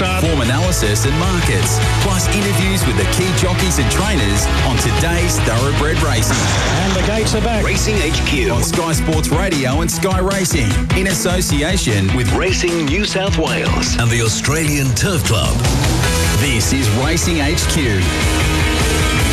[0.00, 0.24] start.
[0.24, 1.78] Form analysis and markets.
[2.00, 6.40] Plus interviews with the key jockeys and trainers on today's Thoroughbred Racing.
[6.84, 7.64] And the gates are back.
[7.64, 13.36] Racing HQ on Sky Sports Radio and Sky Racing in association with Racing New South
[13.36, 15.54] Wales and the Australian Turf Club.
[16.40, 19.29] This is Racing HQ.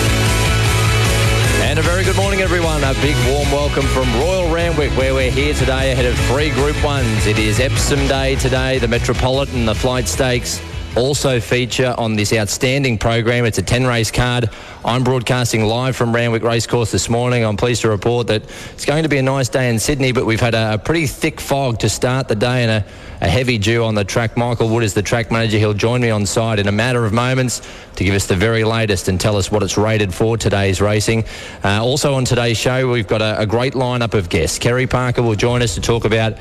[1.78, 2.84] And a very good morning, everyone.
[2.84, 6.76] A big warm welcome from Royal Randwick, where we're here today ahead of three Group
[6.78, 7.28] 1s.
[7.28, 10.60] It is Epsom Day today, the Metropolitan, the Flight Stakes,
[10.98, 13.46] also feature on this outstanding program.
[13.46, 14.50] It's a 10 race card.
[14.84, 17.46] I'm broadcasting live from Randwick Racecourse this morning.
[17.46, 20.26] I'm pleased to report that it's going to be a nice day in Sydney, but
[20.26, 22.86] we've had a, a pretty thick fog to start the day and a,
[23.22, 24.36] a, heavy dew on the track.
[24.36, 25.60] Michael Wood is the track manager.
[25.60, 27.62] He'll join me on site in a matter of moments
[27.96, 31.26] to give us the very latest and tell us what it's rated for today's racing.
[31.64, 34.58] Uh, also on today's show, we've got a, a great lineup of guests.
[34.58, 36.38] Kerry Parker will join us to talk about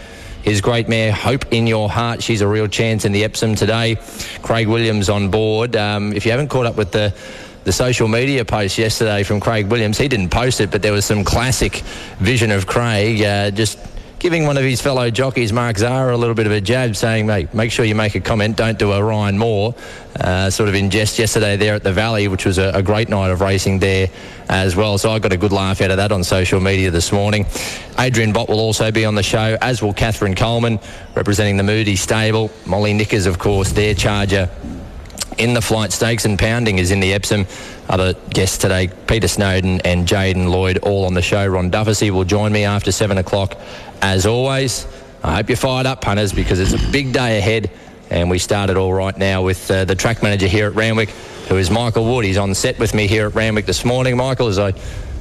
[0.47, 2.23] his great mare, Hope in Your Heart.
[2.23, 3.97] She's a real chance in the Epsom today.
[4.43, 5.75] Craig Williams on board.
[5.75, 7.13] Um, if you haven't caught up with the
[7.65, 9.99] the social media post yesterday from Craig Williams.
[9.99, 11.79] He didn't post it, but there was some classic
[12.21, 13.77] vision of Craig uh, just
[14.19, 17.27] giving one of his fellow jockeys, Mark Zahra, a little bit of a jab, saying,
[17.27, 19.75] mate, make sure you make a comment, don't do a Ryan Moore.
[20.19, 23.11] Uh, sort of in jest yesterday there at the Valley, which was a, a, great
[23.11, 24.09] night of racing there
[24.49, 24.97] as well.
[24.97, 27.45] So I got a good laugh out of that on social media this morning.
[27.99, 30.81] Adrian Bott will also be on the show, as will Catherine Coleman,
[31.15, 32.51] representing the Moody stable.
[32.65, 34.49] Molly Nickers, of course, their charger
[35.39, 37.47] in the flight stakes and pounding is in the Epsom.
[37.89, 41.47] Other guests today, Peter Snowden and Jaden Lloyd, all on the show.
[41.47, 43.57] Ron Dufficy will join me after seven o'clock,
[44.03, 44.87] as always.
[45.23, 47.71] I hope you're fired up, punters, because it's a big day ahead.
[48.11, 51.11] And we started all right now with uh, the track manager here at Randwick,
[51.49, 52.25] who is Michael Wood.
[52.25, 54.17] He's on set with me here at Randwick this morning.
[54.17, 54.75] Michael, as I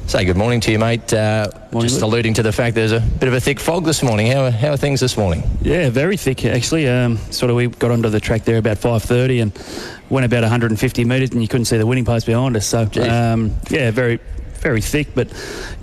[0.07, 1.11] say good morning to you, mate.
[1.11, 4.03] Uh, morning, just alluding to the fact there's a bit of a thick fog this
[4.03, 4.27] morning.
[4.27, 5.43] How, how are things this morning?
[5.61, 6.87] Yeah, very thick actually.
[6.87, 11.05] Um, sort of we got onto the track there about 5:30 and went about 150
[11.05, 12.67] metres and you couldn't see the winning post behind us.
[12.67, 14.19] So um, yeah, very
[14.65, 15.27] very thick, but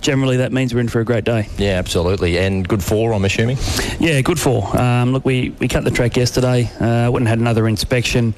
[0.01, 1.47] generally that means we're in for a great day.
[1.57, 2.37] Yeah, absolutely.
[2.37, 3.57] And good four, I'm assuming?
[3.97, 4.77] Yeah, good four.
[4.77, 8.33] Um, look, we, we cut the track yesterday, uh, went and had another inspection.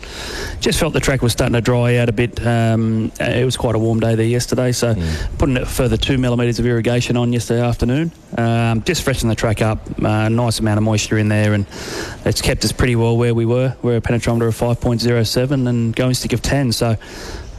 [0.60, 2.46] Just felt the track was starting to dry out a bit.
[2.46, 5.38] Um, it was quite a warm day there yesterday, so mm.
[5.40, 8.12] putting a further two millimetres of irrigation on yesterday afternoon.
[8.38, 11.66] Um, just freshened the track up, uh, nice amount of moisture in there, and
[12.24, 13.76] it's kept us pretty well where we were.
[13.82, 16.98] We're a penetrometer of 5.07 and going stick of 10, so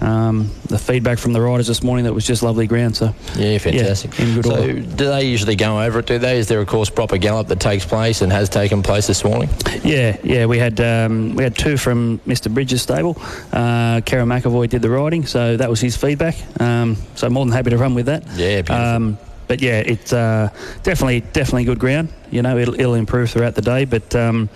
[0.00, 2.96] um, the feedback from the riders this morning that was just lovely ground.
[2.96, 4.18] So yeah, fantastic.
[4.18, 4.80] Yeah, so order.
[4.80, 6.06] do they usually go over it?
[6.06, 6.38] Do they?
[6.38, 9.48] Is there a course proper gallop that takes place and has taken place this morning?
[9.82, 10.46] Yeah, yeah.
[10.46, 12.52] We had um, we had two from Mr.
[12.52, 13.16] Bridges' stable.
[13.52, 16.36] Uh, Kerrin McEvoy did the riding, so that was his feedback.
[16.60, 18.26] Um, so more than happy to run with that.
[18.36, 18.74] Yeah, beautiful.
[18.76, 19.18] Um,
[19.48, 20.50] but yeah, it's uh,
[20.82, 22.08] definitely definitely good ground.
[22.30, 24.48] You know, it'll, it'll improve throughout the day, but um,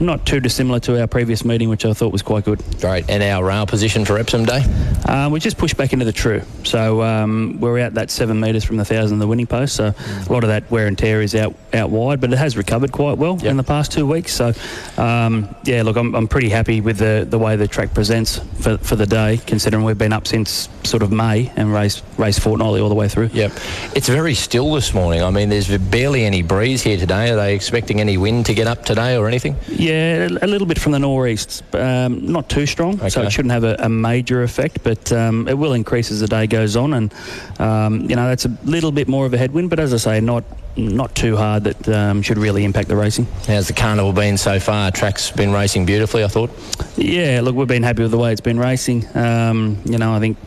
[0.00, 2.62] not too dissimilar to our previous meeting, which I thought was quite good.
[2.80, 3.08] Great.
[3.08, 4.62] And our rail position for Epsom Day?
[5.06, 6.42] Uh, we just pushed back into the true.
[6.64, 9.76] So um, we're out that seven metres from the thousand of the winning post.
[9.76, 12.56] So a lot of that wear and tear is out out wide, but it has
[12.56, 13.44] recovered quite well yep.
[13.44, 14.32] in the past two weeks.
[14.32, 14.52] So
[14.98, 18.76] um, yeah, look, I'm, I'm pretty happy with the, the way the track presents for,
[18.78, 22.80] for the day, considering we've been up since sort of May and raced race fortnightly
[22.80, 23.30] all the way through.
[23.32, 23.52] Yep.
[23.94, 25.22] It's very still this morning.
[25.22, 27.11] I mean, there's barely any breeze here today.
[27.12, 29.56] Are they expecting any wind to get up today or anything?
[29.68, 33.08] Yeah, a little bit from the northeast, um, not too strong, okay.
[33.08, 36.28] so it shouldn't have a, a major effect, but um, it will increase as the
[36.28, 37.14] day goes on, and
[37.58, 40.20] um, you know that's a little bit more of a headwind, but as I say,
[40.20, 40.44] not
[40.76, 43.26] not too hard that um, should really impact the racing.
[43.46, 44.90] How's the carnival been so far?
[44.90, 46.50] Track's been racing beautifully, I thought.
[46.96, 49.04] Yeah, look, we've been happy with the way it's been racing.
[49.14, 50.38] Um, you know, I think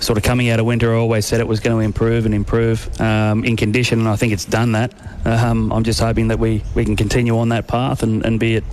[0.00, 2.34] sort of coming out of winter, I always said it was going to improve and
[2.34, 4.92] improve um, in condition, and I think it's done that.
[5.24, 8.56] Um, I'm just hoping that we, we can continue on that path and, and be
[8.56, 8.64] at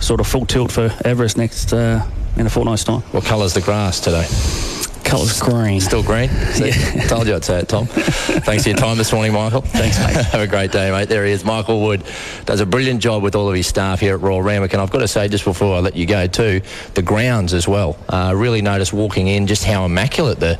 [0.00, 2.06] sort of full tilt for Everest next uh,
[2.36, 3.00] in a fortnight's time.
[3.12, 4.75] What colour's the grass today?
[5.06, 5.80] Colour's green.
[5.80, 6.28] Still green?
[6.28, 6.72] See?
[6.96, 7.06] Yeah.
[7.06, 7.86] Told you I'd say it, Tom.
[7.86, 9.60] Thanks for your time this morning, Michael.
[9.64, 10.24] Thanks, mate.
[10.26, 11.08] Have a great day, mate.
[11.08, 11.44] There he is.
[11.44, 12.04] Michael Wood
[12.44, 14.72] does a brilliant job with all of his staff here at Royal Randwick.
[14.72, 16.60] And I've got to say, just before I let you go, too,
[16.94, 17.96] the grounds as well.
[18.08, 20.58] Uh, really noticed walking in just how immaculate the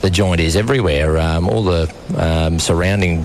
[0.00, 1.18] the joint is everywhere.
[1.18, 3.24] Um, all the um, surrounding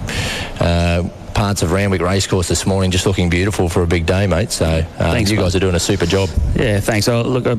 [0.60, 4.52] uh, parts of Randwick Racecourse this morning, just looking beautiful for a big day, mate.
[4.52, 5.58] So uh, thanks, you guys mate.
[5.58, 6.30] are doing a super job.
[6.56, 7.08] Yeah, thanks.
[7.08, 7.58] I'll, look, I,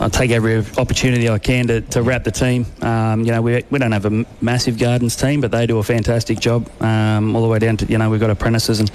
[0.00, 2.64] I take every opportunity I can to, to wrap the team.
[2.80, 5.82] Um, you know, we, we don't have a massive gardens team, but they do a
[5.82, 8.90] fantastic job um, all the way down to you know we've got apprentices and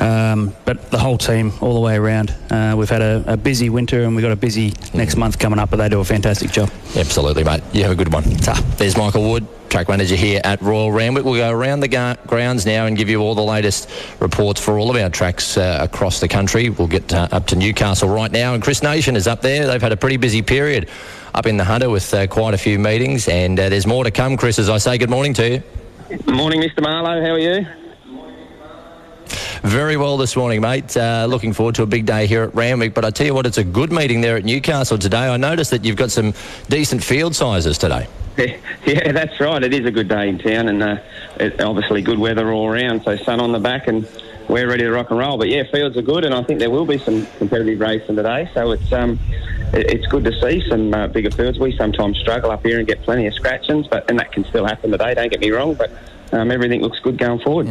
[0.00, 2.34] um, but the whole team all the way around.
[2.50, 5.58] Uh, we've had a, a, busy winter and we've got a busy next month coming
[5.58, 6.70] up, but they do a fantastic job.
[6.96, 7.62] Absolutely, mate.
[7.72, 8.22] You have a good one.
[8.36, 8.60] Ta.
[8.76, 9.46] There's Michael Wood.
[9.68, 11.24] Track manager here at Royal Randwick.
[11.24, 13.90] We'll go around the ga- grounds now and give you all the latest
[14.20, 16.70] reports for all of our tracks uh, across the country.
[16.70, 19.66] We'll get uh, up to Newcastle right now, and Chris Nation is up there.
[19.66, 20.88] They've had a pretty busy period
[21.34, 24.10] up in the Hunter with uh, quite a few meetings, and uh, there's more to
[24.10, 25.62] come, Chris, as I say good morning to you.
[26.26, 26.82] Morning, Mr.
[26.82, 27.20] Marlowe.
[27.20, 27.66] How are you?
[29.62, 30.96] Very well this morning, mate.
[30.96, 32.94] Uh, looking forward to a big day here at Randwick.
[32.94, 35.28] But I tell you what, it's a good meeting there at Newcastle today.
[35.28, 36.34] I noticed that you've got some
[36.68, 38.06] decent field sizes today.
[38.86, 39.62] Yeah, that's right.
[39.64, 40.98] It is a good day in town, and uh,
[41.40, 43.02] it, obviously good weather all around.
[43.02, 44.06] So sun on the back, and
[44.48, 45.38] we're ready to rock and roll.
[45.38, 48.48] But yeah, fields are good, and I think there will be some competitive racing today.
[48.54, 49.18] So it's um,
[49.72, 51.58] it, it's good to see some uh, bigger fields.
[51.58, 54.66] We sometimes struggle up here and get plenty of scratchings, but and that can still
[54.66, 55.14] happen today.
[55.14, 55.90] Don't get me wrong, but
[56.32, 57.66] um, everything looks good going forward.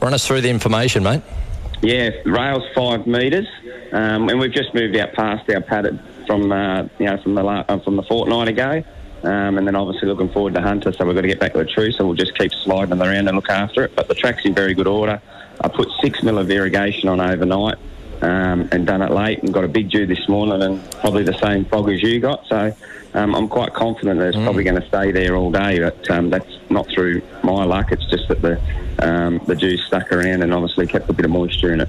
[0.00, 1.22] Run us through the information, mate.
[1.82, 3.48] Yeah, rails five metres,
[3.92, 7.42] um, and we've just moved out past our padded from uh, you know from the
[7.42, 8.82] la- uh, from the fortnight ago,
[9.22, 10.92] um, and then obviously looking forward to Hunter.
[10.92, 13.02] So we've got to get back to the tree, So we'll just keep sliding them
[13.02, 13.94] around and look after it.
[13.96, 15.20] But the track's in very good order.
[15.60, 17.78] I put six mil of irrigation on overnight.
[18.22, 21.36] Um, and done it late and got a big dew this morning and probably the
[21.40, 22.46] same fog as you got.
[22.46, 22.74] So
[23.12, 25.80] um, I'm quite confident that it's probably going to stay there all day.
[25.80, 27.92] But um, that's not through my luck.
[27.92, 28.58] It's just that the
[29.00, 31.88] um, the dew stuck around and obviously kept a bit of moisture in it.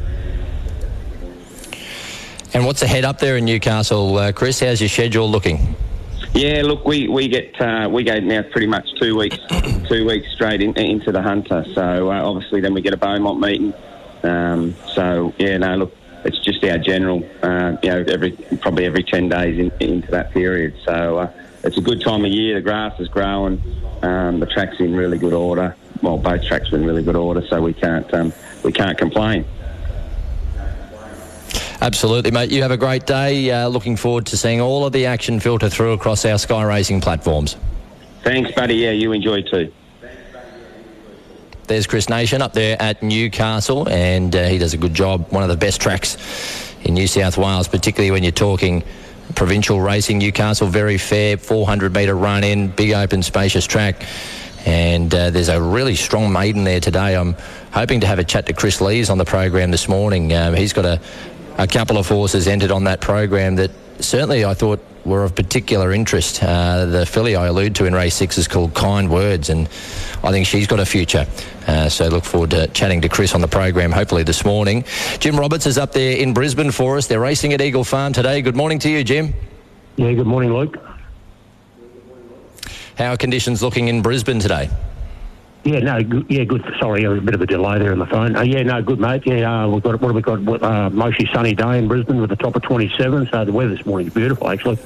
[2.55, 4.61] And what's ahead up there in Newcastle, uh, Chris?
[4.61, 5.75] How's your schedule looking?
[6.33, 9.37] Yeah, look, we we get uh, we go now pretty much two weeks
[9.89, 11.65] two weeks straight in, into the Hunter.
[11.73, 13.73] So uh, obviously then we get a Beaumont meeting.
[14.23, 18.31] Um, so yeah, no, look, it's just our general, uh, you know, every
[18.61, 20.75] probably every ten days in, into that period.
[20.85, 21.33] So uh,
[21.65, 22.55] it's a good time of year.
[22.55, 23.61] The grass is growing.
[24.01, 25.75] Um, the track's in really good order.
[26.01, 28.31] Well, both tracks are in really good order, so we can't um,
[28.63, 29.43] we can't complain.
[31.85, 32.49] Absolutely, mate.
[32.49, 33.51] You have a great day.
[33.51, 36.99] Uh, looking forward to seeing all of the action filter through across our Sky Racing
[36.99, 37.57] platforms.
[38.23, 38.77] Thanks, buddy.
[38.77, 39.71] Yeah, you enjoy too.
[41.67, 45.31] There's Chris Nation up there at Newcastle, and uh, he does a good job.
[45.31, 46.17] One of the best tracks
[46.83, 48.83] in New South Wales, particularly when you're talking
[49.35, 50.17] provincial racing.
[50.17, 54.07] Newcastle, very fair, 400 metre run in, big open, spacious track.
[54.65, 57.15] And uh, there's a really strong maiden there today.
[57.15, 57.35] I'm
[57.71, 60.33] hoping to have a chat to Chris Lees on the program this morning.
[60.33, 60.99] Um, he's got a,
[61.57, 65.93] a couple of horses entered on that program that certainly I thought were of particular
[65.93, 66.41] interest.
[66.43, 69.67] Uh, the filly I allude to in race six is called Kind Words, and
[70.23, 71.27] I think she's got a future.
[71.67, 74.83] Uh, so look forward to chatting to Chris on the program hopefully this morning.
[75.19, 77.07] Jim Roberts is up there in Brisbane for us.
[77.07, 78.41] They're racing at Eagle Farm today.
[78.41, 79.33] Good morning to you, Jim.
[79.95, 80.77] Yeah, good morning, Luke.
[82.97, 84.69] How are conditions looking in Brisbane today?
[85.65, 85.97] Yeah, no,
[86.29, 86.63] yeah, good.
[86.79, 88.35] Sorry, a bit of a delay there on the phone.
[88.35, 89.23] Uh, yeah, no, good, mate.
[89.25, 90.63] Yeah, uh, we've got what have we got?
[90.63, 93.29] Uh, mostly sunny day in Brisbane with a top of 27.
[93.31, 94.77] So the weather this morning is beautiful, actually.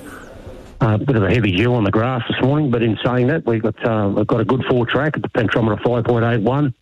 [0.80, 3.28] A uh, bit of a heavy dew on the grass this morning, but in saying
[3.28, 6.74] that, we've got uh, we've got a good four track at the penetrometer 5.81.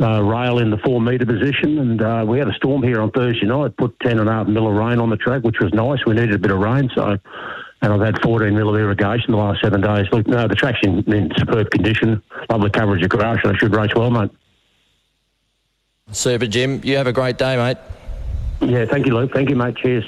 [0.00, 3.12] Uh, rail in the four metre position, and uh, we had a storm here on
[3.12, 3.76] Thursday night.
[3.76, 6.04] Put ten and a half mil of rain on the track, which was nice.
[6.04, 7.16] We needed a bit of rain, so
[7.82, 10.06] and I've had 14 mil of irrigation the last seven days.
[10.12, 12.22] Look, no, the track's in, in superb condition.
[12.48, 14.30] Lovely coverage of grass, and I should race well, mate.
[16.12, 16.80] Super, Jim.
[16.84, 17.78] You have a great day, mate.
[18.60, 19.32] Yeah, thank you, Luke.
[19.32, 19.76] Thank you, mate.
[19.76, 20.04] Cheers.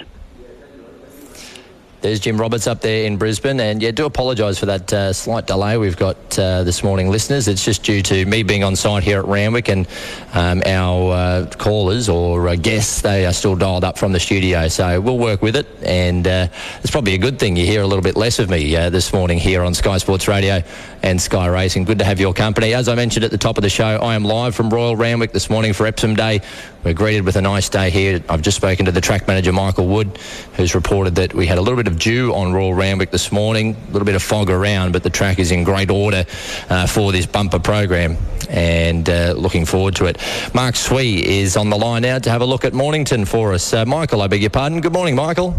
[2.04, 5.46] There's Jim Roberts up there in Brisbane, and yeah, do apologise for that uh, slight
[5.46, 7.48] delay we've got uh, this morning, listeners.
[7.48, 9.88] It's just due to me being on site here at Randwick, and
[10.34, 14.68] um, our uh, callers or uh, guests they are still dialed up from the studio,
[14.68, 15.66] so we'll work with it.
[15.82, 16.48] And uh,
[16.82, 19.38] it's probably a good thing you hear a little bit less of me this morning
[19.38, 20.62] here on Sky Sports Radio
[21.02, 21.84] and Sky Racing.
[21.84, 22.74] Good to have your company.
[22.74, 25.32] As I mentioned at the top of the show, I am live from Royal Randwick
[25.32, 26.42] this morning for Epsom Day.
[26.84, 28.22] We're greeted with a nice day here.
[28.28, 30.18] I've just spoken to the track manager, Michael Wood,
[30.54, 33.74] who's reported that we had a little bit of dew on Royal Randwick this morning,
[33.74, 36.26] a little bit of fog around, but the track is in great order
[36.68, 38.18] uh, for this bumper program
[38.50, 40.18] and uh, looking forward to it.
[40.52, 43.72] Mark Swee is on the line now to have a look at Mornington for us.
[43.72, 44.82] Uh, Michael, I beg your pardon.
[44.82, 45.56] Good morning, Michael.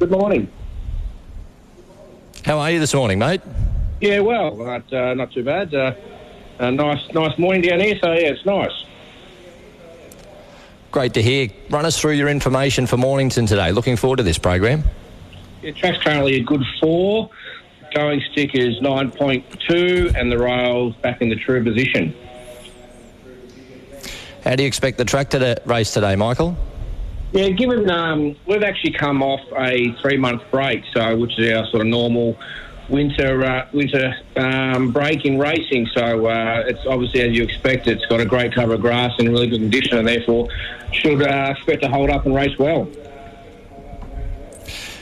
[0.00, 0.50] Good morning.
[2.44, 3.42] How are you this morning, mate?
[4.00, 5.72] Yeah, well, not, uh, not too bad.
[5.72, 5.94] Uh,
[6.58, 8.72] a nice, nice morning down here, so yeah, it's nice.
[10.94, 11.48] Great to hear.
[11.70, 13.72] Run us through your information for Mornington today.
[13.72, 14.84] Looking forward to this program.
[15.60, 17.30] Yeah, track's currently a good four.
[17.92, 22.14] Going stick is 9.2, and the rail's back in the true position.
[24.44, 26.56] How do you expect the track to race today, Michael?
[27.32, 31.80] Yeah, given um, we've actually come off a three-month break, so which is our sort
[31.80, 32.38] of normal
[32.88, 35.86] winter uh, winter um, break in racing.
[35.94, 37.86] So uh, it's obviously as you expect.
[37.86, 40.48] It's got a great cover of grass and really good condition, and therefore
[40.92, 42.88] should uh, expect to hold up and race well.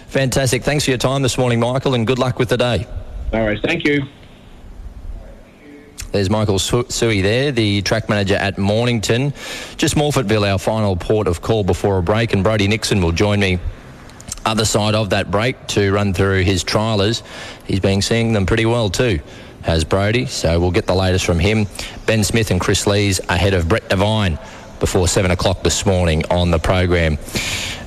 [0.08, 0.62] Fantastic.
[0.62, 2.86] Thanks for your time this morning, Michael, and good luck with the day.
[3.32, 4.02] All right, thank you.
[6.10, 9.32] There's Michael Su- Suey there, the track manager at Mornington.
[9.78, 13.40] Just Morphettville, our final port of call before a break, and Brody Nixon will join
[13.40, 13.58] me
[14.44, 17.22] other side of that break to run through his trialers.
[17.66, 19.20] He's been seeing them pretty well too,
[19.62, 20.26] has Brody.
[20.26, 21.66] So we'll get the latest from him.
[22.06, 24.38] Ben Smith and Chris Lees ahead of Brett Devine
[24.80, 27.16] before seven o'clock this morning on the program.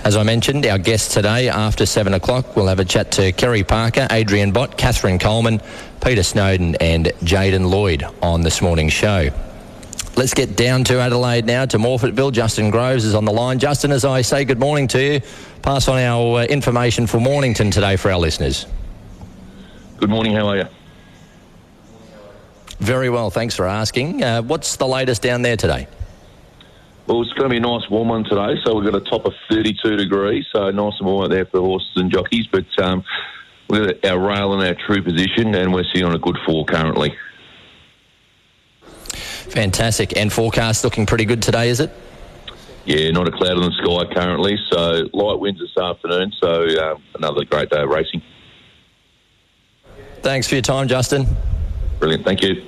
[0.06, 3.64] As I mentioned, our guests today after seven o'clock, we'll have a chat to Kerry
[3.64, 5.62] Parker, Adrian Bott, Catherine Coleman,
[6.00, 9.32] Peter Snowden, and Jaden Lloyd on this morning's show.
[10.16, 12.32] Let's get down to Adelaide now to Morphettville.
[12.32, 13.60] Justin Groves is on the line.
[13.60, 15.22] Justin, as I say good morning to you,
[15.62, 18.66] pass on our uh, information for Mornington today for our listeners.
[19.98, 20.66] Good morning, how are you?
[22.80, 24.24] Very well, thanks for asking.
[24.24, 25.86] Uh, what's the latest down there today?
[27.08, 29.26] Well, it's going to be a nice warm one today, so we've got a top
[29.26, 32.66] of 32 degrees, so nice and warm out there for the horses and jockeys, but
[32.82, 33.04] um,
[33.70, 36.64] we've got our rail in our true position, and we're sitting on a good four
[36.64, 37.14] currently.
[39.56, 40.18] Fantastic.
[40.18, 41.90] And forecast looking pretty good today, is it?
[42.84, 47.02] Yeah, not a cloud in the sky currently, so light winds this afternoon, so um,
[47.16, 48.22] another great day of racing.
[50.22, 51.26] Thanks for your time, Justin.
[52.00, 52.64] Brilliant, thank you.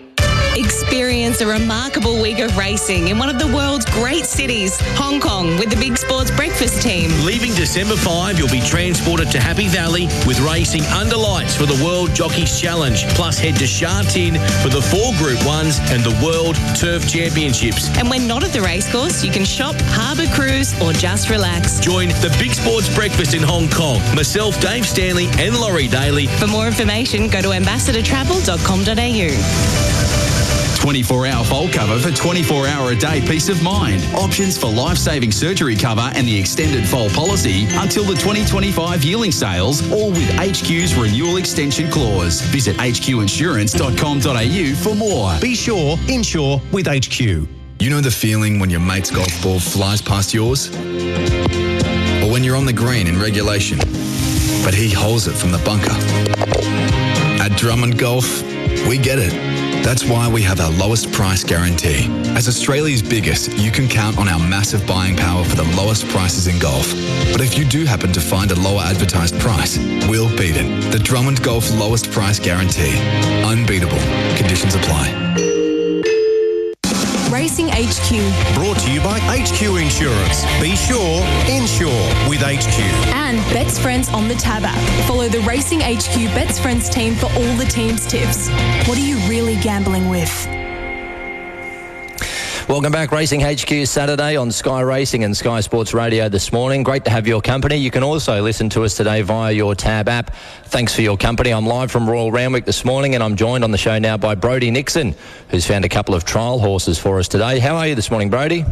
[0.58, 5.56] Experience a remarkable week of racing in one of the world's great cities, Hong Kong,
[5.60, 7.12] with the Big Sports Breakfast team.
[7.24, 11.80] Leaving December 5, you'll be transported to Happy Valley with racing under lights for the
[11.86, 13.06] World Jockeys Challenge.
[13.10, 14.34] Plus, head to Sha Tin
[14.64, 17.96] for the four Group 1s and the World Turf Championships.
[17.96, 21.80] And when not at the racecourse, you can shop, harbour cruise, or just relax.
[21.80, 24.00] Join the Big Sports Breakfast in Hong Kong.
[24.16, 26.26] Myself, Dave Stanley, and Laurie Daly.
[26.26, 30.07] For more information, go to ambassadortravel.com.au.
[30.88, 34.02] 24 hour fault cover for 24 hour a day peace of mind.
[34.16, 39.34] Options for life saving surgery cover and the extended fault policy until the 2025 yearling
[39.34, 42.40] sales, all with HQ's renewal extension clause.
[42.40, 45.38] Visit hqinsurance.com.au for more.
[45.42, 47.20] Be sure, insure with HQ.
[47.20, 50.70] You know the feeling when your mate's golf ball flies past yours?
[50.70, 53.78] Or when you're on the green in regulation,
[54.64, 55.92] but he holds it from the bunker?
[57.44, 58.42] At Drummond Golf,
[58.88, 59.57] we get it.
[59.88, 62.08] That's why we have our lowest price guarantee.
[62.36, 66.48] As Australia's biggest, you can count on our massive buying power for the lowest prices
[66.48, 66.92] in golf.
[67.32, 69.78] But if you do happen to find a lower advertised price,
[70.10, 70.92] we'll beat it.
[70.92, 73.00] The Drummond Golf lowest price guarantee.
[73.46, 73.98] Unbeatable.
[74.36, 75.57] Conditions apply.
[77.38, 78.56] Racing HQ.
[78.56, 80.44] Brought to you by HQ Insurance.
[80.60, 81.88] Be sure, insure
[82.28, 82.80] with HQ.
[83.14, 85.08] And Bet's Friends on the Tab app.
[85.08, 88.50] Follow the Racing HQ Bet's Friends team for all the team's tips.
[88.88, 90.57] What are you really gambling with?
[92.68, 96.84] Welcome back, Racing HQ Saturday on Sky Racing and Sky Sports Radio this morning.
[96.84, 97.78] Great to have your company.
[97.78, 100.36] You can also listen to us today via your Tab app.
[100.66, 101.54] Thanks for your company.
[101.54, 104.36] I'm live from Royal Randwick this morning and I'm joined on the show now by
[104.36, 105.16] Brody Nixon,
[105.50, 107.60] who's found a couple of trial horses for us today.
[107.60, 108.66] How are you this morning, Brody?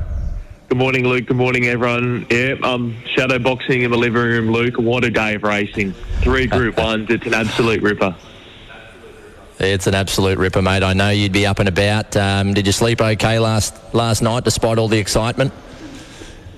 [0.67, 1.27] Good morning, Luke.
[1.27, 2.27] Good morning, everyone.
[2.29, 4.75] Yeah, I'm shadow boxing in the living room, Luke.
[4.77, 5.93] What a day of racing.
[6.19, 7.09] Three Group Ones.
[7.09, 8.13] It's an absolute ripper.
[9.59, 10.83] It's an absolute ripper, mate.
[10.83, 12.15] I know you'd be up and about.
[12.17, 15.53] Um, did you sleep okay last last night, despite all the excitement?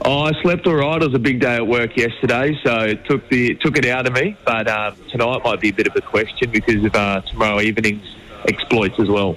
[0.02, 1.02] Oh, I slept all right.
[1.02, 3.86] It was a big day at work yesterday, so it took the it took it
[3.86, 4.36] out of me.
[4.46, 8.16] But um, tonight might be a bit of a question because of uh, tomorrow evening's
[8.48, 9.36] exploits as well.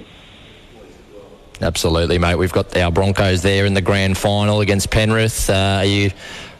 [1.61, 2.35] Absolutely, mate.
[2.35, 5.49] We've got our Broncos there in the grand final against Penrith.
[5.49, 6.11] Uh, are you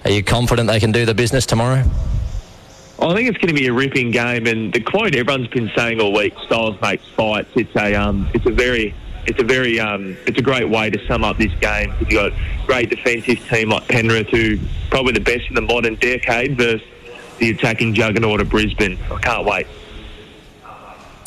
[0.06, 1.84] are you confident they can do the business tomorrow?
[3.02, 6.00] I think it's going to be a ripping game, and the quote everyone's been saying
[6.00, 8.94] all week: "Styles makes fights." It's a um, it's a very
[9.26, 11.92] it's a very um, it's a great way to sum up this game.
[12.00, 14.60] You've got a great defensive team like Penrith, who
[14.92, 16.88] probably the best in the modern decade, versus
[17.40, 19.00] the attacking juggernaut of Brisbane.
[19.12, 19.66] I can't wait.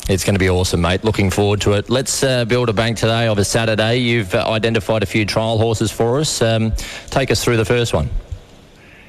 [0.07, 1.03] It's going to be awesome, mate.
[1.03, 1.89] Looking forward to it.
[1.89, 3.97] Let's uh, build a bank today of a Saturday.
[3.97, 6.41] You've uh, identified a few trial horses for us.
[6.41, 6.73] Um,
[7.09, 8.09] take us through the first one.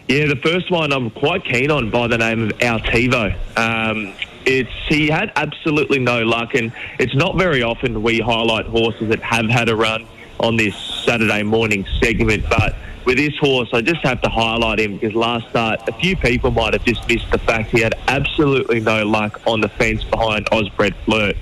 [0.08, 3.36] Yeah, the first one I'm quite keen on by the name of Altivo.
[3.58, 9.08] Um, it's he had absolutely no luck, and it's not very often we highlight horses
[9.08, 10.06] that have had a run
[10.38, 14.96] on this Saturday morning segment, but with this horse, I just have to highlight him
[14.96, 18.78] because last start, a few people might have just missed the fact he had absolutely
[18.78, 21.36] no luck on the fence behind Osbred Flirt.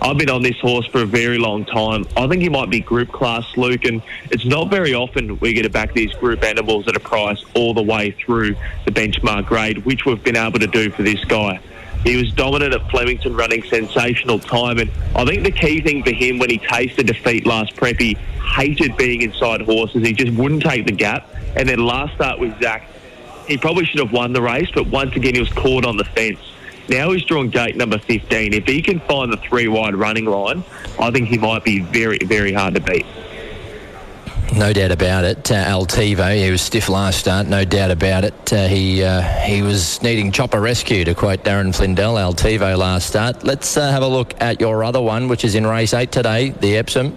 [0.00, 2.06] I've been on this horse for a very long time.
[2.16, 4.00] I think he might be group class, Luke, and
[4.30, 7.74] it's not very often we get to back these group animals at a price all
[7.74, 11.58] the way through the benchmark grade, which we've been able to do for this guy.
[12.04, 16.12] He was dominant at Flemington, running sensational time, and I think the key thing for
[16.12, 18.14] him when he tasted defeat last prep, he
[18.54, 20.06] hated being inside horses.
[20.06, 21.28] He just wouldn't take the gap.
[21.56, 22.88] And then last start with Zach,
[23.48, 26.04] he probably should have won the race, but once again he was caught on the
[26.04, 26.38] fence.
[26.88, 28.54] Now he's drawn gate number 15.
[28.54, 30.64] If he can find the three wide running line,
[30.98, 33.04] I think he might be very, very hard to beat.
[34.54, 35.50] No doubt about it.
[35.52, 38.52] Uh, Altivo, he was stiff last start, no doubt about it.
[38.52, 43.44] Uh, he uh, he was needing chopper rescue, to quote Darren Flindell, Altivo last start.
[43.44, 46.50] Let's uh, have a look at your other one, which is in race eight today,
[46.50, 47.16] the Epsom.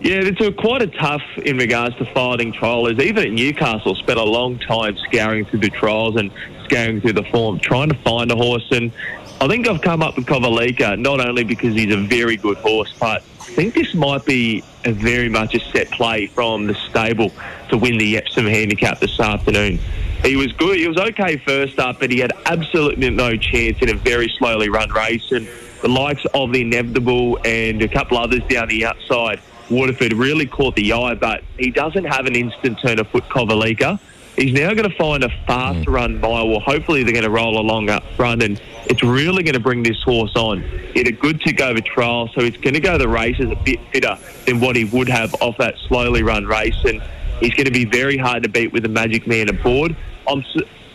[0.00, 2.98] Yeah, it's a, quite a tough in regards to fighting trials.
[2.98, 6.32] Even at Newcastle, spent a long time scouring through the trials and
[6.72, 8.66] scouring through the form, trying to find a horse.
[8.70, 8.92] And
[9.40, 12.92] I think I've come up with Kovalica not only because he's a very good horse,
[12.98, 17.30] but I think this might be a very much a set play from the stable
[17.68, 19.78] to win the Epsom handicap this afternoon.
[20.24, 20.78] He was good.
[20.78, 24.68] He was okay first up, but he had absolutely no chance in a very slowly
[24.68, 25.30] run race.
[25.32, 25.48] And
[25.82, 29.40] the likes of the Inevitable and a couple others down the outside
[29.72, 33.98] Waterford really caught the eye, but he doesn't have an instant turn of foot Kovalica.
[34.36, 35.92] He's now going to find a fast mm.
[35.92, 36.48] run mile.
[36.48, 39.82] Well, hopefully they're going to roll along up front, and it's really going to bring
[39.82, 40.62] this horse on.
[40.62, 43.56] He had a good tick over trial, so he's going to go the races a
[43.56, 44.16] bit fitter
[44.46, 47.02] than what he would have off that slowly run race, and
[47.40, 49.94] he's going to be very hard to beat with the Magic Man aboard.
[50.26, 50.42] I'm,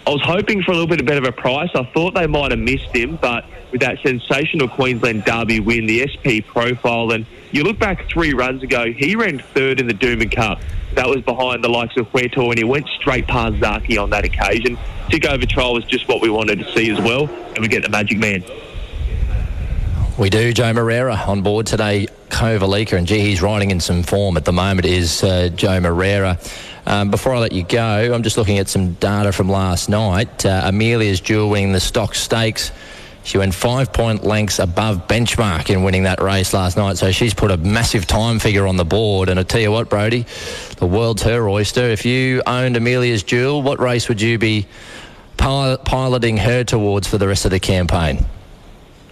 [0.07, 1.69] I was hoping for a little bit better of a price.
[1.75, 3.43] I thought they might have missed him, but
[3.73, 8.63] with that sensational Queensland Derby win, the SP profile, and you look back three runs
[8.63, 10.61] ago, he ran third in the Doomben Cup.
[10.93, 14.23] That was behind the likes of Huetor, and he went straight past Zaaki on that
[14.23, 14.77] occasion.
[15.09, 17.83] Tick over trial was just what we wanted to see as well, and we get
[17.83, 18.45] the Magic Man.
[20.17, 20.53] We do.
[20.53, 22.07] Joao Moreira on board today.
[22.29, 24.85] Kovalica, and gee, he's riding in some form at the moment.
[24.85, 26.39] Is uh, Joao Moreira.
[26.88, 30.45] Um, before I let you go, I'm just looking at some data from last night.
[30.45, 32.71] Uh, Amelia's Jewel winning the stock stakes.
[33.23, 36.97] She went five point lengths above benchmark in winning that race last night.
[36.97, 39.28] So she's put a massive time figure on the board.
[39.28, 40.26] And I tell you what, Brody,
[40.78, 41.82] the world's her oyster.
[41.82, 44.65] If you owned Amelia's Jewel, what race would you be
[45.36, 48.26] pil- piloting her towards for the rest of the campaign?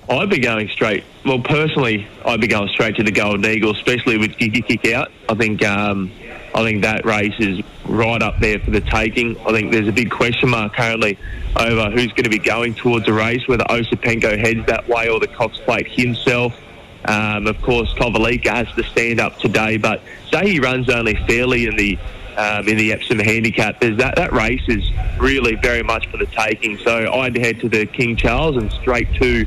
[0.10, 1.04] I'd be going straight.
[1.26, 5.12] Well, personally, I'd be going straight to the Golden Eagle, especially with Kiki Kick Out.
[5.28, 6.10] I think um,
[6.56, 9.38] I think that race is right up there for the taking.
[9.41, 11.20] I think there's a big question mark currently
[11.58, 15.20] over who's going to be going towards the race, whether Osipenko heads that way or
[15.20, 16.56] the Cox Plate himself.
[17.04, 21.68] Um, of course, Kovalica has to stand up today, but say he runs only fairly
[21.68, 22.00] in the
[22.38, 23.82] um, in the Epsom handicap.
[23.82, 26.78] There's that that race is really very much for the taking.
[26.78, 29.46] So I'd head to the King Charles and straight to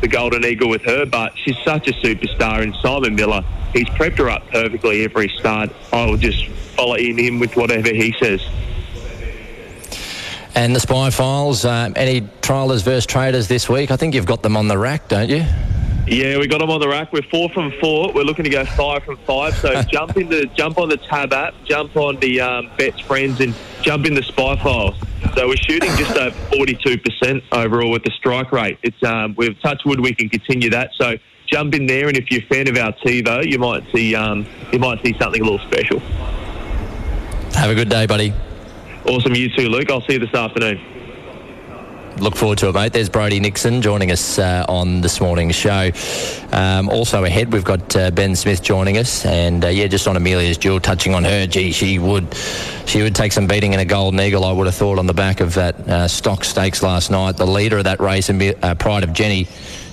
[0.00, 1.06] the Golden Eagle with her.
[1.06, 5.70] But she's such a superstar, and Simon Miller, he's prepped her up perfectly every start.
[5.92, 8.40] I will just follow in him with whatever he says.
[10.56, 13.90] And the spy files, um, any trialers versus traders this week?
[13.90, 15.44] I think you've got them on the rack, don't you?
[16.06, 17.12] Yeah, we got them on the rack.
[17.12, 18.10] We're four from four.
[18.14, 19.54] We're looking to go five from five.
[19.58, 23.38] So jump in the jump on the tab app, jump on the um, Bets Friends,
[23.42, 24.94] and jump in the Spy Files.
[25.34, 28.78] So we're shooting just over forty-two percent overall with the strike rate.
[28.82, 30.00] It's um, we've touched wood.
[30.00, 30.92] We can continue that.
[30.94, 34.46] So jump in there, and if you're a fan of Altivo, you might see um,
[34.72, 35.98] you might see something a little special.
[37.52, 38.32] Have a good day, buddy.
[39.08, 39.90] Awesome, you too, Luke.
[39.90, 40.80] I'll see you this afternoon.
[42.18, 42.92] Look forward to it, mate.
[42.92, 45.90] There's Brody Nixon joining us uh, on this morning's show.
[46.50, 50.16] Um, also ahead, we've got uh, Ben Smith joining us, and uh, yeah, just on
[50.16, 51.46] Amelia's Jewel, touching on her.
[51.46, 52.34] Gee, she would,
[52.86, 54.44] she would take some beating in a golden eagle.
[54.44, 57.36] I would have thought on the back of that uh, stock stakes last night.
[57.36, 59.46] The leader of that race, uh, Pride of Jenny.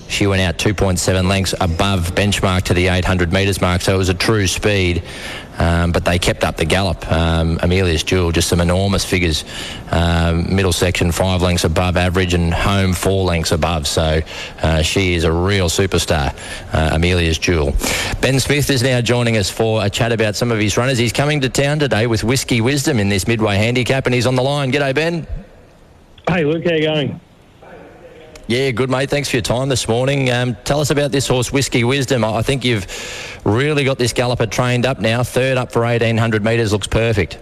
[0.07, 4.09] She went out 2.7 lengths above benchmark to the 800 metres mark, so it was
[4.09, 5.03] a true speed.
[5.57, 7.09] Um, but they kept up the gallop.
[7.11, 9.45] Um, Amelia's Jewel, just some enormous figures.
[9.91, 13.87] Um, middle section, five lengths above average, and home, four lengths above.
[13.87, 14.21] So
[14.61, 16.35] uh, she is a real superstar,
[16.73, 17.73] uh, Amelia's Jewel.
[18.21, 20.97] Ben Smith is now joining us for a chat about some of his runners.
[20.97, 24.35] He's coming to town today with Whiskey Wisdom in this Midway handicap, and he's on
[24.35, 24.71] the line.
[24.71, 25.27] G'day, Ben.
[26.27, 27.21] Hey, Luke, how you going?
[28.47, 29.09] Yeah, good mate.
[29.09, 30.29] Thanks for your time this morning.
[30.29, 32.25] Um, tell us about this horse, Whiskey Wisdom.
[32.25, 32.85] I think you've
[33.45, 35.23] really got this galloper trained up now.
[35.23, 37.39] Third up for 1800 metres looks perfect.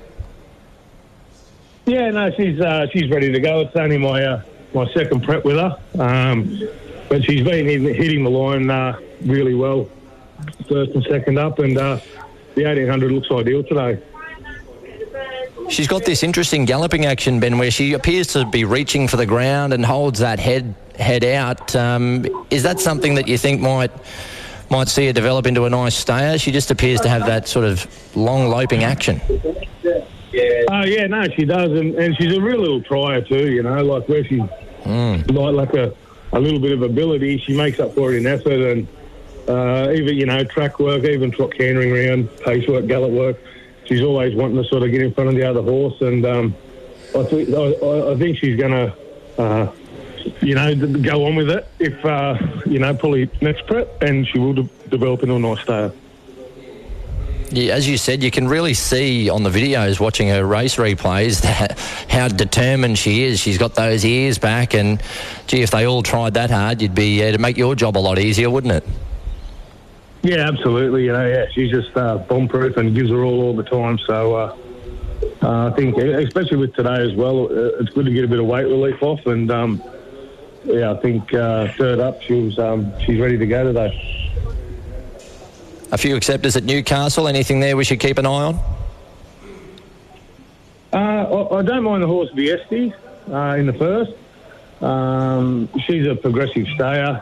[1.87, 3.61] Yeah, no, she's uh, she's ready to go.
[3.61, 4.43] It's only my uh,
[4.75, 6.61] my second prep with her, um,
[7.09, 9.89] but she's been in, hitting the line uh, really well,
[10.69, 11.99] first and second up, and uh,
[12.53, 13.99] the 1800 looks ideal today.
[15.71, 19.25] She's got this interesting galloping action, Ben, where she appears to be reaching for the
[19.25, 21.73] ground and holds that head head out.
[21.77, 23.89] Um, is that something that you think might
[24.69, 26.37] might see her develop into a nice stayer?
[26.37, 29.21] She just appears to have that sort of long loping action.
[29.29, 33.49] Oh yeah, no, she does, and, and she's a real little trier too.
[33.49, 34.43] You know, like where she's
[35.29, 35.93] like like a,
[36.33, 38.87] a little bit of ability, she makes up for it in effort, and
[39.47, 43.37] uh, even you know track work, even trot cantering around, pace work, gallop work.
[43.85, 46.55] She's always wanting to sort of get in front of the other horse, and um,
[47.17, 49.71] I, think I, I- think she's going to, uh,
[50.41, 54.39] you know, go on with it if uh, you know probably next prep, and she
[54.39, 55.91] will de- develop into a nice stayer.
[57.53, 61.41] Yeah, as you said, you can really see on the videos watching her race replays
[61.41, 61.77] that
[62.09, 63.41] how determined she is.
[63.41, 65.01] She's got those ears back, and
[65.47, 67.99] gee, if they all tried that hard, you'd be uh, to make your job a
[67.99, 68.87] lot easier, wouldn't it?
[70.23, 71.05] Yeah, absolutely.
[71.05, 73.97] You know, yeah, she's just uh, bomb proof and gives her all all the time.
[73.99, 74.57] So uh,
[75.41, 78.39] uh, I think, especially with today as well, uh, it's good to get a bit
[78.39, 79.25] of weight relief off.
[79.25, 79.81] And um,
[80.63, 84.07] yeah, I think uh, third up, she was um, she's ready to go today.
[85.91, 87.27] A few acceptors at Newcastle.
[87.27, 88.55] Anything there we should keep an eye on?
[90.93, 92.93] Uh, I, I don't mind the horse Viesti
[93.31, 94.11] uh, in the first.
[94.83, 97.21] Um, she's a progressive stayer.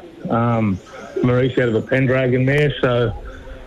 [1.23, 3.13] Maurice out of a Pendragon there, so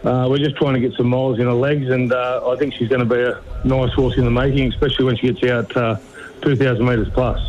[0.05, 2.75] uh, we're just trying to get some miles in her legs, and uh, I think
[2.75, 5.77] she's going to be a nice horse in the making, especially when she gets out
[5.77, 5.97] uh,
[6.43, 7.41] 2,000 metres plus.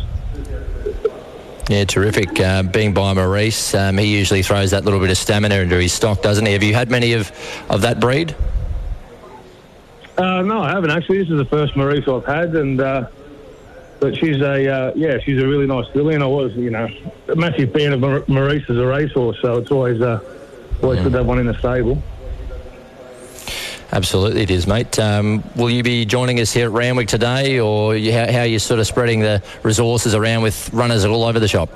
[1.68, 2.38] Yeah, terrific.
[2.38, 5.92] Uh, being by Maurice, um, he usually throws that little bit of stamina into his
[5.92, 6.52] stock, doesn't he?
[6.52, 7.32] Have you had many of,
[7.70, 8.36] of that breed?
[10.16, 11.18] Uh, no, I haven't actually.
[11.18, 13.08] This is the first Maurice I've had, and uh,
[14.00, 16.88] but she's a uh, yeah, she's a really nice filly, and I was you know
[17.28, 20.20] a massive fan of Mar- Maurice as a racehorse, so it's always uh,
[20.82, 22.02] always good to have one in the stable.
[23.92, 24.98] Absolutely, it is, mate.
[24.98, 28.46] Um, will you be joining us here at Randwick today, or you, how, how are
[28.46, 31.70] you sort of spreading the resources around with runners all over the shop?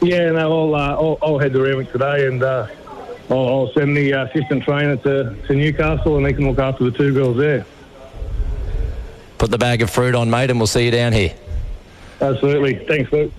[0.00, 2.66] Yeah, no, I'll uh, I'll, I'll head to Randwick today, and uh,
[3.28, 6.90] I'll, I'll send the assistant trainer to, to Newcastle, and they can look after the
[6.90, 7.66] two girls there.
[9.42, 11.34] Put the bag of fruit on, mate, and we'll see you down here.
[12.20, 13.32] Absolutely, thanks, Luke.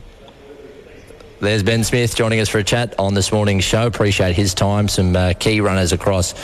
[1.39, 3.88] There's Ben Smith joining us for a chat on this morning's show.
[3.88, 4.89] Appreciate his time.
[4.89, 6.36] Some uh, key runners across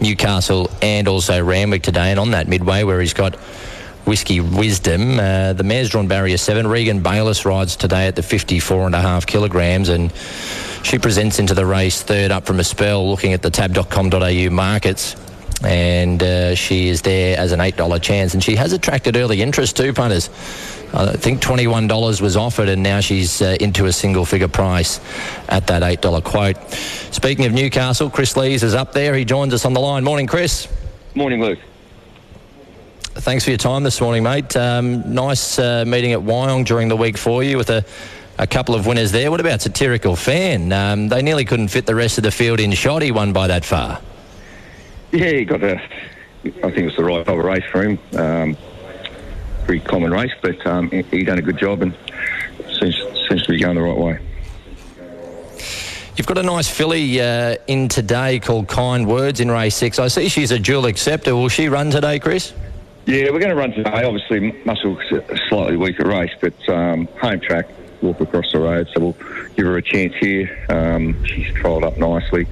[0.00, 2.12] Newcastle and also Randwick today.
[2.12, 3.34] And on that midway where he's got
[4.06, 6.68] Whiskey Wisdom, uh, the mare's drawn barrier seven.
[6.68, 10.12] Regan Bayliss rides today at the 54 and a half kilograms and
[10.84, 15.16] she presents into the race third up from a spell looking at the tab.com.au markets.
[15.64, 18.34] And uh, she is there as an $8 chance.
[18.34, 20.28] And she has attracted early interest too, punters.
[20.94, 25.00] I think $21 was offered, and now she's uh, into a single figure price
[25.48, 26.56] at that $8 quote.
[27.12, 29.14] Speaking of Newcastle, Chris Lees is up there.
[29.14, 30.02] He joins us on the line.
[30.02, 30.66] Morning, Chris.
[31.14, 31.58] Morning, Luke.
[33.20, 34.56] Thanks for your time this morning, mate.
[34.56, 37.84] Um, nice uh, meeting at Wyong during the week for you with a,
[38.38, 39.30] a couple of winners there.
[39.30, 40.72] What about Satirical Fan?
[40.72, 43.02] Um, they nearly couldn't fit the rest of the field in shot.
[43.02, 44.00] He won by that far.
[45.12, 45.80] Yeah, he got a.
[46.44, 47.98] I think it was the right type of race for him.
[48.16, 48.56] Um,
[49.64, 51.94] pretty common race, but um, he, he done a good job and
[52.78, 52.96] seems
[53.28, 54.18] seems to be going the right way.
[56.16, 59.98] You've got a nice filly uh, in today called Kind Words in race six.
[59.98, 61.34] I see she's a dual acceptor.
[61.34, 62.52] Will she run today, Chris?
[63.06, 64.04] Yeah, we're going to run today.
[64.04, 67.66] Obviously, Muscle's a slightly weaker race, but um, home track,
[68.02, 69.16] walk across the road, so we'll
[69.56, 70.66] give her a chance here.
[70.68, 72.46] Um, she's trialled up nicely.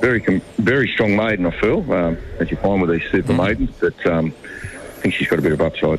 [0.00, 3.70] Very, com- very strong maiden, I feel, um, as you find with these super maidens,
[3.80, 5.98] but um, I think she's got a bit of upside.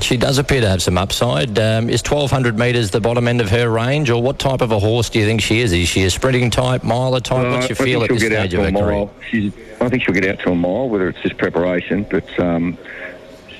[0.00, 1.58] She does appear to have some upside.
[1.58, 4.78] Um, is 1200 metres the bottom end of her range, or what type of a
[4.78, 5.72] horse do you think she is?
[5.72, 7.46] Is she a sprinting type, miler type?
[7.46, 9.08] Uh, What's your I feel at this stage of a her career?
[9.28, 12.78] She's, I think she'll get out to a mile, whether it's just preparation, but um,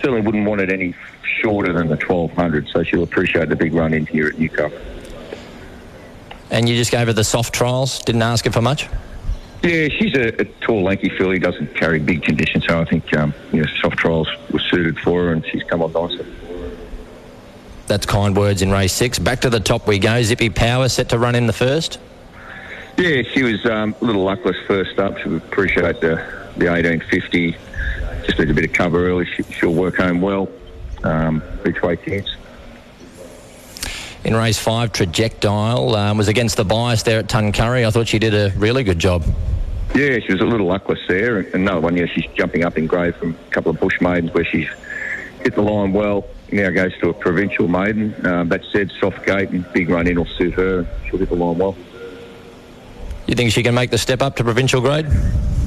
[0.00, 3.92] certainly wouldn't want it any shorter than the 1200, so she'll appreciate the big run
[3.92, 4.78] in here at Newcastle.
[6.50, 8.88] And you just gave her the soft trials, didn't ask her for much?
[9.62, 13.34] Yeah, she's a, a tall, lanky filly, doesn't carry big conditions, so I think um,
[13.52, 16.26] you know, soft trials were suited for her and she's come on nicely.
[17.86, 19.18] That's kind words in race six.
[19.18, 20.22] Back to the top we go.
[20.22, 21.98] Zippy Power set to run in the first.
[22.96, 25.18] Yeah, she was um, a little luckless first up.
[25.18, 26.16] She would appreciate the,
[26.56, 27.56] the 1850.
[28.24, 29.26] Just needs a bit of cover early.
[29.26, 30.48] She, she'll work home well.
[31.02, 32.28] Um, each way chance.
[34.24, 37.86] In race five, Trajectile, um, was against the bias there at Tuncurry.
[37.86, 39.24] I thought she did a really good job.
[39.94, 41.38] Yeah, she was a little luckless there.
[41.38, 44.32] And Another one, yeah, she's jumping up in grade from a couple of bush maidens
[44.32, 44.68] where she's
[45.42, 46.26] hit the line well.
[46.52, 48.14] Now goes to a provincial maiden.
[48.26, 50.86] Um, that said, soft gate and big run in will suit her.
[51.08, 51.76] She'll hit the line well.
[53.26, 55.06] You think she can make the step up to provincial grade?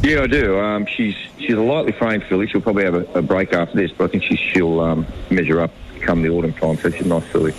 [0.04, 0.60] Yeah, I do.
[0.60, 2.48] Um, she's she's a lightly framed filly.
[2.48, 5.62] She'll probably have a, a break after this, but I think she, she'll um, measure
[5.62, 6.78] up come the autumn time.
[6.78, 7.54] So she's a nice filly.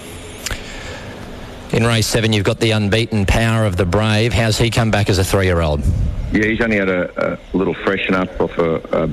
[1.75, 4.33] In race seven, you've got the unbeaten power of the brave.
[4.33, 5.83] How's he come back as a three-year-old?
[6.33, 9.09] Yeah, he's only had a, a little freshen up off a, a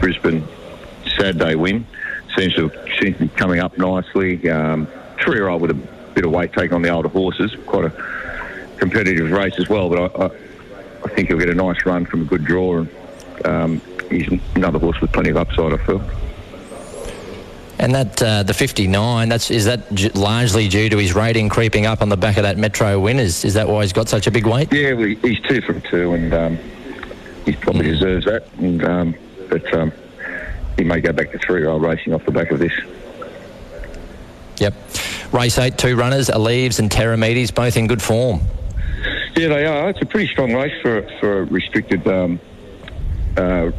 [0.00, 0.42] Brisbane
[1.18, 1.86] Saturday win.
[2.34, 4.48] Seems to seems to be coming up nicely.
[4.48, 4.88] Um,
[5.20, 5.74] three-year-old with a
[6.14, 7.54] bit of weight taking on the older horses.
[7.66, 7.92] Quite a
[8.78, 10.30] competitive race as well, but I, I,
[11.04, 12.78] I think he'll get a nice run from a good draw.
[12.78, 12.88] And
[13.44, 16.02] um, he's another horse with plenty of upside, I feel.
[17.80, 21.86] And that uh, the 59, that's is that j- largely due to his rating creeping
[21.86, 23.20] up on the back of that Metro win?
[23.20, 24.72] Is, is that why he's got such a big weight?
[24.72, 26.58] Yeah, he's two from two, and um,
[27.44, 28.48] he probably deserves that.
[28.58, 29.14] And um,
[29.48, 29.92] but um,
[30.76, 32.72] he may go back to three-year-old racing off the back of this.
[34.58, 34.74] Yep.
[35.32, 38.40] Race eight, two runners, Aleves and Terramedes, both in good form.
[39.36, 39.90] Yeah, they are.
[39.90, 42.40] It's a pretty strong race for for a restricted um,
[43.36, 43.70] uh,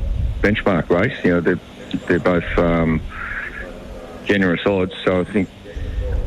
[0.41, 1.17] benchmark race.
[1.25, 1.59] You know, they're
[2.07, 3.01] they're both um,
[4.29, 5.49] generous odds, so I think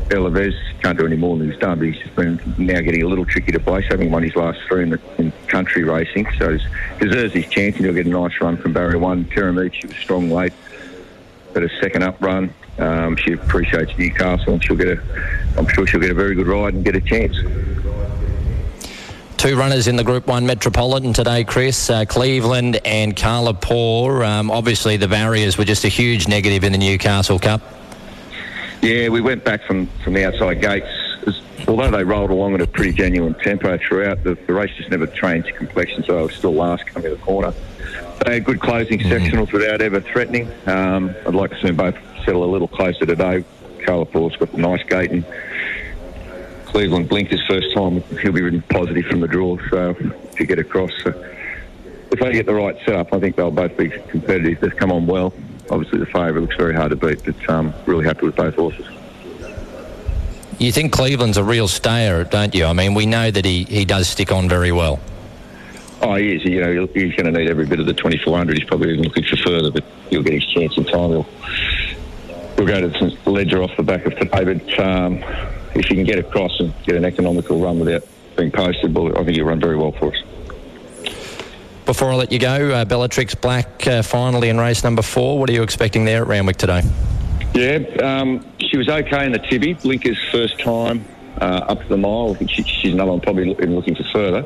[0.09, 1.79] Elaves can't do any more than he's done.
[1.79, 4.59] But he's just been now getting a little tricky to place, having won his last
[4.67, 6.27] three in, the, in country racing.
[6.37, 9.25] So he deserves his chance, and he'll get a nice run from barrier one.
[9.25, 10.53] Terramid, she was strong late,
[11.53, 12.53] but a second up run.
[12.77, 15.01] Um, she appreciates Newcastle, and she'll get a.
[15.57, 17.37] I'm sure she'll get a very good ride and get a chance.
[19.37, 21.89] Two runners in the Group 1 Metropolitan today, Chris.
[21.89, 24.23] Uh, Cleveland and Carla Poor.
[24.23, 27.61] Um, obviously, the barriers were just a huge negative in the Newcastle Cup.
[28.83, 30.87] Yeah, we went back from, from the outside gates.
[31.25, 34.89] As- Although they rolled along at a pretty genuine tempo throughout, the, the race just
[34.89, 37.53] never changed complexion, so I was still last coming to the corner.
[38.25, 40.51] They had good closing sectionals without ever threatening.
[40.67, 43.45] Um, I'd like to see them both settle a little closer today.
[43.85, 45.25] Carla Paul's got a nice gate and
[46.65, 48.01] Cleveland blinked his first time.
[48.21, 50.91] He'll be ridden positive from the draw, so if to get across.
[51.03, 51.09] So
[52.11, 54.59] if they get the right setup, I think they'll both be competitive.
[54.59, 55.33] They've come on well.
[55.69, 58.85] Obviously, the favourite looks very hard to beat, but um, really happy with both horses.
[60.59, 62.65] You think Cleveland's a real stayer, don't you?
[62.65, 64.99] I mean, we know that he, he does stick on very well.
[66.01, 66.43] Oh, he is.
[66.43, 68.57] You know, he's going to need every bit of the 2400.
[68.57, 71.09] He's probably even looking for further, but he'll get his chance in time.
[71.09, 71.27] He'll,
[72.55, 75.23] he'll go to some ledger off the back of today, but um,
[75.75, 78.03] if he can get across and get an economical run without
[78.35, 80.23] being posted, I think he'll run very well for us.
[81.85, 85.37] Before I let you go, uh, Bellatrix Black uh, finally in race number four.
[85.37, 86.81] What are you expecting there at Randwick today?
[87.53, 89.75] Yeah, um, she was okay in the Tibby.
[89.75, 91.03] Blinker's first time
[91.41, 92.31] uh, up to the mile.
[92.31, 94.45] I think she, she's another one probably looking, looking for further.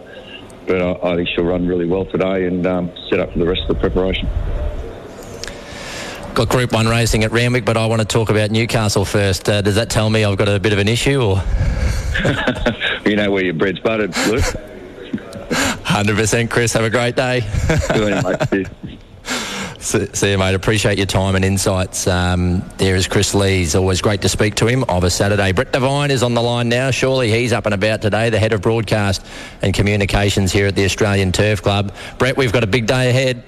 [0.66, 3.46] But I, I think she'll run really well today and um, set up for the
[3.46, 4.28] rest of the preparation.
[6.34, 9.48] Got Group 1 racing at Randwick, but I want to talk about Newcastle first.
[9.48, 11.44] Uh, does that tell me I've got a bit of an issue or...?
[13.06, 14.44] You know where your bread's buttered, Luke.
[16.04, 17.42] 100% Chris, have a great day.
[17.92, 18.68] Good on mate.
[19.80, 20.54] See, see you, mate.
[20.56, 22.08] Appreciate your time and insights.
[22.08, 23.76] Um, there is Chris Lees.
[23.76, 25.52] Always great to speak to him of a Saturday.
[25.52, 26.92] Brett Devine is on the line now.
[26.92, 29.26] Surely he's up and about today, the head of broadcast
[29.62, 31.94] and communications here at the Australian Turf Club.
[32.18, 33.44] Brett, we've got a big day ahead.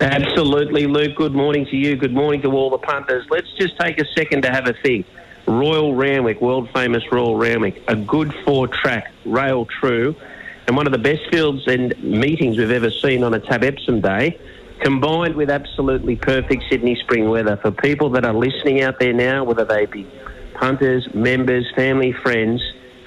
[0.00, 1.16] Absolutely, Luke.
[1.16, 1.96] Good morning to you.
[1.96, 3.26] Good morning to all the punters.
[3.30, 5.06] Let's just take a second to have a think.
[5.46, 10.14] Royal Randwick, world famous Royal Randwick, a good four track, rail true,
[10.70, 14.00] and one of the best fields and meetings we've ever seen on a Tab Epsom
[14.00, 14.38] day,
[14.82, 17.56] combined with absolutely perfect Sydney spring weather.
[17.56, 20.08] For people that are listening out there now, whether they be
[20.54, 22.62] punters, members, family, friends,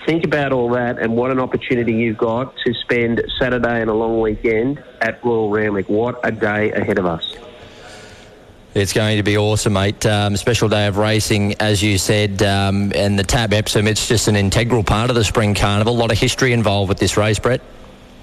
[0.05, 3.93] think about all that and what an opportunity you've got to spend Saturday and a
[3.93, 5.87] long weekend at Royal Randwick.
[5.87, 7.33] What a day ahead of us.
[8.75, 10.03] It's going to be awesome, mate.
[10.03, 14.27] Um, special day of racing, as you said, um, and the Tab Epsom, it's just
[14.27, 15.93] an integral part of the Spring Carnival.
[15.93, 17.61] A lot of history involved with this race, Brett.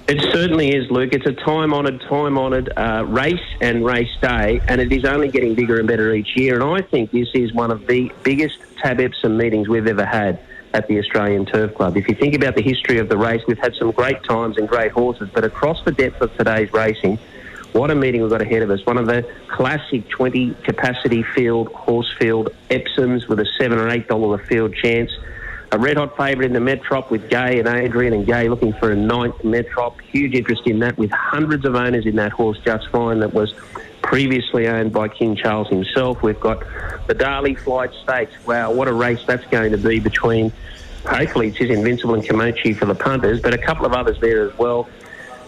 [0.09, 1.13] It certainly is, Luke.
[1.13, 5.29] It's a time honoured, time honoured uh, race and race day, and it is only
[5.29, 6.55] getting bigger and better each year.
[6.55, 10.37] And I think this is one of the biggest Tab Epsom meetings we've ever had
[10.73, 11.95] at the Australian Turf Club.
[11.95, 14.67] If you think about the history of the race, we've had some great times and
[14.67, 17.17] great horses, but across the depth of today's racing,
[17.73, 18.85] what a meeting we've got ahead of us.
[18.85, 24.07] One of the classic 20 capacity field, horse field Epsoms with a seven or eight
[24.07, 25.11] dollar a field chance.
[25.73, 28.91] A red hot favourite in the Metrop with Gai and Adrian, and Gai looking for
[28.91, 30.01] a ninth Metrop.
[30.01, 33.19] Huge interest in that, with hundreds of owners in that horse just fine.
[33.21, 33.53] That was
[34.01, 36.21] previously owned by King Charles himself.
[36.21, 36.65] We've got
[37.07, 38.33] the Darley Flight Stakes.
[38.45, 40.51] Wow, what a race that's going to be between
[41.05, 44.47] hopefully it's his Invincible and Komochi for the punters, but a couple of others there
[44.49, 44.87] as well.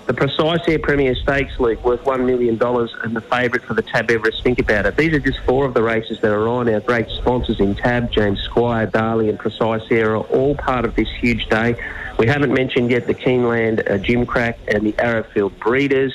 [0.05, 4.11] The Precise Air Premier Stakes League worth $1 million and the favourite for the Tab
[4.11, 4.43] Everest.
[4.43, 4.97] Think about it.
[4.97, 6.67] These are just four of the races that are on.
[6.67, 10.95] Our great sponsors in Tab, James Squire, Darley and Precise Air are all part of
[10.95, 11.81] this huge day.
[12.19, 16.13] We haven't mentioned yet the Keeneland uh, Gimcrack and the Arrowfield Breeders.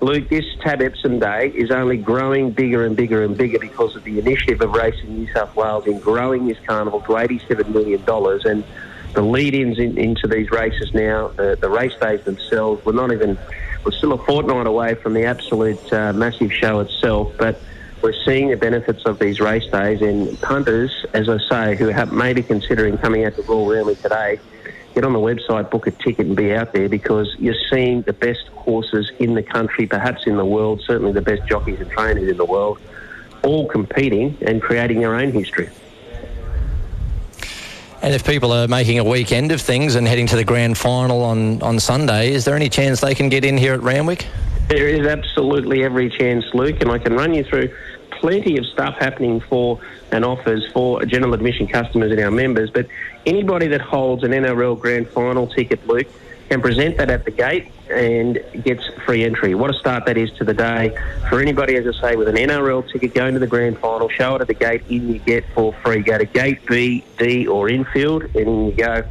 [0.00, 4.04] Luke, this Tab Epsom Day is only growing bigger and bigger and bigger because of
[4.04, 8.02] the initiative of Racing New South Wales in growing this carnival to $87 million.
[8.44, 8.62] And
[9.16, 13.36] the lead-ins in, into these races now, the, the race days themselves, we're not even,
[13.82, 17.58] we're still a fortnight away from the absolute uh, massive show itself, but
[18.02, 22.12] we're seeing the benefits of these race days and punters, as I say, who have
[22.12, 24.38] maybe considering coming out to Royal Rally today,
[24.94, 28.12] get on the website, book a ticket and be out there because you're seeing the
[28.12, 32.30] best horses in the country, perhaps in the world, certainly the best jockeys and trainers
[32.30, 32.78] in the world,
[33.42, 35.70] all competing and creating their own history.
[38.02, 41.22] And if people are making a weekend of things and heading to the grand final
[41.22, 44.26] on, on Sunday, is there any chance they can get in here at Randwick?
[44.68, 47.74] There is absolutely every chance, Luke, and I can run you through
[48.10, 49.80] plenty of stuff happening for
[50.12, 52.70] and offers for general admission customers and our members.
[52.70, 52.86] But
[53.24, 56.06] anybody that holds an NRL Grand Final ticket, Luke,
[56.48, 59.54] can present that at the gate and gets free entry.
[59.54, 60.96] What a start that is to the day.
[61.28, 64.34] For anybody, as I say, with an NRL ticket going to the grand final, show
[64.36, 66.02] it at the gate, in you get for free.
[66.02, 69.04] Go to gate B, D, or infield, and in you go.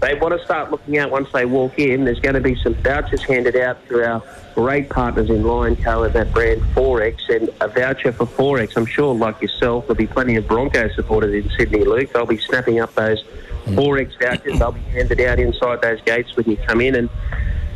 [0.00, 2.04] They want to start looking out once they walk in.
[2.04, 4.22] There's going to be some vouchers handed out to our
[4.54, 8.76] great partners in Lionco and that brand XXXX, and a voucher for XXXX.
[8.76, 12.12] I'm sure, like yourself, there'll be plenty of Bronco supporters in Sydney, Luke.
[12.12, 13.24] They'll be snapping up those
[13.64, 14.58] XXXX vouchers.
[14.58, 16.94] They'll be handed out inside those gates when you come in.
[16.94, 17.08] And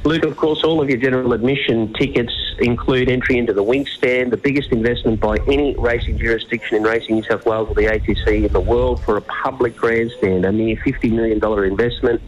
[0.03, 4.33] Luke, of course, all of your general admission tickets include entry into the Winx Stand,
[4.33, 8.47] the biggest investment by any racing jurisdiction in Racing New South Wales or the ATC
[8.47, 12.23] in the world for a public grandstand, a near $50 million investment.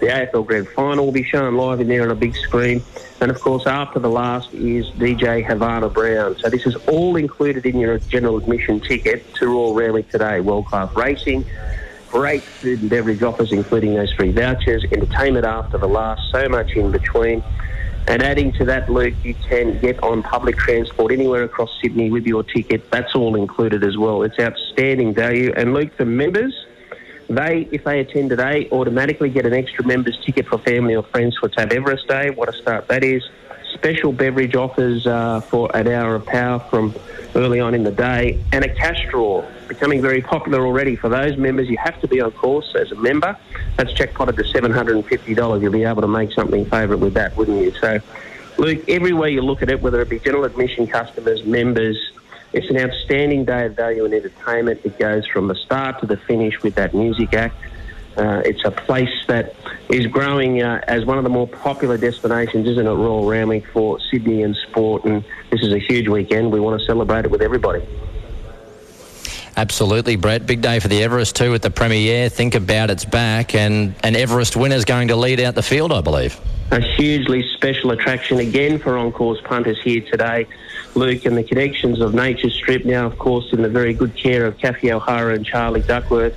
[0.00, 2.82] The AFL Grand Final will be shown live in there on a big screen.
[3.20, 6.36] And of course, after the last is DJ Havana Brown.
[6.38, 10.40] So this is all included in your general admission ticket to Royal Rarely today.
[10.40, 11.46] World class racing,
[12.14, 16.70] great food and beverage offers, including those free vouchers, entertainment after the last, so much
[16.76, 17.42] in between.
[18.06, 22.24] And adding to that, Luke, you can get on public transport anywhere across Sydney with
[22.24, 22.88] your ticket.
[22.92, 24.22] That's all included as well.
[24.22, 25.52] It's outstanding value.
[25.56, 26.54] And Luke, for members,
[27.28, 31.36] they, if they attend today, automatically get an extra member's ticket for family or friends
[31.36, 32.30] for Tab Everest Day.
[32.30, 33.28] What a start that is.
[33.74, 36.94] Special beverage offers uh, for an hour of power from
[37.34, 40.96] early on in the day, and a cash draw becoming very popular already.
[40.96, 43.36] For those members, you have to be on course as a member.
[43.76, 45.60] That's jackpotted to $750.
[45.60, 47.72] You'll be able to make something favourite with that, wouldn't you?
[47.72, 48.00] So,
[48.58, 51.98] Luke, everywhere you look at it, whether it be general admission customers, members,
[52.52, 54.80] it's an outstanding day of value and entertainment.
[54.84, 57.56] It goes from the start to the finish with that music act.
[58.16, 59.56] Uh, it's a place that
[59.90, 64.00] is growing uh, as one of the more popular destinations, isn't it, Royal Randwick for
[64.10, 65.04] Sydney and sport.
[65.04, 66.52] And this is a huge weekend.
[66.52, 67.86] We want to celebrate it with everybody.
[69.56, 70.46] Absolutely, Brett.
[70.46, 72.28] Big day for the Everest too with the premiere.
[72.28, 76.00] Think about it's back, and an Everest winner's going to lead out the field, I
[76.00, 76.40] believe.
[76.72, 80.48] A hugely special attraction again for Encore's punters here today,
[80.96, 84.44] Luke, and the connections of Nature Strip now, of course, in the very good care
[84.44, 86.34] of Kathy O'Hara and Charlie Duckworth,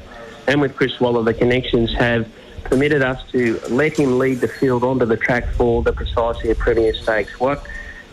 [0.48, 2.30] and with Chris Waller, the connections have
[2.70, 6.56] permitted us to let him lead the field onto the track for the Precise Air
[6.56, 7.40] Premier Stakes.
[7.40, 7.66] What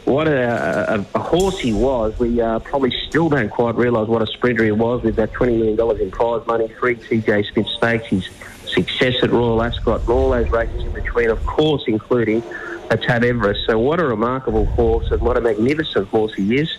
[0.05, 2.19] what a, a, a horse he was.
[2.19, 5.59] We uh, probably still don't quite realise what a sprinter he was with that $20
[5.59, 8.29] million in prize money, three TJ Smith stakes, his
[8.67, 12.43] success at Royal Ascot, and all those races in between, of course, including
[12.91, 13.65] a Tab Everest.
[13.67, 16.77] So what a remarkable horse and what a magnificent horse he is.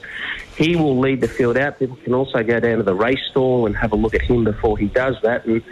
[0.56, 1.80] He will lead the field out.
[1.80, 4.44] People can also go down to the race stall and have a look at him
[4.44, 5.46] before he does that.
[5.46, 5.64] And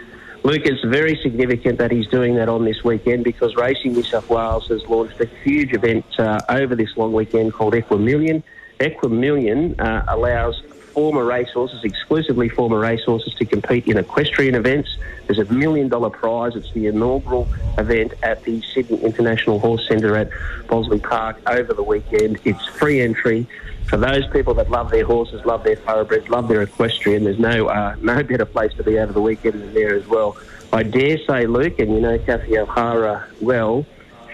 [0.44, 4.28] Luke, it's very significant that he's doing that on this weekend because Racing New South
[4.28, 8.42] Wales has launched a huge event uh, over this long weekend called Equimillion.
[8.78, 10.60] Equimillion uh, allows
[10.94, 14.96] former racehorses, exclusively former racehorses, to compete in equestrian events.
[15.26, 16.56] There's a million dollar prize.
[16.56, 20.30] It's the inaugural event at the Sydney International Horse Centre at
[20.68, 22.40] Horsley Park over the weekend.
[22.44, 23.46] It's free entry
[23.86, 27.66] for those people that love their horses, love their thoroughbreds, love their equestrian, there's no
[27.68, 30.36] uh, no better place to be over the weekend than there as well.
[30.72, 33.86] I dare say, Luke, and you know Kathy O'Hara well,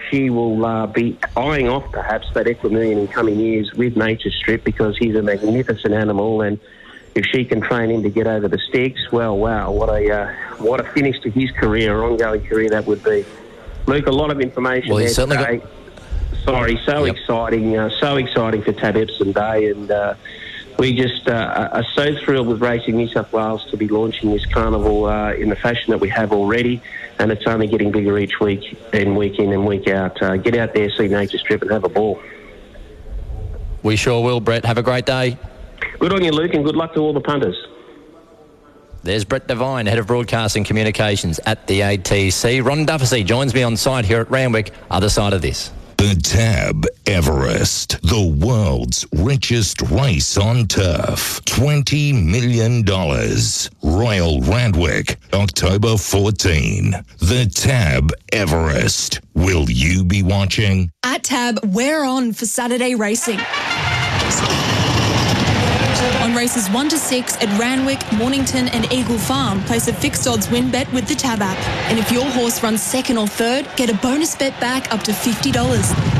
[0.09, 4.63] she will uh, be eyeing off perhaps that Equimillion in coming years with Nature Strip
[4.63, 6.59] because he's a magnificent animal and
[7.15, 10.33] if she can train him to get over the sticks, well, wow, what a uh,
[10.59, 13.25] what a finish to his career, ongoing career that would be.
[13.85, 15.67] Luke, a lot of information Well, there certainly today.
[16.43, 20.15] Sorry, so exciting, uh, so exciting for Tab Epsom Day, and uh,
[20.81, 24.47] we just uh, are so thrilled with Racing New South Wales to be launching this
[24.47, 26.81] carnival uh, in the fashion that we have already,
[27.19, 30.19] and it's only getting bigger each week and week in and week out.
[30.19, 32.19] Uh, get out there, see Nature Strip, and have a ball.
[33.83, 34.65] We sure will, Brett.
[34.65, 35.37] Have a great day.
[35.99, 37.67] Good on you, Luke, and good luck to all the punters.
[39.03, 42.65] There's Brett Devine, Head of Broadcasting Communications at the ATC.
[42.65, 45.69] Ron Dufficy joins me on site here at Randwick, other side of this.
[46.01, 51.39] The Tab Everest, the world's richest race on turf.
[51.45, 52.83] $20 million.
[53.83, 56.95] Royal Randwick, October 14.
[57.19, 59.19] The Tab Everest.
[59.35, 60.89] Will you be watching?
[61.03, 63.37] At Tab, we're on for Saturday racing.
[66.41, 70.71] Races 1 to 6 at Randwick, Mornington, and Eagle Farm, place a fixed odds win
[70.71, 71.55] bet with the Tab app.
[71.87, 75.11] And if your horse runs second or third, get a bonus bet back up to
[75.11, 75.53] $50.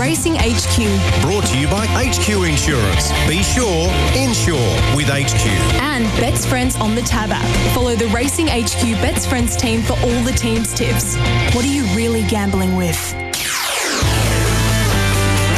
[0.00, 1.20] Racing HQ.
[1.20, 3.12] Brought to you by HQ Insurance.
[3.28, 5.79] Be sure, insure with HQ.
[6.00, 7.74] And Bet's Friends on the Tab app.
[7.74, 11.16] Follow the Racing HQ Bet's Friends team for all the team's tips.
[11.54, 13.12] What are you really gambling with?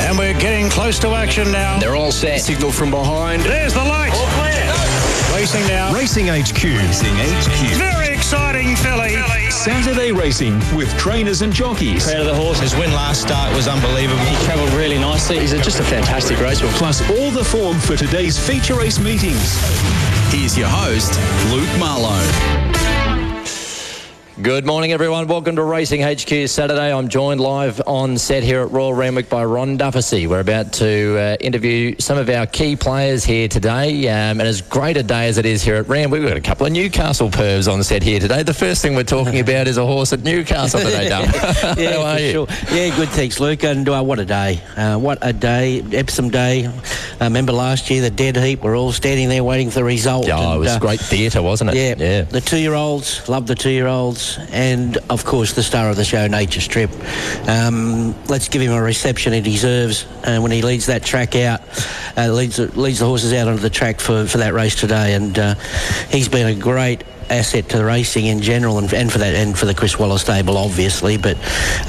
[0.00, 1.78] And we're getting close to action now.
[1.78, 2.40] They're all set.
[2.40, 3.42] Signal from behind.
[3.42, 4.10] There's the light.
[5.32, 5.94] Racing now.
[5.94, 6.64] Racing HQ.
[6.64, 7.76] Racing HQ.
[7.78, 9.50] Very exciting, filly.
[9.50, 12.04] Saturday racing with trainers and jockeys.
[12.04, 12.58] Proud of the horse.
[12.60, 14.24] His win last start was unbelievable.
[14.24, 15.38] He travelled really nicely.
[15.38, 16.76] He's just a fantastic racehorse.
[16.78, 19.58] Plus all the form for today's feature race meetings.
[20.32, 21.18] Here's your host,
[21.52, 22.91] Luke Marlowe.
[24.40, 25.26] Good morning, everyone.
[25.28, 26.90] Welcome to Racing HQ Saturday.
[26.90, 30.26] I'm joined live on set here at Royal Randwick by Ron Dufficy.
[30.26, 34.08] We're about to uh, interview some of our key players here today.
[34.08, 36.40] Um, and as great a day as it is here at Randwick, we've got a
[36.40, 38.42] couple of Newcastle pervs on set here today.
[38.42, 41.26] The first thing we're talking about is a horse at Newcastle today, Duff.
[41.78, 42.32] yeah, How are you?
[42.32, 42.46] sure.
[42.72, 43.10] Yeah, good.
[43.10, 43.62] Thanks, Luke.
[43.64, 44.62] And uh, what a day!
[44.78, 45.82] Uh, what a day!
[45.92, 46.66] Epsom Day.
[47.20, 48.62] I remember last year the dead heap.
[48.62, 50.26] We're all standing there waiting for the result.
[50.30, 51.76] Oh, it was uh, great theatre, wasn't it?
[51.76, 52.22] Yeah, Yeah.
[52.22, 53.54] The two-year-olds love the
[54.50, 56.90] and of course the star of the show, Nature Strip.
[57.48, 61.60] Um, let's give him a reception he deserves uh, when he leads that track out,
[62.16, 65.38] uh, leads leads the horses out onto the track for, for that race today, and
[65.38, 65.54] uh,
[66.10, 69.66] he's been a great asset to racing in general and, and for that and for
[69.66, 71.36] the Chris Waller stable obviously but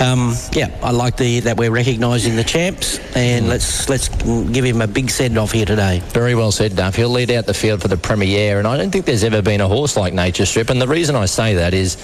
[0.02, 4.82] um, yeah I like the that we're recognising the champs and let's let's give him
[4.82, 6.96] a big send off here today Very well said, Duff.
[6.96, 9.62] He'll lead out the field for the Premiere, and I don't think there's ever been
[9.62, 10.70] a horse like Nature Strip.
[10.70, 11.98] And the reason I say that is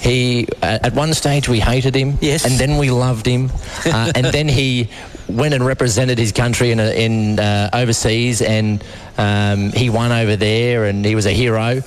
[0.00, 3.50] he, at at one stage, we hated him, yes, and then we loved him,
[3.86, 4.88] uh, and then he
[5.28, 8.82] went and represented his country in, a, in uh, overseas, and
[9.18, 11.82] um, he won over there, and he was a hero.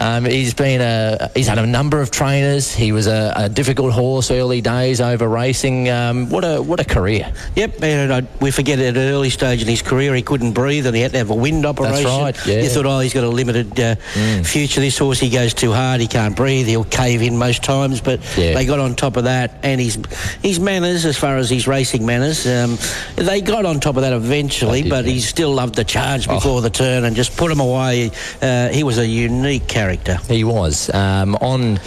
[0.00, 2.72] Um, he's been a he's had a number of trainers.
[2.72, 5.88] He was a, a difficult horse early days over racing.
[5.90, 7.32] Um, what a what a career!
[7.56, 10.86] Yep, and uh, we forget at an early stage in his career he couldn't breathe
[10.86, 12.04] and he had to have a wind operation.
[12.04, 12.06] That's
[12.38, 12.62] right, yeah.
[12.62, 13.96] You thought, oh, he's got a limited uh,
[14.44, 14.80] future.
[14.80, 18.00] This horse, he goes too hard, he can't breathe, he'll cave in most times.
[18.00, 18.54] But Yeah.
[18.54, 19.98] they got on top of that, and his
[20.42, 22.78] his manners, as far as his racing manners, um,
[23.16, 24.88] they got on top of that eventually.
[24.88, 26.34] but he still loved the charge Oh.
[26.36, 28.10] before the turn and just put him away.
[28.40, 29.87] Uh, he was a unique character.
[30.28, 31.80] He was um, on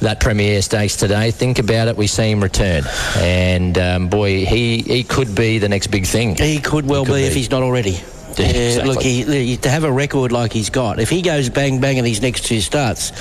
[0.00, 1.30] that Premier Stakes today.
[1.30, 1.96] Think about it.
[1.96, 2.84] We see him return,
[3.16, 6.34] and um, boy, he he could be the next big thing.
[6.36, 7.98] He could well He could be, if he's not already.
[8.38, 8.92] Yeah, exactly.
[8.94, 11.96] Look, he, he- to have a record like he's got, if he goes bang bang
[11.96, 13.12] in his next two starts,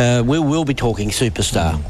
[0.00, 1.80] uh, we will be talking superstar.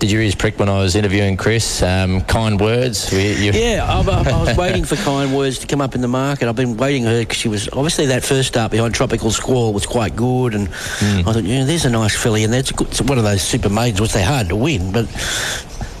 [0.00, 1.82] Did you hear his prick when I was interviewing Chris?
[1.82, 3.12] Um, kind words.
[3.12, 6.08] We, Yeah, I, I, I was waiting for kind words to come up in the
[6.08, 6.48] market.
[6.48, 9.74] I've been waiting for her because she was obviously that first start behind Tropical Squall
[9.74, 12.70] was quite good, and I thought, you yeah, know, there's a nice filly, and that's
[12.70, 15.06] a good, it's one of those super maidens which they're hard to win, but.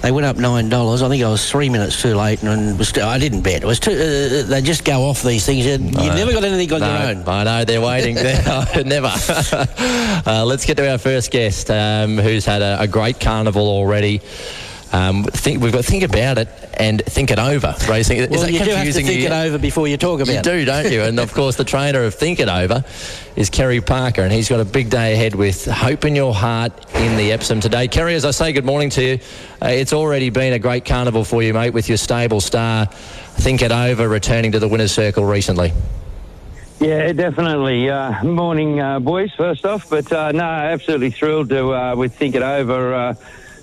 [0.02, 1.02] They went up nine dollars.
[1.02, 3.62] I think I was three minutes too late, and was I didn't bet.
[3.62, 3.92] It was too.
[3.92, 5.66] Uh, they just go off these things.
[5.66, 7.28] You, I never got anything on no, your own.
[7.28, 8.14] I know they're waiting.
[8.86, 9.08] Never.
[10.26, 14.22] uh, let's get to our first guest, um, who's had a, a great carnival already.
[14.92, 17.74] Um, think we've got to think about it and think it over.
[17.88, 18.18] Racing.
[18.18, 19.26] Is Well, that you do have to confusing think you?
[19.26, 20.42] it over before you talk about You it.
[20.44, 21.02] do, don't you?
[21.02, 22.84] And of course, the trainer of Think It Over
[23.36, 26.72] is Kerry Parker, and he's got a big day ahead with Hope in Your Heart
[26.96, 27.86] in the Epsom today.
[27.86, 29.18] Kerry, as I say good morning to you,
[29.62, 33.62] uh, it's already been a great carnival for you, mate, with your stable star Think
[33.62, 35.72] It Over returning to the winner's circle recently.
[36.80, 37.88] Yeah, definitely.
[37.90, 39.30] Uh, morning, uh, boys.
[39.36, 43.16] First off, but uh, no, absolutely thrilled to uh, with think it over.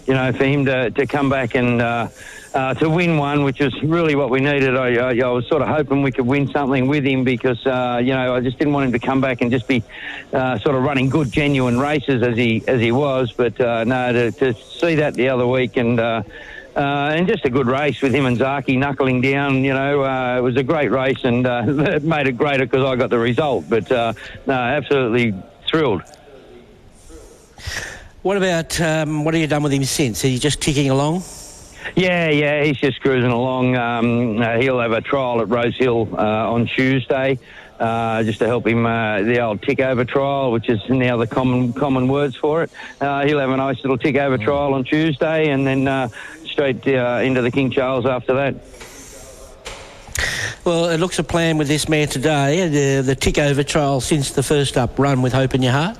[0.07, 2.07] You know, for him to, to come back and uh,
[2.53, 4.75] uh, to win one, which is really what we needed.
[4.75, 7.99] I, I, I was sort of hoping we could win something with him because uh,
[8.01, 9.83] you know I just didn't want him to come back and just be
[10.33, 13.31] uh, sort of running good, genuine races as he as he was.
[13.33, 15.99] But uh, no, to, to see that the other week and.
[15.99, 16.23] Uh,
[16.75, 19.63] uh, and just a good race with him and Zaaki knuckling down.
[19.63, 22.85] You know, uh, it was a great race, and uh, it made it greater because
[22.85, 23.65] I got the result.
[23.67, 24.13] But uh,
[24.45, 25.33] no, absolutely
[25.67, 26.03] thrilled.
[28.27, 30.17] What about um, what have you done with him since?
[30.25, 31.23] Is he just ticking along?
[31.95, 33.77] Yeah, yeah, he's just cruising along.
[33.77, 37.39] Um, uh, he'll have a trial at Rosehill uh, on Tuesday,
[37.79, 41.25] uh, just to help him uh, the old tick over trial, which is now the
[41.25, 42.71] common common words for it.
[42.99, 46.09] Uh, he'll have a nice little tick over trial on Tuesday, and then uh,
[46.43, 48.55] straight uh, into the King Charles after that.
[50.65, 52.67] Well, it looks a plan with this mare today.
[52.67, 55.97] The, the tick over trial since the first up run with Hope in Your Heart.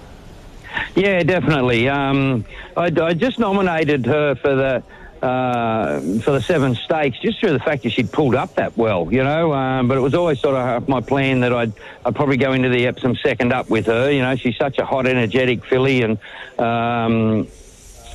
[0.96, 1.90] Yeah, definitely.
[1.90, 4.84] Um, I, I just nominated her for the
[5.22, 9.12] uh, for the seven stakes just through the fact that she'd pulled up that well,
[9.12, 9.54] you know.
[9.54, 11.74] Um, but it was always sort of my plan that I'd
[12.06, 14.12] I'd probably go into the Epsom second up with her.
[14.12, 16.20] You know, she's such a hot, energetic filly, and
[16.60, 17.48] um,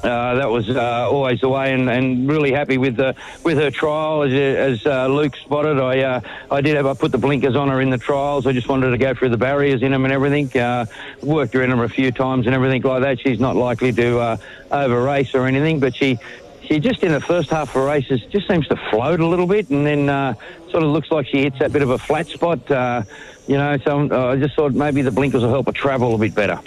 [0.03, 3.71] uh, that was uh, always the way, and, and really happy with the with her
[3.71, 4.23] trial.
[4.23, 7.69] As, as uh, Luke spotted, I uh, I did have I put the blinkers on
[7.69, 8.47] her in the trials.
[8.47, 10.57] I just wanted to go through the barriers in them and everything.
[10.61, 10.87] Uh,
[11.23, 13.21] worked her in them a few times and everything like that.
[13.21, 14.37] She's not likely to uh,
[14.71, 16.19] over race or anything, but she.
[16.65, 19.69] She just in the first half of races just seems to float a little bit,
[19.71, 20.35] and then uh,
[20.71, 22.71] sort of looks like she hits that bit of a flat spot.
[22.71, 23.03] Uh,
[23.49, 26.19] you know, so uh, I just thought maybe the blinkers will help her travel a
[26.19, 26.61] bit better.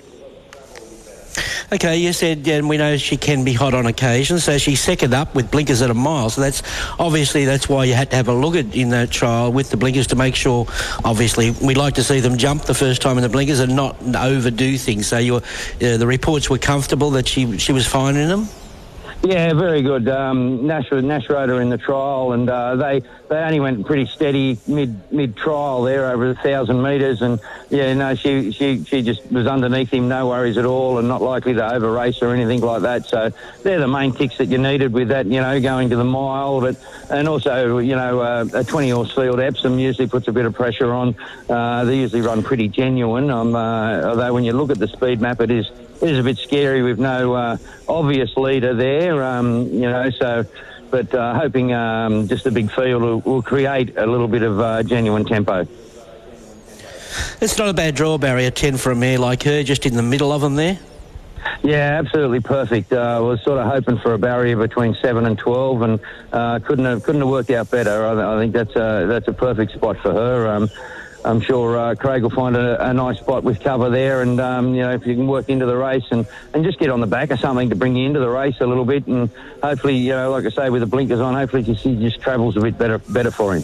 [1.71, 5.13] Okay, you said, and we know she can be hot on occasion, so she's second
[5.13, 6.29] up with blinkers at a mile.
[6.29, 6.61] So that's
[6.99, 9.77] obviously that's why you had to have a look at in that trial with the
[9.77, 10.67] blinkers to make sure.
[11.03, 13.95] Obviously, we'd like to see them jump the first time in the blinkers and not
[14.15, 15.07] overdo things.
[15.07, 15.41] So you, uh,
[15.79, 18.47] the reports were comfortable that she she was fine in them.
[19.25, 20.07] Yeah, very good.
[20.07, 24.59] Um, Nash, Nash her in the trial, and uh, they they only went pretty steady
[24.67, 27.39] mid mid trial there over a thousand metres, and
[27.71, 31.23] yeah, no, she she she just was underneath him, no worries at all, and not
[31.23, 33.07] likely to over race or anything like that.
[33.07, 33.31] So
[33.63, 36.61] they're the main ticks that you needed with that, you know, going to the mile,
[36.61, 36.77] but
[37.09, 40.53] and also you know uh, a 20 horse field Epsom usually puts a bit of
[40.53, 41.15] pressure on.
[41.49, 45.19] Uh, they usually run pretty genuine, um, uh, although when you look at the speed
[45.19, 45.65] map, it is
[46.01, 50.09] it is a bit scary with no uh, obvious leader there, um, you know.
[50.09, 50.45] So,
[50.91, 54.59] but uh, hoping um, just a big field will, will create a little bit of
[54.59, 55.67] uh, genuine tempo.
[57.39, 60.03] It's not a bad draw barrier, ten for a mare like her, just in the
[60.03, 60.79] middle of them there.
[61.63, 62.91] Yeah, absolutely perfect.
[62.91, 65.99] Uh, I was sort of hoping for a barrier between seven and twelve, and
[66.33, 68.05] uh, couldn't have couldn't have worked out better.
[68.05, 70.47] I, I think that's a that's a perfect spot for her.
[70.47, 70.69] Um,
[71.25, 74.75] I'm sure uh, Craig will find a, a nice spot with cover there, and um,
[74.75, 77.07] you know if you can work into the race and, and just get on the
[77.07, 79.29] back of something to bring you into the race a little bit, and
[79.61, 82.55] hopefully you know like I say with the blinkers on, hopefully she she just travels
[82.57, 83.63] a bit better better for him.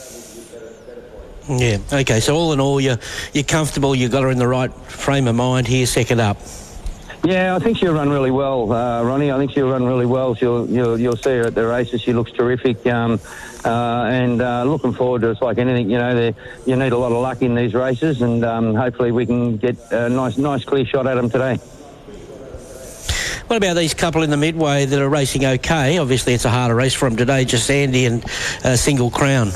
[1.49, 1.77] Yeah.
[1.91, 2.19] Okay.
[2.19, 2.97] So all in all, you're
[3.33, 3.95] you're comfortable.
[3.95, 6.37] You've got her in the right frame of mind here, second up.
[7.23, 9.31] Yeah, I think she'll run really well, uh, Ronnie.
[9.31, 10.33] I think she'll run really well.
[10.33, 12.01] She'll you'll, you'll see her at the races.
[12.01, 13.19] She looks terrific, um,
[13.65, 15.31] uh, and uh, looking forward to it.
[15.31, 16.33] It's like anything, you know.
[16.65, 19.77] You need a lot of luck in these races, and um, hopefully we can get
[19.91, 21.59] a nice, nice clear shot at them today.
[23.47, 25.97] What about these couple in the midway that are racing okay?
[25.97, 27.43] Obviously, it's a harder race for them today.
[27.43, 28.23] Just Andy and
[28.63, 29.51] uh, Single Crown.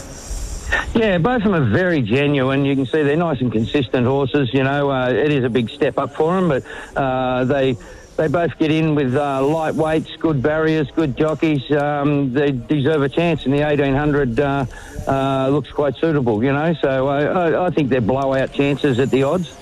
[0.94, 2.66] Yeah, both of them are very genuine.
[2.66, 4.54] You can see they're nice and consistent horses.
[4.54, 6.64] You know, uh, it is a big step up for them, but
[6.98, 7.78] uh, they
[8.18, 11.70] they both get in with uh, lightweights, good barriers, good jockeys.
[11.72, 14.66] Um, they deserve a chance, and the 1800 uh,
[15.08, 16.74] uh, looks quite suitable, you know.
[16.82, 19.56] So I, I, I think they're blowout chances at the odds.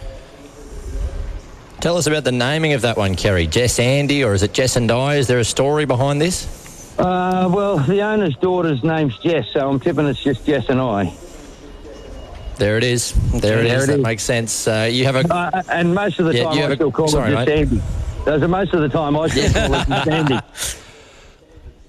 [1.81, 3.47] Tell us about the naming of that one, Kerry.
[3.47, 5.15] Jess Andy, or is it Jess and I?
[5.15, 6.47] Is there a story behind this?
[6.97, 11.13] Uh, well, the owner's daughter's name's Jess, so I'm tipping it's just Jess and I.
[12.57, 13.13] There it is.
[13.31, 13.83] There it There is.
[13.85, 14.03] it that is.
[14.03, 14.67] makes sense.
[14.67, 15.33] Uh, you have a.
[15.33, 17.47] Uh, and most of the Yeah, time you I a- still call sorry, it just
[17.47, 17.57] mate.
[17.59, 17.81] Andy.
[18.25, 20.39] So most of the time I still call it just Andy.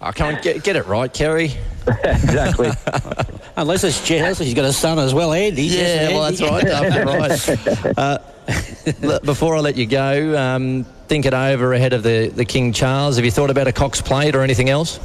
[0.00, 1.52] I can't get, get it right, Kerry.
[1.86, 2.70] exactly.
[3.56, 5.62] Unless it's Jess, unless he's got a son as well, Andy.
[5.62, 6.64] Yeah, well, that's right,
[7.46, 7.96] Duff, right.
[7.96, 12.72] Uh, before I let you go, um, think it over ahead of the, the King
[12.72, 13.14] Charles.
[13.14, 14.98] Have you thought about a Cox plate or anything else?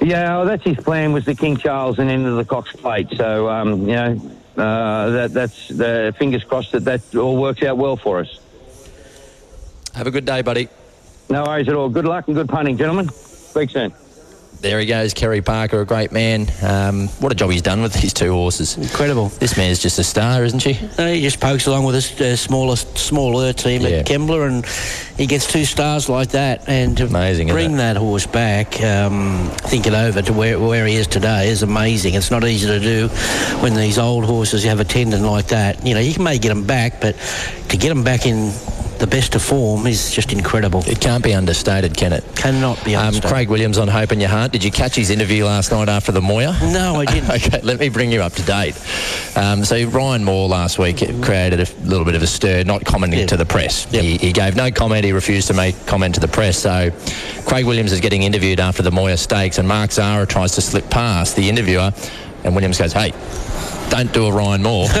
[0.00, 3.08] Yeah, well, that's his plan was the King Charles and into the Cox Plate.
[3.16, 7.76] So um, you know uh, that that's the fingers crossed that that all works out
[7.76, 8.40] well for us.
[9.94, 10.68] Have a good day, buddy.
[11.28, 11.88] No worries at all.
[11.88, 13.08] Good luck and good punting, gentlemen.
[13.10, 13.92] Speak soon.
[14.60, 16.46] There he goes, Kerry Parker, a great man.
[16.62, 18.76] Um, what a job he's done with these two horses.
[18.76, 19.28] Incredible.
[19.28, 20.78] This man's just a star, isn't she?
[20.98, 23.88] Uh, he just pokes along with his uh, smallest, smaller team Yeah.
[23.88, 24.66] at Kembla, and
[25.18, 26.68] he gets two stars like that.
[26.68, 30.96] And to Amazing, bring that horse back, um, think it over to where where he
[30.96, 32.12] is today is amazing.
[32.12, 33.08] It's not easy to do
[33.62, 35.86] when these old horses have a tendon like that.
[35.86, 37.16] You know, you can may get them back, but
[37.70, 38.52] to get them back in
[39.00, 40.82] the best of form is just incredible.
[40.86, 42.22] It can't be understated, can it?
[42.36, 43.30] Cannot be Um, understated.
[43.30, 44.52] Craig Williams on Hope in Your Heart.
[44.52, 46.54] Did you catch his interview last night after the Moir?
[46.62, 47.30] No, I didn't.
[47.46, 48.74] okay, let me bring you up to date.
[49.36, 53.26] Um, so Ryan Moore last week created a little bit of a stir, not commenting
[53.26, 53.86] to the press.
[53.90, 55.04] He, he gave no comment.
[55.04, 56.58] He refused to make comment to the press.
[56.58, 56.90] So
[57.46, 60.90] Craig Williams is getting interviewed after the Moir Stakes, and Mark Zahra tries to slip
[60.90, 61.90] past the interviewer,
[62.44, 63.12] and Williams goes, "Hey."
[63.90, 64.88] Don't do a Ryan Moore.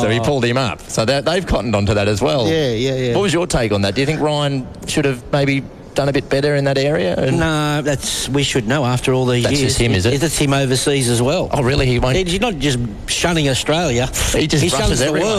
[0.00, 0.80] So he pulled him up.
[0.82, 2.46] So they've cottoned onto that as well.
[2.48, 3.14] Yeah, yeah, yeah.
[3.14, 3.94] What was your take on that?
[3.94, 5.62] Do you think Ryan should have maybe
[5.94, 7.14] done a bit better in that area?
[7.16, 9.72] And- No, that's we should know after all these That's years.
[9.72, 10.20] just him, is it?
[10.20, 11.48] That's him overseas as well.
[11.52, 11.86] Oh, really?
[11.86, 12.16] He won't.
[12.16, 14.06] He's not just shunning Australia.
[14.06, 15.30] He just he shuns brushes the everyone.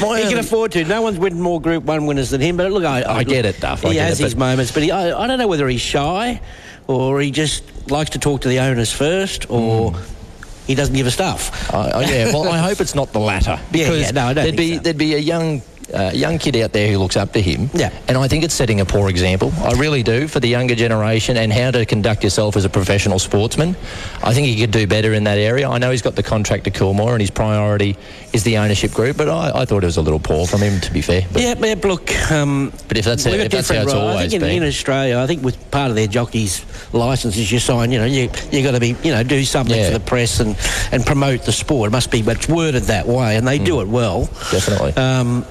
[0.00, 0.18] world.
[0.22, 0.84] he can afford to.
[0.84, 2.56] No one's win more Group One winners than him.
[2.56, 4.90] But look, I, I get it, Duff, I He has it, his moments, but he,
[4.90, 6.40] I, I don't know whether he's shy
[6.86, 10.64] or he just likes to talk to the owners first, or hmm.
[10.66, 11.72] he doesn't give a stuff.
[11.72, 13.58] Oh, oh, yeah, well, I hope it's not the latter.
[13.72, 14.82] Yeah, Because yeah, no, I don't there'd be so.
[14.82, 15.62] there'd be a young
[15.94, 17.70] uh, young kid out there who looks up to him.
[17.74, 17.90] Yeah.
[18.08, 19.52] And I think it's setting a poor example.
[19.62, 23.18] I really do for the younger generation and how to conduct yourself as a professional
[23.18, 23.76] sportsman.
[24.22, 25.68] I think he could do better in that area.
[25.68, 27.96] I know he's got the contract to Coolmore and his priority
[28.32, 30.80] is the ownership group, but I, I thought it was a little poor from him,
[30.80, 31.22] to be fair.
[31.32, 34.30] But, Yeah, but look, um, but if that's, we've if that's how it's I always
[34.30, 34.62] think in, been.
[34.62, 37.90] in Australia, I think with part of their jockeys' licenses, you sign.
[37.92, 39.86] You know, you you got to be, you know, do something Yeah.
[39.88, 40.56] for the press and
[40.92, 41.88] and promote the sport.
[41.88, 44.26] It must be, but it's worded that way, and they do it well.
[44.50, 44.92] Definitely.
[44.96, 45.44] Um,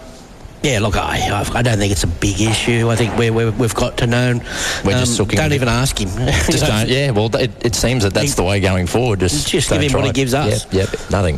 [0.63, 2.89] yeah, look, I, I I don't think it's a big issue.
[2.89, 4.39] I think we're, we're, we've got to know.
[4.83, 6.09] We're just um, looking- Don't even ask him.
[6.49, 9.19] Just don't, yeah, well, it, it seems that that's the way going forward.
[9.19, 10.65] Just, Just give him what try he gives us.
[10.73, 11.35] Yep, yep, nothing.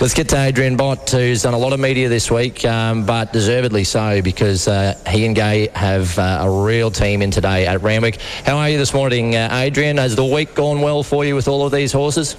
[0.00, 3.32] Let's get to Adrian Bott, who's done a lot of media this week, um, but
[3.32, 7.82] deservedly so because uh, he and Gai have uh, a real team in today at
[7.82, 8.20] Randwick.
[8.44, 9.96] How are you this morning, uh, Adrian?
[9.98, 12.36] Has the week gone well for you with all of these horses?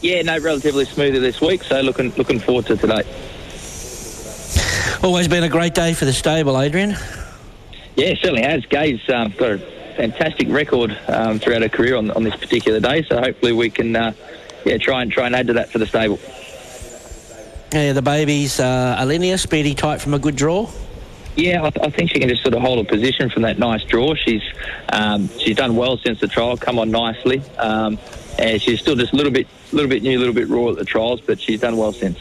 [0.00, 3.02] Yeah, no, relatively smoother this week, so looking looking forward to today.
[5.02, 6.96] Always been a great day for the stable, Adrian.
[7.96, 8.64] Yeah, it certainly has.
[8.66, 9.58] Gai's um, got a
[9.96, 13.94] fantastic record um, throughout her career on, on this particular day, so hopefully we can
[13.94, 14.12] uh,
[14.64, 16.18] yeah try and try and add to that for the stable.
[17.72, 20.70] Yeah, the baby's uh, Alinea, speedy tight from a good draw.
[21.36, 23.58] Yeah, I, th- I think she can just sort of hold a position from that
[23.58, 24.14] nice draw.
[24.14, 24.42] She's
[24.90, 27.98] um, she's done well since the trial, come on nicely, um,
[28.38, 30.76] and she's still just a little bit little bit new, a little bit raw at
[30.76, 32.18] the trials, but she's done well since.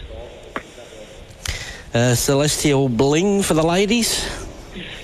[1.93, 4.27] Uh, Celestial Bling for the ladies.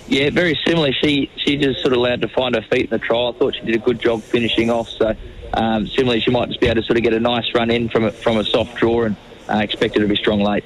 [0.07, 0.91] Yeah, very similar.
[0.91, 3.33] She she just sort of allowed to find her feet in the trial.
[3.35, 4.89] I thought she did a good job finishing off.
[4.89, 5.15] So
[5.53, 7.89] um, similarly, she might just be able to sort of get a nice run in
[7.89, 9.15] from a, from a soft draw and
[9.47, 10.63] uh, expect her to be strong late.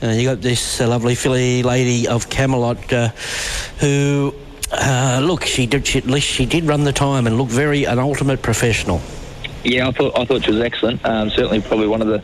[0.00, 3.08] Uh, you got this uh, lovely filly lady of Camelot uh,
[3.80, 4.32] who,
[4.70, 7.84] uh, look, she did she, at least she did run the time and look very
[7.84, 9.00] an ultimate professional.
[9.64, 11.04] Yeah, I thought I thought she was excellent.
[11.04, 12.22] Um, certainly, probably one of the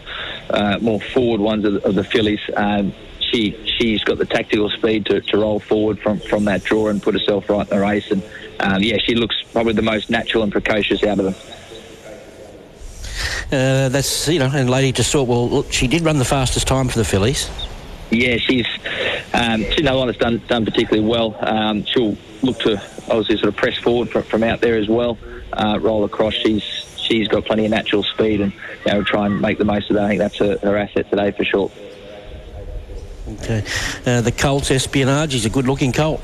[0.51, 2.41] uh, more forward ones of, the- of the fillies.
[2.57, 6.89] Um, she she's got the tactical speed to, to roll forward from, from that draw
[6.89, 8.11] and put herself right in the race.
[8.11, 8.23] And
[8.61, 11.35] um, yeah, she looks probably the most natural and precocious out of them.
[13.53, 15.29] Uh, that's you know, and Lady just sort.
[15.29, 17.51] Well, look, she did run the fastest time for the fillies.
[18.11, 18.67] Yeah, she's
[19.33, 21.37] um, she's another one that's done done particularly well.
[21.41, 22.75] Um, she'll look to
[23.09, 25.19] obviously sort of press forward from, from out there as well,
[25.53, 26.35] uh, roll across.
[26.35, 26.63] She's
[27.05, 28.53] she's got plenty of natural speed and
[28.85, 30.05] you know try and make the most of that.
[30.05, 31.71] I think that's her, her asset today for sure.
[33.27, 33.65] Okay.
[34.05, 35.33] Uh, the Colts espionage.
[35.33, 36.21] He's a good-looking colt.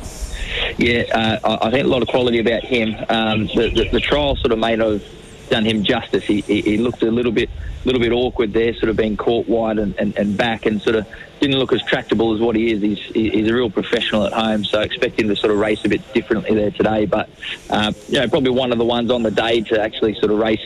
[0.76, 2.95] Yeah, uh, I I think a lot of quality about him.
[3.09, 5.05] Um, the, the, the trial sort of may not have
[5.49, 6.24] done him justice.
[6.24, 7.49] He, he, he looked a little bit
[7.85, 10.97] little bit awkward there, sort of being caught wide and, and, and back, and sort
[10.97, 11.07] of
[11.41, 12.82] didn't look as tractable as what he is.
[12.82, 15.84] He's, he's a real professional at home, so I expect him to sort of race
[15.84, 17.07] a bit differently there today.
[17.07, 17.28] But
[17.70, 20.38] uh, you know, probably one of the ones on the day to actually sort of
[20.38, 20.64] race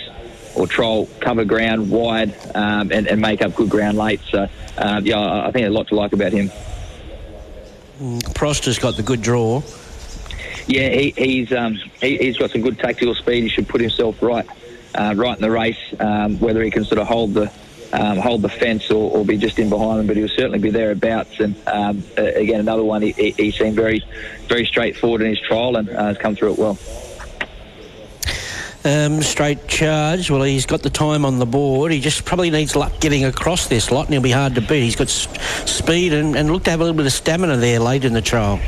[0.57, 4.21] or troll, cover ground wide um, and, and make up good ground late.
[4.31, 4.49] So
[4.79, 6.51] uh, yeah, I think there's a lot to like about him.
[8.01, 9.63] Mm, Proster's got the good draw.
[10.67, 13.45] Yeah, he, he's um, he, he's got some good tactical speed.
[13.45, 14.47] He should put himself right,
[14.95, 15.79] uh, right in the race.
[16.01, 17.53] Um, whether he can sort of hold the
[17.95, 20.71] um, hold the fence or, or be just in behind them, but he'll certainly be
[20.71, 21.39] thereabouts.
[21.39, 23.03] And um, again, another one.
[23.03, 24.03] He, he, seemed very,
[24.49, 26.79] very straightforward in his trial and uh, has come through it well.
[28.85, 30.29] Um, straight charge.
[30.29, 31.93] Well, he's got the time on the board.
[31.93, 34.83] He just probably needs luck getting across this lot, and he'll be hard to beat.
[34.83, 35.29] He's got s-
[35.71, 38.21] speed and, and looked to have a little bit of stamina there late in the
[38.21, 38.61] trial.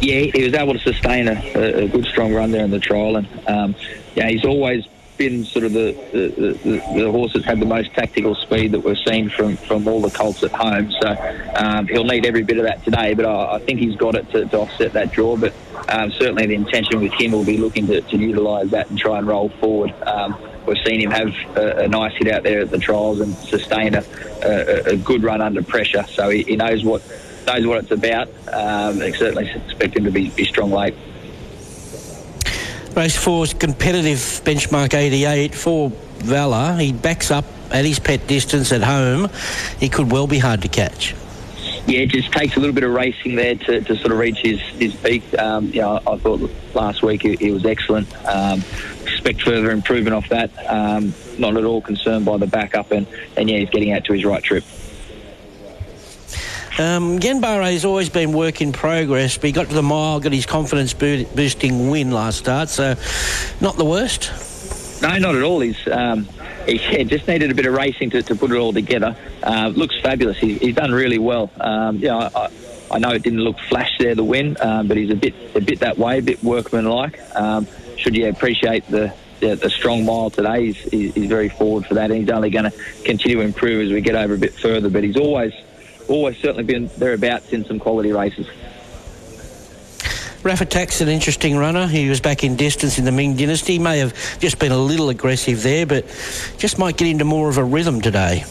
[0.00, 2.80] Yeah, he was able to sustain a, a, a good strong run there in the
[2.80, 3.76] trial, and um,
[4.16, 4.84] yeah, he's always
[5.28, 8.80] been sort of the the, the, the horse that's had the most tactical speed that
[8.80, 10.90] we've seen from, from all the colts at home.
[11.00, 11.08] So
[11.54, 14.28] um, he'll need every bit of that today, but I, I think he's got it
[14.32, 15.36] to, to offset that draw.
[15.36, 15.54] But
[15.88, 19.18] um, certainly the intention with him will be looking to, to utilise that and try
[19.18, 19.92] and roll forward.
[20.02, 23.34] Um, we've seen him have a, a nice hit out there at the trials and
[23.34, 24.04] sustain a,
[24.42, 26.04] a, a good run under pressure.
[26.08, 27.02] So he, he knows what
[27.46, 28.28] knows what it's about.
[28.52, 30.94] Um, and certainly expect him to be, be strong late.
[32.96, 36.76] Race four's competitive benchmark 88 for Valor.
[36.78, 39.30] He backs up at his pet distance at home.
[39.80, 41.14] He could well be hard to catch.
[41.86, 44.38] Yeah, it just takes a little bit of racing there to, to sort of reach
[44.38, 45.36] his, his peak.
[45.38, 48.14] Um, you know, I thought last week he, he was excellent.
[48.26, 48.62] Um,
[49.02, 50.50] expect further improvement off that.
[50.68, 54.12] Um, not at all concerned by the backup, and, and yeah, he's getting out to
[54.12, 54.64] his right trip.
[56.78, 60.46] Um, Genbare always been work in progress, but he got to the mile, got his
[60.46, 62.94] confidence boosting win last start, so
[63.60, 65.02] not the worst.
[65.02, 65.60] No, not at all.
[65.60, 66.26] He's um,
[66.64, 69.14] he yeah, just needed a bit of racing to, to put it all together.
[69.42, 70.38] Uh, looks fabulous.
[70.38, 71.50] He, he's done really well.
[71.60, 72.48] Um, I,
[72.90, 75.60] I know it didn't look flash there the win, um, but he's a bit a
[75.60, 77.18] bit that way, a bit workmanlike.
[77.36, 77.66] Um,
[77.98, 80.72] should you appreciate the, the the strong mile today?
[80.72, 83.92] He's, he's very forward for that, and he's only going to continue to improve as
[83.92, 84.88] we get over a bit further.
[84.88, 85.52] But he's always
[86.12, 88.46] always certainly been thereabouts in some quality races.
[90.42, 91.86] Rafa Tack's an interesting runner.
[91.86, 93.74] He was back in distance in the Ming Dynasty.
[93.74, 96.04] He May have just been a little aggressive there, but
[96.58, 98.44] just might get into more of a rhythm today.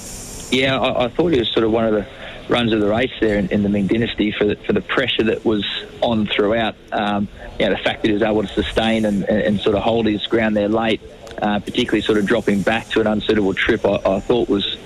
[0.52, 2.08] Yeah, I, I thought he was sort of one of the
[2.48, 5.24] runs of the race there in, in the Ming Dynasty for the, for the pressure
[5.24, 5.66] that was
[6.02, 6.76] on throughout.
[6.94, 7.28] Um,
[7.60, 10.06] yeah, the fact that he was able to sustain and, and, and sort of hold
[10.06, 11.02] his ground there late,
[11.42, 14.78] uh, particularly sort of dropping back to an unsuitable trip, I, I thought was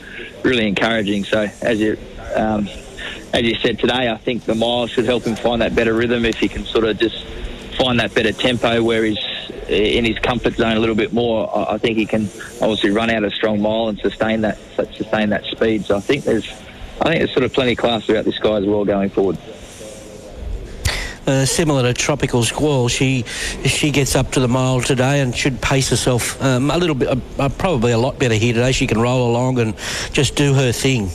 [0.43, 1.23] really encouraging.
[1.23, 1.97] So as you
[2.35, 2.67] um,
[3.33, 6.25] as you said today, I think the mile should help him find that better rhythm
[6.25, 7.25] if he can sort of just
[7.75, 9.19] find that better tempo where he's
[9.67, 11.49] in his comfort zone a little bit more.
[11.69, 12.23] I think he can
[12.61, 14.57] obviously run out a strong mile and sustain that
[14.95, 15.85] sustain that speed.
[15.85, 16.47] So I think there's
[17.01, 19.37] I think there's sort of plenty of class about this guy as well going forward.
[21.27, 23.23] Uh, similar to Tropical Squall, she
[23.65, 27.09] she gets up to the mile today and should pace herself um, a little bit,
[27.09, 28.71] uh, uh, probably a lot better here today.
[28.71, 29.75] She can roll along and
[30.11, 31.09] just do her thing.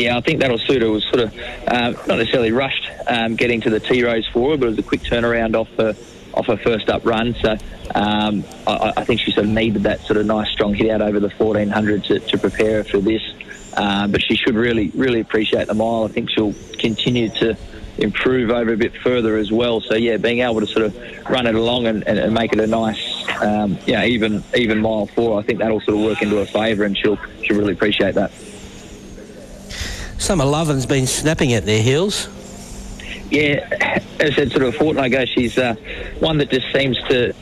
[0.00, 0.88] Yeah, I think that'll suit her.
[0.88, 1.34] It was sort of
[1.68, 4.82] um, not necessarily rushed um, getting to the Tea Rose forward, but it was a
[4.82, 5.94] quick turnaround off her
[6.32, 7.34] off her first up run.
[7.34, 7.58] So
[7.94, 11.02] um, I, I think she sort of needed that sort of nice strong hit out
[11.02, 13.20] over the 1400 to, to prepare her for this.
[13.76, 16.04] Uh, but she should really really appreciate the mile.
[16.04, 17.56] I think she'll continue to
[17.98, 19.82] improve over a bit further as well.
[19.82, 20.96] So yeah, being able to sort of
[21.28, 25.06] run it along and, and, and make it a nice, um, know, even even mile
[25.08, 28.14] four, I think that'll sort of work into her favour, and she'll she'll really appreciate
[28.14, 28.32] that.
[30.20, 32.28] Summer Lovin's been snapping at their heels.
[33.30, 33.66] Yeah,
[34.20, 35.74] as I said, sort of a fortnight ago, she's uh,
[36.18, 37.34] one that just seems to,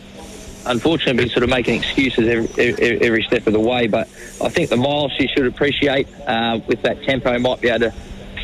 [0.65, 3.89] unfortunately, be sort of making excuses every, every, every step of the way.
[3.89, 4.07] But
[4.41, 7.95] I think the mile she should appreciate uh, with that tempo might be able to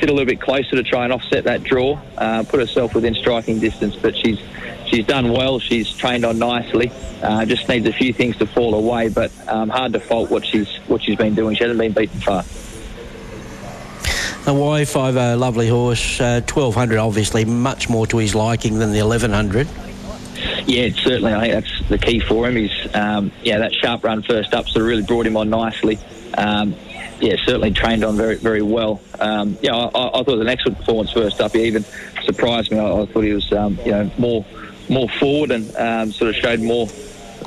[0.00, 3.14] sit a little bit closer to try and offset that draw, uh, put herself within
[3.14, 3.94] striking distance.
[3.94, 4.40] But she's
[4.86, 5.60] she's done well.
[5.60, 6.90] She's trained on nicely.
[7.22, 10.44] Uh, just needs a few things to fall away, but um, hard to fault what
[10.44, 11.54] she's what she's been doing.
[11.54, 12.42] She hasn't been beaten far.
[14.46, 16.20] A Y50, lovely horse.
[16.20, 19.66] Uh, 1200, obviously, much more to his liking than the 1100.
[20.66, 21.32] Yeah, certainly.
[21.32, 22.56] I think that's the key for him.
[22.56, 25.98] He's um, yeah that sharp run first up sort of really brought him on nicely.
[26.36, 26.74] Um,
[27.20, 29.00] yeah, certainly trained on very very well.
[29.18, 31.52] Um, yeah, I, I thought it was an excellent performance first up.
[31.52, 31.84] He even
[32.24, 32.78] surprised me.
[32.78, 34.44] I, I thought he was um, you know more
[34.90, 36.88] more forward and um, sort of showed more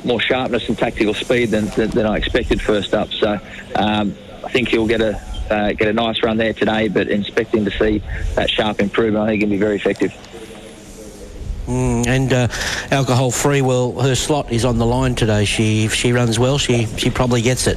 [0.04, 3.12] more sharpness and tactical speed than, than, than I expected first up.
[3.12, 3.38] So
[3.76, 5.20] um, I think he'll get a
[5.50, 8.02] uh, get a nice run there today, but expecting to see
[8.34, 9.24] that sharp improvement.
[9.24, 10.12] I think can be very effective.
[11.66, 12.48] Mm, and uh,
[12.90, 13.60] alcohol free.
[13.60, 15.44] Well, her slot is on the line today.
[15.44, 17.76] She, if she runs well, she she probably gets it.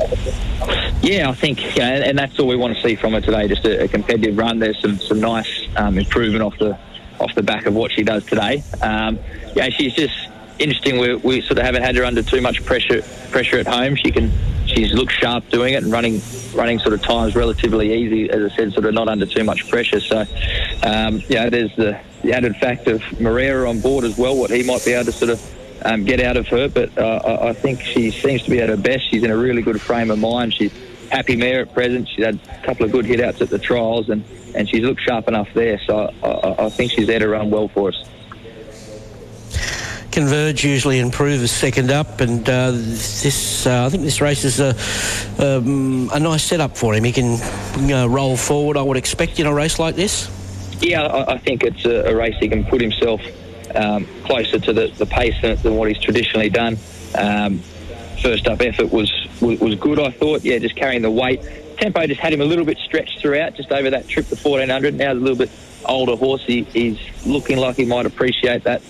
[1.02, 3.22] Yeah, I think, you know, and, and that's all we want to see from her
[3.22, 3.48] today.
[3.48, 4.60] Just a, a competitive run.
[4.60, 6.78] There's some some nice um, improvement off the
[7.20, 8.64] off the back of what she does today.
[8.82, 9.20] Um,
[9.56, 10.98] yeah, she's just interesting.
[10.98, 13.96] We, we sort of haven't had her under too much pressure pressure at home.
[13.96, 14.32] She can
[14.74, 16.22] she's looked sharp doing it and running
[16.54, 18.30] running sort of times relatively easy.
[18.30, 20.00] As I said, sort of not under too much pressure.
[20.00, 20.26] So,
[20.84, 24.36] um, yeah, there's the, the added fact of Moreira on board as well.
[24.36, 27.22] What he might be able to sort of um, get out of her, but uh,
[27.24, 29.10] I, I think she seems to be at her best.
[29.10, 30.54] She's in a really good frame of mind.
[30.54, 30.72] She's
[31.10, 32.08] happy mare at present.
[32.08, 34.24] She's had a couple of good hit outs at the trials, and,
[34.56, 35.80] and she's looked sharp enough there.
[35.86, 38.04] So I, I, I think she's there to run well for us.
[40.12, 44.76] Converge usually improves second up, and uh, this uh, I think this race is a,
[45.40, 47.06] um, a nice setup for him.
[47.06, 47.40] He can
[47.80, 48.76] you know, roll forward.
[48.76, 50.30] I would expect in a race like this.
[50.82, 53.22] Yeah, I, think it's a, race he can put himself
[53.76, 56.78] um, closer to the, the pace than, than what he's traditionally done.
[57.16, 57.60] Um,
[58.22, 60.44] first up effort was, was was good, I thought.
[60.44, 61.42] Yeah, just carrying the weight.
[61.78, 64.96] Tempo just had him a little bit stretched throughout, just over that trip to 1400.
[64.96, 65.52] Now a little bit
[65.86, 66.44] older horse.
[66.44, 68.82] He, he's looking like he might appreciate that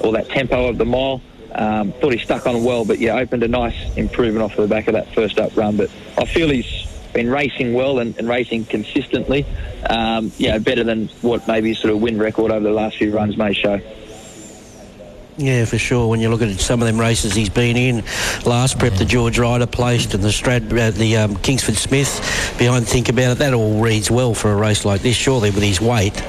[0.00, 1.20] or that tempo of the mile.
[1.52, 4.86] Um, thought he stuck on well, but yeah, opened a nice improvement off the back
[4.86, 5.76] of that first up run.
[5.76, 9.44] But I feel he's been racing well and, and racing consistently.
[9.88, 13.36] Um, yeah, better than what maybe sort of win record over the last few runs
[13.36, 13.80] may show.
[15.36, 16.08] Yeah, for sure.
[16.08, 18.04] When you look at some of them races he's been in,
[18.44, 22.86] last prep the George Ryder placed and the Strad, uh, the um, Kingsford Smith behind
[22.86, 25.80] Think About It, that all reads well for a race like this, surely with his
[25.80, 26.22] weight.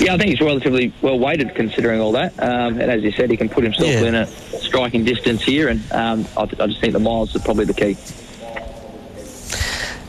[0.00, 2.32] Yeah, I think he's relatively well weighted considering all that.
[2.40, 4.02] Um, and as you said, he can put himself Yeah.
[4.04, 7.64] in a striking distance here, and um, I, I just think the miles are probably
[7.64, 7.96] the key.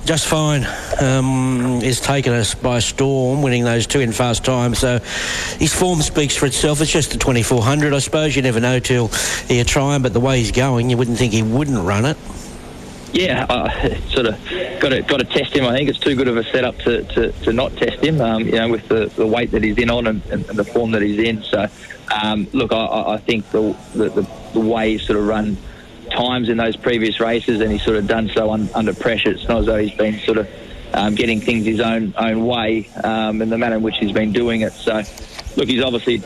[0.05, 0.65] Just fine
[1.01, 4.73] um, is taken us by storm, winning those two in fast time.
[4.73, 4.97] So
[5.59, 6.81] his form speaks for itself.
[6.81, 7.93] It's just the 2400.
[7.93, 9.11] I suppose you never know till
[9.49, 12.17] you try him, but the way he's going, you wouldn't think he wouldn't run it.
[13.11, 13.69] Yeah, uh,
[14.09, 14.35] sort of
[14.79, 15.65] got to got to test him.
[15.65, 18.21] I think it's too good of a setup to, to, to not test him.
[18.21, 20.91] Um, you know, with the, the weight that he's in on and, and, the form
[20.91, 21.41] that he's in.
[21.43, 21.67] So,
[22.21, 25.57] um, look, I- I, I think the, the the way he's sort of run
[26.11, 29.31] times in those previous races, and he's sort of done so un, under pressure.
[29.31, 30.47] It's not as though he's been sort of
[30.93, 34.33] um, getting things his own own way um, in the manner in which he's been
[34.33, 34.73] doing it.
[34.73, 35.01] So,
[35.55, 36.17] look, he's obviously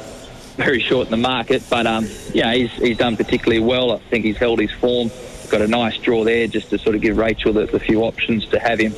[0.58, 3.94] very short in the market, but um, yeah, he's he's done particularly well.
[3.94, 5.10] I think he's held his form.
[5.50, 8.46] Got a nice draw there, just to sort of give Rachel the, the few options
[8.48, 8.94] to have him,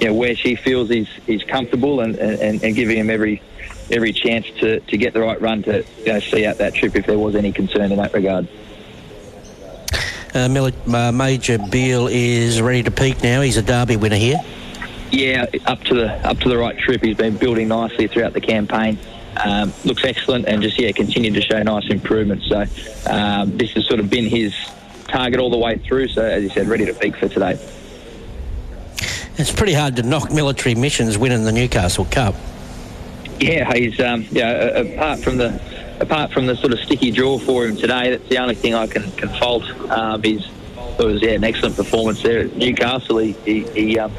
[0.00, 3.42] you know, where she feels he's he's comfortable, and, and, and giving him every
[3.90, 6.96] every chance to, to get the right run to you know, see out that trip
[6.96, 8.48] if there was any concern in that regard.
[10.34, 13.40] Uh, Mil- uh, Major Beale is ready to peak now.
[13.40, 14.40] He's a Derby winner here.
[15.12, 17.02] Yeah, up to the up to the right trip.
[17.02, 18.98] He's been building nicely throughout the campaign.
[19.36, 22.42] Um, looks excellent, and just yeah, continued to show nice improvement.
[22.42, 22.64] So
[23.08, 24.54] um, this has sort of been his
[25.14, 26.08] target all the way through.
[26.08, 27.58] So as you said, ready to peak for today.
[29.36, 32.34] It's pretty hard to knock military missions winning the Newcastle Cup.
[33.40, 34.50] Yeah, he's um, yeah.
[34.50, 35.60] Apart from the
[36.00, 38.86] apart from the sort of sticky draw for him today, that's the only thing I
[38.86, 39.64] can, can fault.
[39.90, 40.48] Um, he's
[40.98, 43.18] it was yeah an excellent performance there at Newcastle.
[43.18, 44.12] He, he, he um,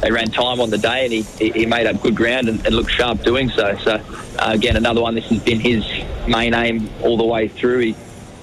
[0.00, 2.74] they ran time on the day and he, he, made up good ground and, and
[2.74, 3.76] looked sharp doing so.
[3.76, 3.92] So
[4.38, 5.14] uh, again, another one.
[5.14, 5.84] This has been his
[6.26, 7.78] main aim all the way through.
[7.78, 7.96] He,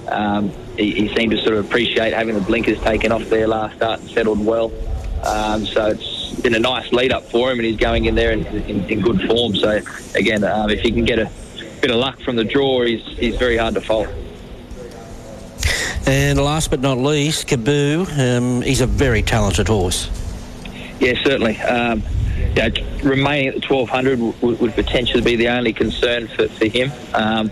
[0.08, 3.76] um, he, he seemed to sort of appreciate having the blinkers taken off there last
[3.76, 4.72] start and settled well.
[5.24, 8.32] Um, so it's been a nice lead up for him, and he's going in there
[8.32, 9.56] in, in, in good form.
[9.56, 9.82] So
[10.16, 11.30] again, um, if he can get a
[11.82, 14.08] bit of luck from the draw, he's he's very hard to fault.
[16.06, 18.08] And last but not least, Kaboo.
[18.18, 20.10] Um, he's a very talented horse.
[21.00, 21.58] Yeah, certainly.
[21.60, 22.02] Um,
[22.56, 22.70] yeah,
[23.04, 26.92] remaining at the 1200 would, would potentially be the only concern for, for him.
[27.14, 27.52] Um,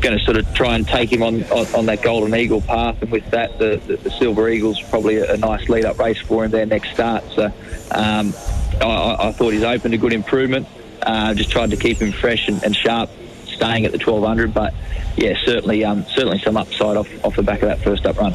[0.00, 3.00] going to sort of try and take him on, on, on that Golden Eagle path,
[3.02, 6.18] and with that, the, the, the Silver Eagle's probably a, a nice lead up race
[6.20, 7.24] for him there next start.
[7.34, 7.46] So
[7.90, 8.32] um,
[8.80, 10.66] I, I- thought he's opened a good improvement.
[11.02, 13.10] Uh, just tried to keep him fresh and, and sharp,
[13.46, 14.54] staying at the 1200.
[14.54, 14.72] But
[15.16, 18.34] yeah, certainly, um, certainly some upside off, off the back of that first up run.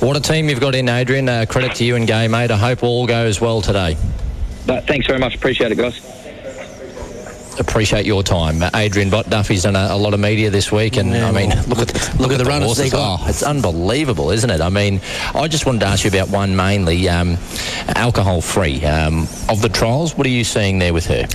[0.00, 1.28] What a team you've got in, Adrian.
[1.28, 2.50] Uh, credit to you and Gai, mate.
[2.50, 3.96] I hope all goes well today.
[4.66, 5.34] But thanks very much.
[5.34, 6.00] Appreciate it, guys.
[7.58, 8.62] Appreciate your time.
[8.62, 11.48] Uh, Adrian Bott Duffy's done a, a lot of media this week, and I mean,
[11.68, 12.84] look at look, at the runners horses.
[12.84, 13.20] they got.
[13.22, 14.60] Oh, it's unbelievable, isn't it?
[14.60, 15.00] I mean,
[15.34, 17.38] I just wanted to ask you about one mainly, um,
[17.88, 18.84] alcohol free.
[18.84, 21.26] Um, of the trials, what are you seeing there with her?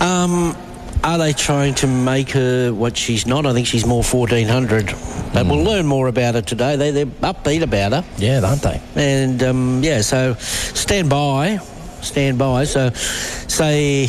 [0.00, 0.56] Um,
[1.04, 3.44] are they trying to make her what she's not?
[3.44, 4.86] I think she's more 1400.
[5.34, 6.76] But we'll learn more about her today.
[6.76, 8.04] They, they're upbeat about her.
[8.16, 8.80] Yeah, aren't they?
[8.94, 11.58] And um, yeah, so stand by.
[12.00, 12.64] Stand by.
[12.64, 14.06] So say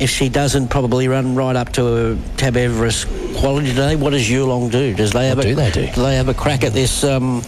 [0.00, 4.28] if she doesn't probably run right up to a Tab Everest quality today, what does
[4.28, 4.94] Yulong do?
[4.94, 5.86] Does they have What a, do they do?
[6.02, 7.42] they have a crack at this um,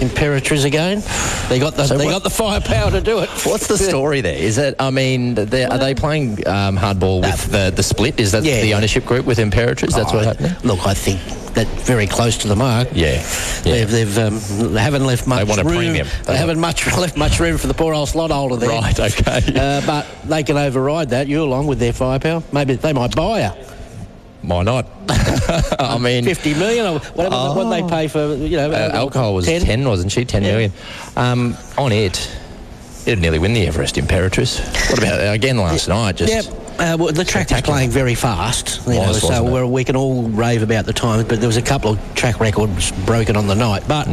[0.00, 1.02] Imperatrice again?
[1.48, 3.28] They got the So they what- got the firepower to do it.
[3.44, 4.36] What's the story there?
[4.36, 4.76] Is it?
[4.78, 5.44] I mean, are
[5.78, 8.20] they playing um, hardball with the, the split?
[8.20, 8.60] Is that Yeah.
[8.62, 9.94] the ownership group with Imperatrice?
[9.94, 10.52] That's Oh, what's happening.
[10.62, 11.20] Look, I think
[11.58, 12.88] that very close to the mark.
[12.92, 13.20] Yeah,
[13.62, 14.38] They've, they've um,
[14.72, 15.76] they haven't left much They want a room.
[15.76, 16.06] premium.
[16.24, 18.68] They haven't much left much room for the poor old slot holder there.
[18.68, 19.42] Right, okay.
[19.56, 21.26] Uh, but they can override that.
[21.26, 22.42] You along with their firepower.
[22.52, 23.74] Maybe they might buy her.
[24.42, 24.86] Why not?
[25.80, 27.34] I mean, fifty million or whatever.
[27.34, 30.24] What they pay for you know uh, alcohol was 10, wasn't she?
[30.24, 30.72] Ten million.
[31.16, 32.30] Um, on it,
[33.08, 34.60] it'd nearly win the Everest Imperatriz.
[34.90, 36.16] What about again last night?
[36.16, 36.64] Just Yep.
[36.78, 39.96] Uh, well, the track was playing very fast, you know, Was, so we're, we can
[39.96, 43.48] all rave about the times, but there was a couple of track records broken on
[43.48, 43.82] the night.
[43.88, 44.04] But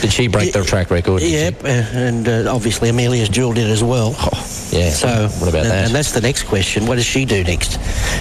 [0.00, 1.20] did she break the track record?
[1.20, 4.10] Yep, uh, and uh, obviously Amelia's Jewel did as well.
[4.70, 4.90] yeah.
[4.90, 5.86] So What about and, that?
[5.86, 6.86] And that's the next question.
[6.86, 7.80] What does she do next?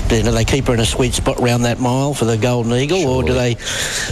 [0.09, 2.74] Do, do they keep her in a sweet spot around that mile for the Golden
[2.74, 3.55] Eagle, or do they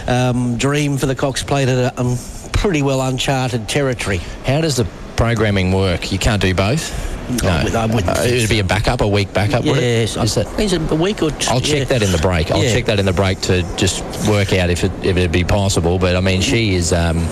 [0.06, 2.16] um, dream for the Cox Plate at a um,
[2.54, 4.18] pretty well uncharted territory?
[4.46, 6.12] How does the programming work?
[6.12, 7.14] You can't do both.
[7.42, 9.66] No, I wouldn't Uh, it'd be a backup, a week backup.
[9.66, 9.82] would it?
[9.82, 10.60] Yes, Is that?
[10.60, 11.50] Is it a week or two?
[11.50, 11.84] I'll check yeah.
[11.86, 12.52] that in the break.
[12.52, 12.72] I'll Yeah.
[12.74, 15.98] check that in the break to just work out if it if it'd be possible.
[15.98, 16.94] But I mean, she is.
[16.94, 17.28] Um,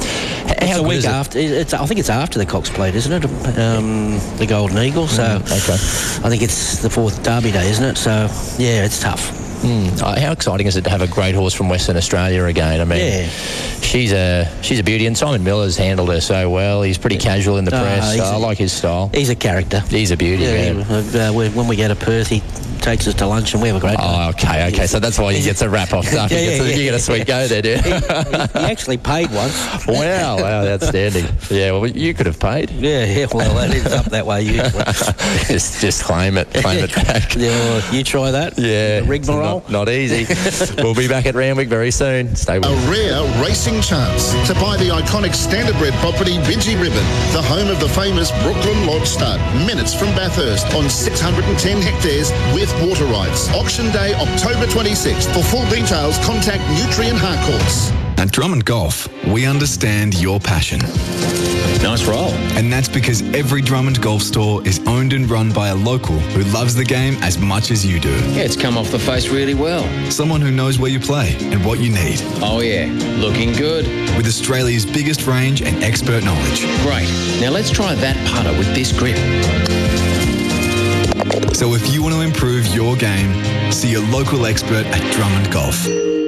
[0.47, 1.11] It's how a week is it?
[1.11, 1.37] after.
[1.37, 3.59] It's, I think it's after the Cox Plate, isn't it?
[3.59, 5.07] Um, the Golden Eagle.
[5.07, 5.73] So okay.
[5.73, 7.97] I think it's the fourth Derby day, isn't it?
[7.97, 8.27] So
[8.57, 9.31] yeah, it's tough.
[9.63, 10.01] Mm.
[10.01, 12.81] Uh, how exciting is it to have a great horse from Western Australia again?
[12.81, 13.27] I mean, Yeah.
[13.81, 16.81] she's a she's a beauty, and Simon Miller's handled her so well.
[16.81, 18.19] He's pretty casual in the Ah, press.
[18.19, 19.09] I a- like his style.
[19.13, 19.79] He's a character.
[19.89, 20.43] He's a beauty.
[20.43, 21.15] Yeah, man.
[21.15, 22.41] uh, when we go to Perth, he
[22.81, 23.95] takes us to lunch, and we have a great.
[23.97, 24.87] Oh, okay, okay.
[24.87, 26.05] So that's why he gets a wrap off.
[26.13, 26.97] Yeah, He a- yeah, you get a yeah.
[26.97, 27.85] sweet go there, dude.
[27.85, 27.91] you?
[27.93, 27.99] he
[28.65, 29.55] actually paid once.
[29.87, 31.25] wow, wow, outstanding.
[31.49, 32.69] Yeah, well, you could have paid.
[32.71, 33.27] Yeah, yeah.
[33.33, 34.83] Well, that is up that way usually.
[35.47, 37.35] just, just claim it, claim it back.
[37.37, 38.57] Yeah, you try that.
[38.59, 39.52] Yeah, rigmarole.
[39.53, 40.25] Not, not easy.
[40.81, 42.35] we'll be back at Randwick very soon.
[42.35, 42.73] Stay with us.
[42.73, 42.89] A us.
[42.89, 47.89] rare racing chance to buy the iconic standardbred property Bidgie Ribbon, the home of the
[47.89, 53.49] famous Brooklyn Lodge Stud, minutes from Bathurst on 610 hectares with water rights.
[53.51, 55.33] Auction day October 26th.
[55.33, 58.02] For full details, contact Nutrien Harcourts.
[58.23, 60.79] At Drummond Golf, we understand your passion.
[61.83, 62.29] Nice roll.
[62.55, 66.43] And that's because every Drummond Golf store is owned and run by a local who
[66.53, 68.13] loves the game as much as you do.
[68.31, 69.83] Yeah, it's come off the face really well.
[70.09, 72.21] Someone who knows where you play and what you need.
[72.41, 72.85] Oh, yeah.
[73.19, 73.87] Looking good.
[74.15, 76.61] With Australia's biggest range and expert knowledge.
[76.81, 77.09] Great.
[77.41, 79.17] Now let's try that putter with this grip.
[81.53, 86.22] So if you want to improve your game, see your local expert at Drummond Golf.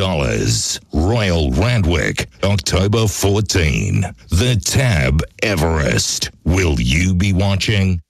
[0.93, 4.03] Royal Randwick, October 14.
[4.29, 6.31] The Tab Everest.
[6.45, 8.01] Will you be watching?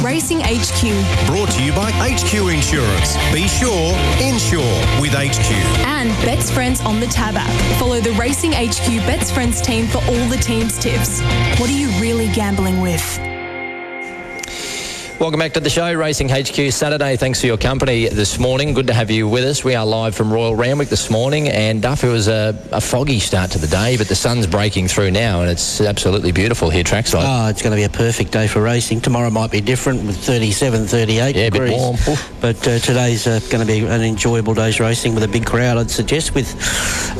[0.00, 1.26] Racing HQ.
[1.26, 3.16] Brought to you by HQ Insurance.
[3.32, 5.50] Be sure, insure with HQ.
[5.88, 7.80] And Bet's Friends on the Tab app.
[7.80, 11.20] Follow the Racing HQ Bet's Friends team for all the team's tips.
[11.58, 13.33] What are you really gambling with?
[15.20, 17.16] Welcome back to the show, Racing HQ Saturday.
[17.16, 18.74] Thanks for your company this morning.
[18.74, 19.62] Good to have you with us.
[19.64, 23.20] We are live from Royal Randwick this morning, and Duff, it was a, a foggy
[23.20, 26.82] start to the day, but the sun's breaking through now, and it's absolutely beautiful here
[26.82, 27.24] trackside.
[27.24, 29.00] Oh, it's going to be a perfect day for racing.
[29.00, 31.70] Tomorrow might be different with 37, 38 Yeah, a bit degrees.
[31.80, 31.96] warm.
[32.40, 35.78] But uh, today's uh, going to be an enjoyable day's racing with a big crowd,
[35.78, 36.50] I'd suggest, with,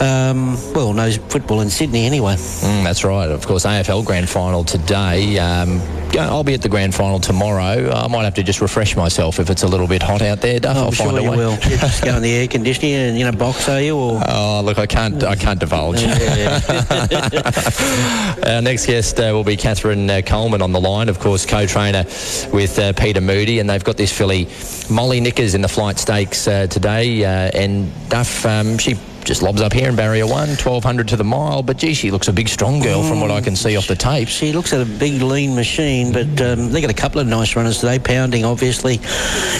[0.03, 2.35] um, well, no football in Sydney anyway.
[2.35, 3.31] Mm, that's right.
[3.31, 5.39] Of course, AFL Grand Final today.
[5.39, 5.81] Um,
[6.19, 7.91] I'll be at the Grand Final tomorrow.
[7.97, 10.59] I might have to just refresh myself if it's a little bit hot out there,
[10.61, 10.77] Duff.
[10.77, 11.37] Oh, I'll I'm find a you way.
[11.37, 11.53] will.
[11.53, 13.97] You just go in the air conditioning and in a box, are you?
[13.97, 16.03] Or Oh, look, I can't, I can't divulge.
[18.47, 22.05] Our next guest uh, will be Catherine uh, Coleman on the line, of course, co-trainer
[22.53, 24.49] with uh, Peter Moody, and they've got this filly,
[24.91, 27.25] Molly Nickers, in the flight stakes uh, today.
[27.25, 31.25] Uh, and Duff, um, she just lobs up here in barrier one, 1200 to the
[31.25, 33.87] mile, but gee, she looks a big, strong girl from what I can see off
[33.87, 34.29] the tape.
[34.29, 37.57] She looks at a big, lean machine, but um, they got a couple of nice
[37.57, 38.95] runners today, pounding obviously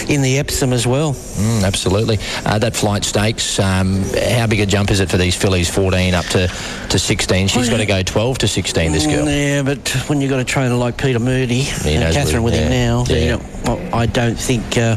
[0.07, 1.13] in the Epsom as well.
[1.13, 2.17] Mm, absolutely.
[2.45, 6.13] Uh, that flight stakes, um, how big a jump is it for these fillies, 14
[6.13, 6.47] up to,
[6.89, 7.47] to 16?
[7.47, 9.27] She's got to go 12 to 16, this girl.
[9.27, 12.69] Yeah, but when you've got a trainer like Peter Moody He and Catherine with him
[12.69, 13.17] now, yeah.
[13.17, 14.95] you know, well, I don't think uh,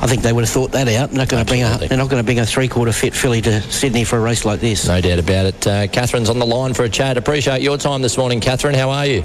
[0.00, 1.10] I think they would have thought that out.
[1.10, 3.14] They're not going to bring a they're not going to bring a three quarter fit
[3.14, 4.86] filly to Sydney for a race like this.
[4.86, 5.66] No doubt about it.
[5.66, 7.16] Uh, Catherine's on the line for a chat.
[7.16, 8.74] Appreciate your time this morning, Catherine.
[8.74, 9.24] How are you?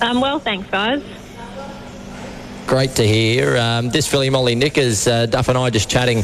[0.00, 1.02] Um, well, thanks, guys.
[2.66, 3.56] Great to hear.
[3.56, 6.22] Um, this filly Molly Nickers, uh, Duff and I just chatting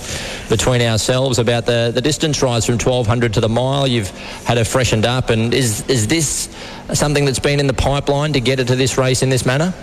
[0.48, 3.86] between ourselves about the, the distance rise from 1200 to the mile.
[3.86, 4.10] You've
[4.44, 6.48] had her freshened up, and is is this
[6.94, 9.74] something that's been in the pipeline to get her to this race in this manner?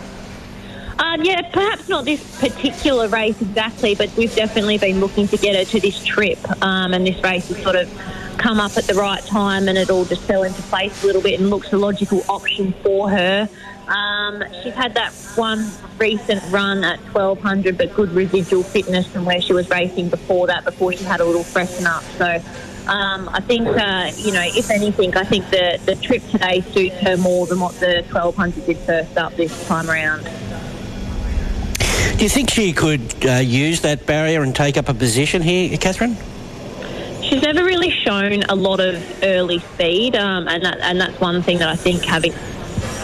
[0.99, 5.55] Um, yeah, perhaps not this particular race exactly, but we've definitely been looking to get
[5.55, 7.89] her to this trip, um, and this race has sort of
[8.37, 11.21] come up at the right time, and it all just fell into place a little
[11.21, 13.49] bit and looks a logical option for her.
[13.87, 19.41] Um, she's had that one recent run at 1200, but good residual fitness from where
[19.41, 22.03] she was racing before that, before she had a little freshen up.
[22.17, 22.41] So.
[22.85, 26.97] Um, I think, uh, you know, if anything, I think the, the trip today suits
[26.97, 30.29] her more than what the 1200 did first up this time around.
[32.23, 35.77] Do you think she could uh, use that barrier and take up a position here,
[35.77, 36.15] Catherine?
[37.21, 41.41] She's never really shown a lot of early speed, um, and that, and that's one
[41.41, 42.31] thing that I think having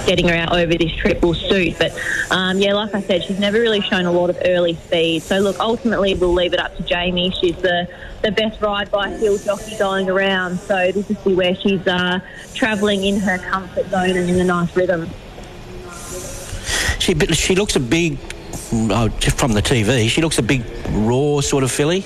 [0.06, 1.78] getting her out over this trip will suit.
[1.78, 2.00] But
[2.32, 5.22] um, yeah, like I said, she's never really shown a lot of early speed.
[5.22, 7.32] So look, ultimately we'll leave it up to Jamie.
[7.42, 7.90] She's the
[8.22, 10.60] the best ride by hill jockey going around.
[10.60, 12.22] So it'll just be where she's uh,
[12.54, 15.10] travelling in her comfort zone and in a nice rhythm.
[17.00, 18.18] She she looks a big,
[18.72, 22.06] oh, just from the TV, she looks a big raw sort of filly.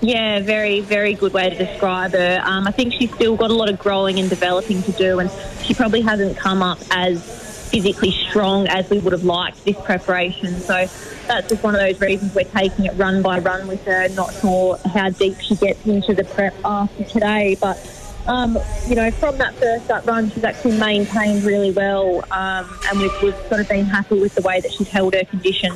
[0.00, 2.42] Yeah, very, very good way to describe her.
[2.44, 5.30] Um, I think she's still got a lot of growing and developing to do, and
[5.62, 10.56] she probably hasn't come up as physically strong as we would have liked this preparation.
[10.56, 10.86] So
[11.28, 14.08] that's just one of those reasons we're taking it run by run with her.
[14.10, 17.78] Not sure how deep she gets into the prep after today, but.
[18.26, 18.56] Um,
[18.86, 23.22] you know, from that first up run, she's actually maintained really well, um, and we've,
[23.22, 25.72] we've sort of been happy with the way that she's held her condition.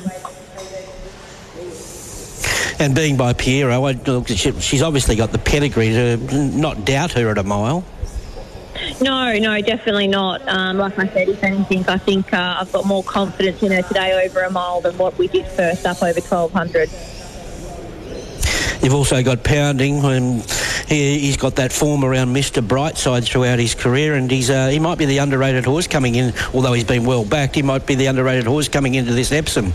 [2.79, 7.37] And being by Pierro, I she's obviously got the pedigree to not doubt her at
[7.37, 7.83] a mile.
[9.01, 10.47] No, no, definitely not.
[10.47, 13.81] Um, like I said, if anything, I think uh, I've got more confidence in her
[13.81, 16.89] today over a mile than what we did first up over 1200.
[18.87, 20.41] You've also got Pounding, and
[20.87, 22.65] he, he's got that form around Mr.
[22.65, 26.33] Brightside throughout his career, and he's uh, he might be the underrated horse coming in.
[26.53, 29.73] Although he's been well backed, he might be the underrated horse coming into this Epsom.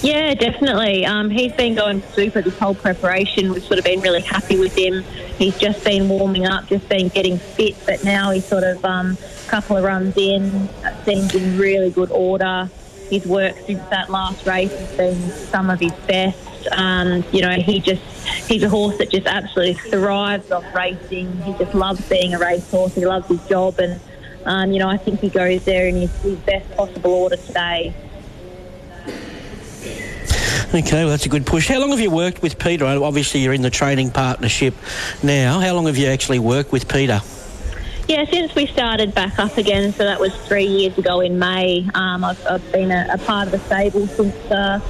[0.00, 1.04] Yeah, definitely.
[1.04, 3.52] Um, he's been going super this whole preparation.
[3.52, 5.02] We've sort of been really happy with him.
[5.36, 9.18] He's just been warming up, just been getting fit, but now he's sort of um,
[9.20, 10.70] a couple of runs in,
[11.04, 12.70] seems in really good order.
[13.10, 16.53] His work since that last race has been some of his best.
[16.72, 18.02] Um, you know, he just
[18.48, 21.32] he's a horse that just absolutely thrives off racing.
[21.42, 22.94] He just loves being a racehorse.
[22.94, 24.00] He loves his job, and
[24.44, 27.94] um, you know, I think he goes there in his, his best possible order today.
[30.74, 31.68] Okay, well, that's a good push.
[31.68, 32.84] How long have you worked with Peter?
[32.84, 34.74] Obviously, you're in the training partnership
[35.22, 35.60] now.
[35.60, 37.20] How long have you actually worked with Peter?
[38.08, 41.88] Yeah, since we started back up again, so that was three years ago in May.
[41.94, 44.80] Um, I've, I've been a, a part of the stable since uh,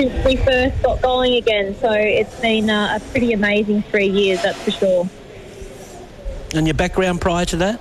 [0.00, 1.74] since we first got going again.
[1.74, 5.08] So it's been uh, a pretty amazing three years, that's for sure.
[6.54, 7.80] And your background prior to that?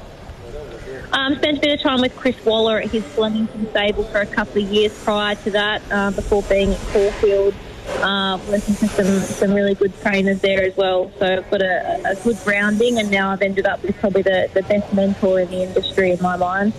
[1.12, 4.26] Um, spent a bit of time with Chris Waller at his Flemington stable for a
[4.26, 7.56] couple of years prior to that, uh, before being at Caulfield.
[8.02, 11.12] Uh, working for some, some really good trainers there as well.
[11.18, 14.50] So I've got a, a good grounding, and now I've ended up with probably the,
[14.54, 16.74] the best mentor in the industry in my mind.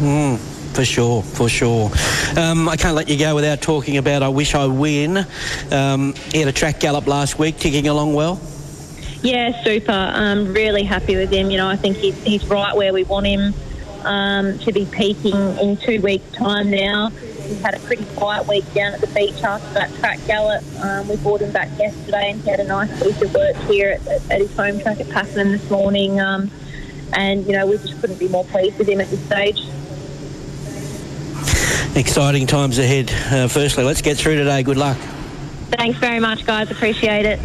[0.00, 0.51] Hmm.
[0.72, 1.90] For sure, for sure.
[2.36, 5.26] Um, I can't let you go without talking about I Wish I Win.
[5.70, 8.40] Um, he had a track gallop last week, ticking along well.
[9.22, 9.92] Yeah, super.
[9.92, 11.50] I'm really happy with him.
[11.50, 13.54] You know, I think he's, he's right where we want him
[14.04, 17.10] um, to be peaking in two weeks' time now.
[17.10, 20.64] He's had a pretty quiet week down at the beach after that track gallop.
[20.80, 23.90] Um, we brought him back yesterday and he had a nice piece of work here
[23.90, 26.20] at, at his home track at Pakenham this morning.
[26.20, 26.50] Um,
[27.12, 29.60] and, you know, we just couldn't be more pleased with him at this stage.
[31.94, 33.10] Exciting times ahead.
[33.10, 34.62] Uh, firstly, let's get through today.
[34.62, 34.96] Good luck.
[35.70, 36.70] Thanks very much, guys.
[36.70, 37.40] Appreciate it.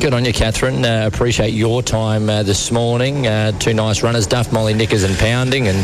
[0.00, 0.84] Good on you, Catherine.
[0.84, 3.26] Uh, appreciate your time uh, this morning.
[3.26, 5.68] Uh, two nice runners, Duff, Molly, Nickers, and Pounding.
[5.68, 5.78] And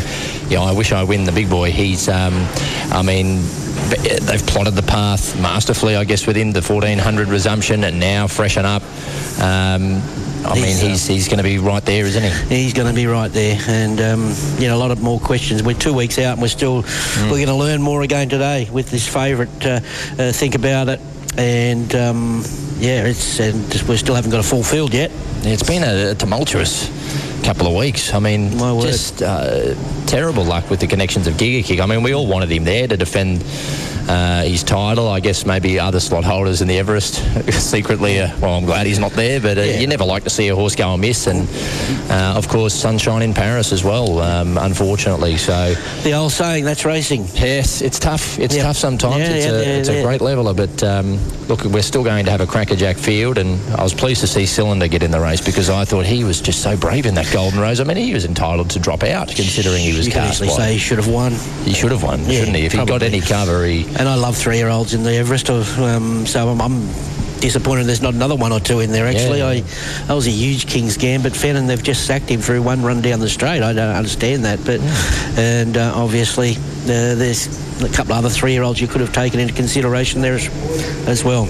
[0.51, 1.71] yeah, I wish I win the big boy.
[1.71, 2.33] He's, um,
[2.91, 3.37] I mean,
[3.89, 8.83] they've plotted the path masterfully, I guess, within the 1400 resumption, and now freshen up.
[9.41, 10.01] Um,
[10.45, 12.55] I mean, he's he's going to be right there, isn't he?
[12.63, 15.63] He's going to be right there, and um, you know a lot of more questions.
[15.63, 17.23] We're two weeks out, and we're still Mm.
[17.31, 19.65] we're going to learn more again today with this favourite.
[19.65, 19.79] Uh,
[20.19, 20.99] uh, think about it,
[21.37, 22.43] and um,
[22.77, 25.11] yeah, it's and we still haven't got a full field yet.
[25.43, 26.89] It's been a, a tumultuous
[27.43, 28.13] couple of weeks.
[28.13, 28.51] I mean,
[28.81, 29.75] just uh,
[30.05, 31.79] terrible luck with the connections of Giga Kick.
[31.79, 33.43] I mean, we all wanted him there to defend
[34.07, 35.07] uh, his title.
[35.07, 37.15] I guess maybe other slot holders in the Everest
[37.51, 38.19] secretly.
[38.19, 40.55] Uh, well, I'm glad he's not there, but uh, you never like to see a
[40.55, 41.27] horse go amiss.
[41.27, 41.47] And
[42.09, 44.19] uh, of course, sunshine in Paris as well.
[44.19, 45.73] Um, unfortunately, so
[46.03, 47.25] the old saying that's racing.
[47.33, 48.39] Yes, it's tough.
[48.39, 49.17] It's tough sometimes.
[49.17, 49.95] Yeah, it's yeah, a, yeah, it's yeah.
[49.95, 53.59] a great leveler, but um, look, we're still going to have a crackerjack field, and
[53.73, 56.41] I was pleased to see Cylinder get in the race because I thought he was
[56.41, 57.79] just so brave in that Golden Rose.
[57.79, 60.79] I mean, he was entitled to drop out considering he was You easily say he
[60.79, 61.33] should have won.
[61.65, 62.65] He should have won, Yeah, shouldn't he?
[62.65, 63.85] If he got any cover, he.
[63.99, 66.87] And I love three-year-olds in the Everest, of, um, so I'm, I'm
[67.43, 69.05] disappointed there's not another one or two in there.
[69.05, 69.47] Actually, Yeah.
[70.07, 72.81] I, I was a huge King's Gambit fan, and they've just sacked him through one
[72.81, 73.61] run down the straight.
[73.61, 74.79] I don't understand that, but
[75.37, 77.47] and uh, obviously uh, there's
[77.83, 80.47] a couple of other three-year-olds you could have taken into consideration there as,
[81.07, 81.49] as well.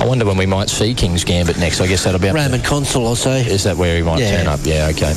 [0.00, 1.80] I wonder when we might see King's Gambit next.
[1.82, 3.44] I guess that'll be up Roman Consul, say.
[3.46, 4.38] Is that where he might Yeah.
[4.38, 4.60] turn up?
[4.64, 5.12] Yeah, okay.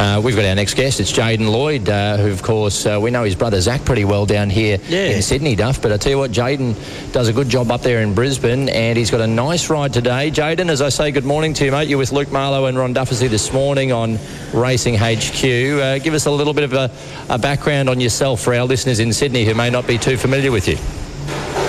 [0.00, 0.98] Uh, we've got our next guest.
[0.98, 4.24] It's Jaden Lloyd, uh, who, of course, uh, we know his brother Zac pretty well
[4.24, 5.82] down here in Sydney, Duff.
[5.82, 6.74] But I tell you what, Jaden
[7.12, 10.30] does a good job up there in Brisbane, and he's got a nice ride today.
[10.30, 11.86] Jaden, as I say, good morning to you, mate.
[11.86, 14.18] You're with Luke Marlowe and Ron Dufficy this morning on
[14.54, 15.44] Racing HQ.
[15.44, 16.90] Uh, give us a little bit of a,
[17.28, 20.50] a background on yourself for our listeners in Sydney who may not be too familiar
[20.50, 20.78] with you.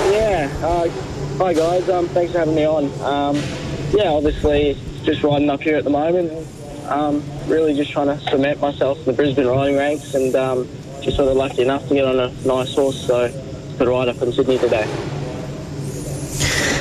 [0.09, 0.49] Yeah.
[0.63, 0.87] Uh,
[1.37, 1.89] hi guys.
[1.89, 2.85] Um, thanks for having me on.
[3.01, 3.35] Um,
[3.91, 6.47] yeah, obviously just riding up here at the moment.
[6.91, 10.67] Um, really just trying to cement myself in the Brisbane riding ranks, and um,
[11.01, 13.29] just sort of lucky enough to get on a nice horse, so
[13.77, 14.85] to ride up in Sydney today.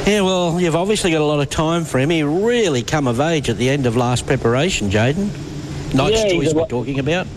[0.07, 2.11] Yeah, well, you've obviously got a lot of time for him.
[2.11, 5.31] He really come of age at the end of last preparation, Jaden.
[5.95, 7.29] Knight's Yeah, Choice a we're talking about.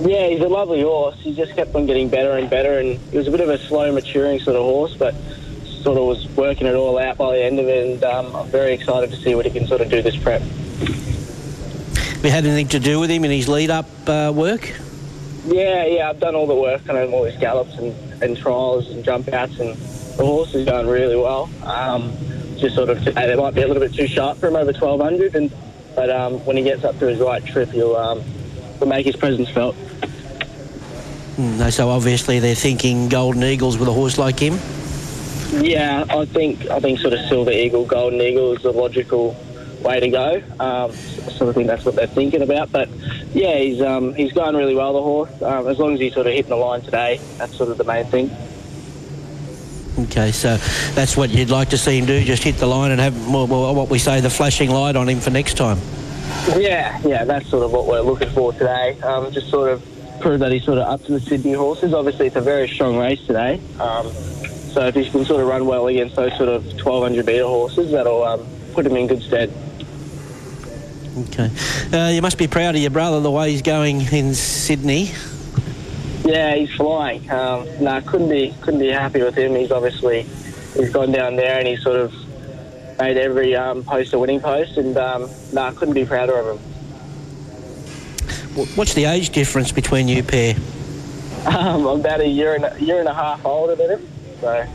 [0.00, 1.16] Yeah, he's a lovely horse.
[1.20, 3.58] He just kept on getting better and better, and he was a bit of a
[3.58, 5.14] slow maturing sort of horse, but
[5.82, 8.48] sort of was working it all out by the end of it, and um, I'm
[8.48, 10.42] very excited to see what he can sort of do this prep.
[12.18, 14.74] Have you had anything to do with him in his lead-up uh, work?
[15.46, 18.90] Yeah, yeah, I've done all the work on him, all his gallops and, and trials
[18.90, 21.48] and jump outs, and the horse is going really well.
[21.62, 22.12] Um,
[22.56, 24.72] just sort of today, they might be a little bit too sharp for him over
[24.72, 25.52] 1200, and
[25.94, 28.20] but um, when he gets up to his right trip, he'll, um,
[28.80, 29.76] he'll make his presence felt.
[31.36, 34.58] Mm, so obviously they're thinking Golden Eagles with a horse like him.
[35.52, 39.36] Yeah, I think I think sort of Silver Eagle, Golden Eagle is the logical
[39.80, 40.42] way to go.
[40.60, 42.72] Um, I think that's what they're thinking about.
[42.72, 42.88] But
[43.32, 45.42] yeah, he's um, he's going really well, the horse.
[45.42, 47.84] Um, as long as he's sort of hitting the line today, that's sort of the
[47.84, 48.30] main thing.
[50.04, 50.56] Okay, so
[50.94, 53.74] that's what you'd like to see him do, just hit the line and have well,
[53.74, 55.78] what we say, the flashing light on him for next time.
[56.56, 58.98] Yeah, yeah, that's sort of what we're looking for today.
[59.00, 59.82] Um, just sort of
[60.20, 61.92] prove that he's sort of up to the Sydney horses.
[61.92, 63.60] Obviously, it's a very strong race today.
[63.80, 67.44] Um, so if he can sort of run well against those sort of 1200 metre
[67.44, 69.52] horses, that'll um, put him in good stead.
[71.26, 71.50] Okay.
[71.92, 75.10] Uh, you must be proud of your brother, the way he's going in Sydney.
[76.24, 77.28] Yeah, he's flying.
[77.30, 79.54] Um, nah, couldn't be couldn't be happy with him.
[79.54, 80.26] He's obviously
[80.74, 82.12] he's gone down there and he's sort of
[82.98, 86.56] made every um, post a winning post, and um, nah, I couldn't be prouder of
[86.56, 86.64] him.
[88.76, 90.54] What's the age difference between you pair?
[91.46, 94.08] Um, I'm about a year and a year and a half older than him,
[94.40, 94.66] so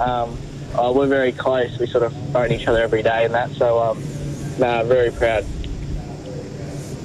[0.00, 0.36] um,
[0.74, 1.78] uh, we're very close.
[1.78, 3.50] We sort of phone each other every day and that.
[3.52, 4.02] So um,
[4.58, 5.46] nah, very proud.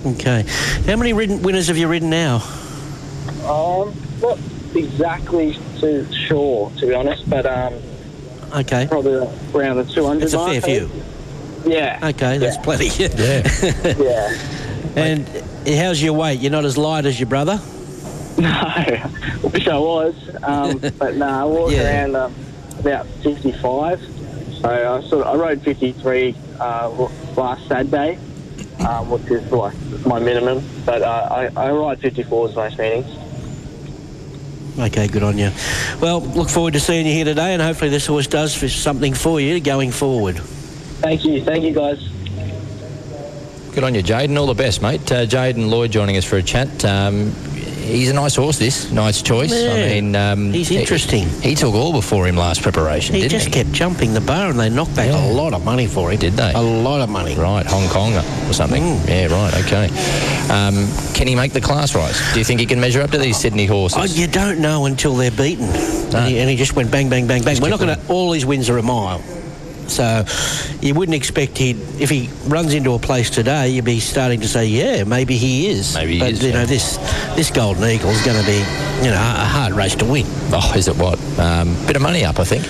[0.05, 0.43] Okay.
[0.85, 2.35] How many ridden, winners have you ridden now?
[3.45, 4.38] Um, not
[4.75, 7.73] exactly too sure to be honest, but um,
[8.55, 8.85] Okay.
[8.88, 9.13] probably
[9.53, 10.89] around the 200 It's a fair few.
[11.65, 11.99] Yeah.
[12.03, 12.61] Okay, that's Yeah.
[12.61, 12.88] plenty.
[12.99, 13.93] Yeah.
[13.97, 14.38] yeah.
[14.95, 15.27] And
[15.67, 16.39] how's your weight?
[16.39, 17.59] You're not as light as your brother?
[18.35, 18.49] No,
[19.53, 20.15] wish I was.
[20.41, 21.84] Um, but no, I walked Yeah.
[22.01, 22.35] around um,
[22.80, 24.01] about 55.
[24.59, 28.17] So I sort of, I rode 53 uh, last Saturday,
[28.79, 29.75] um, which is like
[30.05, 30.63] my minimum.
[30.85, 33.07] But uh, I, I ride 54s most meetings.
[34.77, 35.51] Okay, good on you.
[36.01, 39.39] Well, look forward to seeing you here today, and hopefully this horse does something for
[39.39, 40.39] you going forward.
[40.39, 42.09] Thank you, thank you guys.
[43.73, 44.37] Good on you, Jaden.
[44.37, 45.11] All the best, mate.
[45.11, 46.85] Uh, Jaden Lloyd joining us for a chat.
[46.85, 47.33] Um,
[47.84, 48.91] he's a nice horse, this.
[48.91, 49.53] Knight's Choice.
[49.53, 49.73] Yeah.
[49.73, 51.30] I mean, um, He's interesting.
[51.41, 53.51] He, took all before him last preparation, He just he?
[53.51, 56.19] kept jumping the bar, and they knocked back a lot of money for him.
[56.19, 56.53] Did they?
[56.53, 57.35] A lot of money.
[57.35, 58.84] Right, Hong Kong or something.
[58.84, 59.07] Mm.
[59.07, 59.85] Yeah, right, okay.
[60.51, 62.19] Um, can he make the class rise?
[62.34, 63.99] Do you think he can measure up to these Sydney horses?
[63.99, 65.65] Oh, you don't know until they're beaten.
[65.65, 67.61] And, he, and he just went bang, bang, bang, bang.
[67.61, 68.07] We're not going to.
[68.11, 69.22] All his wins are a mile.
[69.89, 70.26] So
[70.81, 71.77] you wouldn't expect he'd.
[71.99, 75.68] If he runs into a place today, you'd be starting to say, yeah, maybe he
[75.68, 75.95] is.
[75.95, 76.55] Maybe he but, is, you yeah.
[76.55, 76.97] know, this
[77.35, 78.57] this Golden Eagle is going to be,
[79.05, 80.26] you know, a hard race to win.
[80.51, 81.19] Oh, is it what?
[81.39, 82.64] Um, bit of money up, I think.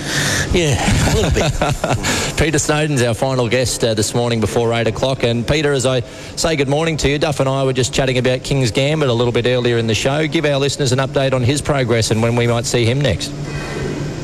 [0.54, 2.38] Yeah, a little bit.
[2.38, 5.22] Peter Snowden's our final guest uh, this morning before 8 o'clock.
[5.22, 6.00] And Peter, as I
[6.36, 9.12] say good morning to you, Duff and I were just chatting about King's Gambit a
[9.12, 10.26] little bit earlier in the show.
[10.26, 13.32] Give our listeners an update on his progress and when we might see him next.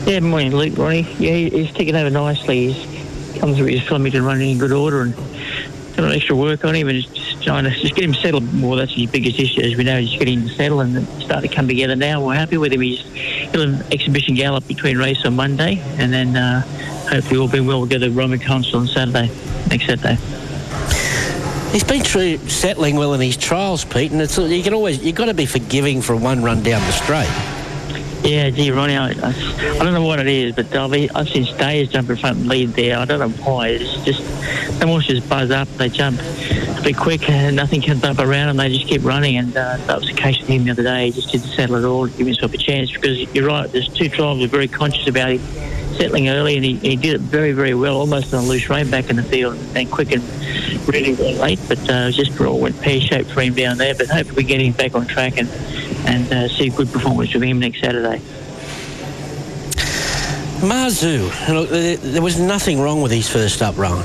[0.06, 1.06] Yeah, morning, Luke, Ronnie.
[1.18, 2.72] Yeah, he's taken over nicely.
[2.72, 5.14] He's come through his Flemington running in good order and
[5.94, 8.76] done an extra work on him and just trying to just get him settled more.
[8.76, 11.96] That's his biggest issue, as we know, He's getting settled and starting to come together
[11.96, 12.24] now.
[12.24, 12.80] We're happy with him.
[12.80, 13.04] He's
[13.54, 16.62] an exhibition gallop between race on Monday and then uh,
[17.08, 19.30] hopefully all being well, we'll go to Roman Consul on Saturday,
[19.68, 20.16] next Saturday.
[21.72, 25.14] He's been through settling well in his trials, Pete, and it's you can always you've
[25.14, 27.28] got to be forgiving for one run down the straight.
[28.22, 31.88] Yeah, gee, Ronnie, I, I, don't know what it is, but I've, I've seen stayers
[31.88, 32.98] jump in front and lead there.
[32.98, 33.68] I don't know why.
[33.68, 34.22] It's just,
[34.78, 38.58] some horses buzz up, they jump a bit quick, and nothing comes up around them.
[38.58, 41.06] They just keep running, and uh, that was the case with him the other day.
[41.06, 44.10] He just didn't settle at all, give himself a chance, because you're right, there's two
[44.22, 45.40] are very conscious about him
[45.96, 48.90] settling early, and he, he did it very, very well, almost on a loose rein
[48.90, 50.22] back in the field, and quick and
[50.86, 53.94] really, really late, but uh, just all went pear-shaped for him down there.
[53.94, 55.48] But hopefully we get him back on track and,
[56.06, 58.20] and uh, see a good performance from him next Saturday.
[60.60, 64.04] Marzu, look, there, was nothing wrong with his first up run.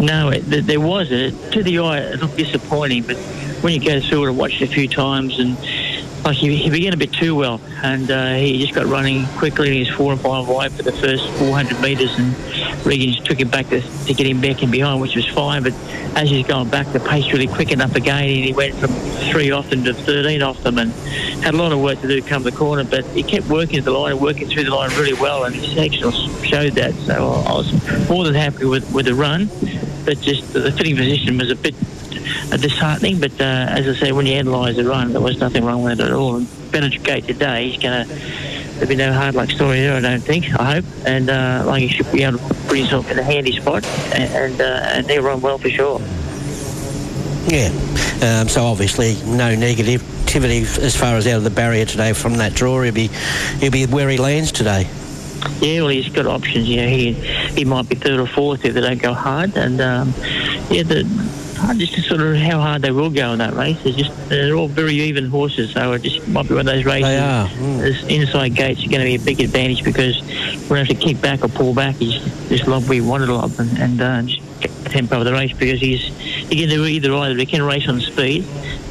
[0.00, 1.12] No, it, there was.
[1.12, 3.16] It, to the eye, it looked disappointing, but
[3.60, 5.56] when you go through it, I watched it a few times, and
[6.24, 9.68] like he, he began a bit too well, and uh, he just got running quickly.
[9.68, 12.34] in his four and five wide for the first 400 metres, and
[12.86, 15.62] Regan just took him back to, to get him back in behind, which was fine.
[15.62, 15.74] But
[16.16, 18.90] as he's going back, the pace really quickened up again, and he went from
[19.30, 20.92] three off them to 13 off them, and
[21.42, 22.84] had a lot of work to do to come the corner.
[22.84, 25.76] But he kept working the line, and working through the line really well, and his
[25.76, 26.10] action
[26.42, 26.94] showed that.
[27.06, 27.14] So
[27.46, 29.50] I was more than happy with, with the run,
[30.06, 31.74] but just the fitting position was a bit
[32.56, 33.20] disheartening.
[33.20, 36.00] But uh, as I say, when you analyse the run, there was nothing wrong with
[36.00, 36.36] it at all.
[36.36, 38.14] And Bennett Gate today, he's going to.
[38.74, 40.46] There'll be no hard luck story there, I don't think.
[40.58, 43.52] I hope, and uh, like he should be able to put himself in a handy
[43.52, 46.00] spot, and and, uh, and they'll run well for sure.
[47.46, 47.68] Yeah.
[48.22, 52.54] Um, so obviously no negativity as far as out of the barrier today from that
[52.54, 52.82] draw.
[52.82, 53.08] He'll be
[53.60, 54.88] he'll be where he lands today.
[55.60, 56.68] Yeah, well, he's got options.
[56.68, 60.14] Yeah, he he might be third or fourth if they don't go hard, and um,
[60.70, 61.04] yeah, the
[61.76, 63.82] just to sort of how hard they will go in that race.
[63.82, 66.84] They're just they're all very even horses, so it just might be one of those
[66.84, 67.08] races.
[67.08, 67.48] They are.
[67.78, 70.20] This inside gates are going to be a big advantage because
[70.68, 71.96] we have to kick back or pull back.
[71.96, 75.24] He's just lob we wanted a lot and, and uh, just get the tempo of
[75.24, 76.02] the race because he's
[76.48, 77.36] he can do either either.
[77.36, 78.44] He can race on speed,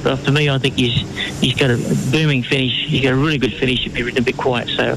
[0.04, 1.02] but for me, I think he's
[1.40, 1.78] he's got a
[2.12, 2.86] booming finish.
[2.88, 4.70] He's got a really good finish if he's ridden a bit quiet.
[4.70, 4.96] So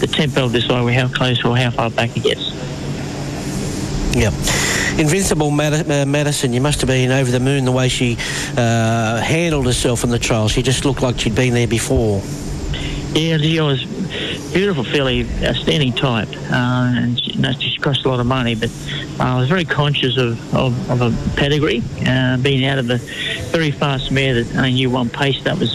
[0.00, 2.52] the tempo of will decide how close or how far back he gets.
[4.14, 4.30] Yeah.
[4.96, 8.16] Invincible uh, Madison, you must have been over the moon the way she
[8.56, 10.46] uh, handled herself in the trial.
[10.46, 12.22] She just looked like she'd been there before.
[13.12, 13.84] Yeah, she was
[14.52, 18.54] beautiful filly, outstanding type, uh, and she, you know, she cost a lot of money.
[18.54, 18.70] But
[19.18, 22.98] I was very conscious of, of, of a pedigree, uh, being out of a
[23.50, 25.74] very fast mare that only knew one pace that was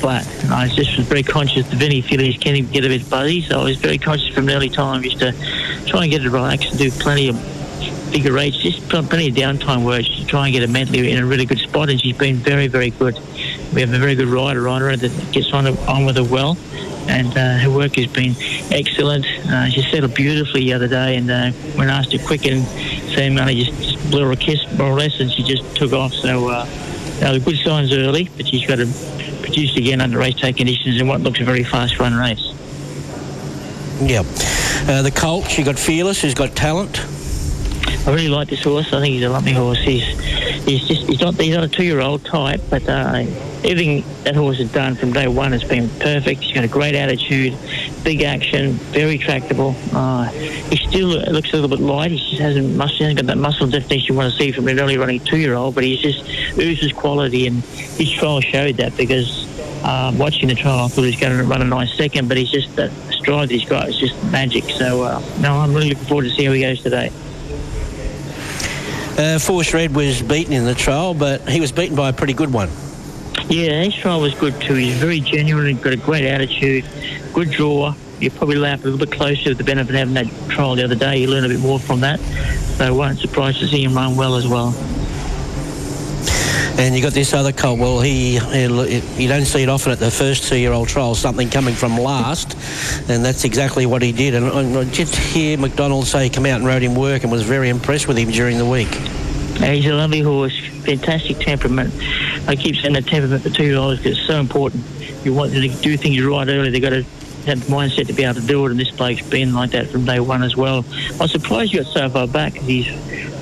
[0.00, 0.26] flat.
[0.44, 3.60] And I just was very conscious that Vinny fillies can get a bit buzzy, so
[3.60, 5.32] I was very conscious from an early time just to
[5.86, 7.53] try and get it relaxed and do plenty of
[8.14, 11.18] figure eights, just pl- plenty of downtime work to try and get her mentally in
[11.18, 11.90] a really good spot.
[11.90, 13.18] And she's been very, very good.
[13.74, 16.56] We have a very good rider on her that gets on, on with her well.
[17.08, 18.36] And uh, her work has been
[18.70, 19.26] excellent.
[19.26, 22.62] Uh, she settled beautifully the other day, and uh, when asked to quicken,
[23.14, 26.12] Sam only just, blew her a kiss more or less, and she just took off.
[26.12, 26.64] So, uh,
[27.18, 28.86] the good signs early, but she's got to
[29.42, 32.52] produce again under race day conditions in what looks a very fast run race.
[34.00, 34.22] Yeah.
[34.88, 37.04] Uh, the Colt, she got Fearless, she's got talent.
[38.06, 38.92] I really like this horse.
[38.92, 39.78] I think he's a lovely horse.
[39.78, 40.04] He's
[40.64, 43.24] he's just he's not he's not a two year old type, but uh,
[43.64, 46.42] everything that horse has done from day one has been perfect.
[46.42, 47.56] He's got a great attitude,
[48.02, 49.74] big action, very tractable.
[49.94, 52.10] Uh, he still looks a little bit light.
[52.10, 54.78] He just hasn't muscle, hasn't got that muscle definition you want to see from an
[54.78, 56.28] early running two year old, but he's just
[56.58, 59.52] oozes quality, and his trial showed that because.
[59.84, 62.38] Um, watching the trial, I thought he was going to run a nice second, but
[62.38, 64.64] he's just that stride he's got is just magic.
[64.64, 67.12] So, uh, no, I'm really looking forward to see how he goes today.
[69.16, 72.32] Uh, Force Red was beaten in the trial, but he was beaten by a pretty
[72.32, 72.68] good one.
[73.48, 74.74] Yeah, his trial was good too.
[74.74, 76.84] He's very genuine got a great attitude,
[77.32, 77.94] good draw.
[78.18, 80.74] You probably lay up a little bit closer with the benefit of having that trial
[80.74, 81.18] the other day.
[81.18, 82.18] You learn a bit more from that.
[82.76, 84.72] So I wasn't surprised to see him run well as well.
[86.76, 87.78] And you got this other colt.
[87.78, 91.14] Well, he, he you don't see it often at the first two-year-old trial.
[91.14, 92.54] Something coming from last,
[93.08, 94.34] and that's exactly what he did.
[94.34, 97.42] And I, did hear McDonald say he came out and rode him work, and was
[97.42, 98.92] very impressed with him during the week.
[99.62, 101.94] He's a lovely horse, fantastic temperament.
[102.48, 104.84] I keep saying the temperament for two-year-olds because it's so important.
[105.24, 106.70] You want them to do things right early.
[106.70, 107.04] They've got to
[107.46, 109.88] have the mindset to be able to do it, and this bloke's been like that
[109.88, 110.84] from day one as well.
[111.20, 112.88] I'm surprised you got so far back his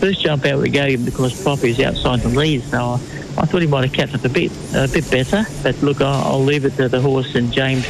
[0.01, 2.99] first jump out we gave him because Poppy is outside the lead, so
[3.39, 5.45] I thought he might have kept up a bit a bit better.
[5.63, 7.85] But look, I'll, I'll leave it to the horse and James.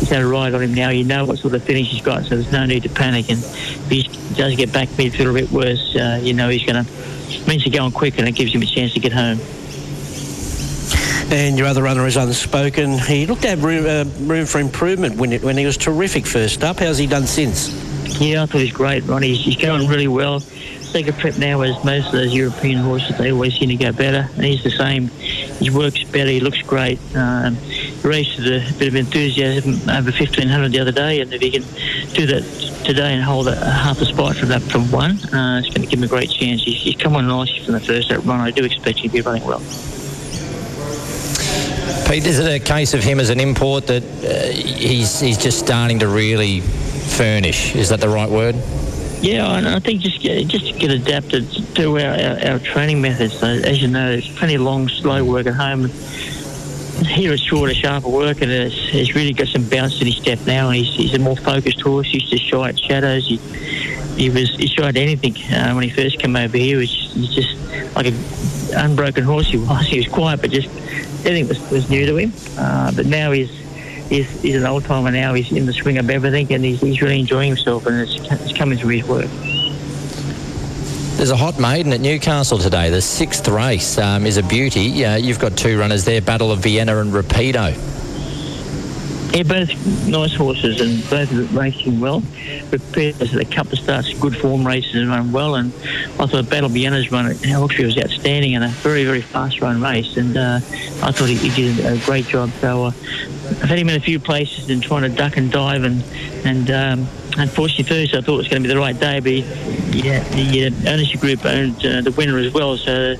[0.00, 0.90] He's had a ride on him now.
[0.90, 3.28] You know what sort of finish he's got, so there's no need to panic.
[3.30, 4.02] And if he
[4.34, 6.90] does get back midfield a bit worse, uh, you know he's going to
[7.48, 9.40] means to go on quick, and it gives him a chance to get home.
[11.30, 12.98] And your other runner is unspoken.
[12.98, 16.26] He looked to have room, uh, room for improvement when, it, when he was terrific
[16.26, 16.78] first up.
[16.78, 17.68] How's he done since?
[18.18, 19.34] Yeah, I thought he's great, Ronnie.
[19.34, 20.42] He's, he's going really well.
[20.88, 24.26] Second prep now, as most of those European horses, they always seem to go better.
[24.36, 25.08] And he's the same.
[25.08, 26.30] He works better.
[26.30, 26.98] He looks great.
[27.14, 31.42] Um, he raced with a bit of enthusiasm over 1500 the other day, and if
[31.42, 31.62] he can
[32.14, 32.42] do that
[32.86, 35.86] today and hold a, half a spot from that from one, uh, it's going to
[35.86, 36.62] give him a great chance.
[36.62, 38.40] He's, he's come on nicely from the first run.
[38.40, 39.60] I do expect to be running well.
[42.08, 45.58] Pete, is it a case of him as an import that uh, he's he's just
[45.58, 47.74] starting to really furnish?
[47.76, 48.54] Is that the right word?
[49.20, 53.38] Yeah, and I think just get, just get adapted to our, our, our training methods.
[53.38, 55.88] So, as you know, it's plenty of long, slow work at home.
[57.04, 60.38] Here it's shorter, sharper work, and it's, it's really got some bounce in his step
[60.46, 60.70] now.
[60.70, 62.06] He's, he's a more focused horse.
[62.08, 63.26] He used to shy at shadows.
[63.26, 63.36] He,
[64.16, 66.80] he was he shied anything uh, when he first came over here.
[66.80, 68.16] He was just, he was just like an
[68.76, 69.48] unbroken horse.
[69.48, 69.86] He was.
[69.88, 70.68] He was quiet, but just
[71.24, 72.32] everything was, was new to him.
[72.56, 73.50] Uh, but now he's
[74.08, 75.34] he's, he's an old timer now.
[75.34, 78.56] He's in the swing of everything, and he's, he's really enjoying himself, and it's, it's
[78.56, 79.28] coming through his work.
[81.18, 82.90] There's a hot maiden at Newcastle today.
[82.90, 85.04] The sixth race um, is a beauty.
[85.04, 87.74] Uh, you've got two runners there, Battle of Vienna and Rapido.
[89.34, 92.20] Yeah, both nice horses and both racing well.
[92.70, 95.56] Rapido's a couple of starts, good form races and run well.
[95.56, 95.72] And
[96.20, 99.60] I thought Battle of Vienna's run at Hawkesbury was outstanding and a very, very fast
[99.60, 100.16] run race.
[100.16, 100.60] And uh,
[101.02, 102.50] I thought he, he, did a great job.
[102.60, 102.90] So uh,
[103.50, 106.02] I've had him in a few places and trying to duck and dive and
[106.44, 109.32] and um, unfortunately Thursday I thought it was going to be the right day, but
[109.32, 109.40] he,
[110.02, 113.16] yeah, the uh, ownership group owned uh, the winner as well, so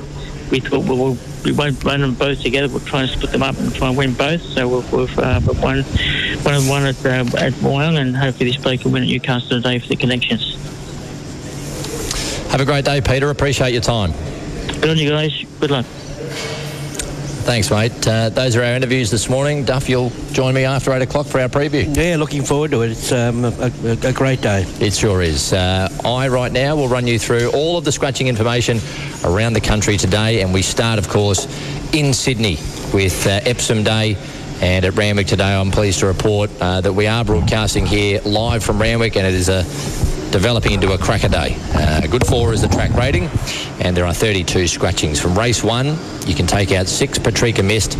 [0.51, 2.69] we thought well, we'll we won't run them both together.
[2.69, 4.43] We'll try and split them up and try and win both.
[4.43, 8.61] So we'll, we'll uh, one one and one at uh, at Wyong, and hopefully this
[8.61, 10.57] bloke will win at Newcastle today for the connections.
[12.51, 13.31] Have a great day, Peter.
[13.31, 14.13] Appreciate your time.
[14.81, 15.45] Good on you guys.
[15.61, 15.87] Good luck.
[17.49, 18.07] Thanks, mate.
[18.07, 19.65] Uh, those are our interviews this morning.
[19.65, 21.97] Duff, you'll join me after 8 o'clock for our preview.
[21.97, 22.91] Yeah, looking forward to it.
[22.91, 23.73] It's um, a,
[24.03, 24.67] a, great day.
[24.81, 25.55] It sure is.
[25.55, 28.81] Uh, I, right now, will run you through all of the scratching information
[29.25, 31.47] around the country today, and we start, of course,
[31.95, 32.59] in Sydney
[32.93, 34.19] with uh, Epsom Day.
[34.61, 38.63] And at Randwick today, I'm pleased to report uh, that we are broadcasting here live
[38.63, 39.65] from Randwick, and it is a
[40.31, 41.57] developing into a cracker day.
[41.75, 43.29] Uh, good four is the track rating,
[43.81, 45.21] and there are 32 scratchings.
[45.21, 47.97] From race one, you can take out six Patrika Mist,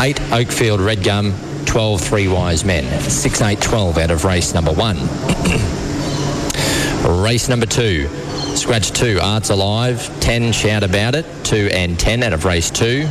[0.00, 1.34] eight Oakfield Red Gum,
[1.66, 2.84] 12 Three Wise Men.
[3.00, 4.96] 6 8 12 out of race number one.
[7.22, 8.08] race number two,
[8.56, 13.08] scratch two, Arts Alive, 10 Shout About It, 2 and 10 out of race two.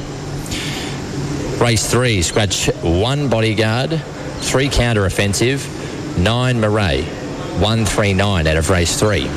[1.62, 4.02] Race three, scratch one Bodyguard,
[4.40, 5.66] three Counter Offensive,
[6.18, 7.08] nine Murray,
[7.60, 9.30] 139 out of race three.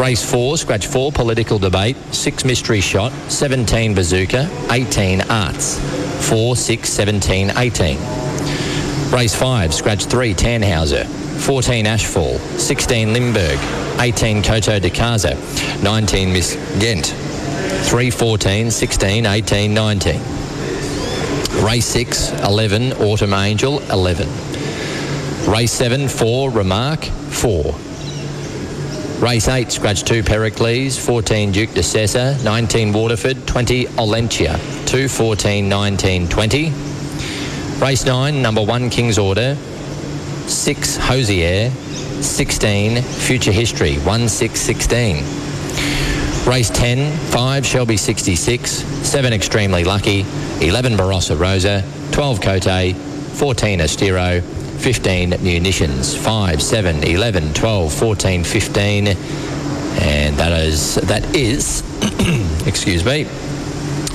[0.00, 5.78] Race four, scratch four, political debate, six mystery shot, 17 bazooka, 18 arts,
[6.28, 7.98] four, six, 17, 18.
[9.10, 11.04] Race five, scratch three, Tannhauser,
[11.40, 13.58] 14 Ashfall, 16 Limburg,
[14.00, 15.34] 18 Koto de Casa,
[15.82, 17.06] 19 Miss Ghent,
[17.86, 20.20] 3, 14, 16, 18, 19.
[21.64, 24.28] Race 6, 11 Autumn Angel, 11.
[25.48, 27.74] Race 7, 4 Remark, 4.
[29.20, 35.66] Race 8, scratch 2 Pericles, 14 Duke de Sessa, 19 Waterford, 20 Olentia, 2, 14,
[35.66, 36.70] 19, 20.
[37.80, 39.56] Race 9, number 1 King's Order,
[40.46, 41.70] 6 Hosier,
[42.20, 45.24] 16 Future History, 1, 6, 16.
[46.46, 50.26] Race 10, 5 Shelby 66, 7 Extremely Lucky,
[50.60, 52.94] 11 Barossa Rosa, 12 Cote,
[53.38, 54.42] 14 Estero,
[54.78, 59.08] 15 Munitions, 5, 7, 11, 12, 14, 15.
[59.08, 61.82] And that is, that is,
[62.66, 63.24] excuse me,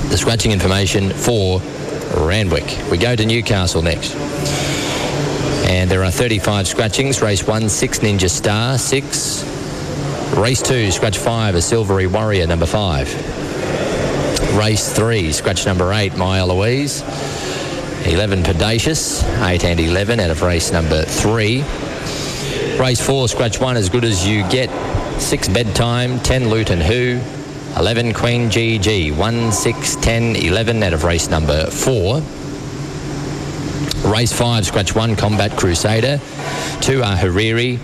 [0.10, 1.60] the scratching information for
[2.16, 2.80] Randwick.
[2.90, 4.16] We go to Newcastle next.
[5.66, 7.22] And there are 35 scratchings.
[7.22, 9.44] Race 1, 6 Ninja Star, 6.
[10.36, 14.58] Race 2, scratch 5, a Silvery Warrior, number 5.
[14.58, 17.04] Race 3, scratch number 8, Maya Louise.
[18.06, 21.64] 11 Pedacious, 8 and 11 out of race number 3.
[22.78, 24.70] Race 4, scratch 1, as good as you get.
[25.22, 27.22] 6 Bedtime, 10 Luton Who.
[27.78, 32.22] 11 Queen GG, 1, 6, 10, 11 out of race number 4.
[34.12, 36.20] Race 5, scratch 1, Combat Crusader.
[36.82, 37.80] 2 are Hariri.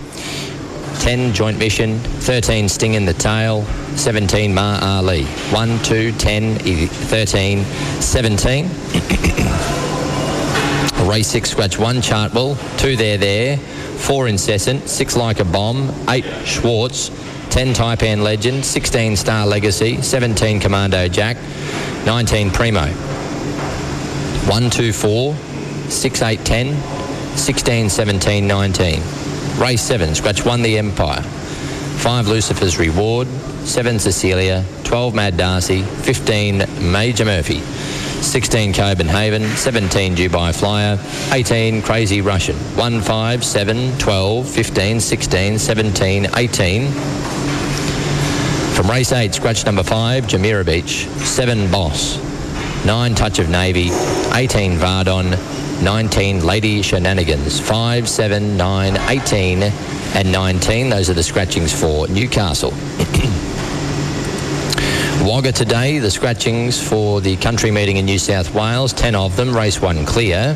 [1.00, 1.98] 10 Joint Mission.
[2.00, 3.64] 13 Sting in the Tail.
[3.96, 5.24] 17 Ma Ali.
[5.24, 7.64] 1, 2, 10, 13,
[8.02, 9.69] 17.
[11.10, 12.56] Race 6, scratch 1, Chartwell.
[12.78, 13.58] 2 there, there.
[13.58, 14.88] 4 Incessant.
[14.88, 15.92] 6 Like a Bomb.
[16.08, 17.10] 8 Schwartz.
[17.50, 18.64] 10 Taipan Legend.
[18.64, 20.00] 16 Star Legacy.
[20.04, 21.36] 17 Commando Jack.
[22.06, 22.86] 19 Primo.
[22.86, 25.36] 1, 2, 4.
[25.90, 26.78] 6, 8, 10.
[27.36, 29.02] 16, 17, 19.
[29.58, 31.24] Race 7, scratch 1 The Empire.
[31.24, 33.28] 5 Lucifer's Reward.
[33.66, 34.64] 7 Cecilia.
[34.84, 35.82] 12 Mad Darcy.
[35.82, 37.64] 15 Major Murphy.
[38.22, 41.00] 16 Copenhagen, 17 Dubai Flyer,
[41.32, 46.92] 18 Crazy Russian, 1, 5, 7, 12, 15, 16, 17, 18.
[48.74, 52.18] From race 8, scratch number 5, Jamira Beach, 7 Boss,
[52.86, 53.90] 9 Touch of Navy,
[54.34, 55.38] 18 Vardon,
[55.84, 60.90] 19 Lady Shenanigans, 5, 7, 9, 18 and 19.
[60.90, 62.74] Those are the scratchings for Newcastle.
[65.22, 69.56] Wagga today, the scratchings for the country meeting in New South Wales, 10 of them,
[69.56, 70.56] race 1 clear.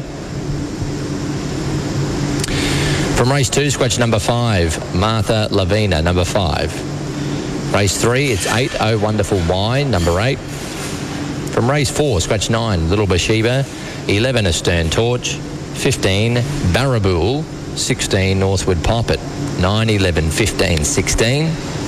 [3.18, 7.73] From race 2, scratch number 5, Martha Lavina, number 5.
[7.73, 10.40] Race 3, it's 8, Oh Wonderful Wine, number 8.
[10.40, 13.65] From race 4, scratch 9, Little Bathsheba,
[14.07, 15.34] 11, A Stern Torch,
[15.73, 16.35] 15,
[16.72, 17.44] Barrabool,
[17.77, 19.19] 16, Northwood Poppet,
[19.60, 21.82] 9, 11, 15, 16.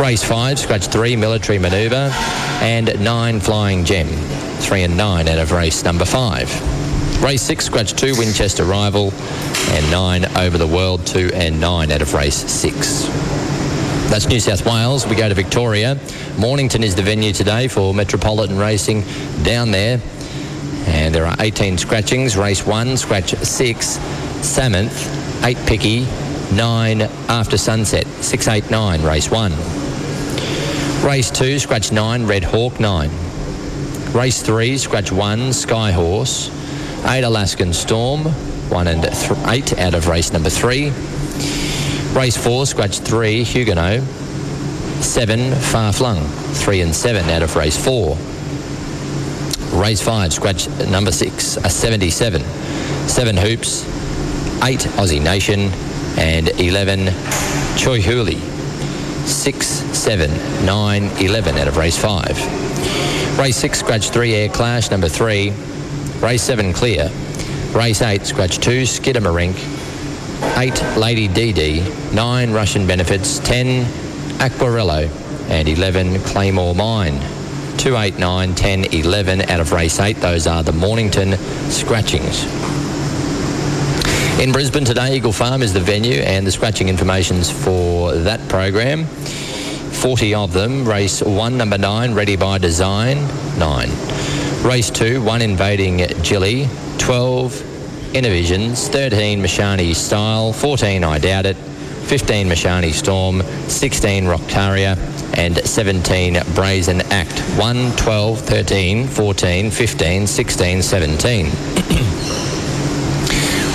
[0.00, 2.10] Race 5, scratch 3, Military Manoeuvre,
[2.62, 7.22] and 9, Flying Gem, 3 and 9 out of race number 5.
[7.22, 12.00] Race 6, scratch 2, Winchester Rival, and 9, Over the World, 2 and 9 out
[12.00, 13.02] of race 6.
[14.08, 15.06] That's New South Wales.
[15.06, 15.98] We go to Victoria.
[16.38, 19.04] Mornington is the venue today for Metropolitan Racing
[19.42, 20.00] down there.
[20.86, 22.38] And there are 18 scratchings.
[22.38, 23.98] Race 1, scratch 6,
[24.40, 26.06] Samonth, 8 Picky,
[26.54, 29.79] 9 After Sunset, 689, race 1.
[31.02, 33.10] Race 2, scratch 9, Red Hawk 9.
[34.12, 36.50] Race 3, scratch 1, Sky Horse.
[37.06, 40.92] 8 Alaskan Storm, 1 and th- 8 out of race number 3.
[42.12, 44.02] Race 4, scratch 3, Huguenot.
[45.00, 48.16] 7 Far Flung, 3 and 7 out of race 4.
[49.80, 52.42] Race 5, scratch number 6, a 77.
[53.08, 53.84] 7 Hoops,
[54.62, 55.70] 8 Aussie Nation,
[56.18, 57.06] and 11
[57.78, 58.49] Choi Hooley.
[59.30, 63.38] 6, 7, 9, 11 out of race 5.
[63.38, 65.52] Race 6, scratch 3, Air Clash, number 3.
[66.20, 67.10] Race 7, clear.
[67.72, 69.56] Race 8, scratch 2, Skiddamarink.
[70.58, 72.12] 8, Lady DD.
[72.12, 73.38] 9, Russian Benefits.
[73.38, 73.84] 10,
[74.38, 75.08] Aquarello.
[75.48, 77.20] And 11, Claymore Mine.
[77.78, 80.16] 2, 8, 9, 10, 11 out of race 8.
[80.18, 81.36] Those are the Mornington
[81.70, 82.44] scratchings.
[84.40, 89.04] In Brisbane today, Eagle Farm is the venue and the scratching information's for that program.
[89.92, 90.86] 40 of them.
[90.88, 93.18] Race 1, number 9, Ready by Design,
[93.58, 93.90] 9.
[94.62, 96.68] Race 2, 1 Invading Gilly,
[96.98, 104.96] 12 Innovisions, 13 Mashani Style, 14 I Doubt It, 15 Mashani Storm, 16 Rocktaria,
[105.38, 107.38] and 17 Brazen Act.
[107.56, 111.46] 1, 12, 13, 14, 15, 16, 17.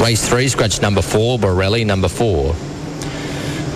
[0.02, 2.54] Race 3, scratch number 4, Borelli number 4.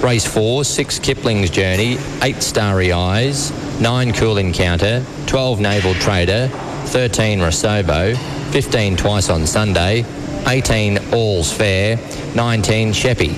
[0.02, 3.52] Race 4, 6 Kipling's Journey, 8 Starry Eyes,
[3.82, 6.48] 9 Cool Encounter, 12 Naval Trader,
[6.86, 8.16] 13 Rosobo,
[8.52, 10.06] 15 Twice on Sunday,
[10.48, 11.98] 18 All's Fair,
[12.34, 13.36] 19 Sheppy,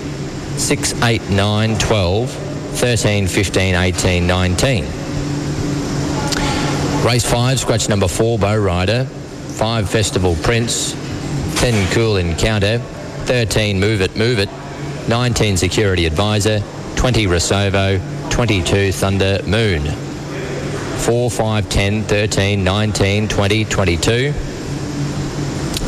[0.60, 4.84] 6, 8, 9, 12, 13, 15, 18, 19.
[7.04, 9.06] Race 5, scratch number 4, Bow Rider.
[9.06, 10.94] 5, Festival Prince.
[11.60, 12.78] 10, Cool Encounter.
[13.26, 14.61] 13, Move It, Move It.
[15.08, 16.60] 19, Security Advisor.
[16.96, 18.30] 20, Rosovo.
[18.30, 19.82] 22, Thunder Moon.
[21.00, 24.34] 4, 5, 10, 13, 19, 20, 22.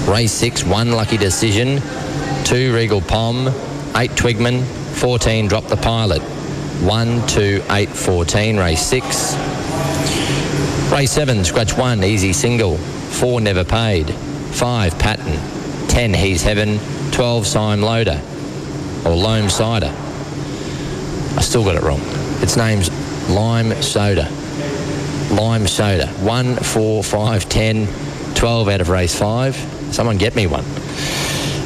[0.07, 1.81] Race 6, 1, Lucky Decision.
[2.45, 3.47] 2, Regal Pom.
[3.95, 4.63] 8, Twigman.
[4.63, 6.21] 14, Drop the Pilot.
[6.21, 9.35] 1, 2, 8, 14, race 6.
[10.91, 12.77] Race 7, scratch 1, easy single.
[12.77, 14.09] 4, never paid.
[14.09, 15.87] 5, Patton.
[15.87, 16.79] 10, He's Heaven.
[17.11, 18.21] 12, Sime Loader.
[19.05, 19.93] Or Loam Cider.
[21.37, 22.01] I still got it wrong.
[22.41, 22.89] Its name's
[23.29, 24.29] Lime Soda.
[25.31, 26.07] Lime Soda.
[26.07, 27.87] 1, 4, 5, 10,
[28.35, 29.55] 12 out of race 5.
[29.91, 30.65] Someone get me one.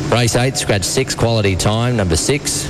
[0.10, 2.68] Race 8, scratch 6, quality time, number 6.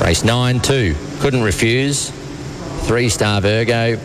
[0.00, 2.10] Race 9, 2, couldn't refuse.
[2.86, 3.98] 3 Star Virgo.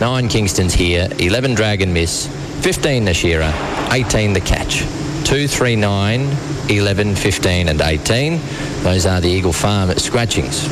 [0.00, 1.08] 9 Kingston's here.
[1.18, 2.26] 11 Dragon Miss.
[2.62, 3.52] 15 Nashira.
[3.92, 5.05] 18 The Catch.
[5.26, 6.36] 2, 3, 9,
[6.68, 8.40] 11, 15 and 18.
[8.84, 10.64] Those are the Eagle Farm scratchings.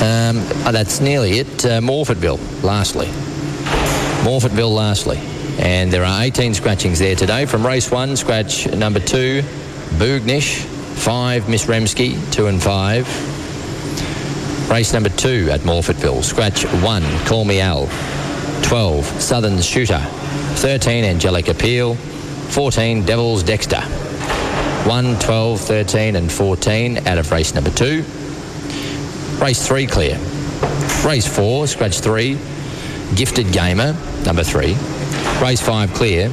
[0.00, 1.66] Um, oh, that's nearly it.
[1.66, 3.04] Uh, Morphettville, lastly.
[4.24, 5.18] Morphettville, lastly.
[5.58, 7.44] And there are 18 scratchings there today.
[7.44, 9.42] From race one, scratch number two,
[9.98, 10.64] Boognish.
[11.00, 13.06] Five, Miss Remsky, two and five.
[14.70, 17.88] Race number two at Morphettville, scratch one, Call Me Al.
[18.62, 19.98] 12, Southern Shooter.
[19.98, 21.94] 13, Angelic Appeal.
[21.94, 23.80] 14, Devil's Dexter.
[23.80, 28.04] 1, 12, 13 and 14 out of race number two.
[29.40, 30.18] Race three clear.
[31.04, 32.38] Race four, scratch three,
[33.14, 34.76] Gifted Gamer, number three.
[35.42, 36.28] Race five clear.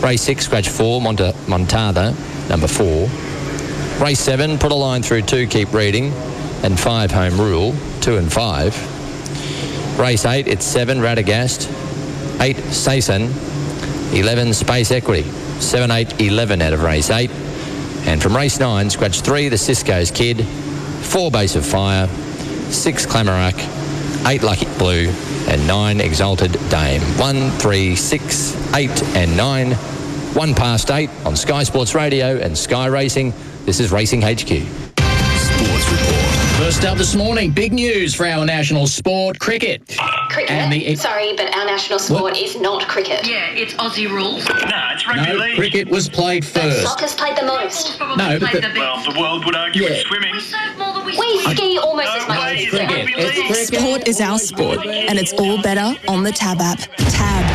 [0.00, 2.14] Race six, scratch four, Monta- Montada,
[2.48, 3.08] number four.
[4.04, 6.12] Race seven, put a line through two, keep reading.
[6.62, 8.74] And five, Home Rule, two and five.
[10.00, 11.68] Race eight, it's seven, Radagast.
[12.40, 13.28] Eight, Sason.
[14.14, 15.24] 11, Space Equity.
[15.60, 17.30] 7, 8, 11 out of race 8.
[18.06, 20.46] And from race 9, scratch 3, the Cisco's Kid.
[20.46, 22.08] 4, Base of Fire.
[22.08, 24.26] 6, Clamarak.
[24.26, 25.08] 8, Lucky Blue.
[25.48, 27.02] And 9, Exalted Dame.
[27.18, 29.72] 1, 3, 6, 8 and 9.
[29.72, 33.34] 1 past 8 on Sky Sports Radio and Sky Racing.
[33.66, 34.89] This is Racing HQ.
[36.60, 36.60] Sports Report.
[36.60, 39.96] First up this morning, big news for our national sport, cricket.
[40.28, 40.50] Cricket?
[40.50, 43.26] And the- Sorry, but our national sport is not cricket.
[43.26, 44.46] Yeah, it's Aussie rules.
[44.48, 44.54] No,
[44.92, 46.82] it's rugby no, cricket was played first.
[46.82, 47.98] Soccer's played the most.
[48.00, 50.34] No, but the, well, the world would argue with swimming.
[50.34, 50.42] We
[51.54, 53.08] ski almost as much as swim.
[53.54, 56.78] Sport is our sport, and it's all better on the Tab app.
[56.96, 57.46] Tab.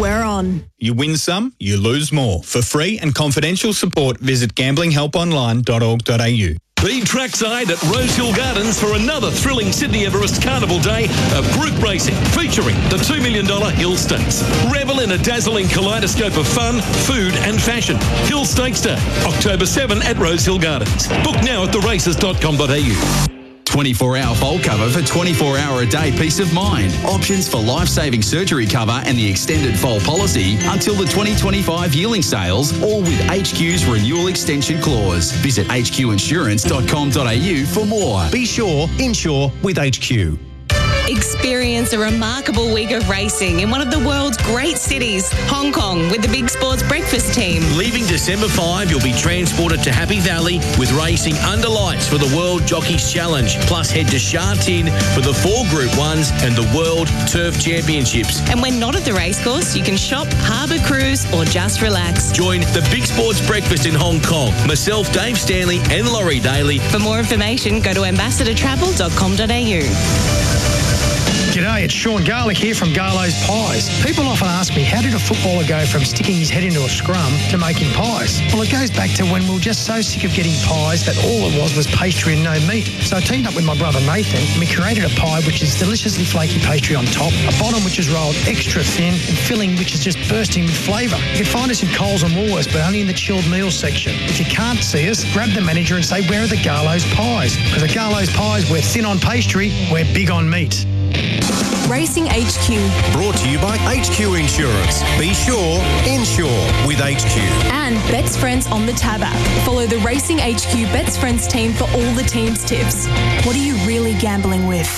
[0.00, 0.64] We're on.
[0.78, 2.42] You win some, you lose more.
[2.42, 6.63] For free and confidential support, visit gamblinghelponline.org.au.
[6.84, 12.14] Be trackside at Rosehill Gardens for another thrilling Sydney Everest Carnival Day of group racing
[12.36, 14.42] featuring the $2 million Hill Stakes.
[14.70, 17.96] Revel in a dazzling kaleidoscope of fun, food and fashion.
[18.28, 21.08] Hill Stakes Day, October 7 at Rosehill Gardens.
[21.24, 23.43] Book now at theraces.com.au.
[23.74, 26.94] 24 hour fault cover for 24 hour a day peace of mind.
[27.04, 32.22] Options for life saving surgery cover and the extended fault policy until the 2025 yearling
[32.22, 35.32] sales, all with HQ's renewal extension clause.
[35.32, 38.30] Visit hqinsurance.com.au for more.
[38.30, 40.53] Be sure, insure with HQ.
[41.08, 46.08] Experience a remarkable week of racing in one of the world's great cities, Hong Kong,
[46.10, 47.62] with the Big Sports Breakfast team.
[47.76, 52.34] Leaving December 5, you'll be transported to Happy Valley with racing under lights for the
[52.34, 53.54] World Jockeys Challenge.
[53.66, 58.40] Plus, head to Sha Tin for the four Group 1s and the World Turf Championships.
[58.48, 62.32] And when not at the racecourse, you can shop, harbour cruise, or just relax.
[62.32, 64.52] Join the Big Sports Breakfast in Hong Kong.
[64.66, 66.78] Myself, Dave Stanley, and Laurie Daly.
[66.78, 70.73] For more information, go to ambassadortravel.com.au.
[71.54, 73.86] G'day, it's Sean Garlick here from Garlo's Pies.
[74.02, 76.88] People often ask me, how did a footballer go from sticking his head into a
[76.88, 78.42] scrum to making pies?
[78.50, 81.14] Well, it goes back to when we were just so sick of getting pies that
[81.22, 82.90] all it was was pastry and no meat.
[83.06, 85.78] So I teamed up with my brother Nathan and we created a pie which is
[85.78, 89.94] deliciously flaky pastry on top, a bottom which is rolled extra thin, and filling which
[89.94, 91.22] is just bursting with flavour.
[91.38, 94.10] You can find us in Coles and Woolworths, but only in the chilled meals section.
[94.26, 97.54] If you can't see us, grab the manager and say, where are the Garlo's pies?
[97.62, 100.84] Because at Garlo's pies, we're thin on pastry, we're big on meat.
[101.88, 103.12] Racing HQ.
[103.12, 105.02] Brought to you by HQ Insurance.
[105.18, 107.36] Be sure, insure with HQ.
[107.72, 109.36] And Bet's Friends on the Tab app.
[109.66, 113.06] Follow the Racing HQ Bet's Friends team for all the team's tips.
[113.46, 114.88] What are you really gambling with?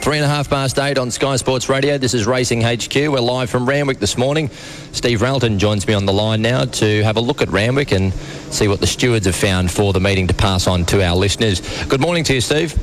[0.00, 1.98] Three and a half past eight on Sky Sports Radio.
[1.98, 2.94] This is Racing HQ.
[2.94, 4.48] We're live from Randwick this morning.
[4.92, 8.12] Steve Ralton joins me on the line now to have a look at Randwick and
[8.50, 11.60] see what the stewards have found for the meeting to pass on to our listeners.
[11.86, 12.74] Good morning to you, Steve.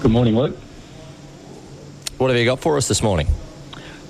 [0.00, 0.56] Good morning, Luke.
[2.18, 3.28] What have you got for us this morning?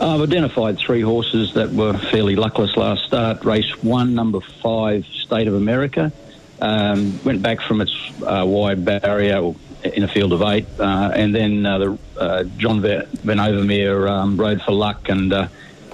[0.01, 3.45] I've identified three horses that were fairly luckless last start.
[3.45, 6.13] Race one, number five, State of America.
[6.61, 7.93] Um, went back from its
[8.23, 9.53] uh, wide barrier
[9.83, 14.37] in a field of eight, uh, and then uh, the uh, John Van Overmeer um,
[14.37, 15.49] rode for luck and uh,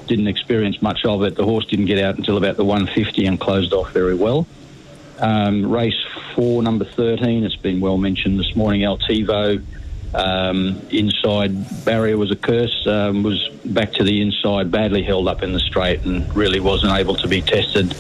[0.07, 1.35] didn't experience much of it.
[1.35, 4.47] The horse didn't get out until about the 150 and closed off very well.
[5.19, 9.65] Um, race four, number 13, it's been well mentioned this morning, Altivo.
[10.15, 15.43] Um, inside barrier was a curse, um, was back to the inside, badly held up
[15.43, 17.95] in the straight, and really wasn't able to be tested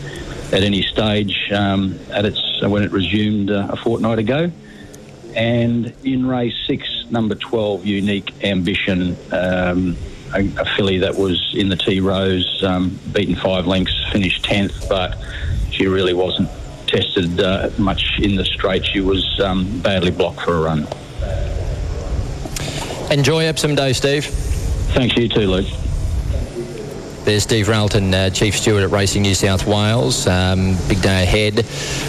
[0.52, 4.50] at any stage um, at its when it resumed uh, a fortnight ago.
[5.34, 9.96] And in race six, number 12, Unique Ambition, um,
[10.34, 14.88] a, a, filly that was in the Tea Rose, um, beaten five lengths, finished 10th,
[14.90, 15.16] but
[15.70, 16.50] she really wasn't
[16.86, 18.84] tested uh, much in the straight.
[18.84, 20.86] She was um, badly blocked for a run.
[23.12, 24.24] Enjoy Epsom Day, Steve.
[24.24, 25.66] Thanks, you too, Luke.
[27.24, 30.26] There's Steve Ralton, uh, Chief Steward at Racing New South Wales.
[30.26, 31.66] Um, big day ahead.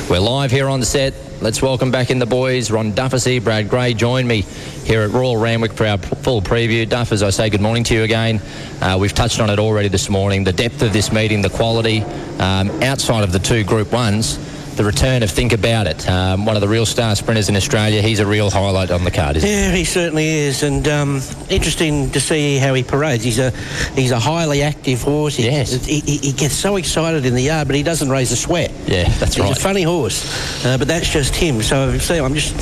[0.09, 1.13] We're live here on the set.
[1.41, 2.71] Let's welcome back in the boys.
[2.71, 4.43] Ron Dufficy, Brad Gray join me
[4.85, 6.87] here at Royal Randwick for our full preview.
[6.87, 8.41] Duff, as I say, good morning to you again.
[8.79, 10.45] Uh, we've touched on it already this morning.
[10.45, 12.03] The depth of this meeting, the quality,
[12.39, 14.37] um, outside of the two Group 1s,
[14.75, 18.01] the return of Think About It, um, one of the real star sprinters in Australia.
[18.01, 19.79] He's a real highlight on the card, isn't yeah, he?
[19.79, 23.23] he certainly is, and um, interesting to see how he parades.
[23.23, 23.51] He's a
[23.95, 25.35] he's a highly active horse.
[25.35, 25.85] He, yes.
[25.85, 28.71] he, he, gets so excited in the yard, but he doesn't raise a sweat.
[28.87, 29.49] Yeah, that's he's right.
[29.49, 31.61] He's a funny horse, uh, but that's just him.
[31.61, 32.53] So, so I'm just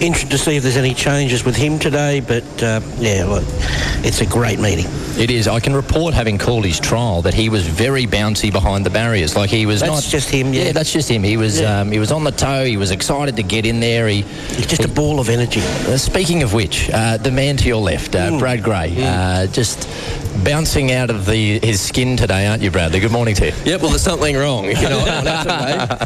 [0.00, 2.20] interested to see if there's any changes with him today.
[2.20, 3.44] But uh, yeah, look,
[4.06, 4.86] it's a great meeting.
[5.18, 5.48] It is.
[5.48, 9.34] I can report, having called his trial, that he was very bouncy behind the barriers.
[9.34, 10.54] Like he was that's not just him.
[10.54, 10.66] Yeah.
[10.66, 11.24] yeah, that's just him.
[11.24, 11.80] He was yeah.
[11.80, 12.64] um, he was on the toe.
[12.64, 14.06] He was excited to get in there.
[14.06, 15.60] He, He's just he, a ball of energy.
[15.60, 18.38] Uh, speaking of which, uh, the man to your left, uh, mm.
[18.38, 19.52] Brad Gray, mm.
[19.52, 19.88] just
[20.44, 23.00] bouncing out of the his skin today, aren't you, Bradley?
[23.00, 23.52] Good morning to you.
[23.64, 23.80] Yep.
[23.80, 25.04] Well, there's something wrong, you know,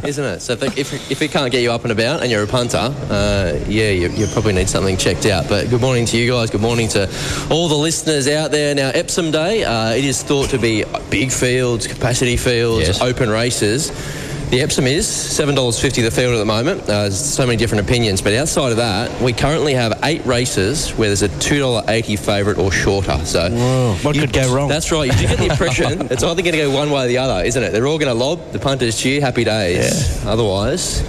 [0.04, 0.40] isn't it?
[0.40, 2.94] So if, if, if it can't get you up and about, and you're a punter,
[3.10, 5.48] uh, yeah, you, you probably need something checked out.
[5.48, 6.50] But good morning to you guys.
[6.50, 7.02] Good morning to
[7.50, 8.74] all the listeners out there.
[8.74, 9.64] Now, Epsom Day.
[9.64, 13.00] Uh, it is thought to be big fields, capacity fields, yes.
[13.00, 13.90] open races.
[14.50, 16.82] The Epsom is $7.50 the field at the moment.
[16.82, 18.20] Uh, there's so many different opinions.
[18.20, 22.72] But outside of that, we currently have eight races where there's a $2.80 favourite or
[22.72, 23.24] shorter.
[23.24, 24.68] So Whoa, what you, could go wrong?
[24.68, 25.06] That's right.
[25.06, 27.44] You do get the impression it's either going to go one way or the other,
[27.44, 27.70] isn't it?
[27.70, 30.24] They're all going to lob, the punters cheer, happy days.
[30.24, 30.30] Yeah.
[30.32, 31.04] Otherwise,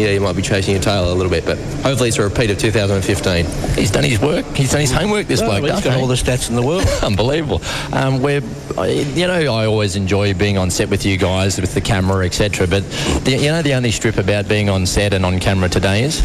[0.00, 2.50] yeah, you might be chasing your tail a little bit, but hopefully it's a repeat
[2.50, 3.44] of 2015.
[3.76, 4.46] He's done his work.
[4.56, 5.26] He's done his homework.
[5.26, 5.64] This oh, bloke.
[5.64, 6.86] He's got all the stats in the world.
[7.02, 7.62] Unbelievable.
[7.92, 8.42] Um, we're,
[8.86, 12.66] you know, I always enjoy being on set with you guys with the camera, etc.
[12.66, 12.88] But
[13.24, 16.20] the, you know, the only strip about being on set and on camera today is.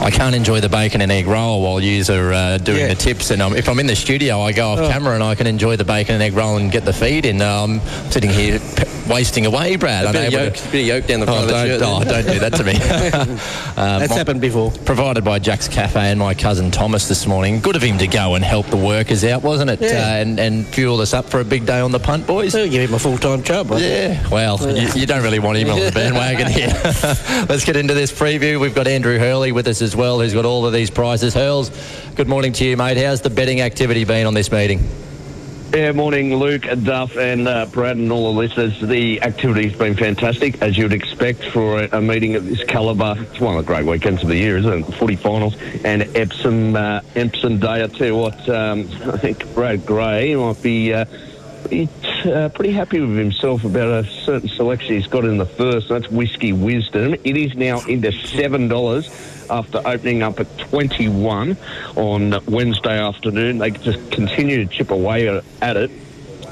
[0.00, 2.88] I can't enjoy the bacon and egg roll while you are uh, doing Yeah.
[2.88, 3.30] the tips.
[3.30, 4.88] And um, if I'm in the studio, I go off Oh.
[4.88, 7.42] camera and I can enjoy the bacon and egg roll and get the feed in.
[7.42, 10.06] Um, I'm sitting here p- wasting away, Brad.
[10.06, 11.66] A bit of yolk, to- bit of yolk down the front Oh, of the don't,
[11.68, 11.82] shirt.
[11.82, 12.74] oh, don't do that to me.
[12.76, 13.24] Uh,
[13.98, 14.70] That's my- happened before.
[14.86, 17.60] Provided by Jack's Cafe and my cousin Thomas this morning.
[17.60, 19.80] Good of him to go and help the workers out, wasn't it?
[19.82, 19.88] Yeah.
[19.88, 22.54] Uh, and, and fuel us up for a big day on the punt, boys.
[22.54, 23.68] Well, give him a full-time job.
[23.68, 23.82] Think.
[23.82, 26.68] Yeah, well, you, you don't really want him on the bandwagon here.
[27.48, 28.58] Let's get into this preview.
[28.58, 31.34] We've got Andrew Hurley with us as well, who's got all of these prizes.
[31.34, 31.70] Hurls,
[32.14, 32.96] good morning to you, mate.
[32.96, 34.80] How's the betting activity been on this meeting?
[35.72, 38.80] Yeah, morning, Luke, Duff, and uh, Brad, and all the listeners.
[38.80, 43.14] The activity's been fantastic, as you'd expect for a, meeting of this calibre.
[43.20, 44.94] It's one of the great weekends of the year, isn't it?
[44.96, 47.84] Footy finals and Epsom, uh, Epsom Day.
[47.84, 50.92] I tell you what, um, I think Brad Gray might be.
[50.92, 51.04] Uh,
[51.60, 51.88] pretty,
[52.24, 55.90] uh, pretty happy with himself about a certain selection he's got in the first.
[55.90, 57.14] and That's Whiskey Wisdom.
[57.22, 59.08] It is now into seven dollars
[59.50, 61.56] after opening up at 21
[61.96, 63.58] on Wednesday afternoon.
[63.58, 65.28] They just continue to chip away
[65.60, 65.90] at it.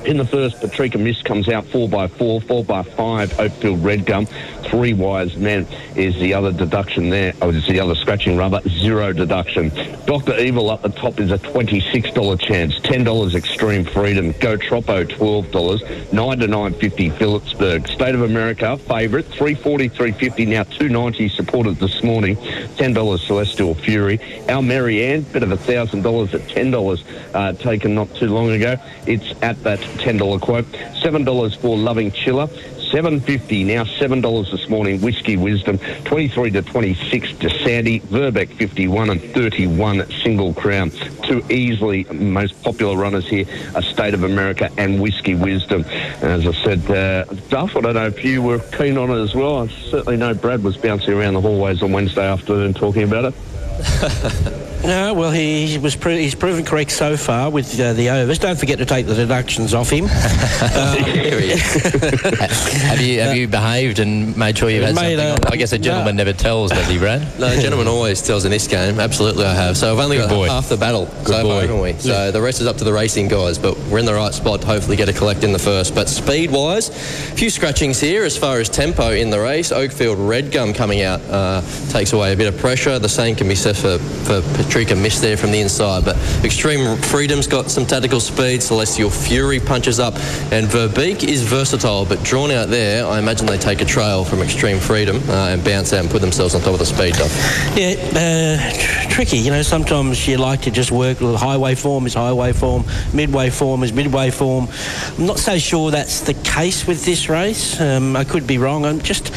[0.05, 4.07] In the first, Patrika Mist comes out four by four, four by five, Oakfield Red
[4.07, 4.27] Gum,
[4.71, 5.67] three wise men
[5.97, 9.71] is the other deduction there, or is the other scratching rubber, zero deduction.
[10.07, 10.39] Dr.
[10.39, 16.39] Evil up the top is a $26 chance, $10 Extreme Freedom, Go Troppo $12, 9
[16.39, 17.89] to 950 Phillipsburg.
[17.89, 24.21] State of America, favourite, 340, 350, now 290 supported this morning, $10 Celestial Fury.
[24.49, 27.05] Our Marianne, bit of a $1,000 at $10
[27.35, 28.77] uh, taken not too long ago.
[29.07, 30.67] It's at that $10 quote.
[30.67, 32.49] $7 for Loving Chiller.
[32.91, 35.01] Seven fifty now seven dollars this morning.
[35.01, 40.09] Whiskey Wisdom twenty three to twenty six to DeSanti Verbeck fifty one and thirty one
[40.23, 40.91] Single Crown.
[41.23, 45.85] Two easily most popular runners here: a State of America and Whiskey Wisdom.
[46.23, 49.35] As I said, uh, Duff, I don't know if you were keen on it as
[49.35, 49.59] well.
[49.59, 54.65] I certainly know Brad was bouncing around the hallways on Wednesday afternoon talking about it.
[54.85, 58.39] No, well, he, he was pro- he's proven correct so far with uh, the overs.
[58.39, 60.07] Don't forget to take the deductions off him.
[60.09, 61.61] Here he is.
[62.83, 65.45] have you have you behaved and made sure you've had Made something?
[65.45, 65.53] a- on?
[65.53, 67.23] I guess a gentleman never tells, does he, Brad?
[67.39, 69.01] No, the gentleman always tells in this game.
[69.01, 69.77] Absolutely, I have.
[69.77, 70.49] So I've only Good got boy.
[70.49, 71.49] half the battle Good so boy.
[71.51, 71.93] far, haven't we?
[71.95, 74.61] So the rest is up to the racing guys, but we're in the right spot
[74.63, 75.95] to hopefully get a collect in the first.
[75.95, 76.93] But speed-wise, a
[77.35, 79.73] few scratchings here as far as tempo in the race.
[79.73, 82.99] Oakfield Red Gum coming out uh, takes away a bit of pressure.
[82.99, 86.05] The same can be said for, for Patrica Mist there from the inside.
[86.05, 88.63] But Extreme Freedom's got some tactical speed.
[88.63, 90.15] Celestial Fury punches up.
[90.53, 94.43] And Verbeek is versatile, but drawn out there, I imagine they take a trail from
[94.43, 97.33] Extreme Freedom uh, and bounce out and put themselves on top of the speed duff.
[97.77, 99.39] Yeah, uh, tr- tricky.
[99.39, 101.19] You know, sometimes you like to just work.
[101.19, 102.85] Highway form is highway form.
[103.15, 104.69] Midway form is midway form.
[105.17, 107.81] I'm not so sure that's the case with this race.
[107.81, 108.85] Um, I could be wrong.
[108.85, 109.33] I'm just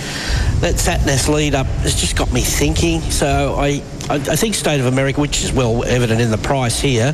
[0.62, 3.02] that Satness lead up has just got me thinking.
[3.02, 3.82] So I.
[4.10, 7.14] I think State of America, which is well evident in the price here,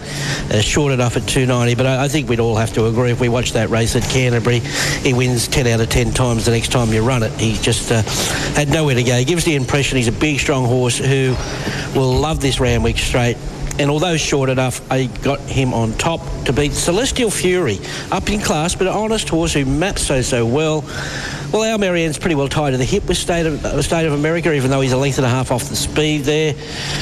[0.51, 1.75] uh, shorted up at 290.
[1.75, 4.03] But I, I think we'd all have to agree if we watch that race at
[4.03, 7.31] Canterbury, he wins 10 out of 10 times the next time you run it.
[7.39, 8.01] He just uh,
[8.53, 9.17] had nowhere to go.
[9.17, 11.35] He gives the impression he's a big, strong horse who
[11.93, 13.37] will love this Randwick straight.
[13.79, 17.79] And although short enough, I got him on top to beat Celestial Fury,
[18.11, 20.83] up in class, but an honest horse who maps so so well.
[21.53, 24.13] Well, our Marianne's pretty well tied to the hip with State of, uh, State of
[24.13, 26.55] America, even though he's a length and a half off the speed there.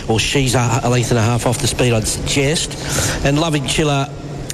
[0.08, 3.26] Or she's a, a length and a half off the speed, I'd suggest.
[3.26, 4.08] And Loving Chiller,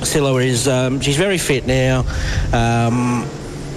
[0.04, 2.06] Silla is, um, she's very fit now.
[2.54, 3.28] Um,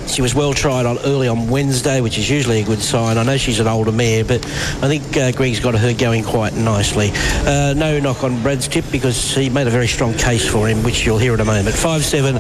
[0.09, 3.19] she was well tried on early on Wednesday, which is usually a good sign.
[3.19, 6.55] I know she's an older mare, but I think uh, Greg's got her going quite
[6.55, 7.11] nicely.
[7.47, 10.83] Uh, no knock on Brad's tip because he made a very strong case for him,
[10.83, 11.75] which you'll hear in a moment.
[11.75, 12.37] Five, seven,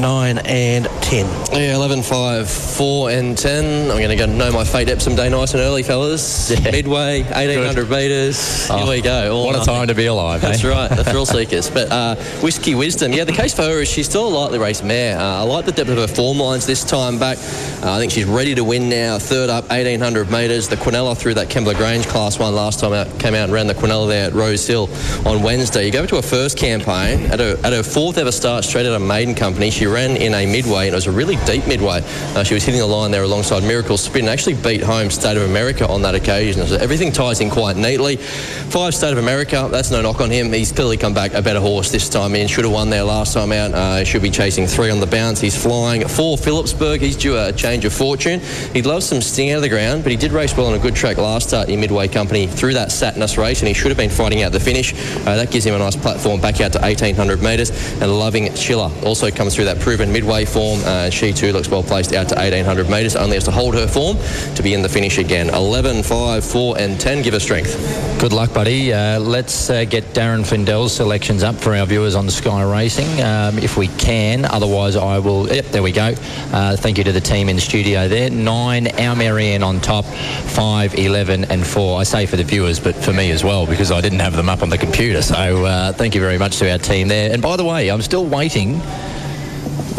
[0.00, 1.26] nine, and ten.
[1.52, 3.90] Yeah, 11, 5, 4 and 10.
[3.90, 6.50] I'm going to go know my fate Epsom Day nice and early, fellas.
[6.62, 8.68] Midway, 1800 metres.
[8.68, 9.36] Here we go.
[9.36, 10.68] All what a time to be alive, That's eh?
[10.68, 11.70] right, the thrill seekers.
[11.70, 14.84] But uh, Whiskey Wisdom, yeah, the case for her is she's still a lightly raced
[14.84, 15.18] mare.
[15.18, 17.38] Uh, I like the depth of her form lines this time back.
[17.82, 19.18] Uh, I think she's ready to win now.
[19.18, 20.68] Third up, 1800 metres.
[20.68, 23.66] The Quinella through that Kembla Grange class one last time out, came out and ran
[23.66, 24.90] the Quinella there at Rosehill
[25.26, 25.86] on Wednesday.
[25.86, 27.30] You go to her first campaign.
[27.30, 30.34] At her, at her fourth ever start, straight out of Maiden Company, she ran in
[30.34, 32.02] a midway, and it was a really deep midway.
[32.34, 35.38] Uh, she was hitting the line there alongside Miracle Spin, and actually beat home State
[35.38, 36.66] of America on that occasion.
[36.66, 38.16] So everything ties in quite neatly.
[38.16, 40.52] Five State of America, that's no knock on him.
[40.52, 42.46] He's clearly come back a better horse this time in.
[42.46, 43.72] Should have won there last time out.
[43.72, 45.40] Uh, should be chasing three on the bounce.
[45.40, 46.06] He's flying.
[46.06, 48.40] Four Phillipsburg, he's due a change of fortune.
[48.72, 50.78] He'd love some sting out of the ground, but he did race well on a
[50.78, 53.96] good track last start in Midway Company through that Satnus race, and he should have
[53.96, 54.92] been fighting out the finish.
[54.94, 57.70] Uh, that gives him a nice platform back out to 1800 metres.
[58.00, 60.80] And Loving Chiller also comes through that proven Midway form.
[60.84, 63.16] Uh, she too looks well placed out to 1800 metres.
[63.16, 64.16] Only has to hold her form
[64.54, 65.50] to be in the finish again.
[65.50, 67.76] 11, 5, 4, and 10 give her strength.
[68.20, 68.92] Good luck, buddy.
[68.92, 73.58] Uh, let's uh, get Darren Flindell's selections up for our viewers on Sky Racing, um,
[73.58, 74.44] if we can.
[74.44, 75.48] Otherwise, I will.
[75.52, 76.14] Yep, there we go.
[76.52, 78.30] Uh, thank you to the team in the studio there.
[78.30, 80.04] Nine, our Marianne on top.
[80.04, 82.00] Five, 11, and four.
[82.00, 84.48] I say for the viewers, but for me as well, because I didn't have them
[84.48, 85.20] up on the computer.
[85.22, 87.32] So uh, thank you very much to our team there.
[87.32, 88.80] And by the way, I'm still waiting.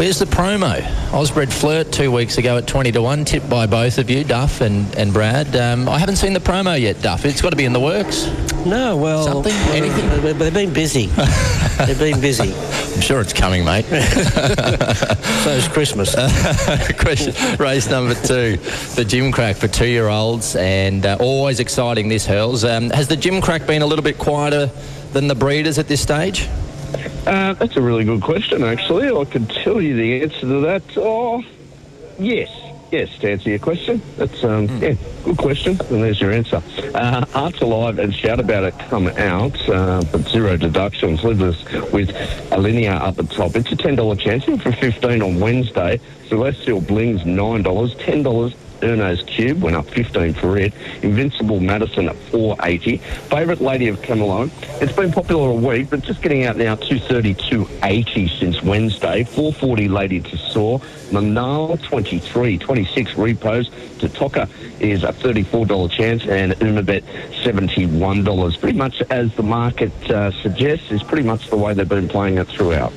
[0.01, 0.81] Where's the promo?
[1.11, 4.61] Osbred Flirt two weeks ago at 20 to 1, tipped by both of you, Duff
[4.61, 5.55] and, and Brad.
[5.55, 7.23] Um, I haven't seen the promo yet, Duff.
[7.23, 8.25] It's got to be in the works.
[8.65, 9.53] No, well, Something?
[9.69, 10.39] Anything?
[10.39, 11.05] they've been busy.
[11.85, 12.51] they've been busy.
[12.51, 13.85] I'm sure it's coming, mate.
[15.43, 16.15] so is Christmas.
[16.99, 18.57] Question, race number two,
[18.95, 22.09] the Gimcrack for two-year-olds, and uh, always exciting.
[22.09, 22.63] This hurls.
[22.63, 24.71] Um, has the Gimcrack been a little bit quieter
[25.13, 26.49] than the breeders at this stage?
[27.25, 29.09] Uh, that's a really good question, actually.
[29.09, 30.83] I could tell you the answer to that.
[30.97, 31.43] Oh,
[32.19, 32.49] yes.
[32.91, 34.01] Yes, to answer your question.
[34.17, 35.79] That's, um, yeah, good question.
[35.89, 36.61] And there's your answer.
[36.93, 41.23] Uh, Arts Alive and Shout About It come out, uh, but zero deductions.
[41.23, 41.63] Leave us
[41.93, 42.09] with
[42.49, 43.55] Alinea up at top.
[43.55, 46.01] It's a $10 chance in for 15 on Wednesday.
[46.27, 47.63] Celestial Blings, $9.
[47.63, 50.73] $10 Erno's Cube went up 15 for it.
[51.01, 52.97] Invincible Madison at 480.
[52.97, 54.49] Favourite Lady of Camelot.
[54.81, 59.23] It's been popular a week, but just getting out now 230, 280 since Wednesday.
[59.23, 60.79] 440 Lady to Soar.
[61.11, 63.69] Manal 23, 26 repos.
[63.99, 64.49] Tatoka
[64.79, 67.03] is a $34 chance and Umabet
[67.43, 68.59] $71.
[68.59, 72.37] Pretty much as the market uh, suggests is pretty much the way they've been playing
[72.37, 72.93] it throughout.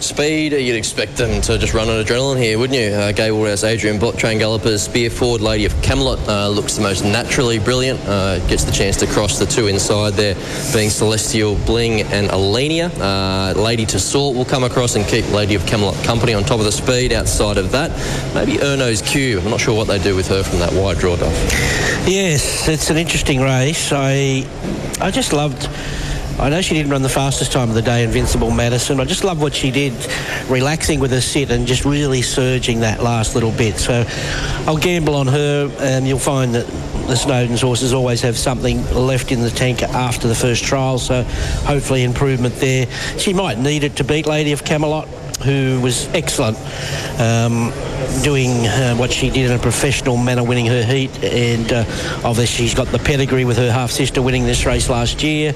[0.00, 2.90] Speed, you'd expect them to just run on adrenaline here, wouldn't you?
[2.90, 6.82] Uh, Gai Waterhouse, Adrian Bott, train gallopers, Spear Forward, Lady of Camelot uh, looks the
[6.82, 7.98] most naturally brilliant.
[8.06, 10.34] Uh, gets the chance to cross the two inside there,
[10.72, 12.90] being Celestial Bling and Alenia.
[13.00, 16.60] Uh, Lady to Salt will come across and keep Lady of Camelot company on top
[16.60, 17.12] of the speed.
[17.12, 17.90] Outside of that,
[18.34, 19.42] maybe Erno's Cube.
[19.42, 21.32] I'm not sure what they do with her from that wide draw, Duff.
[22.06, 23.90] Yes, it's an interesting race.
[23.92, 24.46] I,
[25.00, 25.68] I just loved.
[26.40, 29.00] I know she didn't run the fastest time of the day, Invincible Madison.
[29.00, 29.92] I just love what she did,
[30.48, 33.76] relaxing with her sit and just really surging that last little bit.
[33.76, 34.04] So
[34.64, 36.66] I'll gamble on her, and you'll find that
[37.08, 40.98] the Snowden's horses always have something left in the tank after the first trial.
[40.98, 41.24] So
[41.64, 42.86] hopefully improvement there.
[43.18, 45.08] She might need it to beat Lady of Camelot
[45.42, 46.58] who was excellent,
[47.20, 47.72] um,
[48.22, 51.84] doing uh, what she did in a professional manner, winning her heat, and uh,
[52.24, 55.52] obviously she's got the pedigree with her half sister winning this race last year.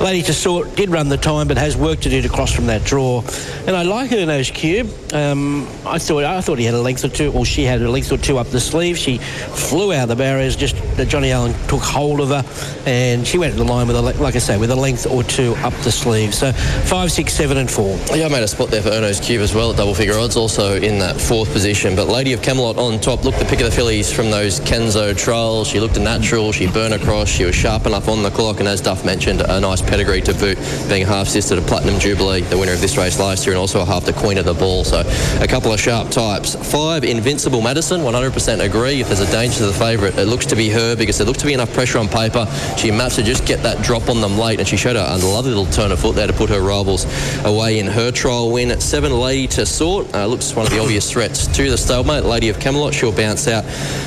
[0.00, 2.84] Lady Tessort did run the time, but has work to do to cross from that
[2.84, 3.22] draw.
[3.66, 4.90] And I like Erno's Cube.
[5.12, 7.90] Um, I thought I thought he had a length or two, or she had a
[7.90, 8.98] length or two up the sleeve.
[8.98, 10.56] She flew out of the barriers.
[10.56, 12.44] Just uh, Johnny Allen took hold of her,
[12.86, 15.22] and she went to the line with a like I say with a length or
[15.22, 16.34] two up the sleeve.
[16.34, 17.96] So five, six, seven, and four.
[18.12, 20.34] Yeah, I made a spot there for Erno's Cube as well at double figure odds,
[20.34, 21.94] also in that fourth position.
[21.94, 25.14] But Lady of Camelot on top, looked the pick of the fillies from those Kenzo
[25.14, 25.68] trials.
[25.68, 28.68] She looked a natural, she burned across, she was sharp enough on the clock, and
[28.68, 30.56] as Duff mentioned, a nice pedigree to boot,
[30.88, 33.80] being half sister to Platinum Jubilee, the winner of this race last year, and also
[33.80, 34.84] a half the Queen of the Ball.
[34.84, 35.02] So
[35.40, 36.54] a couple of sharp types.
[36.72, 39.02] Five, Invincible Madison, 100% agree.
[39.02, 41.40] If there's a danger to the favourite, it looks to be her because there looks
[41.40, 42.46] to be enough pressure on paper.
[42.78, 45.50] She maps to just get that drop on them late, and she showed a, lovely
[45.50, 47.04] little turn of foot there to put her rivals
[47.44, 48.80] away in her trial win.
[48.94, 52.22] Seven, Lady to Sort, uh, looks one of the obvious threats to the stalemate.
[52.22, 53.64] Lady of Camelot, she'll bounce out.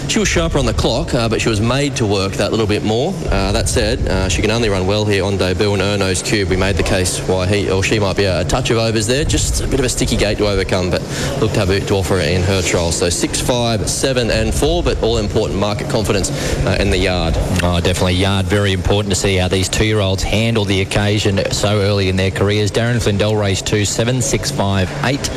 [0.10, 2.66] She was sharper on the clock, uh, but she was made to work that little
[2.66, 3.14] bit more.
[3.26, 6.48] Uh, that said, uh, she can only run well here on debut and Erno's Cube.
[6.48, 9.26] We made the case why he or she might be a, touch of overs there,
[9.26, 11.02] just a bit of a sticky gate to overcome, but
[11.42, 12.94] looked to have to offer in her trial.
[12.94, 16.32] So six, five, seven, and four, but all important market confidence
[16.66, 17.34] uh, in the yard.
[17.62, 18.46] Oh, definitely yard.
[18.46, 22.72] Very important to see how these two-year-olds handle the occasion so early in their careers.
[22.72, 25.28] Darren Flindell race two, seven, six, five, eight.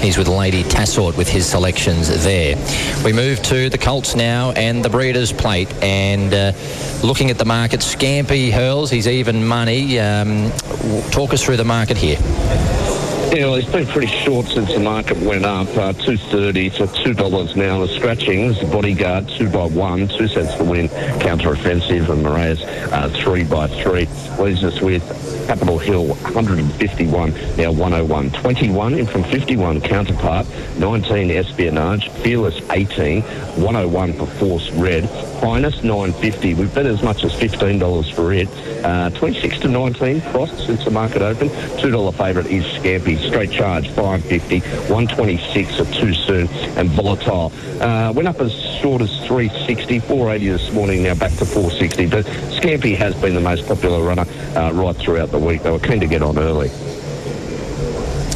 [0.00, 2.56] He's with Lady Tassort with his selections there.
[3.04, 5.70] We move to the Colts now and the Breeders' Plate.
[5.82, 6.52] And uh,
[7.02, 8.90] looking at the market, Scampy hurls.
[8.90, 9.98] He's even money.
[9.98, 10.50] Um,
[11.10, 12.18] talk us through the market here.
[13.32, 15.68] Yeah, well, it's been pretty short since the market went up.
[15.76, 17.78] Uh, two thirty to two dollars now.
[17.78, 20.88] The scratchings, the bodyguard two by one, two cents to win.
[21.20, 24.08] Counter offensive and Moraes uh, three by three.
[24.40, 25.04] Leaves us with
[25.46, 28.30] Capitol Hill 151 now 101.
[28.30, 30.48] 21 in from 51 counterpart.
[30.78, 32.08] 19 espionage.
[32.22, 33.22] Fearless 18.
[33.22, 35.04] 101 for Force Red.
[35.40, 36.54] Highness 950.
[36.54, 38.48] We've bet as much as $15 for it.
[38.84, 41.50] Uh, 26 to 19 crossed since the market opened.
[41.50, 43.19] $2 favourite is Scampy.
[43.20, 44.60] Straight charge 550.
[44.60, 47.52] 126 are too soon and volatile.
[47.80, 50.00] Uh, went up as short as 360.
[50.00, 51.02] 480 this morning.
[51.02, 52.06] Now back to 460.
[52.06, 54.26] But Scampy has been the most popular runner
[54.56, 55.62] uh, right throughout the week.
[55.62, 56.70] They were keen to get on early.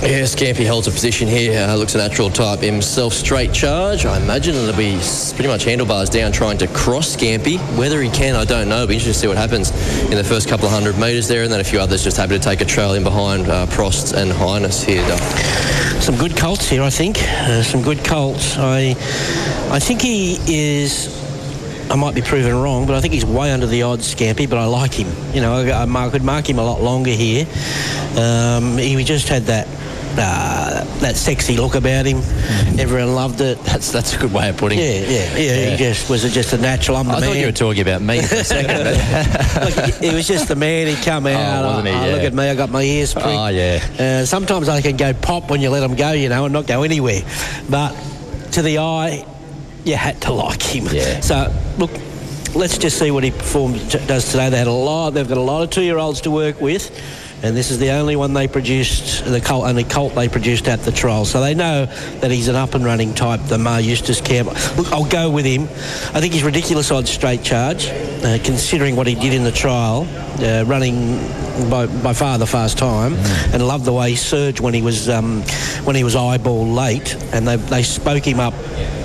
[0.04, 1.66] Yeah, Scampy holds a position here.
[1.66, 3.14] Uh, looks a natural type himself.
[3.14, 4.04] Straight charge.
[4.04, 4.98] I imagine it'll be
[5.34, 7.56] pretty much handlebars down trying to cross Scampy.
[7.78, 8.82] Whether he can, I don't know.
[8.82, 9.70] It'll be interesting to see what happens
[10.10, 11.42] in the first couple of hundred metres there.
[11.42, 14.12] And then a few others just happy to take a trail in behind uh, Prost
[14.12, 15.02] and Highness here.
[16.02, 17.22] Some good colts here, I think.
[17.22, 18.58] Uh, some good colts.
[18.58, 18.90] I,
[19.70, 21.08] I think he is.
[21.90, 24.50] I might be proven wrong, but I think he's way under the odds, Scampy.
[24.50, 25.10] But I like him.
[25.34, 27.46] You know, I, I could mark him a lot longer here.
[28.18, 29.66] Um, he just had that.
[30.16, 32.18] Uh, that sexy look about him,
[32.78, 33.58] everyone loved it.
[33.64, 35.08] That's that's a good way of putting it.
[35.08, 35.70] Yeah, yeah, Yeah.
[35.72, 36.96] He just was it just a natural.
[36.98, 37.28] I'm the I man.
[37.30, 38.84] thought you were talking about me for a second.
[39.84, 40.86] Look, he was just the man.
[40.86, 41.64] He come out.
[41.64, 41.94] wasn't he?
[41.94, 42.48] oh, Look at me.
[42.48, 43.26] I got my ears pricked.
[43.28, 43.84] Oh, yeah.
[43.98, 46.66] Uh, sometimes I can go pop when you let them go, you know, and not
[46.66, 47.22] go anywhere.
[47.68, 47.92] But
[48.52, 49.26] to the eye,
[49.84, 50.86] you had to like him.
[50.92, 51.20] Yeah.
[51.20, 51.90] So look,
[52.54, 54.48] let's just see what he performs does today.
[54.50, 55.10] They had a lot.
[55.10, 56.90] They've got a lot of two-year-olds to work with.
[57.44, 60.80] And this is the only one they produced, the colt, only colt they produced at
[60.80, 61.26] the trial.
[61.26, 61.84] So they know
[62.20, 64.48] that he's an up and running type, the Maher Eustace camp.
[64.78, 65.64] Look, I'll go with him.
[66.14, 70.08] I think he's ridiculous on straight charge, uh, considering what he did in the trial,
[70.40, 71.18] uh, running
[71.68, 73.12] by, by far the fast time,
[73.52, 75.42] and loved the way he surged when he was um,
[75.84, 78.54] when he was eyeball late, and they, they spoke him up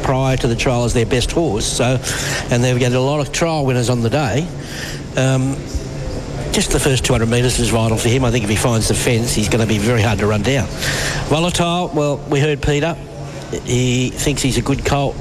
[0.02, 1.66] prior to the trial as their best horse.
[1.66, 2.00] So,
[2.50, 4.48] and they've got a lot of trial winners on the day.
[5.18, 5.58] Um,
[6.60, 8.26] just the first 200 metres is vital for him.
[8.26, 10.42] I think if he finds the fence, he's going to be very hard to run
[10.42, 10.68] down.
[11.30, 12.96] Volatile, well, we heard Peter.
[13.64, 15.16] He thinks he's a good colt.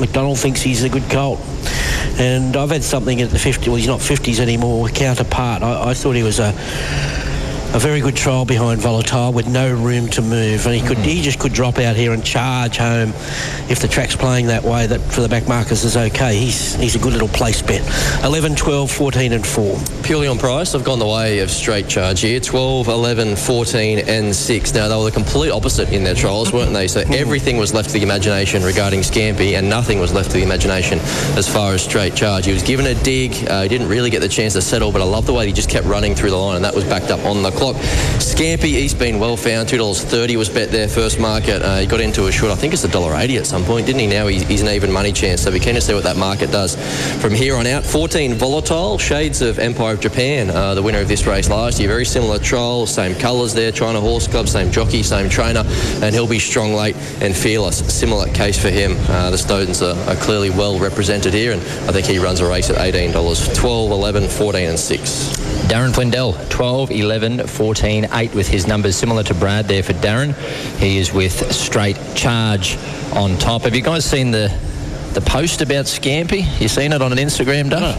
[0.00, 1.38] McDonald thinks he's a good colt.
[2.18, 5.62] And I've had something at the 50, well, he's not 50s anymore, counterpart.
[5.62, 6.52] I, I thought he was a
[7.74, 11.22] a very good trial behind Volatile with no room to move, and he could he
[11.22, 13.08] just could drop out here and charge home
[13.68, 14.86] if the track's playing that way.
[14.86, 16.36] That for the back markers is okay.
[16.36, 17.82] He's he's a good little place bet.
[18.24, 19.76] 11, 12, 14, and four.
[20.04, 24.34] Purely on price, I've gone the way of straight charge here 12, 11, 14, and
[24.34, 24.74] 6.
[24.74, 26.86] Now, they were the complete opposite in their trials, weren't they?
[26.86, 30.44] So everything was left to the imagination regarding Scampy, and nothing was left to the
[30.44, 31.00] imagination
[31.36, 32.46] as far as straight charge.
[32.46, 35.02] He was given a dig, uh, he didn't really get the chance to settle, but
[35.02, 37.10] I love the way he just kept running through the line, and that was backed
[37.10, 37.63] up on the clock.
[37.72, 39.68] Scampy, he's been well found.
[39.68, 41.62] $2.30 was bet there first market.
[41.62, 44.06] Uh, he got into a short, I think it's $1.80 at some point, didn't he?
[44.06, 46.76] Now he's, he's an even money chance, so we to see what that market does
[47.20, 47.84] from here on out.
[47.84, 51.88] 14 Volatile, shades of Empire of Japan, uh, the winner of this race last year.
[51.88, 55.64] Very similar trial, same colours there, China Horse Club, same jockey, same trainer,
[56.02, 57.78] and he'll be strong late and fearless.
[57.92, 58.96] Similar case for him.
[59.08, 62.48] Uh, the Snowdens are, are clearly well represented here, and I think he runs a
[62.48, 63.54] race at $18.
[63.54, 65.54] 12, 11, 14, and 6.
[65.64, 70.34] Darren Flindell, 12, 11, 14, 8 with his numbers similar to Brad there for Darren.
[70.78, 72.76] He is with straight charge
[73.14, 73.62] on top.
[73.62, 74.48] Have you guys seen the
[75.14, 76.44] the post about scampi.
[76.60, 77.96] You seen it on an Instagram, Duff?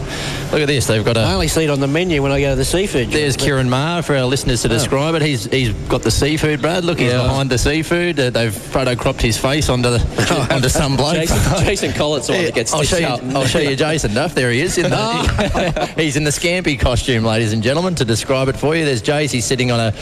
[0.52, 0.86] Look at this.
[0.86, 1.20] They've got a.
[1.20, 3.08] I only see it on the menu when I go to the seafood.
[3.10, 5.22] There's Ciaron Maher for our listeners to describe it.
[5.22, 6.84] He's he's got the seafood, Brad.
[6.84, 7.22] Look, he's Yeah.
[7.22, 8.18] behind the seafood.
[8.20, 11.14] Uh, they've photo cropped his face onto the onto some bloke.
[11.16, 13.06] Jason, Jason Collett's the one that gets I'll show you.
[13.06, 13.22] up.
[13.34, 14.34] I'll show you, Jason Duff.
[14.34, 14.78] There he is.
[14.78, 17.94] In the, he's in the scampi costume, ladies and gentlemen.
[17.96, 19.30] To describe it for you, there's Jace.
[19.32, 19.94] He's sitting on a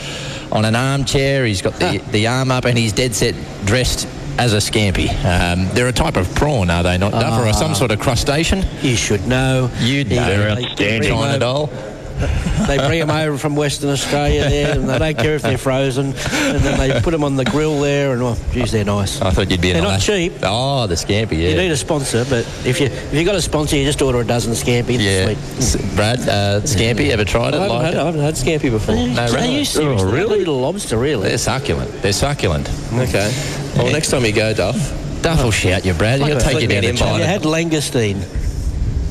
[0.51, 1.45] on an armchair.
[1.45, 3.35] He's got the the arm up, and he's dead set
[3.65, 4.07] dressed.
[4.37, 5.09] As a scampi.
[5.23, 7.39] Um, they're a type of prawn, are they not, Duff?
[7.39, 7.51] or Ah.
[7.53, 8.65] some sort of crustacean?
[8.81, 9.69] You should know.
[9.79, 10.25] You'd know.
[10.27, 11.09] They're outstanding.
[11.09, 11.69] China doll.
[12.67, 16.07] They bring them over from Western Australia there, and they don't care if they're frozen.
[16.07, 19.21] And then they put them on the grill there, and oh, geez, they're nice.
[19.21, 20.33] I thought you'd be in They're not cheap.
[20.43, 21.49] Oh, the scampi, yeah.
[21.49, 24.19] You need a sponsor, but if you if you got a sponsor, you just order
[24.21, 24.97] a dozen scampi.
[24.99, 25.33] Yeah.
[25.95, 27.57] Brad, uh, scampi, ever tried it?
[27.57, 27.99] I haven't Liked had- it?
[27.99, 28.95] I haven't had scampi before.
[28.95, 29.59] No, Are really?
[29.59, 30.01] you serious?
[30.01, 30.39] Oh, They're really?
[30.39, 31.27] Little lobster, really.
[31.29, 31.91] They're succulent.
[32.01, 32.69] They're succulent.
[32.93, 33.31] Okay.
[33.75, 34.75] Well, next time you go, Duff.
[35.21, 36.19] Duff will shout you, Brad.
[36.19, 37.07] Like He'll take you down to me an invite.
[37.09, 37.19] China.
[37.19, 38.23] You had langoustine.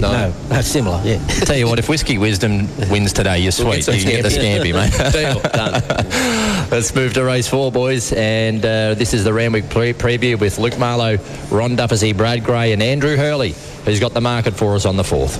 [0.01, 0.11] No.
[0.12, 1.01] No, that's similar.
[1.05, 1.25] Yeah.
[1.27, 3.87] Tell you what, if Whiskey Wisdom wins today, you're We'll sweet.
[3.87, 4.73] get you get the scampi.
[4.73, 5.12] scampi, mate.
[5.12, 5.41] Deal.
[5.41, 6.69] Done.
[6.71, 8.12] Let's move to race four, boys.
[8.12, 11.19] And uh, this is the Randwick pre- preview with Luke Marlowe,
[11.51, 13.55] Ron Dufficy, Brad Gray, and Andrew Hurley,
[13.85, 15.39] who's got the market for us on the fourth.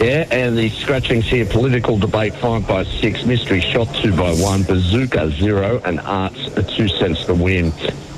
[0.00, 4.62] Yeah, and the scratchings here, political debate five by six, mystery shot two by one,
[4.62, 7.72] bazooka zero, and arts a two cents to win.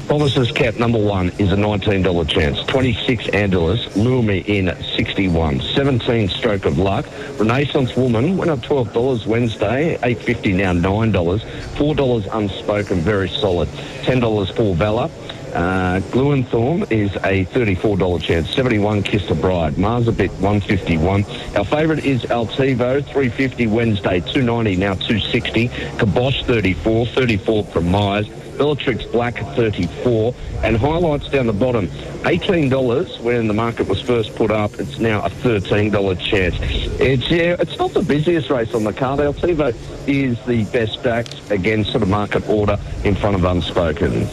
[0.08, 2.58] Promises cap number one is a $19 chance.
[2.64, 5.60] 26 Andelus, lure me in 61.
[5.60, 7.04] 17 stroke of luck.
[7.38, 11.12] Renaissance woman went up $12 Wednesday, 8.50 now $9.
[11.42, 13.68] $4 unspoken, very solid.
[13.68, 15.10] $10 for Valor.
[15.54, 18.54] Uh, Gluenthorn is a $34 chance.
[18.54, 19.74] 71 Kiss the Bride.
[19.74, 21.24] Marzabit 151.
[21.56, 25.68] Our favourite is Altivo 350 Wednesday 290 now 260.
[25.68, 28.28] Kabosh 34 34 from Myers.
[28.58, 30.34] Bellatrix Black 34
[30.64, 35.24] and highlights down the bottom $18 when the market was first put up it's now
[35.24, 36.56] a $13 chance
[37.00, 39.72] it's yeah it's not the busiest race on the card Altivo
[40.08, 44.28] is the best backed again sort of market order in front of Unspoken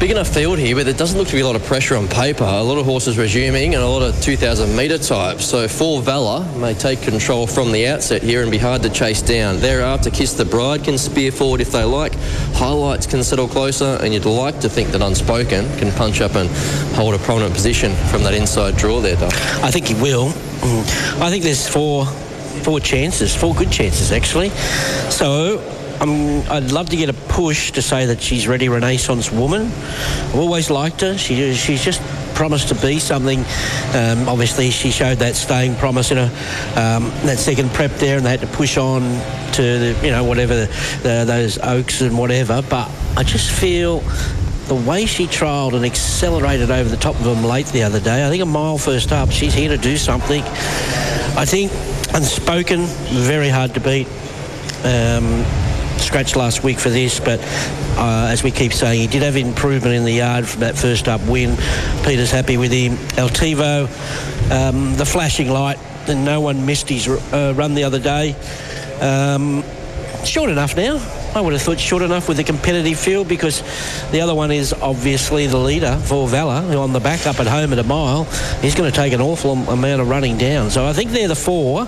[0.00, 2.08] Big enough field here, but there doesn't look to be a lot of pressure on
[2.08, 2.42] paper.
[2.42, 5.44] A lot of horses resuming and a lot of 2,000 metre types.
[5.44, 9.20] So for Valor may take control from the outset here and be hard to chase
[9.20, 9.58] down.
[9.60, 12.14] Thereafter, Kiss the Bride can spear forward if they like.
[12.54, 16.48] Highlights can settle closer, and you'd like to think that Unspoken can punch up and
[16.96, 19.18] hold a prominent position from that inside draw there.
[19.62, 20.28] I think he will.
[20.30, 21.20] Mm.
[21.20, 22.06] I think there's four
[22.62, 24.48] four chances, four good chances actually.
[25.10, 25.58] So
[26.00, 29.66] um, I'd love to get a push to say that she's ready Renaissance woman.
[29.66, 31.18] I've always liked her.
[31.18, 32.00] She she's just
[32.34, 33.40] promised to be something.
[33.94, 36.24] Um, obviously, she showed that staying promise in a
[36.76, 39.02] um, that second prep there, and they had to push on
[39.52, 40.66] to the, you know whatever the,
[41.02, 42.62] the, those oaks and whatever.
[42.62, 44.00] But I just feel
[44.68, 48.24] the way she trialled and accelerated over the top of them late the other day,
[48.24, 50.42] I think a mile first up, she's here to do something.
[51.36, 51.72] I think
[52.12, 54.08] Unspoken, very hard to beat.
[54.82, 55.44] Um,
[56.00, 57.40] scratched last week for this, but
[57.96, 61.08] uh, as we keep saying, he did have improvement in the yard from that first
[61.08, 61.56] up win.
[62.04, 62.92] Peter's happy with him.
[63.16, 63.84] Altivo,
[64.50, 65.78] um, the flashing light,
[66.08, 68.34] and no one missed his uh, run the other day.
[69.00, 69.62] Um,
[70.24, 70.98] short enough now.
[71.34, 73.62] I would have thought short enough with a competitive field because
[74.10, 77.46] the other one is obviously the leader for Valor who on the back up at
[77.46, 78.24] home at a mile.
[78.60, 80.70] He's going to take an awful amount of running down.
[80.70, 81.86] So I think they're the four.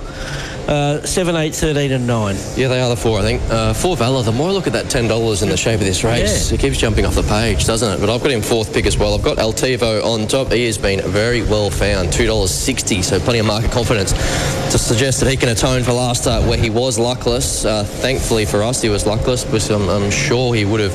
[0.68, 2.36] Uh, 7, 8, 13 and 9.
[2.56, 3.43] Yeah, they are the four, I think.
[3.51, 6.05] Uh, for Valor, the more I look at that $10 in the shape of this
[6.05, 8.01] race, it keeps jumping off the page, doesn't it?
[8.01, 9.14] But I've got him fourth pick as well.
[9.14, 10.52] I've got Altivo on top.
[10.52, 15.28] He has been very well found, $2.60, so plenty of market confidence to suggest that
[15.28, 17.64] he can atone for last start where he was luckless.
[17.64, 20.93] Uh, thankfully for us, he was luckless, but I'm, I'm sure he would have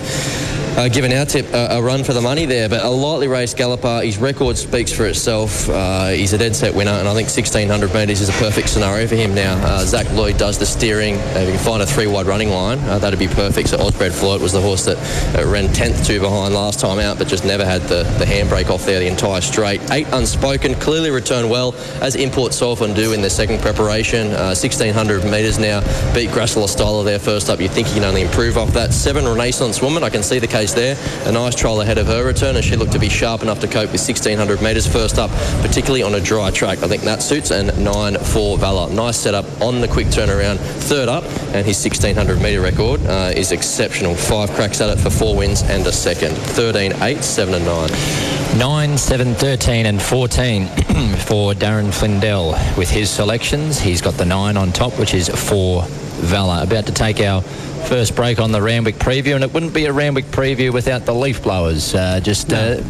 [0.78, 2.70] uh, given our tip a, a, run for the money there.
[2.70, 5.68] But a lightly raced galloper, his record speaks for itself.
[5.68, 9.08] Uh, he's a dead set winner, and I think 1600 metres is a perfect scenario
[9.08, 9.56] for him now.
[9.66, 11.16] Uh, Zac Lloyd does the steering.
[11.16, 13.70] if you can find a three wide running line, uh, that'd be perfect.
[13.70, 14.98] So Osbred Flirt was the horse that
[15.36, 18.70] uh, ran 10th to behind last time out, but just never had the, the handbrake
[18.70, 19.82] off there the entire straight.
[19.91, 24.30] Eight unspoken, clearly returned well, as Import Solfan do in their second preparation.
[24.30, 25.82] 1600 metres now,
[26.14, 27.60] beat Gracila Styler there first up.
[27.60, 28.94] You think he can only improve off that.
[28.94, 30.98] Seven Renaissance Woman, I can see the case there.
[31.26, 33.68] A nice trial ahead of her return, and she looked to be sharp enough to
[33.68, 35.31] cope with 1600 metres first up,
[35.61, 36.84] particularly on a dry track.
[36.84, 38.94] I think that suits, and nine for Valor.
[38.94, 41.23] Nice setup on the quick turnaround, third up,
[41.53, 44.15] and his 1600 metre record uh, is exceptional.
[44.15, 46.35] Five cracks at it for four wins and a second.
[46.35, 48.57] 13, 8, 7 and 9.
[48.57, 52.53] 9, 7, 13 and 14 for Darren Flindell.
[52.77, 55.84] With his selections, he's got the 9 on top, which is for
[56.18, 56.64] Valor.
[56.64, 57.44] About to take our
[57.86, 61.14] first break on the Randwick preview, and it wouldn't be a Randwick preview without the
[61.14, 61.95] leaf blowers.
[61.95, 62.82] Uh, just uh,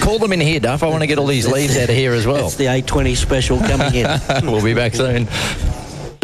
[0.00, 0.82] call them in here, Duff.
[0.82, 2.46] I want to get all these leaves out of here as well.
[2.46, 4.06] It's the 820 special coming in.
[4.42, 5.28] we'll be back soon.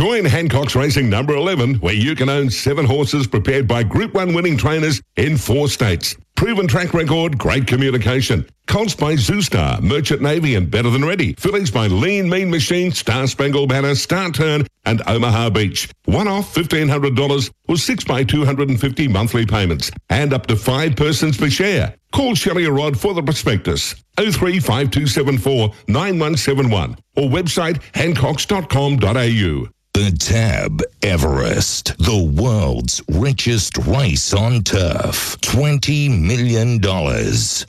[0.02, 4.34] Join Hancock's Racing number 11, where you can own seven horses prepared by Group 1
[4.34, 6.16] winning trainers in four states.
[6.34, 8.44] Proven track record, great communication.
[8.66, 11.34] Colts by Zoustar, Merchant Navy, and Better Than Ready.
[11.34, 15.88] Fillies by Lean Mean Machine, Star Spangled Banner, Star Turn, and Omaha Beach.
[16.06, 19.92] One off $1,500 or six by 250 monthly payments.
[20.10, 21.94] And up to five persons per share.
[22.12, 23.94] Call Shelley Rod for the prospectus.
[24.16, 29.68] 035274 9171 or website hancocks.com.au.
[29.94, 35.36] The Tab Everest, the world's richest race on turf.
[35.42, 36.80] $20 million.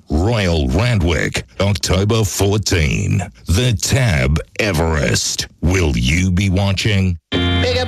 [0.10, 3.18] Royal Randwick, October 14.
[3.48, 5.48] The Tab Everest.
[5.60, 7.18] Will you be watching?
[7.32, 7.86] Pick your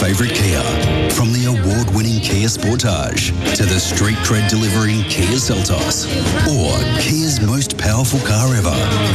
[0.00, 0.62] favorite Kia.
[1.10, 6.08] From the award-winning Kia Sportage to the street cred delivering Kia Seltos
[6.48, 8.70] or Kia's most powerful car ever,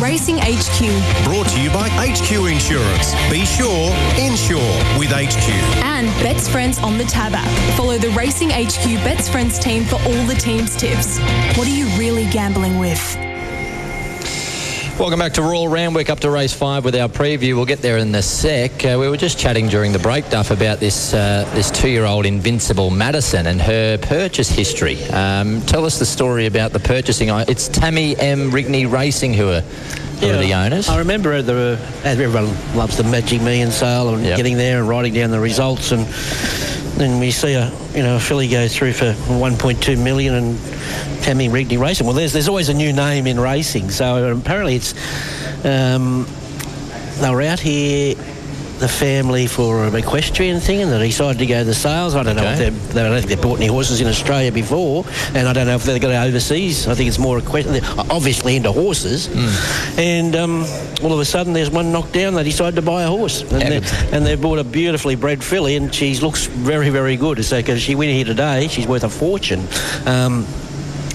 [0.03, 1.23] Racing HQ.
[1.23, 3.13] Brought to you by HQ Insurance.
[3.31, 3.89] Be sure,
[4.19, 4.59] insure
[4.99, 5.49] with HQ.
[5.81, 7.77] And Bet's Friends on the Tab app.
[7.77, 11.19] Follow the Racing HQ Bet's Friends team for all the team's tips.
[11.57, 13.32] What are you really gambling with?
[14.99, 17.55] Welcome back to Royal Randwick, up to race five with our preview.
[17.55, 18.85] We'll get there in a sec.
[18.85, 22.91] Uh, we were just chatting during the break, Duff, about this uh, this two-year-old Invincible
[22.91, 25.03] Madison and her purchase history.
[25.05, 27.29] Um, tell us the story about the purchasing.
[27.29, 28.51] It's Tammy M.
[28.51, 29.61] Rigney Racing who are,
[30.21, 30.89] are the owners.
[30.89, 34.37] I remember the everyone loves the Magic Million sale and Yep.
[34.37, 36.05] getting there and writing down the results and
[36.97, 40.59] then we see a you know a filly go through for 1.2 million and
[41.23, 42.05] Tammy Rigney Racing.
[42.05, 44.93] Well, there's there's always a new name in racing, so apparently it's
[45.65, 46.27] um,
[47.19, 48.15] they were out here.
[48.83, 52.15] The family for an equestrian thing, and they decided to go to the sales.
[52.15, 52.69] I don't know if Okay.
[52.69, 55.75] they've, they don't think they've bought any horses in Australia before, and I don't know
[55.75, 56.85] if they're going to overseas.
[56.89, 57.81] I think it's more a question.
[58.11, 59.29] Obviously into horses,
[59.97, 60.65] and um,
[61.01, 62.33] all of a sudden there's one knocked down.
[62.33, 63.81] They decide to buy a horse, and, they,
[64.11, 67.41] and they've bought a beautifully bred filly, and she looks very, very good.
[67.45, 69.65] So because she went here today, she's worth a fortune.
[70.05, 70.45] Um,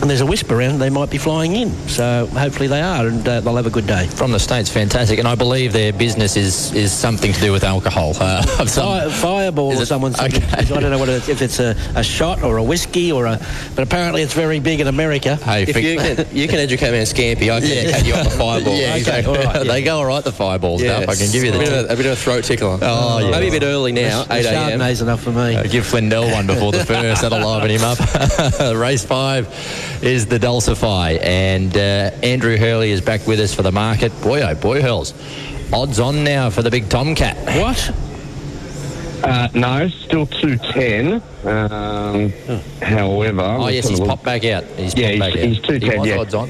[0.00, 1.70] and there's a whisper around they might be flying in.
[1.88, 4.06] So hopefully they are, and uh, they'll have a good day.
[4.06, 5.18] From the States, fantastic.
[5.18, 8.12] And I believe their business is, is something to do with alcohol.
[8.18, 11.08] Uh, of some- Fire, fireball Is or it- someone said it- I don't know what
[11.08, 13.40] it, if it's a, a shot or a whiskey or a,
[13.74, 15.36] but apparently it's very big in America.
[15.36, 18.24] Hey, If you can, you can educate me on Scampi, I can educate you on
[18.24, 18.76] the fireball.
[18.78, 19.36] Yeah, exactly.
[19.36, 19.72] all right, yeah.
[19.72, 21.08] they go all right, the fireballs stuff.
[21.08, 22.78] I can give you a bit, of a, a bit of a throat tickler.
[22.80, 23.30] Oh, yeah.
[23.30, 24.78] Maybe a bit early now, The 8 a.m.
[24.80, 25.56] Chardonnay's enough for me.
[25.56, 27.22] Uh, give Flindell one before the first.
[27.22, 27.98] That'll liven him up.
[28.76, 29.48] Race five
[30.02, 31.18] is the Dulcify.
[31.22, 34.12] And uh, Andrew Hurley is back with us for the market.
[34.22, 35.12] Boy, oh boy, Hurls.
[35.72, 37.36] Odds on now for the big Tomcat.
[37.60, 37.92] What?
[39.24, 41.14] Uh, no, still 210.
[41.44, 42.32] Um,
[42.80, 44.64] However, Oh, we've yes, he's popped back out.
[44.76, 45.48] He's Yeah, popped back he's- out.
[45.48, 46.18] he's 210, He was yeah.
[46.18, 46.48] odds on.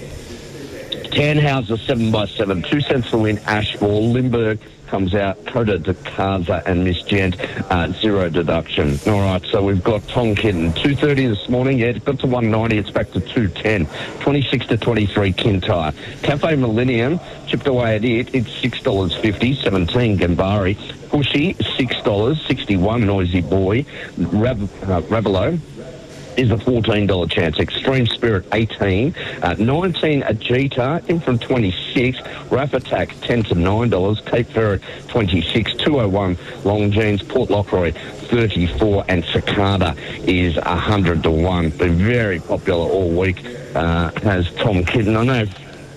[1.10, 3.38] Tannhauser seven by seven, two cents for win.
[3.46, 4.58] Ashmore, Limburg
[4.88, 5.44] comes out.
[5.46, 7.36] Coda de Casa and Miss Gent,
[7.70, 8.98] uh, zero deduction.
[9.06, 11.78] All right, so we've got two thirty this morning.
[11.78, 12.78] Yeah, it got to one ninety.
[12.78, 13.86] It's back to two ten.
[14.20, 15.32] Twenty six to twenty three.
[15.32, 15.92] Kintyre,
[16.22, 18.34] Cafe Millennium chipped away at it.
[18.34, 19.54] It's six dollars fifty.
[19.54, 20.74] Seventeen Gambari.
[21.08, 23.06] Pushy six dollars sixty one.
[23.06, 23.84] Noisy Boy,
[24.16, 25.58] Rav, uh, Ravelo
[26.38, 27.58] is a $14 chance.
[27.58, 29.14] Extreme Spirit, 18.
[29.42, 32.18] Uh, 19, Ajita, in from 26.
[32.50, 34.26] Rap Attack, 10 to $9.
[34.26, 35.74] Cape Ferret, 26.
[35.74, 37.22] 201, Long Jeans.
[37.22, 39.04] Port Lockroy, 34.
[39.08, 41.70] And Cicada is 100 to 1.
[41.70, 43.44] Been very popular all week.
[43.74, 45.16] Uh, has Tom Kitten.
[45.16, 45.44] I know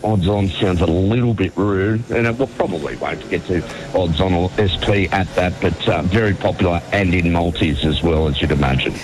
[0.03, 3.63] odds on sounds a little bit rude, and it will probably won't get to
[3.95, 8.27] odds on or SP at that, but uh, very popular and in multis as well,
[8.27, 8.95] as you'd imagine.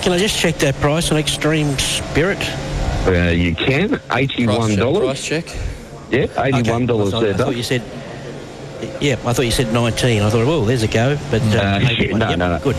[0.00, 2.38] Can I just check that price on Extreme Spirit?
[3.06, 4.00] Uh, you can.
[4.12, 5.04] Eighty-one dollars.
[5.04, 5.44] Price check.
[6.10, 7.34] Yeah, eighty-one dollars I, there.
[7.34, 7.82] I thought you said.
[9.00, 10.22] Yeah, I thought you said 19.
[10.22, 11.16] I thought, well, there's a go.
[11.30, 12.58] But uh, Uh, no, Yep, no, no.
[12.58, 12.76] Good.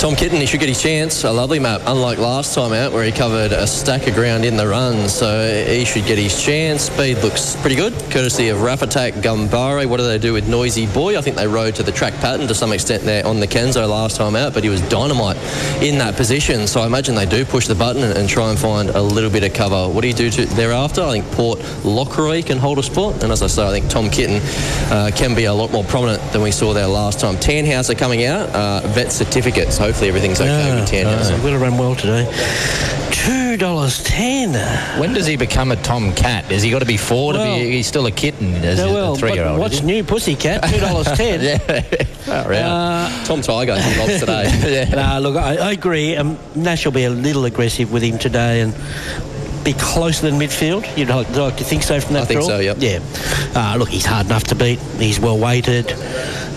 [0.00, 1.24] Tom Kitten, he should get his chance.
[1.24, 4.56] A lovely map, unlike last time out where he covered a stack of ground in
[4.56, 5.10] the run.
[5.10, 6.84] So he should get his chance.
[6.84, 9.84] Speed looks pretty good, courtesy of Rap Attack Gumbare.
[9.84, 11.18] What do they do with Noisy Boy?
[11.18, 13.86] I think they rode to the track pattern to some extent there on the Kenzo
[13.86, 15.36] last time out, but he was dynamite
[15.82, 16.66] in that position.
[16.66, 19.44] So I imagine they do push the button and, try and find a little bit
[19.44, 19.86] of cover.
[19.86, 21.02] What do you do to, thereafter?
[21.02, 23.22] I think Port Lockroy can hold a spot.
[23.22, 24.40] And as I say, I think Tom Kitten
[24.90, 27.36] uh, can be a lot more prominent than we saw there last time.
[27.36, 29.76] Tannhauser coming out, uh, vet certificates.
[29.90, 31.36] Hopefully everything's okay with Tannhauser.
[31.36, 32.24] Uh, will have run well today.
[33.10, 34.52] Two dollars ten.
[35.00, 36.44] When does he become a Tom Cat?
[36.44, 37.72] Has he got to be four Well- to be?
[37.72, 38.54] He's still a kitten.
[38.64, 39.56] As No, a well, three-year-old.
[39.56, 40.62] but what's new, Pussycat?
[40.70, 41.40] Two dollars ten.
[41.42, 43.24] yeah.
[43.24, 44.88] Tom Tiger lost today.
[44.94, 46.14] Nah, look, I, I agree.
[46.16, 48.72] Um, Nash will be a little aggressive with him today and
[49.64, 50.86] be closer than midfield.
[50.96, 52.48] You'd like, like to think so from that I think draw?
[52.48, 52.76] so, yep.
[52.78, 53.00] Yeah.
[53.56, 54.78] Uh, look, he's hard enough to beat.
[55.00, 55.90] He's well weighted.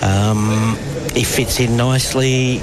[0.03, 0.77] Um,
[1.15, 2.61] he fits in nicely.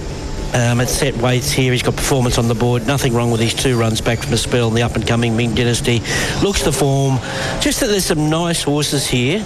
[0.52, 2.84] Um, at set weights here, he's got performance on the board.
[2.84, 5.36] Nothing wrong with his two runs back from the spell in the up and coming
[5.36, 6.02] Ming Dynasty.
[6.42, 7.18] Looks the form.
[7.60, 9.44] Just that there's some nice horses here.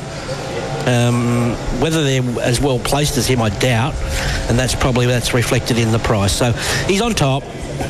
[0.87, 3.95] Um, whether they're as well placed as him, I doubt,
[4.49, 6.33] and that's probably that's reflected in the price.
[6.33, 6.53] So
[6.87, 7.43] he's on top.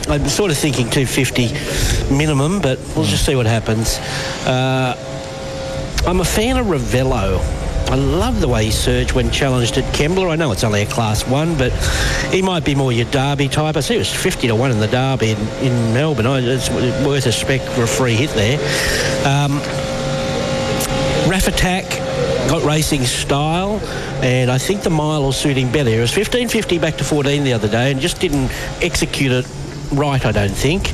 [0.09, 3.99] I'm sort of thinking 250 minimum, but we'll just see what happens.
[4.47, 4.97] Uh,
[6.07, 7.64] I'm a fan of Ravello.
[7.87, 10.31] I love the way he surged when challenged at Kembla.
[10.31, 11.73] I know it's only a class one, but
[12.33, 13.77] he might be more your Derby type.
[13.77, 16.27] I see it was 50 to 1 in the Derby in, in Melbourne.
[16.27, 18.59] It's worth a spec for a free hit there.
[19.27, 19.59] Um,
[21.31, 21.89] Raff Attack
[22.49, 23.81] got racing style,
[24.23, 25.91] and I think the mile will suit him better.
[25.91, 28.51] It was 15.50 back to 14 the other day, and just didn't
[28.83, 29.47] execute it
[29.93, 30.93] right, I don't think.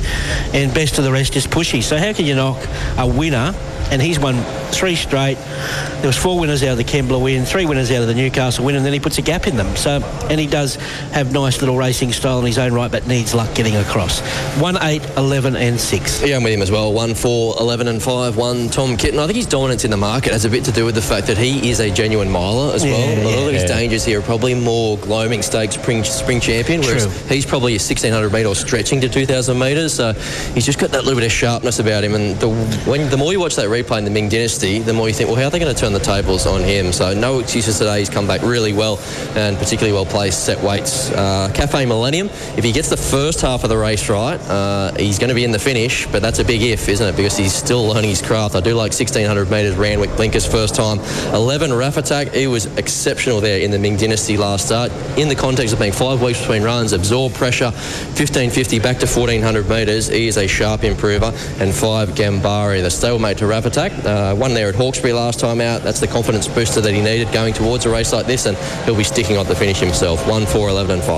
[0.53, 1.81] And best of the rest is pushy.
[1.81, 2.65] So how can you knock
[2.97, 3.53] a winner?
[3.91, 4.41] And he's won
[4.71, 5.35] three straight.
[5.35, 8.65] There was four winners out of the Kembla win, three winners out of the Newcastle
[8.65, 9.75] win, and then he puts a gap in them.
[9.75, 10.75] So, and he does
[11.11, 14.21] have nice little racing style in his own right, but needs luck getting across.
[14.59, 16.23] One, eight, 11, and six.
[16.23, 16.93] Yeah, I'm with him as well.
[16.93, 19.19] 1 4, 11 and 5, 1 Tom Kitten.
[19.19, 21.27] I think his dominance in the market has a bit to do with the fact
[21.27, 22.91] that he is a genuine miler as well.
[22.91, 26.81] Yeah, a lot of his dangers here are probably more gloaming stakes spring, spring champion,
[26.81, 27.27] whereas True.
[27.27, 29.93] he's probably a 1600 metre or stretching to 2000 metres.
[29.93, 30.13] So
[30.53, 32.15] he's just got that little bit of sharpness about him.
[32.15, 32.49] And the,
[32.89, 35.29] when, the more you watch that replay in the Ming Dynasty, the more you think,
[35.29, 36.91] well, how are they going to turn the tables on him?
[36.91, 37.99] So no excuses today.
[37.99, 38.99] He's come back really well
[39.35, 41.09] and particularly well placed, set weights.
[41.11, 42.27] Uh, Cafe Millennium,
[42.57, 45.43] if he gets the first half of the race right, uh, he's going to be
[45.43, 47.15] in the finish, but that's a big if, isn't it?
[47.15, 48.55] Because he's still learning his craft.
[48.55, 50.99] I do like 1600 metres Randwick Blinkers first time.
[51.33, 54.91] 11 Raff Attack, he was exceptional there in the Ming Dynasty last start.
[55.17, 59.69] In the context of being five weeks between runs, absorb pressure, 1550 back to 1400
[59.69, 61.31] metres, he is a sharp improver.
[61.59, 64.03] And five Gambari, the stablemate to Raff Attack.
[64.03, 65.81] Uh, one there at Hawkesbury last time out.
[65.81, 68.97] That's the confidence booster that he needed going towards a race like this, and he'll
[68.97, 70.27] be sticking on the finish himself.
[70.27, 71.11] 1, 4, 11 and 5.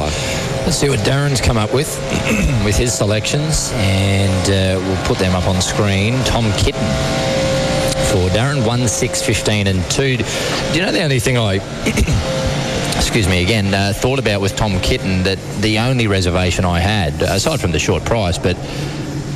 [0.64, 1.90] Let's see what Darren's come up with
[2.64, 6.14] with his selections, and uh, we'll put them up on screen.
[6.26, 6.80] Tom Kitten
[8.12, 10.18] for Darren, one six fifteen and two.
[10.18, 10.24] Do
[10.76, 11.56] you know the only thing I?
[12.98, 13.74] Excuse me again.
[13.74, 17.80] Uh, thought about with Tom Kitten that the only reservation I had, aside from the
[17.80, 18.56] short price, but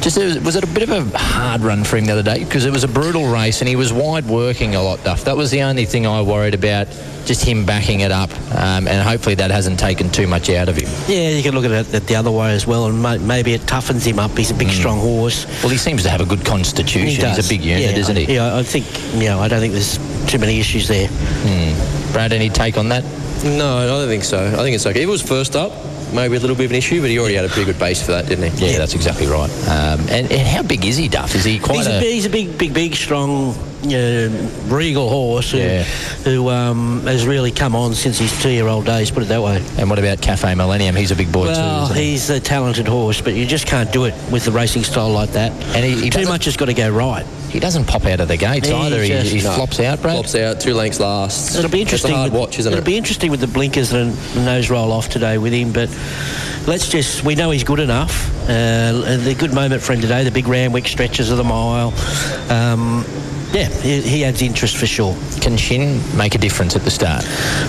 [0.02, 2.24] just it was, was it a bit of a hard run for him the other
[2.24, 5.04] day because it was a brutal race and he was wide working a lot.
[5.04, 5.24] Duff.
[5.26, 6.88] That was the only thing I worried about,
[7.26, 10.76] just him backing it up, um, and hopefully that hasn't taken too much out of
[10.78, 10.90] him.
[11.08, 13.62] Yeah, you can look at it the other way as well, and ma- maybe it
[13.62, 14.32] toughens him up.
[14.38, 15.46] He's a big, strong horse.
[15.62, 17.02] Well, he seems to have a good constitution.
[17.08, 17.46] He He's does.
[17.46, 18.36] a big unit, yeah, isn't he?
[18.36, 19.40] Yeah, I think you know.
[19.40, 19.98] I don't think there's
[20.30, 21.08] too many issues there.
[21.10, 22.14] Hmm.
[22.14, 23.04] Brad, any take on that?
[23.44, 24.46] No, I don't think so.
[24.46, 25.02] I think it's okay.
[25.02, 25.72] If it was first up,
[26.14, 28.02] maybe a little bit of an issue, but he already had a pretty good base
[28.02, 28.72] for that, didn't he?
[28.72, 29.50] Yeah, that's exactly right.
[29.68, 31.36] Um, and, and how big is he, Duff?
[31.36, 33.56] Is he quite he's a, he's a big, big, big, strong,
[33.94, 34.30] uh,
[34.74, 35.84] regal horse who, Yeah.
[36.24, 39.12] who um, has really come on since his two-year-old days.
[39.12, 39.64] Put it that way.
[39.78, 40.96] And what about Cafe Millennium?
[40.96, 41.94] He's a big boy well, too.
[41.94, 42.12] Isn't he?
[42.12, 45.32] he's a talented horse, but you just can't do it with the racing style like
[45.32, 45.52] that.
[45.76, 47.26] And he, he too much has got to go right.
[47.50, 49.02] He doesn't pop out of the gates He either.
[49.02, 49.52] He, just- he No.
[49.54, 50.16] flops out, Brad.
[50.16, 51.56] Flops out, two lengths last.
[51.58, 52.12] It'll be interesting.
[52.12, 52.86] It's a hard with- watch, isn't it'll it?
[52.86, 55.90] be interesting with the blinkers and nose roll off today with him, but
[56.68, 58.34] let's just, we know he's good enough.
[58.50, 61.94] Uh, the good moment for him today, the big Randwick stretches of the mile.
[62.50, 63.06] Um,
[63.54, 65.16] yeah, he, he adds interest for sure.
[65.42, 67.24] Can Shinn make a difference at the start?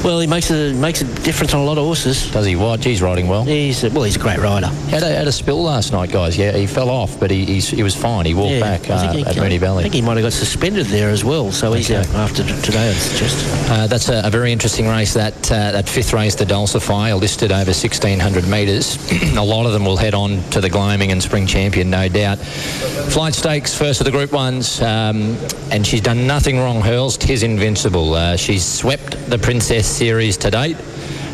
[0.05, 2.31] Well, he makes a makes a difference on a lot of horses.
[2.31, 2.57] Does he?
[2.57, 2.85] What?
[2.85, 3.45] He's riding well.
[3.45, 4.67] He's a, well, he's a great rider.
[4.91, 6.37] Had a, had a spill last night, guys.
[6.37, 8.27] Yeah, he fell off, but he, he's, he was fine.
[8.27, 9.81] He walked Yeah, back uh, he- at Moonee Valley.
[9.81, 12.61] I think he might have got suspended there as well, so he's out after t-
[12.63, 12.89] today.
[12.91, 15.15] It's just Uh, that's a, a very interesting race.
[15.15, 18.97] That uh, that fifth race, the Dulcify, listed over 1,600 metres.
[19.37, 22.39] a lot of them will head on to the Gloaming and Spring Champion, no doubt.
[22.39, 25.37] Flight Stakes, first of the Group Ones, um,
[25.79, 26.81] and she's done nothing wrong.
[26.81, 28.15] Hurls, tis invincible.
[28.15, 30.75] Uh, she's swept the Princess Series to date.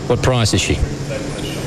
[0.07, 0.75] What price is she?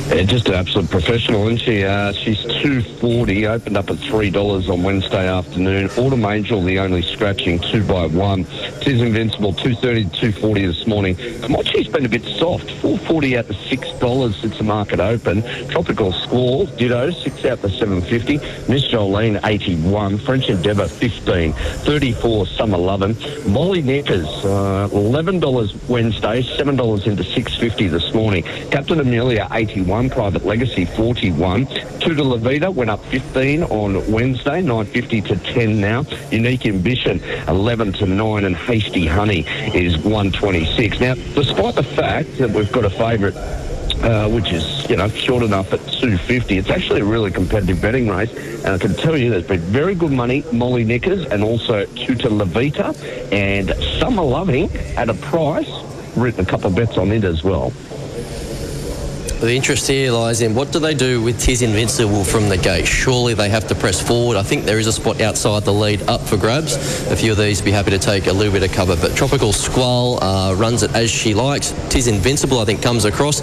[0.07, 1.83] Just an absolute professional, isn't she?
[1.83, 5.89] Uh, she's 240, opened up at $3 on Wednesday afternoon.
[5.97, 8.45] Autumn Angel, the only scratching, two by one.
[8.81, 11.15] Tis Invincible, 230 to 240 this morning.
[11.15, 15.43] Commodity's been a bit soft, 440 out to $6 since the market open.
[15.67, 18.37] Tropical Squall, ditto, 6 out to 750.
[18.71, 20.19] Miss Jolene, 81.
[20.19, 21.53] French Endeavour, 15.
[21.53, 23.15] 34, Summer Lovin'.
[23.51, 28.43] Molly Neckers, uh, $11 Wednesday, $7 into 650 this morning.
[28.71, 29.96] Captain Amelia, 81.
[30.05, 31.65] Private Legacy, 41.
[31.99, 36.05] Tutor Levita went up 15 on Wednesday, 950 to 10 now.
[36.31, 38.45] Unique Ambition, 11 to 9.
[38.45, 40.99] And Hasty Honey is 126.
[40.99, 43.35] Now, despite the fact that we've got a favourite
[44.03, 46.57] uh, which is, you know, short enough at 250.
[46.59, 48.31] It's actually a really competitive betting race,
[48.63, 52.29] and I can tell you there's been very good money, Molly Knickers, and also Tutor
[52.29, 52.95] Levita,
[53.31, 55.69] and Summer Loving at a price.
[56.15, 57.71] Written a couple of bets on it as well.
[59.39, 62.87] The interest here lies in what do they do with Tis Invincible from the gate?
[62.87, 64.35] Surely they have to press forward.
[64.35, 66.75] I think there is a spot outside the lead up for grabs.
[67.11, 68.95] A few of these be happy to take a little bit of cover.
[68.95, 71.71] But Tropical Squall uh, runs it as she likes.
[71.89, 73.41] Tis Invincible, I think, comes across.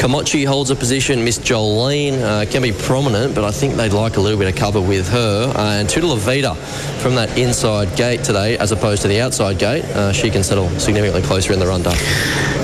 [0.00, 1.24] Kamachi holds a position.
[1.24, 4.54] Miss Jolene uh, can be prominent, but I think they'd like a little bit of
[4.54, 5.52] cover with her.
[5.56, 6.54] Uh, and Toodle Vita
[7.02, 10.68] from that inside gate today, as opposed to the outside gate, uh, she can settle
[10.78, 11.98] significantly closer in the run, Duff.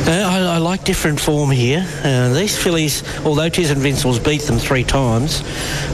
[0.07, 1.87] Uh, I, I like different form here.
[2.03, 5.43] Uh, these fillies, although Tis Invincible's beat them three times,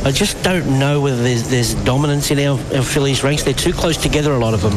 [0.05, 3.45] I just don't know whether there's, there's dominance in our, our fillies ranks.
[3.45, 4.73] They're too close together, a lot of them.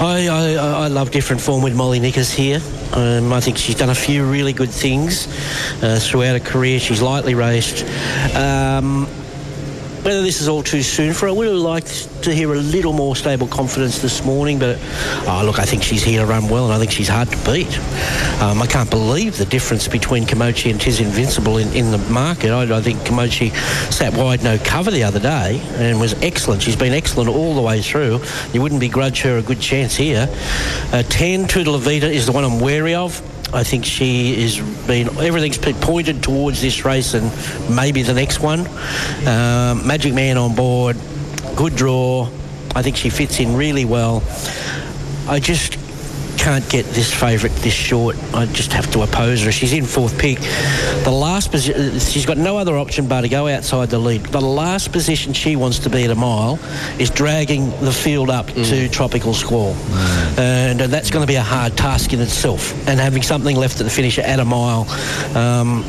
[0.00, 2.60] I, I, I love different form with Molly Nickers here.
[2.94, 5.28] Um, I think she's done a few really good things
[5.84, 6.80] uh, throughout her career.
[6.80, 7.84] She's lightly raced.
[8.34, 9.06] Um,
[10.04, 12.58] whether this is all too soon for her, I would have liked to hear a
[12.58, 14.78] little more stable confidence this morning, but
[15.26, 17.36] oh, look, I think she's here to run well, and I think she's hard to
[17.50, 17.78] beat.
[18.42, 22.50] Um, I can't believe the difference between Komochi and Tiz Invincible in, in the market.
[22.50, 23.54] I, I think Komochi
[23.90, 26.62] sat wide no cover the other day and was excellent.
[26.62, 28.20] She's been excellent all the way through.
[28.52, 30.28] You wouldn't begrudge her a good chance here.
[30.92, 33.22] Uh, 10, Toodle Vita is the one I'm wary of.
[33.52, 37.30] I think she is been everything's been pointed towards this race and
[37.74, 38.60] maybe the next one.
[39.26, 40.96] Um, Magic Man on board,
[41.54, 42.28] good draw.
[42.74, 44.22] I think she fits in really well.
[45.28, 45.78] I just
[46.44, 48.16] can't get this favourite this short.
[48.34, 49.50] I just have to oppose her.
[49.50, 50.38] She's in fourth pick.
[51.02, 54.24] The last position, she's got no other option but to go outside the lead.
[54.24, 56.58] But the last position she wants to be at a mile
[56.98, 59.74] is dragging the field up to tropical squall,
[60.36, 62.72] and uh, that's going to be a hard task in itself.
[62.86, 64.86] And having something left at the finish at a mile,
[65.34, 65.82] um,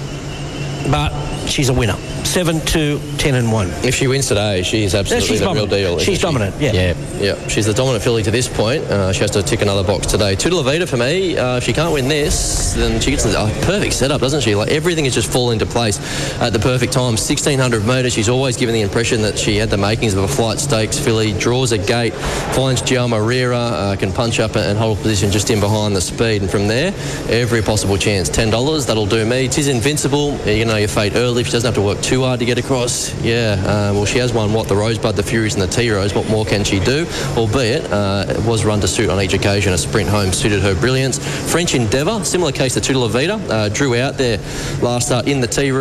[0.89, 1.11] but
[1.49, 1.97] she's a winner.
[2.25, 3.69] Seven to ten and one.
[3.83, 5.69] If she wins today, she's absolutely she's the real dominant.
[5.71, 5.99] deal.
[5.99, 6.21] She's she?
[6.23, 6.73] dominant, yeah.
[6.73, 7.47] yeah, yeah.
[7.47, 8.83] She's the dominant filly to this point.
[8.85, 10.35] Uh, she has to tick another box today.
[10.35, 11.37] Two to Levita for me.
[11.37, 14.55] Uh, if she can't win this, then she gets a oh, perfect setup, doesn't she?
[14.55, 15.99] Like everything is just fall into place
[16.41, 17.13] at the perfect time.
[17.13, 18.11] 1600 metres.
[18.11, 21.31] She's always given the impression that she had the makings of a flight stakes filly.
[21.33, 22.13] Draws a gate,
[22.53, 26.41] finds Joao Moreira, uh, can punch up and hold position just in behind the speed,
[26.41, 26.93] and from there,
[27.29, 28.27] every possible chance.
[28.29, 28.85] Ten dollars.
[28.87, 29.47] That'll do me.
[29.47, 30.35] Tis invincible.
[30.45, 31.43] You know your fate early.
[31.43, 33.13] She doesn't have to work too hard to get across.
[33.21, 33.53] Yeah.
[33.59, 36.13] Uh, well, she has won what the Rosebud, the Furies, and the Tea Rose.
[36.13, 37.07] What more can she do?
[37.35, 39.73] Albeit uh, it was run to suit on each occasion.
[39.73, 41.19] A sprint home suited her brilliance.
[41.51, 44.37] French Endeavour, similar case to Tudor Levita, uh, drew out there
[44.81, 45.71] last start in the Tea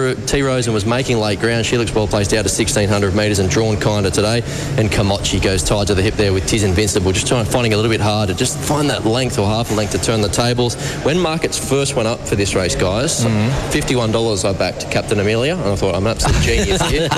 [0.43, 1.66] Rose and was making late ground.
[1.66, 4.43] She looks well placed out to 1600 metres and drawn kinder today.
[4.78, 7.77] And Komachi goes tied to the hip there with Tis Invincible, just trying finding a
[7.77, 10.28] little bit hard to just find that length or half a length to turn the
[10.28, 10.74] tables.
[11.05, 15.65] When markets first went up for this race, guys, $51 I backed Captain Amelia, and
[15.65, 17.09] I thought I'm an absolute genius here.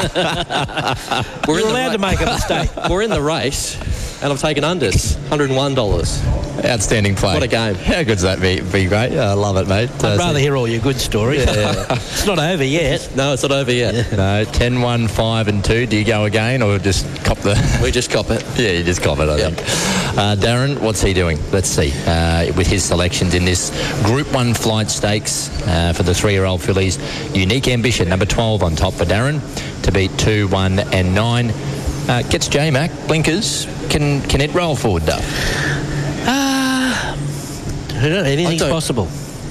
[1.46, 2.70] We're You're allowed to make a mistake.
[2.90, 3.76] We're in the race,
[4.22, 6.64] and I've taken unders, $101.
[6.64, 7.34] Outstanding play.
[7.34, 7.74] What a game.
[7.74, 9.12] How good's that be, be great?
[9.16, 9.90] I love it, mate.
[10.02, 11.44] I'd Uh, rather hear all your good stories.
[11.44, 11.84] Yeah.
[11.90, 13.10] it's not over yet.
[13.16, 14.12] No, it's not over yet.
[14.12, 15.86] No, 10, 1, 5 and 2.
[15.86, 17.54] Do you go again or just cop the...
[17.82, 18.44] We just cop it.
[18.58, 19.58] Yeah, you just cop it, I think.
[20.18, 21.38] Uh, Darren, what's he doing?
[21.52, 21.92] Let's see.
[22.06, 23.70] Uh, with his selections in this
[24.04, 26.98] Group 1 flight stakes uh, for the three-year-old fillies.
[27.34, 29.40] Unique ambition, number 12 on top for Darren
[29.82, 31.52] to beat 2, 1 and 9.
[32.08, 33.66] Uh, gets J-Mac, blinkers.
[33.90, 35.24] Can, can it roll forward, Duff?
[36.28, 39.08] Ah, I don't know, anything's I don't- possible.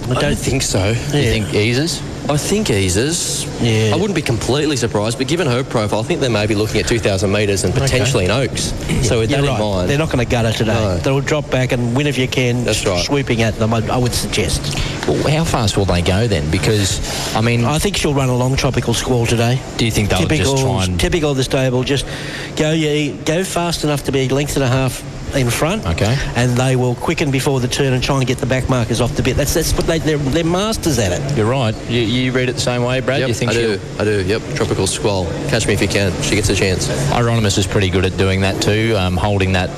[0.10, 0.90] I don't think so.
[0.90, 2.00] You think eases?
[2.28, 3.46] I think eases.
[3.62, 3.94] Yeah.
[3.94, 6.82] I wouldn't be completely surprised, but given her profile, I think they may be looking
[6.82, 8.74] at 2,000 metres and potentially in Oaks.
[9.08, 9.60] So with You're that right.
[9.60, 10.74] in mind, They're not going to gut her today.
[10.74, 10.98] No.
[10.98, 12.64] They'll drop back and win if you can.
[12.64, 13.06] That's right.
[13.06, 14.76] Swooping at them, I, I would suggest.
[15.08, 16.50] Well, how fast will they go then?
[16.50, 17.64] Because, I mean...
[17.64, 19.62] I think she'll run a long tropical squall today.
[19.78, 21.00] Do you think they'll typical, just try and...
[21.00, 21.84] typical of the stable.
[21.84, 22.08] Just
[22.56, 25.04] go, yeah, go fast enough to be length and a half
[25.36, 25.86] in front.
[25.86, 26.18] Okay.
[26.36, 29.16] And they will quicken before the turn and try and get the back markers off
[29.16, 29.36] the bit.
[29.36, 31.38] That's that's what they they're, they're masters at it.
[31.38, 31.76] You're right.
[31.90, 33.20] You, you read it the same way, Brad?
[33.20, 33.78] Yep, you think I she'll...
[33.78, 33.82] do.
[34.00, 34.24] I do.
[34.24, 34.42] Yep.
[34.56, 35.26] Tropical squall.
[35.50, 36.12] Catch me if you can.
[36.22, 36.88] She gets a chance.
[37.10, 39.70] Hieronymus is pretty good at doing that too, um, holding that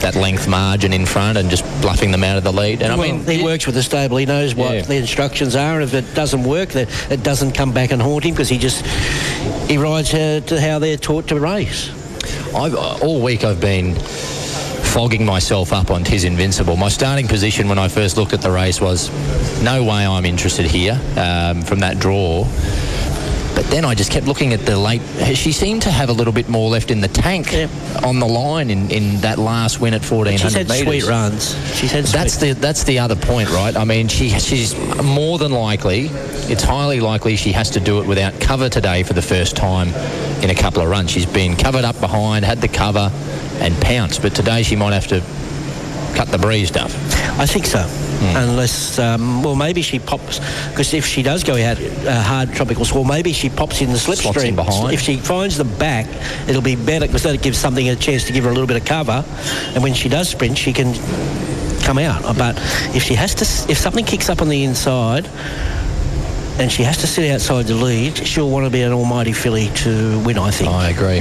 [0.00, 2.82] that length margin in front and just bluffing them out of the lead.
[2.82, 4.18] And I mean, he works with the stable.
[4.18, 4.82] He knows what Yeah.
[4.82, 5.80] the instructions are.
[5.80, 8.58] And if it doesn't work, that it doesn't come back and haunt him because he
[8.58, 8.84] just
[9.66, 11.90] he rides uh, to how they're taught to race.
[12.54, 13.96] I've, uh, all week I've been
[14.94, 16.76] fogging myself up on Tis Invincible.
[16.76, 19.10] My starting position when I first looked at the race was
[19.60, 22.44] no way I'm interested here um, from that draw.
[23.54, 25.00] But then I just kept looking at the late.
[25.34, 27.52] She seemed to have a little bit more left in the tank
[28.04, 31.54] on the line in, in that last win at 1400 She's had sweet runs.
[31.76, 32.54] She's had That's sweet.
[32.54, 33.76] the that's the other point, right?
[33.76, 36.06] I mean, she she's more than likely,
[36.50, 39.88] it's highly likely she has to do it without cover today for the first time
[40.42, 41.10] in a couple of runs.
[41.10, 43.10] She's been covered up behind, had the cover,
[43.60, 44.20] and pounced.
[44.22, 45.20] But today she might have to
[46.14, 46.94] cut the breeze, Duff.
[47.38, 47.86] I think so.
[48.24, 50.38] Unless, um, well, maybe she pops
[50.70, 53.98] because if she does go out uh, hard tropical squall, maybe she pops in the
[53.98, 54.94] slipstream in behind.
[54.94, 56.06] If she finds the back,
[56.48, 58.78] it'll be better because that gives something a chance to give her a little bit
[58.78, 59.24] of cover,
[59.74, 60.94] and when she does sprint, she can
[61.82, 62.22] come out.
[62.38, 62.56] But
[62.94, 65.28] if she has to, if something kicks up on the inside.
[66.56, 68.16] And she has to sit outside the lead.
[68.26, 70.70] She'll want to be an almighty filly to win, I think.
[70.70, 71.18] I agree.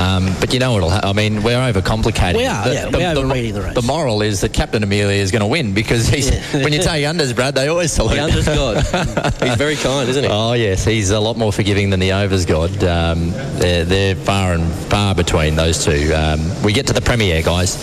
[0.00, 2.48] Um, but you know what'll ha- I mean, we're overcomplicating We it.
[2.48, 3.74] are, yeah, we're overreading the race.
[3.74, 7.04] The moral is that Captain Amelia is going to win because he's, when you take
[7.04, 8.14] unders, Brad, they always salute.
[8.14, 8.76] The under's God.
[9.42, 10.30] He's very kind, isn't he?
[10.30, 12.70] Oh yes, he's a lot more forgiving than the overs god.
[12.84, 16.12] Um, they're, they're far and far between those two.
[16.14, 17.76] Um, we get to the premiere, guys,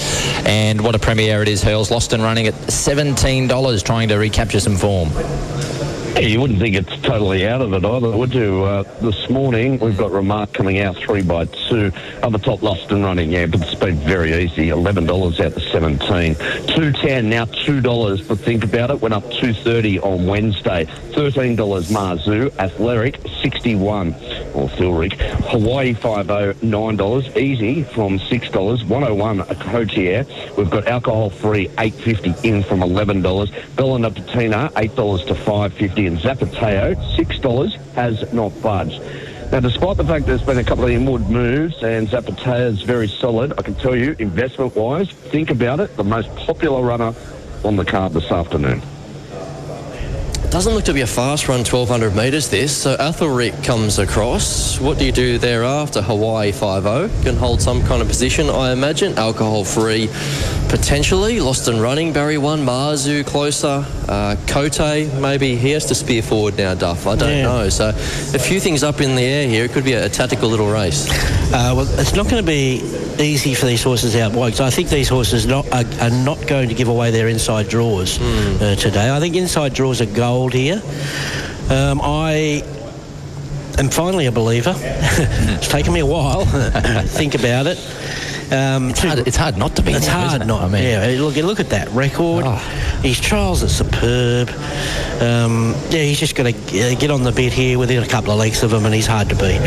[0.45, 1.61] and what a premiere it is!
[1.63, 5.09] Hurls lost and running at seventeen dollars, trying to recapture some form.
[6.19, 8.63] You wouldn't think it's totally out of it either, would you?
[8.63, 11.91] Uh, this morning we've got Remark coming out three by two.
[12.23, 14.69] Other top lost and running, yeah, but it's been very easy.
[14.69, 16.35] Eleven dollars out to seventeen.
[16.67, 18.21] Two ten now two dollars.
[18.25, 20.85] But think about it, went up two thirty on Wednesday.
[21.13, 22.57] Thirteen dollars Marzu.
[22.59, 24.13] Athletic sixty one
[24.55, 25.13] or Philric.
[25.49, 27.27] Hawaii five oh nine dollars.
[27.35, 28.83] Easy from six dollars.
[28.83, 30.25] One oh one a Cotier.
[30.57, 33.51] We've got alcohol free eight fifty in from eleven dollars.
[33.75, 39.01] Bella Nipotina eight dollars to five fifty and Zapateo six dollars has not budged.
[39.51, 43.07] Now, despite the fact there's been a couple of inward moves and Zapateo is very
[43.07, 47.13] solid, I can tell you, investment-wise, think about it, the most popular runner
[47.63, 48.81] on the card this afternoon.
[50.55, 52.75] Doesn't look to be a fast run, 1200 metres this.
[52.83, 54.79] So Athelric comes across.
[54.79, 56.01] What do you do thereafter?
[56.01, 59.17] Hawaii 5 Can hold some kind of position, I imagine.
[59.17, 60.07] Alcohol free,
[60.69, 61.41] potentially.
[61.41, 62.65] Lost and running, Barry 1.
[62.65, 63.85] Marzu closer.
[64.07, 64.79] Uh, Kote,
[65.19, 67.05] maybe he has to spear forward now, Duff.
[67.05, 67.43] I don't Yeah.
[67.43, 67.67] know.
[67.67, 69.65] So a few things up in the air here.
[69.65, 71.09] It could be a, a tactical little race.
[71.51, 72.81] Uh, well, it's not going to be
[73.19, 74.51] easy for these horses out wide.
[74.53, 77.67] 'cause I think these horses not, are, are not going to give away their inside
[77.69, 79.09] draws uh, today.
[79.13, 80.81] I think inside draws are gold here.
[81.69, 82.63] Um, I
[83.77, 84.73] am finally a believer.
[84.77, 87.77] it's taken me a while to think about it.
[88.51, 89.91] Um, it's, hard, it's hard not to be.
[89.93, 90.45] It's now, hard it?
[90.45, 90.61] not.
[90.61, 92.43] I mean- yeah, look, look at that record.
[92.45, 92.55] Oh.
[93.01, 94.49] His trials are superb.
[95.19, 98.37] Um, yeah, he's just got to get on the bit here within a couple of
[98.37, 99.61] lengths of him, and he's hard to beat.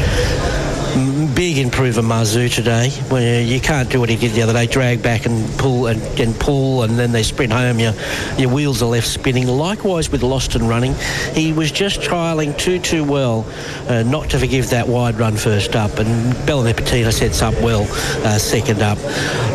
[1.38, 2.90] Big improver Mazu today.
[3.10, 6.02] Where you can't do what he did the other day, drag back and pull and,
[6.18, 7.78] and pull, and then they sprint home.
[7.78, 7.92] Your
[8.36, 9.46] your wheels are left spinning.
[9.46, 10.96] Likewise with Lost and Running,
[11.34, 13.46] he was just trialling too too well,
[13.86, 16.00] uh, not to forgive that wide run first up.
[16.00, 17.82] And Bella Nipotina sets up well,
[18.26, 18.98] uh, second up.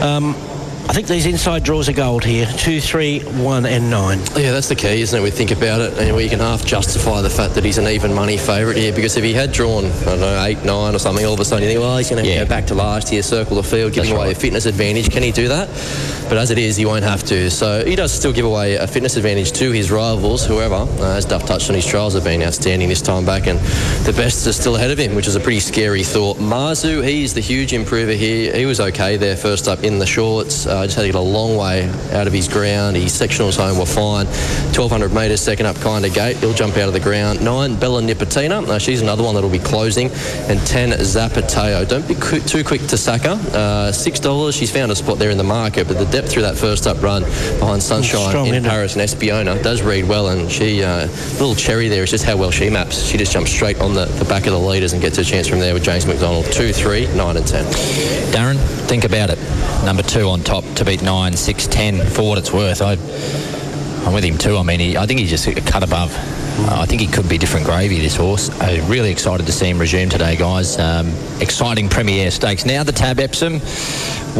[0.01, 0.35] Um,
[0.85, 2.45] I think these inside draws are gold here.
[2.57, 4.19] Two, three, one, and nine.
[4.35, 5.23] Yeah, that's the key, isn't it?
[5.23, 8.13] We think about it, and we can half justify the fact that he's an even
[8.13, 8.93] money favourite here.
[8.93, 11.45] Because if he had drawn, I don't know, eight, nine, or something, all of a
[11.45, 12.43] sudden you think, well, he's going to Yeah.
[12.43, 14.37] go back to last year, circle the field, giving That's away right.
[14.37, 15.09] a fitness advantage.
[15.09, 15.67] Can he do that?
[16.29, 17.49] But as it is, he won't have to.
[17.49, 20.45] So he does still give away a fitness advantage to his rivals.
[20.45, 20.75] whoever.
[20.99, 23.57] uh, as Duff touched on, his trials have been outstanding this time back, and
[24.05, 26.37] the best is still ahead of him, which is a pretty scary thought.
[26.39, 28.53] Marzu, he's the huge improver here.
[28.55, 30.67] He was okay there first up in the shorts.
[30.73, 32.95] Uh, just had to get a long way out of his ground.
[32.95, 34.25] His sectionals home were fine.
[34.73, 36.37] 1200 metres, second up kind of gate.
[36.37, 37.43] He'll jump out of the ground.
[37.43, 38.67] Nine, Bella Nipotina.
[38.67, 40.09] Uh, she's another one that'll be closing.
[40.49, 41.87] And 10, Zapateo.
[41.87, 43.37] Don't be qu- too quick to sack her.
[43.53, 44.57] Uh, $6.
[44.57, 47.01] She's found a spot there in the market, but the depth through that first up
[47.03, 47.21] run
[47.59, 48.69] behind Sunshine Strong, in isn't it?
[48.69, 50.29] Paris and Espiona does read well.
[50.29, 53.03] And she, uh, little cherry there is just how well she maps.
[53.03, 55.47] She just jumps straight on the, the back of the leaders and gets a chance
[55.47, 56.45] from there with James McDonald.
[56.51, 57.65] 2, 3, 9 and 10.
[58.33, 59.37] Darren, think about it.
[59.83, 62.05] Number two on top to beat nine, six, ten.
[62.07, 62.93] For what it's worth, I,
[64.07, 64.57] I'm with him too.
[64.57, 66.15] I mean, he, I think he's just a cut above.
[66.15, 67.99] Uh, I think he could be different gravy.
[67.99, 68.49] This horse.
[68.61, 70.79] Uh, really excited to see him resume today, guys.
[70.79, 71.09] Um,
[71.41, 72.65] exciting Premier Stakes.
[72.65, 73.59] Now the Tab Epsom.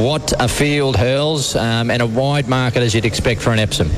[0.02, 3.90] What a field hurls um, and a wide market as you'd expect for an Epsom.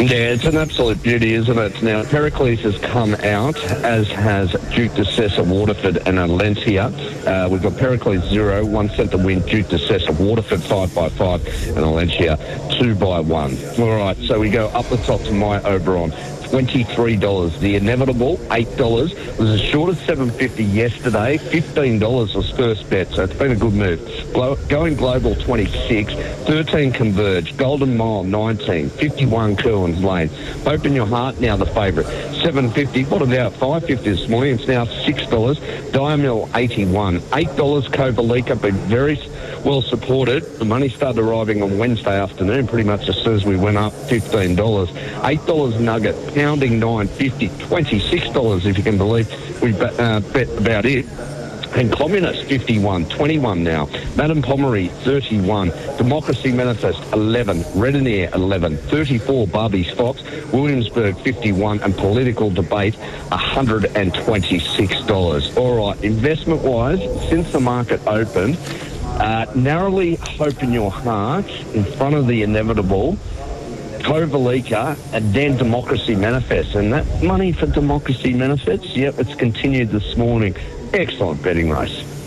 [0.00, 1.82] Yeah, it's an absolute beauty, isn't it?
[1.82, 6.90] Now, Pericles has come out, as has Duke de Sessa, Waterford and Alencia.
[7.26, 11.10] Uh, we've got Pericles zero, one set to win, Duke de Sessa, Waterford five by
[11.10, 11.44] five,
[11.76, 12.38] and Alencia
[12.78, 13.58] two by one.
[13.78, 16.12] All right, so we go up the top to my Oberon.
[16.50, 17.58] $23.
[17.60, 19.38] The inevitable, $8.
[19.38, 21.38] was as short as $7.50 yesterday.
[21.38, 24.00] $15 was first bet, so it's been a good move.
[24.68, 27.56] Going global, 26 13 Converge.
[27.56, 30.28] Golden Mile, 19 51 Kerwin's Lane.
[30.64, 32.06] Hope in Your Heart, now the favourite.
[32.42, 34.54] 750 What about 550 this morning?
[34.54, 35.56] It's now $6.
[35.90, 39.16] Diamil, 81 $8 Kovalica, been very
[39.64, 40.42] well supported.
[40.58, 43.92] The money started arriving on Wednesday afternoon, pretty much as soon as we went up
[43.92, 44.56] $15.
[44.56, 49.28] $8 Nugget, pounding 950 $26 if you can believe
[49.62, 51.06] we uh, bet about it.
[51.72, 53.86] And Communist, 51, 21 now.
[54.16, 55.68] Madame Pomeroy, 31.
[55.98, 57.58] Democracy Manifest, 11.
[57.58, 58.76] Redenier, 11.
[58.76, 60.20] 34, Barbie's Fox.
[60.52, 61.80] Williamsburg, 51.
[61.82, 62.94] And Political Debate,
[63.30, 65.56] $126.
[65.56, 68.58] All right, investment-wise, since the market opened,
[69.20, 73.16] uh, narrowly hope in your heart in front of the inevitable.
[74.00, 76.74] Kovalica and then Democracy Manifest.
[76.74, 80.56] And that money for Democracy Manifest, yep, it's continued this morning.
[80.94, 82.19] Excellent betting race.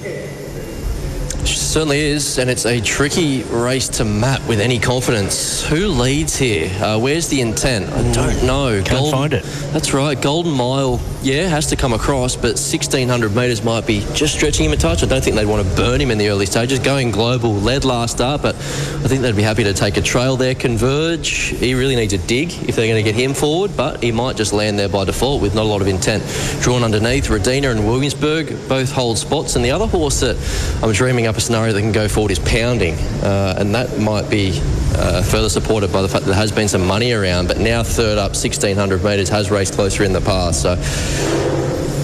[1.73, 5.63] Certainly is, and it's a tricky race to map with any confidence.
[5.65, 6.69] Who leads here?
[6.79, 7.91] Uh, where's the intent?
[7.91, 8.79] I don't know.
[8.85, 9.41] Can't find it.
[9.71, 10.21] That's right.
[10.21, 14.73] Golden Mile, yeah, has to come across, but 1600 metres might be just stretching him
[14.73, 15.01] a touch.
[15.01, 16.77] I don't think they'd want to burn him in the early stages.
[16.77, 20.37] Going global, led last start, but I think they'd be happy to take a trail
[20.37, 20.53] there.
[20.53, 24.11] Converge, he really needs a dig if they're going to get him forward, but he
[24.11, 26.23] might just land there by default with not a lot of intent.
[26.61, 30.37] Drawn underneath, Redina and Williamsburg both hold spots, and the other horse that
[30.83, 34.29] I'm dreaming up a scenario that can go forward is Pounding, uh, and that might
[34.29, 34.59] be
[34.95, 37.83] uh, further supported by the fact that there has been some money around, but now
[37.83, 40.75] third up, 1600 metres, has raced closer in the past, so.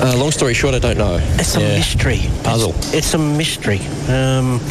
[0.02, 1.20] Uh, long story short, I don't know.
[1.34, 2.22] It's a mystery.
[2.42, 2.74] Puzzle.
[2.78, 3.80] It's, it's a mystery.
[4.08, 4.62] Um,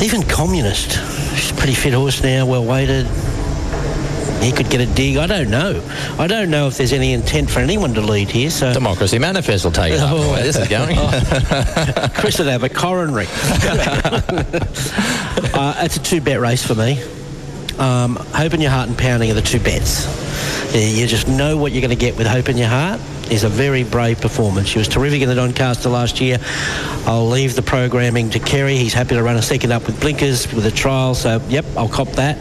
[0.00, 0.92] even Communist,
[1.34, 3.06] he's a pretty fit horse now, well weighted.
[4.42, 5.16] He could get a dig.
[5.16, 5.82] I don't know.
[6.18, 8.50] I don't know if there's any intent for anyone to lead here.
[8.50, 10.00] So Democracy Manifest will take it.
[10.02, 10.32] Oh.
[10.32, 10.96] Where this is going.
[12.14, 13.26] Chris would have a coronary.
[15.54, 17.02] uh, it's a two-bet race for me.
[17.78, 20.06] Um, Hope in Your Heart and Pounding are the two bets.
[20.74, 23.00] You just know what you're going to get with Hope in Your Heart.
[23.30, 24.68] Is a very brave performance.
[24.68, 26.36] She was terrific in the Doncaster last year.
[27.06, 28.76] I'll leave the programming to Kerry.
[28.76, 31.14] He's happy to run a second up with blinkers with a trial.
[31.14, 32.36] So, yep, I'll cop that.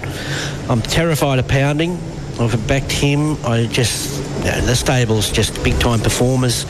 [0.69, 1.97] I'm terrified of Pounding.
[2.39, 3.37] I've backed him.
[3.45, 6.65] I just, you know, the stable's just big time performers.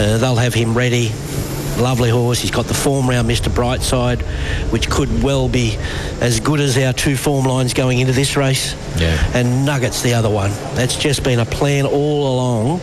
[0.00, 1.10] Uh, they'll have him ready.
[1.80, 2.40] Lovely horse.
[2.40, 3.48] He's got the form round Mr.
[3.48, 4.20] Brightside,
[4.70, 5.76] which could well be
[6.20, 8.74] as good as our two form lines going into this race.
[9.00, 9.18] Yeah.
[9.34, 10.50] And Nuggets the other one.
[10.74, 12.80] That's just been a plan all along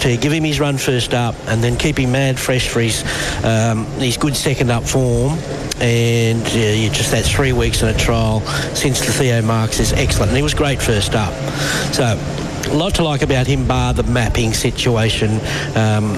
[0.00, 3.02] to give him his run first up and then keep him mad fresh for his,
[3.44, 5.38] um, his good second up form.
[5.80, 8.40] And uh, you just that three weeks in a trial
[8.74, 10.30] since the Theo Marks is excellent.
[10.30, 11.32] And he was great first up.
[11.94, 12.16] So
[12.70, 15.40] a lot to like about him, bar the mapping situation
[15.76, 16.12] um,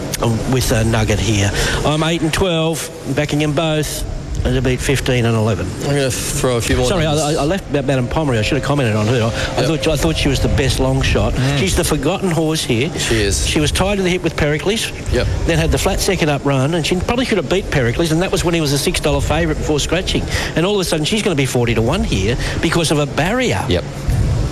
[0.53, 1.51] with a nugget here.
[1.85, 4.05] I'm 8 and 12, backing them both.
[4.47, 5.67] It'll beat 15 and 11.
[5.67, 6.87] I'm going to throw a few more.
[6.87, 7.13] Sorry, I.
[7.13, 8.39] I left about Madame Pomeroy.
[8.39, 9.23] I should have commented on her.
[9.23, 11.35] I, I thought I thought she was the best long shot.
[11.59, 12.89] She's the forgotten horse here.
[12.89, 13.09] Mm.
[13.09, 13.47] She is.
[13.47, 14.91] She was tied to the hip with Pericles.
[15.13, 15.27] Yep.
[15.45, 18.23] Then had the flat second up run, and she probably could have beat Pericles, and
[18.23, 20.23] that was when he was a six dollar favourite before scratching.
[20.57, 22.99] And all of a sudden, she's going to be forty to one here because of
[22.99, 23.63] a barrier.
[23.69, 23.85] Yep.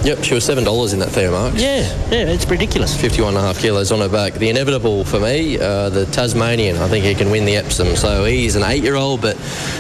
[0.05, 1.61] Yep, she was seven dollars in that Theo Marks.
[1.61, 2.99] Yeah, yeah, it's ridiculous.
[2.99, 4.35] Fifty-one and a half kilos on her back.
[4.35, 6.77] The inevitable for me, uh, the Tasmanian.
[6.77, 7.97] I think he can win the Epsom.
[7.97, 9.37] So he's an eight-year-old, but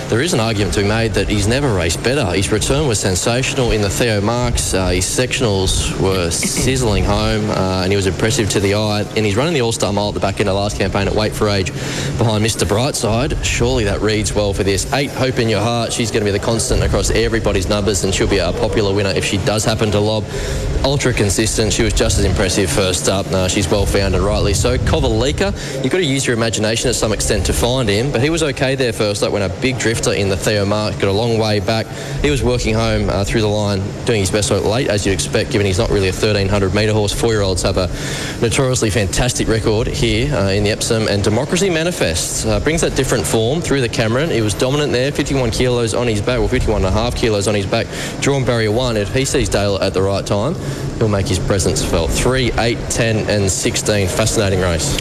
[0.09, 2.27] there is an argument to be made that he's never raced better.
[2.33, 4.75] His return was sensational in the Theo Marks.
[4.75, 9.03] Uh, his sectionals were sizzling home, uh, and he was impressive to the eye.
[9.17, 11.33] And he's running the All-Star Mile at the back end of last campaign at Wait
[11.33, 11.73] for Age,
[12.19, 12.67] behind Mr.
[12.67, 13.43] Brightside.
[13.45, 14.93] Surely that reads well for this.
[14.93, 15.93] Eight, Hope in Your Heart.
[15.93, 19.11] She's going to be the constant across everybody's numbers, and she'll be a popular winner
[19.11, 20.25] if she does happen to lob.
[20.85, 21.73] Ultra consistent.
[21.73, 23.27] She was just as impressive first up.
[23.27, 24.79] Uh, she's well found and rightly so.
[24.79, 28.31] Kovalica, you've got to use your imagination to some extent to find him, but he
[28.31, 31.13] was okay there first up when a big drifter in the Theo Mark got a
[31.13, 31.87] long way back.
[32.23, 35.51] He was working home uh, through the line, doing his best late, as you'd expect,
[35.51, 37.13] given he's not really a 1300 metre horse.
[37.13, 37.89] Four year olds have a
[38.41, 43.27] notoriously fantastic record here uh, in the Epsom, and Democracy Manifests uh, brings that different
[43.27, 44.31] form through the Cameron.
[44.31, 47.49] He was dominant there, 51 kilos on his back, or 51 and a half kilos
[47.49, 47.87] on his back,
[48.21, 48.97] drawn barrier one.
[48.97, 50.55] If he sees Dale at the right time,
[50.99, 52.11] he'll make his presence felt.
[52.11, 54.09] 3, 8, 10, and 16.
[54.09, 54.97] Fascinating race.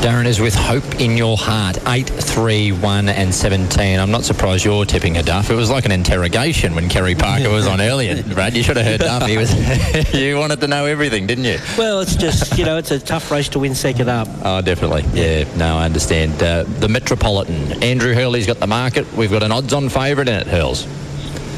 [0.00, 1.76] Darren is with hope in your heart.
[1.88, 3.98] 8, 3, 1, and 17.
[3.98, 5.50] I'm not surprised you're tipping a duff.
[5.50, 8.22] It was like an interrogation when Kerry Parker was on earlier.
[8.34, 9.26] Brad, you should have heard Duff.
[9.26, 9.52] He was,
[10.14, 11.58] you wanted to know everything, didn't you?
[11.76, 14.28] Well, it's just you know, it's a tough race to win second up.
[14.44, 15.02] Oh, definitely.
[15.20, 16.40] Yeah, no, I understand.
[16.40, 17.82] Uh, the Metropolitan.
[17.82, 19.12] Andrew Hurley's got the market.
[19.14, 20.86] We've got an odds-on favourite in it, Hurls.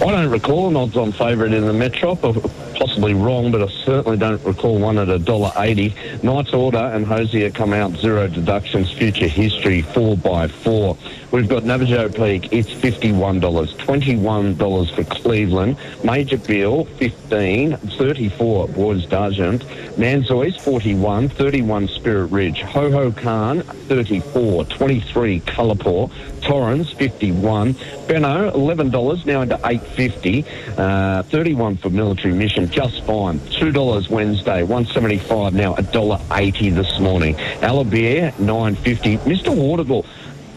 [0.01, 2.70] I don't recall an odds-on favourite in the Metrop.
[2.81, 5.95] Possibly wrong, but I certainly don't recall one at a dollar eighty.
[6.23, 8.91] Knight's Order and Hosier come out zero deductions.
[8.91, 10.97] Future History four by four.
[11.31, 12.51] We've got Navajo Peak.
[12.53, 13.75] It's fifty-one dollars.
[13.75, 15.77] Twenty-one dollars for Cleveland.
[16.03, 17.77] Major Beale fifteen.
[17.77, 19.63] Thirty-four Boys Dargent.
[19.99, 21.29] Manzoice 41.
[21.29, 22.63] 31 Spirit Ridge.
[22.63, 24.65] Ho Ho Khan 34.
[24.65, 26.11] 23 Colourpaw.
[26.41, 27.75] Torrens 51.
[28.09, 30.79] Benno $11 now into 8.50.
[30.79, 33.39] Uh, 31 for Military Mission just fine.
[33.41, 34.63] $2 Wednesday.
[34.63, 37.35] 175 now $1.80 this morning.
[37.61, 39.19] Alabeer 9.50.
[39.19, 39.55] Mr.
[39.55, 40.07] Waterville.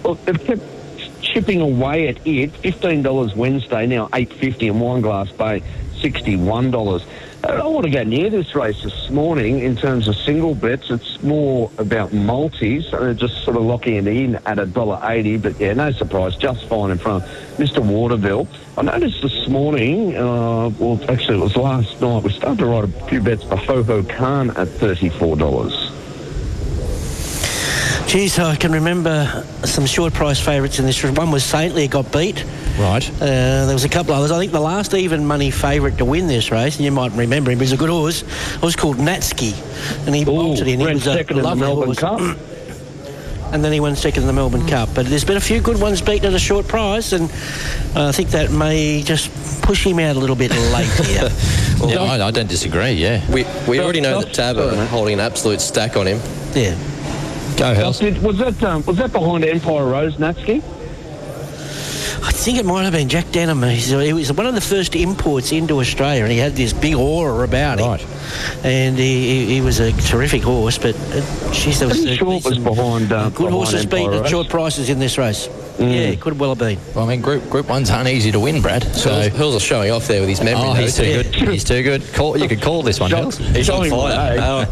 [0.04, 0.62] Look, they've kept
[1.22, 2.54] chipping away at it.
[2.62, 5.64] $15 Wednesday now 8.50 and Wineglass Bay
[6.04, 7.06] $61.
[7.46, 10.90] I don't want to go near this race this morning in terms of single bets.
[10.90, 12.94] It's more about multis.
[12.94, 15.38] Uh, just sort of locking it in at a dollar eighty.
[15.38, 17.80] But yeah, no surprise, just fine in front of Mr.
[17.86, 18.48] Waterville.
[18.78, 22.86] I noticed this morning, uh, well, actually it was last night, we started to write
[22.86, 25.74] a few bets for Ho Khan at thirty-four dollars.
[28.08, 31.04] Geez, I can remember some short price favourites in this.
[31.04, 32.46] One was Saintly, got beat.
[32.78, 33.08] Right.
[33.22, 34.32] Uh, there was a couple others.
[34.32, 37.52] I think the last even money favourite to win this race, and you might remember
[37.52, 38.24] him, he was a good horse,
[38.62, 39.54] was called Natski.
[40.08, 40.80] And he bolted in.
[40.80, 42.00] He ran was a second in the lovely Melbourne horse.
[42.00, 42.38] Cup.
[43.54, 44.90] And then he won second in the Melbourne Cup.
[44.96, 47.26] But there's been a few good ones beaten at a short price, and
[47.96, 49.30] I think that may just
[49.62, 51.30] push him out a little bit late here.
[51.86, 53.24] yeah, I, I don't disagree, yeah.
[53.32, 56.20] We, we already know that Tab are holding an absolute stack on him.
[56.56, 56.76] Yeah.
[57.56, 60.64] Go, Was, was that um, was that behind Empire Rose, Natski?
[62.24, 63.62] I think it might have been Jack Denham.
[63.64, 66.96] He's, he was one of the first imports into Australia, and he had this big
[66.96, 67.88] aura about him.
[67.88, 68.66] Right.
[68.66, 72.34] And he, he, he was a terrific horse, but uh, geez, there was Pretty sure
[72.34, 75.50] it was behind, uh, good behind horses Empire beat at short prices in this race.
[75.78, 76.78] Yeah, could well have been.
[76.96, 78.84] Well, I mean, Group Group Ones aren't easy to win, Brad.
[78.96, 80.64] So Hills, Hills is showing off there with his memory.
[80.66, 81.24] Oh, he's though.
[81.24, 81.50] too good.
[81.50, 82.04] He's too good.
[82.14, 83.38] Call, you could call this one, Show- Hills.
[83.38, 84.68] He's on Showing fire.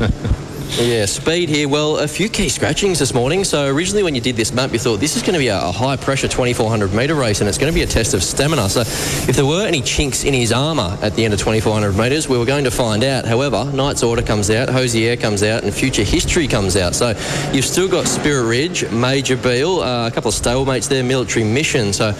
[0.78, 1.70] Yeah, speed here.
[1.70, 3.44] Well, a few key scratchings this morning.
[3.44, 5.58] So originally when you did this map, you thought this is going to be a,
[5.58, 8.68] a high pressure 2400 metre race and it's going to be a test of stamina.
[8.68, 12.28] So if there were any chinks in his armour at the end of 2400 metres,
[12.28, 13.24] we were going to find out.
[13.24, 16.94] However, Knight's Order comes out, Hosier comes out and Future History comes out.
[16.94, 17.14] So
[17.54, 21.94] you've still got Spirit Ridge, Major Beale, uh, a couple of stablemates there, Military Mission.
[21.94, 22.12] So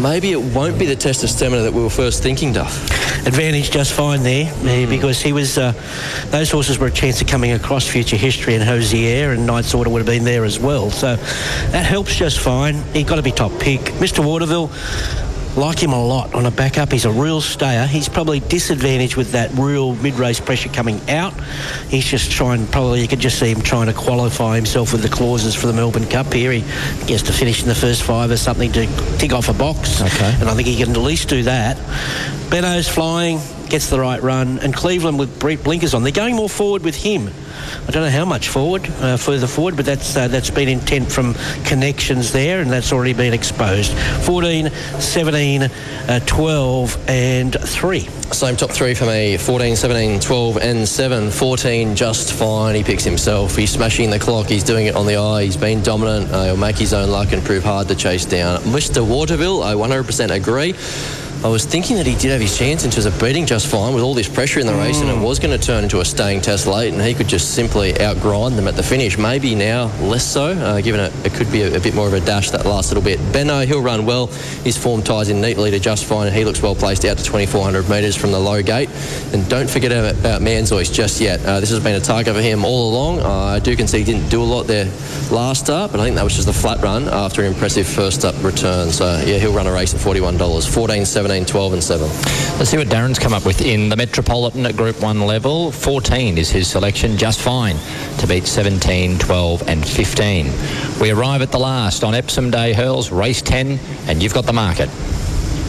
[0.00, 2.82] maybe it won't be the test of stamina that we were first thinking, Duff.
[3.26, 5.58] Advantage just fine there eh, because he was.
[5.58, 5.72] Uh,
[6.26, 9.90] those horses were a chance of coming across future history and Hosier and Knight's Order
[9.90, 10.90] would have been there as well.
[10.90, 12.82] So that helps just fine.
[12.92, 13.80] He got to be top pick.
[14.00, 14.24] Mr.
[14.24, 14.70] Waterville.
[15.56, 16.90] Like him a lot on a backup.
[16.90, 17.86] He's a real stayer.
[17.86, 21.34] He's probably disadvantaged with that real mid-race pressure coming out.
[21.88, 25.10] He's just trying, probably you could just see him trying to qualify himself with the
[25.10, 26.52] clauses for the Melbourne Cup here.
[26.52, 26.62] He
[27.06, 28.86] gets to finish in the first five or something to
[29.18, 30.00] tick off a box.
[30.00, 30.34] Okay.
[30.40, 31.76] And I think he can at least do that.
[32.48, 33.38] Benno's flying,
[33.72, 36.02] gets the right run, and Cleveland with Brett blinkers on.
[36.02, 37.30] They're going more forward with him.
[37.88, 41.10] I don't know how much forward, uh, further forward, but that's uh, that's been intent
[41.10, 41.32] from
[41.64, 43.94] connections there, and that's already been exposed.
[44.26, 48.00] 14, 17, uh, 12, and 3.
[48.00, 51.30] Same top three for me 14, 17, 12, and 7.
[51.30, 52.74] 14, just fine.
[52.74, 53.56] He picks himself.
[53.56, 54.48] He's smashing the clock.
[54.48, 55.44] He's doing it on the eye.
[55.44, 56.30] He's been dominant.
[56.30, 58.60] Uh, he'll make his own luck and prove hard to chase down.
[58.64, 59.06] Mr.
[59.06, 60.74] Waterville, I 100% agree.
[61.44, 63.94] I was thinking that he did have his chance in terms of beating just fine
[63.94, 66.04] with all this pressure in the race, and it was going to turn into a
[66.04, 69.18] staying test late, and he could just simply outgrind them at the finish.
[69.18, 72.12] Maybe now less so, uh, given it, it could be a, a bit more of
[72.12, 73.18] a dash that last little bit.
[73.32, 74.28] Benno, he'll run well.
[74.62, 77.24] His form ties in neatly to just fine, and he looks well placed out to
[77.24, 78.88] 2,400 metres from the low gate.
[79.32, 81.44] And don't forget about, Manzoice just yet.
[81.44, 83.18] Uh, this has been a target for him all along.
[83.18, 84.86] Uh, I do concede he didn't do a lot there
[85.32, 88.24] last start, but I think that was just a flat run after an impressive first
[88.24, 88.92] up return.
[88.92, 90.72] So yeah, he'll run a race at $41.
[90.72, 92.08] 14, 17, 12, and 7.
[92.58, 95.72] Let's see what Darren's come up with in the Metropolitan at Group 1 level.
[95.72, 97.76] 14 is his selection, just fine
[98.18, 100.52] to beat 17, 12 and 15.
[101.00, 103.78] We arrive at the last on Epsom Day Hurls, race 10,
[104.08, 104.90] and you've got the market.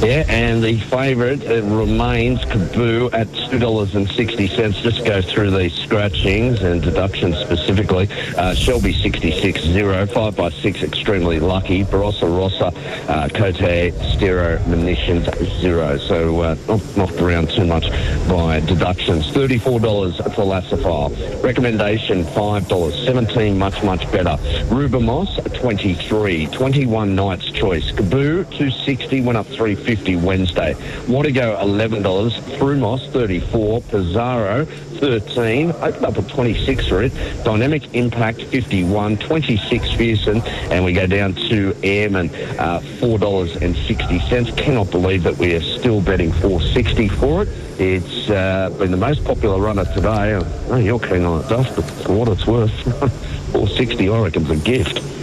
[0.04, 4.74] Yeah, and the favourite uh, remains Kaboo at $2.60.
[4.82, 8.10] Just go through these scratchings and deductions specifically.
[8.38, 11.86] Uh, Shelby 66 0, 5 by 6 extremely lucky.
[11.86, 12.74] Barossa Rossa,
[13.10, 15.26] uh, Cote Stero Munitions
[15.62, 15.98] 0.
[16.00, 17.90] So uh, not knocked around too much
[18.28, 19.32] by deductions.
[19.32, 21.42] $34 for Lassifile.
[21.42, 23.06] Recommendation $5.
[23.06, 24.36] 17 much, much better.
[24.68, 25.30] Rubamos
[25.62, 26.48] 23.
[26.48, 27.90] 21 Knight's Choice.
[27.94, 30.74] Kaboo 260 went up 350 Wednesday.
[31.06, 32.32] Wadigo $11.
[32.58, 33.82] Frumos 34.
[33.82, 35.72] Pizarro 13.
[35.72, 37.14] Opened up at 26 for it.
[37.44, 39.18] Dynamic Impact 51.
[39.18, 40.44] 26 Fearson.
[40.72, 44.58] And we go down to Airman uh, $4.60.
[44.58, 47.50] Cannot believe that we are still betting 460 for it.
[47.80, 50.40] It's uh, been the most popular runner today.
[50.70, 52.72] Oh, you're keen on it, Duff, but for what it's worth,
[53.52, 55.23] 460 I reckon is a gift.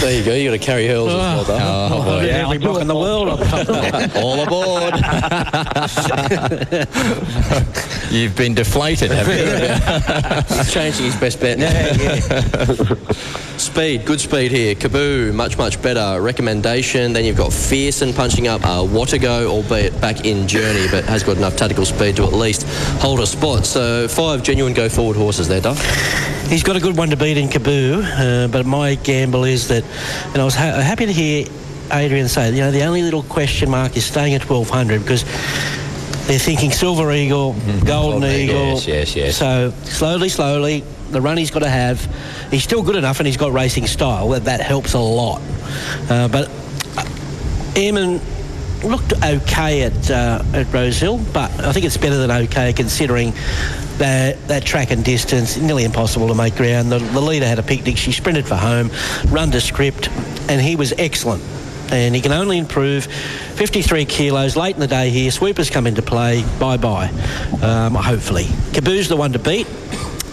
[0.00, 0.32] There you go.
[0.32, 1.92] You got to carry hurls as well, Duff.
[1.92, 2.20] Oh, boy.
[2.24, 3.28] Yeah, every block in the world.
[4.16, 4.94] All aboard.
[8.10, 10.54] You've been deflated, have you?
[10.56, 12.94] He's changing his best bet now.
[13.58, 14.74] speed, good speed here.
[14.76, 16.20] Kaboo, much, much better.
[16.22, 17.12] Recommendation.
[17.12, 18.64] Then you've got Fearson punching up.
[18.64, 22.62] Uh, Watago, albeit back in journey, but has got enough tactical speed to at least
[23.00, 23.66] hold a spot.
[23.66, 25.78] So five genuine go forward horses there, Duff.
[26.48, 29.84] He's got a good one to beat in Kaboo, uh, but my gamble is that,
[30.32, 31.46] and I was ha- happy to hear
[31.92, 35.24] Adrian say, you know, the only little question mark is staying at 1200 because
[36.26, 38.66] they're thinking Silver Eagle, Golden Golden Eagle, Eagle.
[38.72, 39.36] yes, yes, yes.
[39.36, 42.04] So slowly, slowly, the run he's got to have.
[42.50, 44.28] He's still good enough and he's got racing style.
[44.30, 45.40] That, that helps a lot.
[46.10, 46.48] Uh, but
[47.74, 48.20] Eamon
[48.84, 53.32] looked okay at uh, at Rosehill, but I think it's better than okay considering
[53.98, 56.90] that that track and distance nearly impossible to make ground.
[56.90, 57.96] The, the leader had a picnic.
[57.96, 58.90] She sprinted for home,
[59.28, 60.08] run to script,
[60.48, 61.42] and he was excellent.
[61.90, 65.30] And he can only improve 53 kilos late in the day here.
[65.30, 66.44] Sweepers come into play.
[66.58, 67.08] Bye bye.
[67.62, 68.44] Um, hopefully.
[68.72, 69.66] Kaboo's the one to beat.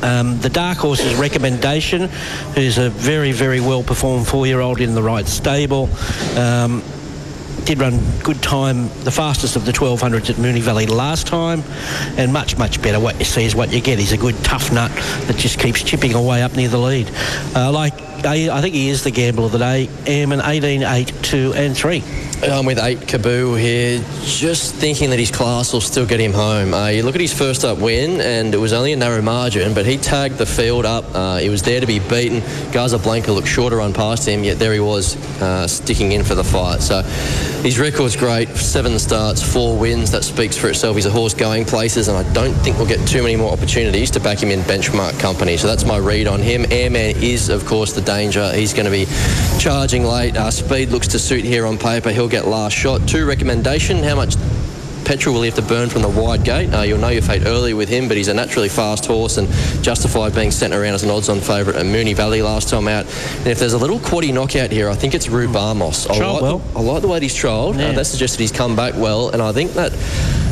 [0.01, 2.09] Um, the Dark Horse's recommendation,
[2.53, 5.89] who's a very, very well performed four year old in the right stable.
[6.37, 6.83] Um,
[7.63, 11.63] did run good time, the fastest of the 1200s at Moonee Valley last time,
[12.17, 12.99] and much, much better.
[12.99, 13.99] What you see is what you get.
[13.99, 14.91] He's a good tough nut
[15.27, 17.11] that just keeps chipping away up near the lead.
[17.55, 17.93] Uh, like
[18.25, 19.89] I, I think he is the gamble of the day.
[20.05, 22.03] Airman 18, 8, 2 and 3.
[22.43, 26.73] I'm with eight Kaboo here, just thinking that his class will still get him home.
[26.73, 29.73] Uh, you look at his first up win, and it was only a narrow margin,
[29.73, 31.05] but he tagged the field up.
[31.15, 32.41] Uh, he was there to be beaten.
[32.71, 36.23] Gaza Blanca looked short to run past him, yet there he was, uh, sticking in
[36.23, 36.81] for the fight.
[36.81, 37.01] So
[37.63, 40.11] his record's great seven starts, four wins.
[40.11, 40.97] That speaks for itself.
[40.97, 44.11] He's a horse going places, and I don't think we'll get too many more opportunities
[44.11, 45.57] to back him in benchmark company.
[45.57, 46.65] So that's my read on him.
[46.69, 48.51] Airman is, of course, the danger.
[48.53, 49.05] He's going to be
[49.59, 50.37] charging late.
[50.37, 52.11] Uh, speed looks to suit here on paper.
[52.11, 53.05] He'll get last shot.
[53.07, 54.01] Two recommendation.
[54.03, 54.35] How much
[55.03, 56.73] petrol will he have to burn from the wide gate?
[56.73, 59.49] Uh, you'll know your fate early with him, but he's a naturally fast horse and
[59.83, 63.05] justified being sent around as an odds-on favourite at Moonee Valley last time out.
[63.39, 66.07] And if there's a little quaddy knockout here, I think it's Rue Barmos.
[66.09, 66.59] I like, well.
[66.59, 67.77] the, I like the way he's trialled.
[67.77, 67.89] Yeah.
[67.89, 69.91] Uh, that suggests that he's come back well, and I think that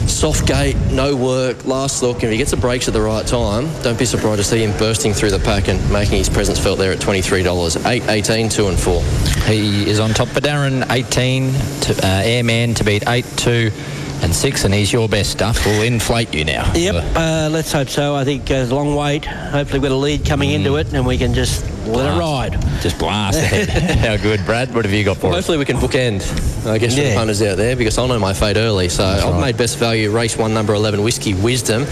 [0.08, 3.26] soft gate, no work, last look, and if he gets the brakes at the right
[3.26, 6.60] time, don't be surprised to see him bursting through the pack and making his presence
[6.60, 7.86] felt there at $23.
[7.86, 9.02] 8, 18, 2 and 4.
[9.48, 11.52] He is on top for Darren, 18,
[11.82, 13.72] to, uh, Airman to beat 8, 2
[14.22, 15.66] and 6, and he's your best stuff.
[15.66, 16.72] We'll inflate you now.
[16.74, 18.16] Yep, uh, let's hope so.
[18.16, 19.26] I think uh, there's a long wait.
[19.26, 22.54] Hopefully, we've got a lead coming into it, and we can just let it ride.
[22.82, 23.70] Just blast ahead.
[24.00, 24.74] How good, Brad?
[24.74, 25.46] What have you got for Well, us?
[25.46, 26.22] hopefully we can bookend,
[26.68, 27.16] I guess, for the Yeah.
[27.16, 28.90] punters out there because I know my fate early.
[28.90, 31.84] So I've made best value race one, number 11, Whiskey Wisdom.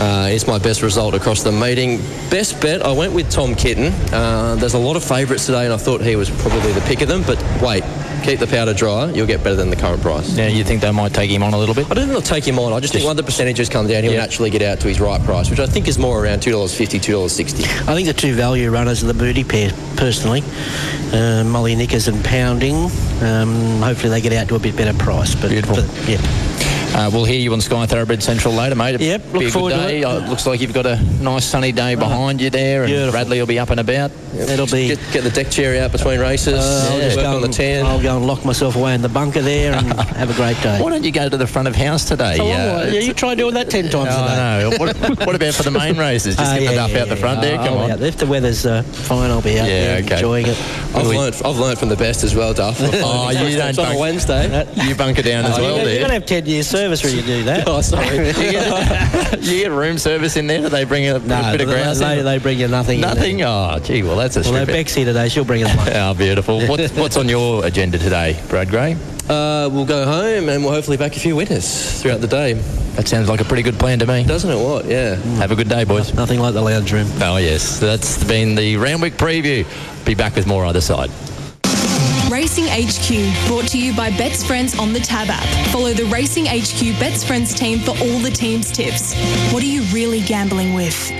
[0.00, 1.98] Uh, it's my best result across the meeting.
[2.30, 3.92] Best bet, I went with Tom Kitten.
[4.12, 7.00] Uh, there's a lot of favourites today, and I thought he was probably the pick
[7.02, 7.22] of them.
[7.22, 7.84] But wait,
[8.24, 9.10] keep the powder dry.
[9.10, 10.36] You'll get better than the current price.
[10.36, 11.86] Yeah, you think they might take him on a little bit?
[11.90, 12.72] I don't think they'll take him on.
[12.72, 14.20] I just, think once the percentages come down, he'll Yeah.
[14.20, 17.64] naturally get out to his right price, which I think is more around $2.50, $2.60.
[17.88, 20.42] I think the two value runners are the pair, personally.
[21.12, 22.90] Uh, Molly Nickers and Pounding.
[23.22, 25.34] Um, hopefully, they get out to a bit better price.
[25.34, 25.76] But, Beautiful.
[25.76, 26.18] but, yeah.
[26.92, 29.00] Uh, we'll hear you on Sky Thoroughbred Central later, mate.
[29.00, 30.00] Yep, be look good forward to day.
[30.00, 30.04] it.
[30.04, 33.12] Uh, looks like you've got a nice sunny day behind you there, and Beautiful.
[33.12, 34.10] Bradley will be up and about.
[34.34, 34.88] It'll be.
[34.88, 37.54] Get, get the deck chair out between races, Uh, I'll just go on the and-
[37.54, 37.86] tan.
[37.86, 39.86] I'll go and lock myself away in the bunker there and
[40.16, 40.80] have a great day.
[40.80, 42.36] Why don't you go to the front of house today?
[42.36, 44.16] So, Uh, yeah, you try doing that ten times a day.
[44.16, 44.70] I know.
[44.78, 44.96] What,
[45.26, 46.36] what about for the main races?
[46.36, 47.58] Just Ah, get yeah, duff yeah, out the front there.
[47.58, 48.02] I'll Come on.
[48.02, 50.14] If the weather's uh, fine, I'll be out there okay.
[50.16, 50.58] enjoying it.
[50.94, 52.78] I've learned, I've learned from the best as well, Duff.
[53.02, 54.66] Oh, you don't It's on Wednesday.
[54.90, 57.22] You bunker down as Oh, well you're, going to have 10 years service when you
[57.22, 57.64] do that.
[57.66, 58.16] Oh, sorry.
[58.28, 60.62] you, get, you get room service in there?
[60.62, 62.24] Do they bring a, No, bit of they, grouse they, in?
[62.24, 62.96] they bring you nothing.
[62.96, 63.14] in there.
[63.14, 63.42] Nothing?
[63.42, 64.68] Oh, gee, well, that's a Although strip.
[64.68, 64.72] it.
[64.72, 65.90] Beck's here today, she'll bring us money.
[66.00, 66.66] Oh, beautiful.
[66.66, 68.96] What's, what's on your agenda today, Brad Gray?
[69.28, 72.54] Uh, we'll go home and we'll hopefully back a few winners throughout the day.
[72.94, 74.24] That sounds like a pretty good plan to me.
[74.24, 74.56] Doesn't it?
[74.60, 74.86] What?
[74.86, 75.14] Yeah.
[75.36, 76.12] Have a good day, boys.
[76.14, 77.06] Nothing like the lounge room.
[77.20, 77.78] Oh, yes.
[77.78, 79.64] That's been the Randwick preview.
[80.04, 81.10] Be back with more other side.
[82.30, 85.66] Racing HQ, brought to you by Bet's Friends on the Tab app.
[85.72, 89.14] Follow the Racing HQ Bet's Friends team for all the team's tips.
[89.52, 91.10] What are you really gambling with?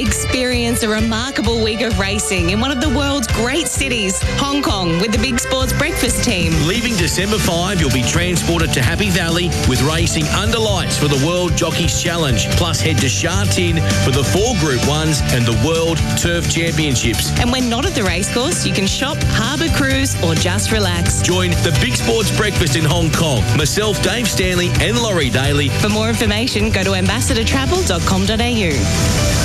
[0.00, 4.98] Experience a remarkable week of racing in one of the world's great cities, Hong Kong,
[4.98, 6.54] with the Big Sports Breakfast team.
[6.66, 11.22] Leaving December 5, you'll be transported to Happy Valley with racing under lights for the
[11.26, 12.48] World Jockeys Challenge.
[12.52, 17.38] Plus, head to Sha Tin for the four Group 1s and the World Turf Championships.
[17.38, 21.20] And when not at the racecourse, you can shop, harbour cruise, or just relax.
[21.20, 23.42] Join the Big Sports Breakfast in Hong Kong.
[23.54, 25.68] Myself, Dave Stanley, and Laurie Daly.
[25.68, 29.39] For more information, go to ambassadortravel.com.au.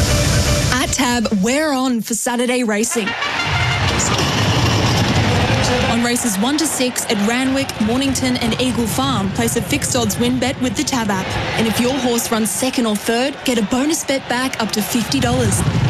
[0.95, 3.09] Tab, we're on for Saturday racing.
[5.91, 10.17] On races 1 to 6 at Randwick, Mornington, and Eagle Farm, place a fixed odds
[10.17, 11.27] win bet with the Tab app.
[11.59, 14.79] And if your horse runs second or third, get a bonus bet back up to
[14.79, 15.21] $50.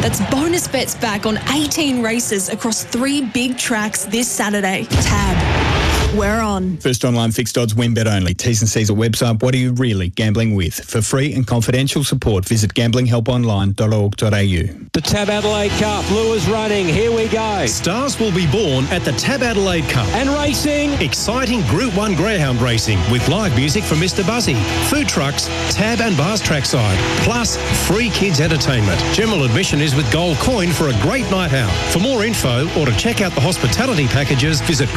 [0.02, 4.86] That's bonus bets back on 18 races across three big tracks this Saturday.
[4.90, 5.75] Tab,
[6.14, 6.78] we're on.
[6.78, 8.34] First online fixed odds win bet only.
[8.34, 9.42] T's and C's at website.
[9.42, 10.74] What are you really gambling with?
[10.74, 14.88] For free and confidential support, visit gamblinghelponline.org.au.
[14.94, 16.10] The Tab Adelaide Cup.
[16.12, 16.88] Lures running.
[16.88, 17.66] Here we go.
[17.66, 20.08] Stars will be born at the Tab Adelaide Cup.
[20.10, 20.92] And racing.
[21.02, 24.26] Exciting Group 1 Greyhound racing with live music from Mr.
[24.26, 24.56] Buzzy.
[24.90, 26.98] Food trucks, Tab and Bars trackside.
[27.24, 29.00] Plus free kids entertainment.
[29.14, 31.72] General admission is with gold coin for a great night out.
[31.92, 34.90] For more info or to check out the hospitality packages, visit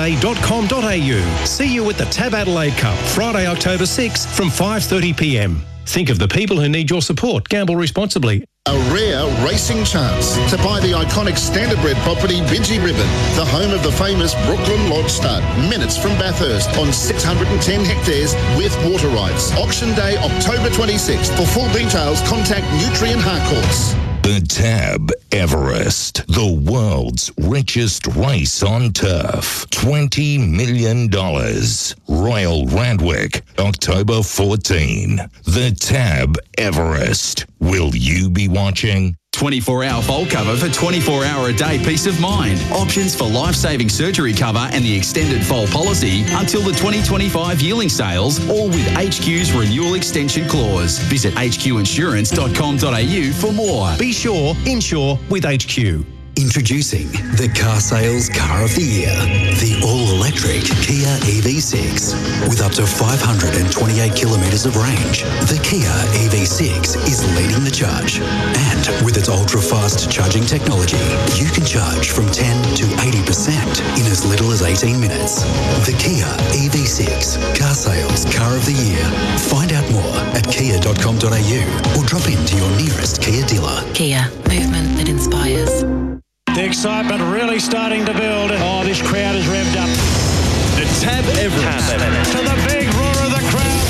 [0.00, 1.44] greyhoundracingsa.com.au.
[1.44, 5.60] See you at the Tab Adelaide Cup, Friday, October 6 from 5.30pm.
[5.86, 7.48] Think of the people who need your support.
[7.48, 8.44] Gamble responsibly.
[8.66, 13.82] A rare racing chance to buy the iconic standardbred property Bidgie Ribbon, the home of
[13.82, 19.52] the famous Brooklyn Lodge Stud, minutes from Bathurst on 610 hectares with water rights.
[19.56, 21.34] Auction day October 26th.
[21.36, 23.94] For full details, contact Nutrien Harcourts.
[24.30, 29.66] The Tab Everest, the world's richest race on turf.
[29.70, 31.10] $20 million.
[32.06, 35.16] Royal Randwick, October 14.
[35.46, 37.46] The Tab Everest.
[37.58, 39.16] Will you be watching?
[39.40, 42.60] 24 hour fault cover for 24 hour a day peace of mind.
[42.72, 47.88] Options for life saving surgery cover and the extended fault policy until the 2025 yearling
[47.88, 50.98] sales, all with HQ's renewal extension clause.
[50.98, 53.96] Visit hqinsurance.com.au for more.
[53.98, 56.19] Be sure, insure with HQ.
[56.40, 57.04] Introducing
[57.36, 59.12] the car sales car of the year,
[59.60, 62.16] the all-electric Kia EV6.
[62.48, 63.68] With up to 528
[64.16, 65.20] kilometres of range,
[65.52, 65.92] the Kia
[66.24, 68.24] EV6 is leading the charge.
[68.56, 70.96] And with its ultra-fast charging technology,
[71.36, 72.40] you can charge from 10
[72.80, 75.44] to 80% in as little as 18 minutes.
[75.84, 76.24] The Kia
[76.56, 79.04] EV6 car sales car of the year.
[79.52, 81.60] Find out more at kia.com.au
[82.00, 83.84] or drop into your nearest Kia dealer.
[83.92, 85.89] Kia, movement that inspires.
[86.60, 88.50] The excitement really starting to build.
[88.52, 89.88] Oh, this crowd is revved up.
[90.76, 91.88] The Tab Everest.
[91.88, 93.80] To the big roar of the crowd.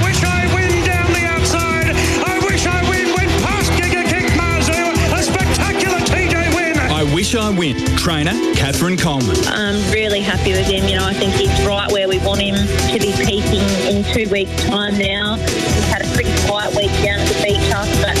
[0.00, 1.92] Wish I win down the outside.
[1.92, 4.72] I wish I win went past Giga Kick Mazu.
[5.12, 6.78] A spectacular TJ win.
[6.78, 7.76] I wish I win.
[7.98, 9.36] Trainer Katherine Coleman.
[9.48, 10.88] I'm really happy with him.
[10.88, 14.32] You know, I think he's right where we want him to be peaking in two
[14.32, 15.36] weeks' time now.
[15.36, 18.11] He's had a pretty quiet week down at the beach after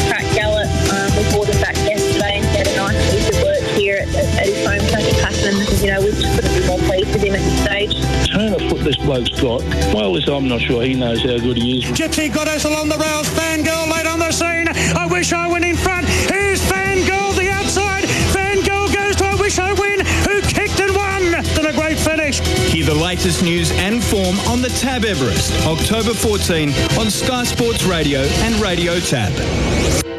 [4.08, 5.56] at, at his home track at Pakenham.
[5.82, 7.94] You know, we just couldn't be more pleased with him at this stage.
[8.30, 9.62] turn of foot this bloke's got.
[9.94, 11.84] Well, listen, I'm not sure he knows how good he is.
[11.84, 13.28] Gypsy Goddess along the rails.
[13.30, 14.68] Fangirl late on the scene.
[14.68, 16.06] I wish I win in front.
[16.06, 18.04] Here's Fangirl the outside.
[18.34, 20.00] Fangirl goes to I wish I win.
[20.28, 21.34] Who kicked and won.
[21.34, 22.40] And a great finish.
[22.72, 27.84] Hear the latest news and form on the Tab Everest, October 14 on Sky Sports
[27.84, 30.11] Radio and Radio Tab.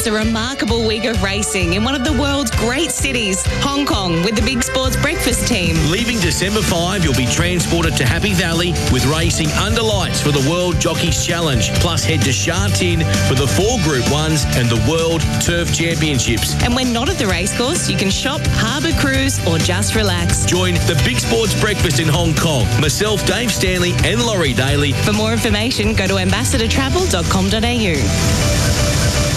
[0.00, 4.22] Experience a remarkable week of racing in one of the world's great cities, Hong Kong,
[4.22, 5.76] with the Big Sports Breakfast team.
[5.90, 10.40] Leaving December 5, you'll be transported to Happy Valley with racing under lights for the
[10.48, 11.70] World Jockeys Challenge.
[11.80, 16.54] Plus, head to Sha Tin for the four Group 1s and the World Turf Championships.
[16.62, 20.46] And when not at the racecourse, you can shop, harbour cruise, or just relax.
[20.46, 22.64] Join the Big Sports Breakfast in Hong Kong.
[22.80, 24.92] Myself, Dave Stanley, and Laurie Daley.
[24.92, 28.59] For more information, go to ambassadortravel.com.au.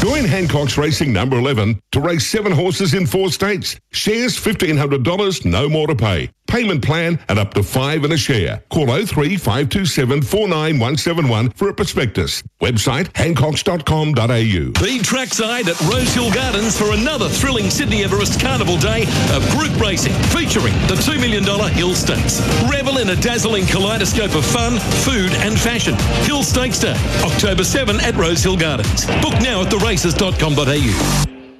[0.03, 3.79] Join Hancock's Racing number 11 to race seven horses in four states.
[3.93, 6.29] Shares $1,500, no more to pay.
[6.45, 8.61] Payment plan at up to five in a share.
[8.69, 12.43] Call 03 527 49171 for a prospectus.
[12.61, 14.83] Website hancocks.com.au.
[14.83, 20.13] Be trackside at Rosehill Gardens for another thrilling Sydney Everest Carnival Day of group racing
[20.35, 22.41] featuring the $2 million Hill Stakes.
[22.69, 25.95] Revel in a dazzling kaleidoscope of fun, food and fashion.
[26.27, 29.05] Hill Stakes Day, October 7 at Rosehill Gardens.
[29.23, 29.71] Book now at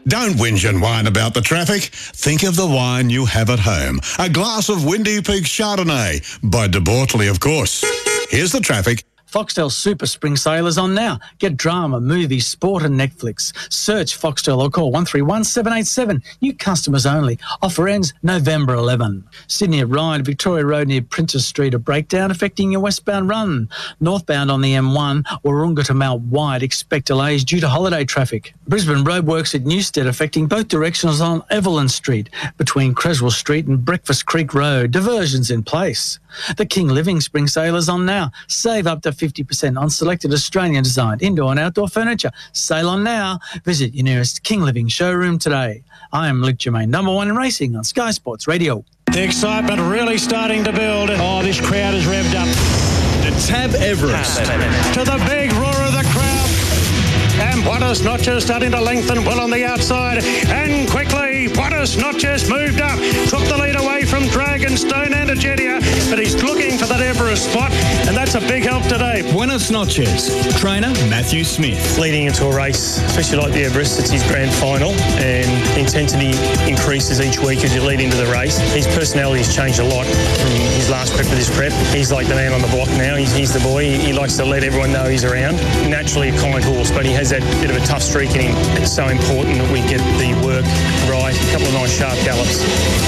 [0.07, 1.83] Don't whinge and whine about the traffic.
[1.93, 3.99] Think of the wine you have at home.
[4.17, 7.85] A glass of Windy Peak Chardonnay by De Bortoli, of course.
[8.29, 9.03] Here's the traffic.
[9.33, 11.19] Foxtel Super Spring Sale is on now.
[11.39, 13.51] Get drama, movies, sport, and Netflix.
[13.73, 16.21] Search Foxtel or call 131 787.
[16.41, 17.39] New customers only.
[17.63, 19.23] Offer ends November 11.
[19.47, 23.69] Sydney at Ryde, Victoria Road near Prentice Street, a breakdown affecting your westbound run.
[23.99, 28.53] Northbound on the M1, Wahroonga to Mount White, expect delays due to holiday traffic.
[28.67, 34.27] Brisbane roadworks at Newstead affecting both directions on Evelyn Street between Creswell Street and Breakfast
[34.27, 34.91] Creek Road.
[34.91, 36.19] Diversions in place.
[36.57, 38.31] The King Living Spring Sale is on now.
[38.47, 42.31] Save up to 50% on selected Australian designed indoor and outdoor furniture.
[42.51, 43.39] Sale on now.
[43.63, 45.81] Visit your nearest King Living showroom today.
[46.11, 48.83] I am Luke Germain, number one in racing on Sky Sports Radio.
[49.13, 51.09] The excitement really starting to build.
[51.11, 52.47] Oh, this crowd is revved up.
[53.23, 54.39] The Tab Everest.
[54.95, 56.49] To the big roar of the crowd.
[57.39, 60.21] And Buenos Noches starting to lengthen well on the outside.
[60.47, 62.97] And quickly, Buenos Noches's moved up.
[63.29, 65.79] Took the lead away from Dragonstone and Agedia.
[66.09, 67.71] But he's looking for that Everest spot.
[68.07, 69.21] And that's a big help today.
[69.31, 70.29] Buenos noches.
[70.57, 71.97] Trainer Matthew Smith.
[71.97, 75.47] leading into a race, especially like the Everest, it's his grand final, and
[75.77, 76.33] intensity
[76.69, 78.57] increases each week as you lead into the race.
[78.73, 81.71] His personality has changed a lot from his last prep to this prep.
[81.93, 83.15] He's like the man on the block now.
[83.15, 83.83] He's, he's the boy.
[83.83, 85.55] He, he likes to let everyone know he's around.
[85.89, 88.55] Naturally a kind horse, but he has that bit of a tough streak in him.
[88.81, 90.65] It's so important that we get the work
[91.09, 91.32] right.
[91.33, 92.63] A couple of nice sharp gallops,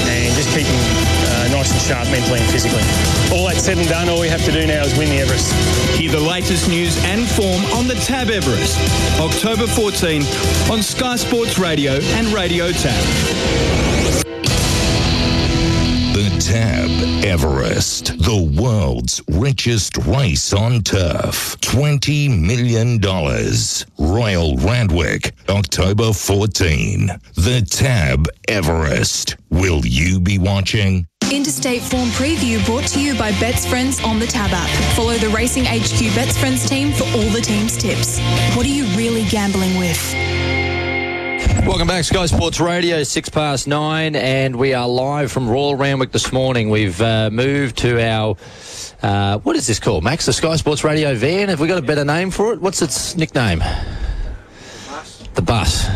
[0.08, 2.84] and just keep uh, nice and sharp mentally and physically.
[3.32, 5.54] All that said and done, all we have to do now is win the Everest.
[5.98, 8.78] Hear the latest news and form on the Tab Everest,
[9.20, 10.22] October 14
[10.72, 13.95] on Sky Sports Radio and Radio Tab.
[16.46, 16.92] Tab
[17.26, 21.60] Everest, the world's richest race on turf.
[21.62, 23.02] $20 million.
[23.98, 27.08] Royal Randwick, October 14.
[27.34, 29.38] The Tab Everest.
[29.50, 31.08] Will you be watching?
[31.32, 34.70] Interstate Form Preview brought to you by Bet's Friends on the Tab app.
[34.96, 38.20] Follow the Racing HQ Bet's Friends team for all the team's tips.
[38.56, 40.14] What are you really gambling with?
[41.66, 46.12] Welcome back, Sky Sports Radio, six past nine, and we are live from Royal Randwick
[46.12, 46.70] this morning.
[46.70, 48.38] We've uh, moved to our,
[49.02, 50.28] uh, what is this called, Max?
[50.28, 51.50] The Sky Sports Radio van?
[51.50, 52.62] Have we got a better name for it?
[52.62, 53.64] What's its nickname?
[55.34, 55.88] The bus.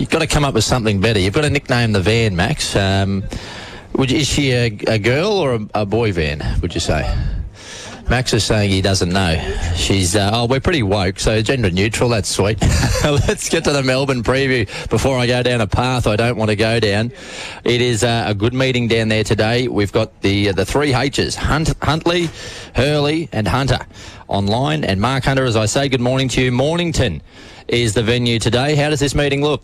[0.00, 1.20] You've got to come up with something better.
[1.20, 2.74] You've got to nickname the van, Max.
[2.74, 3.22] Um,
[3.96, 7.04] would, is she a, a girl or a, a boy van, would you say?
[8.08, 9.36] Max is saying he doesn't know.
[9.76, 12.58] She's, uh, oh, we're pretty woke, so gender neutral, that's sweet.
[13.04, 16.48] Let's get to the Melbourne preview before I go down a path I don't want
[16.48, 17.12] to go down.
[17.64, 19.68] It is uh, a good meeting down there today.
[19.68, 22.30] We've got the uh, the three H's, Hunt, Huntley,
[22.74, 23.80] Hurley and Hunter
[24.26, 24.84] online.
[24.84, 26.50] And Mark Hunter, as I say, good morning to you.
[26.50, 27.20] Mornington
[27.68, 28.74] is the venue today.
[28.74, 29.62] How does this meeting look?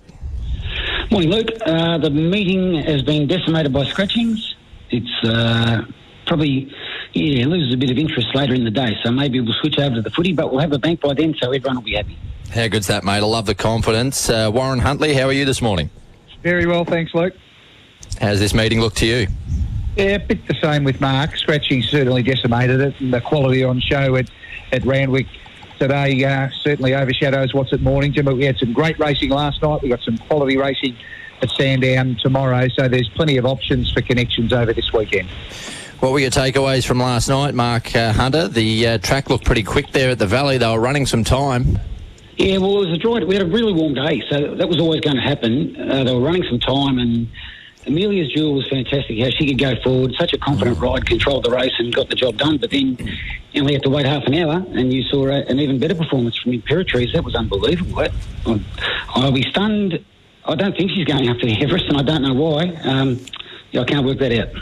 [1.10, 1.48] Morning, Luke.
[1.64, 4.54] Uh, the meeting has been decimated by scratchings.
[4.90, 5.82] It's uh,
[6.26, 6.72] probably
[7.12, 9.96] yeah loses a bit of interest later in the day, so maybe we'll switch over
[9.96, 12.18] to the footy, but we'll have a bank by then, so everyone will be happy.
[12.52, 13.16] How good's that, mate?
[13.16, 14.28] I love the confidence.
[14.30, 15.90] Uh, Warren Huntley, how are you this morning?
[16.42, 17.34] Very well, thanks, Luke.
[18.20, 19.26] How's this meeting look to you?
[19.96, 21.36] Yeah, a bit the same with Mark.
[21.36, 24.28] Scratching certainly decimated it, and the quality on show at,
[24.72, 25.26] at Randwick
[25.78, 28.24] today uh, certainly overshadows what's at Mornington.
[28.24, 29.82] But we had some great racing last night.
[29.82, 30.96] We got some quality racing
[31.42, 35.28] at Sandown tomorrow, so there's plenty of options for connections over this weekend.
[36.04, 38.46] What were your takeaways from last night, Mark uh, Hunter?
[38.46, 40.58] The uh, track looked pretty quick there at the Valley.
[40.58, 41.78] They were running some time.
[42.36, 43.24] Yeah, well, it was a dry.
[43.24, 45.74] We had a really warm day, so that was always going to happen.
[45.80, 47.26] Uh, they were running some time, and
[47.86, 49.18] Amelia's Jewel was fantastic.
[49.18, 52.16] How she could go forward, such a confident ride, controlled the race, and got the
[52.16, 52.58] job done.
[52.58, 52.98] But then,
[53.52, 55.78] you know, we had to wait half an hour, and you saw a, an even
[55.78, 57.14] better performance from Imperatriz.
[57.14, 57.96] That was unbelievable.
[57.96, 58.12] That,
[59.14, 60.04] I'll be stunned.
[60.44, 62.74] I don't think she's going up to the Everest, and I don't know why.
[62.84, 63.24] Um,
[63.70, 64.54] yeah, I can't work that out.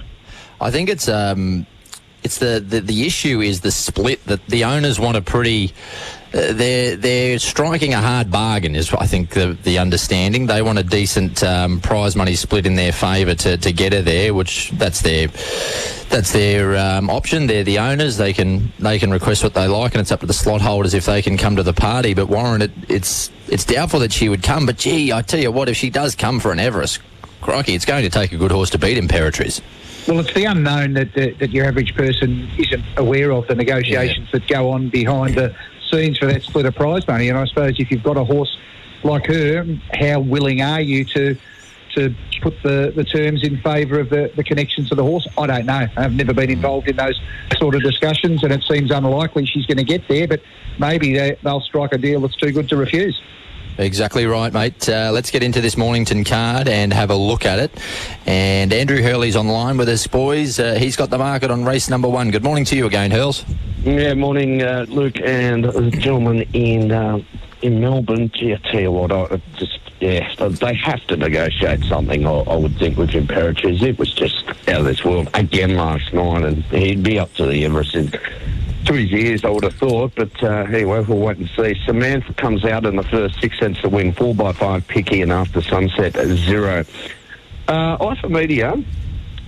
[0.63, 1.67] I think it's um,
[2.23, 5.75] it's the, the the issue is the split that the owners want a pretty.
[6.33, 10.79] Uh, they're they're striking a hard bargain is I think the the understanding they want
[10.79, 14.71] a decent um, prize money split in their favour to, to get her there which
[14.71, 15.27] that's their
[16.09, 19.93] that's their um, option they're the owners they can they can request what they like
[19.93, 22.31] and it's up to the slot holders if they can come to the party but
[22.31, 25.69] Warren it, it's it's doubtful that she would come but gee I tell you what
[25.69, 27.01] if she does come for an Everest
[27.43, 29.61] crikey it's going to take a good horse to beat Imperatriz.
[30.09, 34.29] Well, it's the unknown that, that, that your average person isn't aware of, the negotiations
[34.33, 34.39] yeah.
[34.41, 35.55] that go on behind the
[35.91, 37.29] scenes for that split of prize money.
[37.29, 38.57] And I suppose if you've got a horse
[39.05, 39.65] like her,
[39.95, 41.37] how willing are you to
[41.95, 45.29] to put the, the terms in favour of the, the connections to the horse?
[45.37, 45.87] I don't know.
[45.97, 47.21] I've never been involved in those
[47.59, 50.41] sort of discussions, and it seems unlikely she's going to get there, but
[50.79, 53.21] maybe they, they'll strike a deal that's too good to refuse.
[53.79, 54.89] Exactly right, mate.
[54.89, 57.71] Uh, let's get into this Mornington card and have a look at it.
[58.27, 60.61] And Andrew Hurley's online with us, boys.
[60.61, 62.31] Uh, he's got the market on race number one.
[62.31, 63.45] Good morning to you again, Hurls.
[63.83, 67.21] Yeah, morning, uh, Luke and the gentleman in uh,
[67.63, 68.31] in Melbourne.
[68.35, 72.27] Gee, I tell you what, I just yeah, they have to negotiate something.
[72.27, 73.83] I, I would think with Imperatriz.
[73.83, 77.47] It was just out of this world again last night, and he'd be up to
[77.47, 77.95] the Everest
[78.87, 80.13] to his ears, I would have thought.
[80.15, 81.75] But uh, anyway, we'll wait and see.
[81.85, 85.33] Samantha comes out in the first six cents to win, four by five picky, and
[85.33, 86.85] after sunset, zero.
[87.69, 88.75] Uh, Alpha Media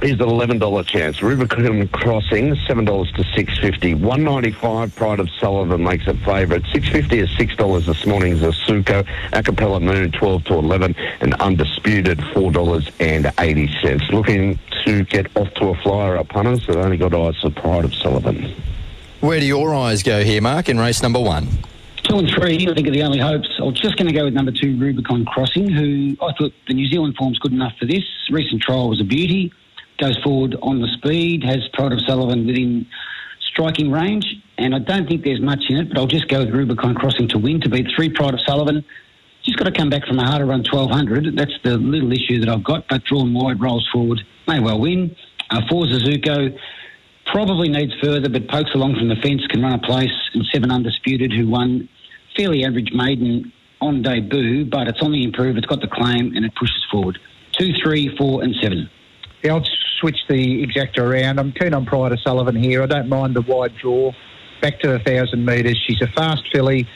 [0.03, 1.23] is an eleven dollar chance.
[1.23, 3.95] Rubicon Crossing seven dollars to six fifty.
[3.95, 4.95] One ninety five.
[4.95, 6.65] Pride of Sullivan makes it favourite.
[6.73, 8.37] Six fifty is six dollars this morning.
[8.37, 14.05] Zasuko Acapella Moon twelve to eleven, and Undisputed four dollars and eighty cents.
[14.11, 17.85] Looking to get off to a flyer up punters that only got eyes for Pride
[17.85, 18.55] of Sullivan.
[19.25, 21.49] Where do your eyes go here, Mark, in race number one?
[22.03, 23.49] Two and three, I think, are the only hopes.
[23.59, 26.75] I was just going to go with number two, Rubicon Crossing, who I thought the
[26.75, 28.05] New Zealand form's good enough for this.
[28.31, 29.51] Recent trial was a beauty.
[29.99, 32.86] Goes forward on the speed, has Pride of Sullivan within
[33.41, 34.27] striking range,
[34.59, 37.27] and I don't think there's much in it, but I'll just go with Rubicon Crossing
[37.28, 38.85] to win to beat three Pride of Sullivan.
[39.43, 41.35] Just got to come back from a harder run 1200.
[41.35, 45.17] That's the little issue that I've got, but drawn wide, rolls forward, may well win.
[45.49, 46.59] Uh, four Zuzuko
[47.27, 50.70] Probably needs further, but pokes along from the fence, can run a place, and seven
[50.70, 51.89] undisputed, who won
[52.36, 56.44] fairly average maiden on debut, but it's on the improve, it's got the claim, and
[56.44, 57.19] it pushes forward.
[57.53, 58.89] Two, three, four, and seven.
[59.43, 59.65] Yeah, I'll
[60.01, 61.39] switch the exacta around.
[61.39, 62.83] I'm keen on Pride of Sullivan here.
[62.83, 64.12] I don't mind the wide draw.
[64.61, 65.78] Back to the thousand metres.
[65.86, 66.89] She's a fast filly,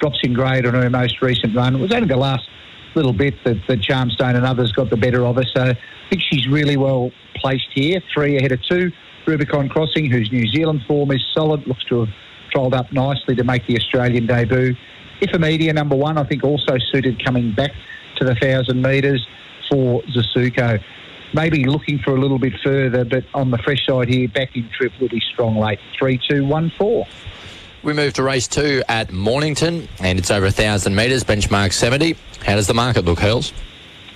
[0.00, 1.74] drops in grade on her most recent run.
[1.74, 2.48] It was only the last
[2.94, 5.44] little bit that, that Charmstone and others got the better of her.
[5.54, 8.00] So I think she's really well placed here.
[8.14, 8.92] Three ahead of two.
[9.26, 12.14] Rubicon Crossing, whose New Zealand form is solid, looks to have
[12.50, 14.74] trolled up nicely to make the Australian debut.
[15.20, 17.72] Ifamedia, number one, I think also suited coming back
[18.16, 19.26] to the 1,000 metres
[19.68, 20.82] for Zasuko.
[21.34, 24.68] maybe looking for a little bit further, but on the fresh side here, back in
[24.70, 25.80] trip be strong late.
[25.98, 27.06] Three, two, one, four.
[27.82, 32.16] We move to race two at Mornington, and it's over a 1,000 metres, benchmark 70.
[32.44, 33.52] How does the market look, Hurls?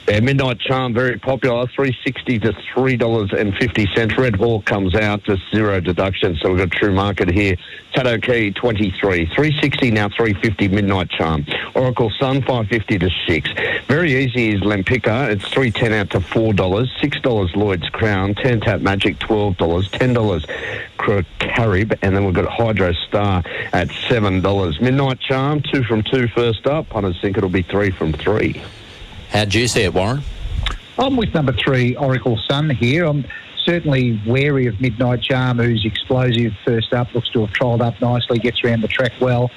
[0.09, 4.19] Yeah, Midnight Charm, very popular, three sixty to three dollars and fifty cents.
[4.19, 7.55] Red Hawk comes out just zero deduction, so we've got true market here.
[7.93, 10.67] Tato Key twenty three, three sixty now, three fifty.
[10.67, 11.47] Midnight Charm,
[11.77, 13.51] Oracle Sun five fifty to six.
[13.87, 16.91] Very easy is Lempica, it's three ten out to four dollars.
[17.01, 20.45] Six dollars Lloyd's Crown, ten Tap Magic twelve dollars, ten dollars
[21.39, 24.81] Carib, and then we've got Hydro Star at seven dollars.
[24.81, 26.89] Midnight Charm two from two first up.
[26.89, 28.61] Punters think it'll be three from three.
[29.31, 30.23] How do you see it, Warren?
[30.99, 33.05] I'm with number three, Oracle Sun here.
[33.05, 33.25] I'm
[33.65, 38.41] certainly wary of Midnight Charm, who's explosive first up, looks to have trialled up nicely,
[38.41, 39.51] gets around the track well.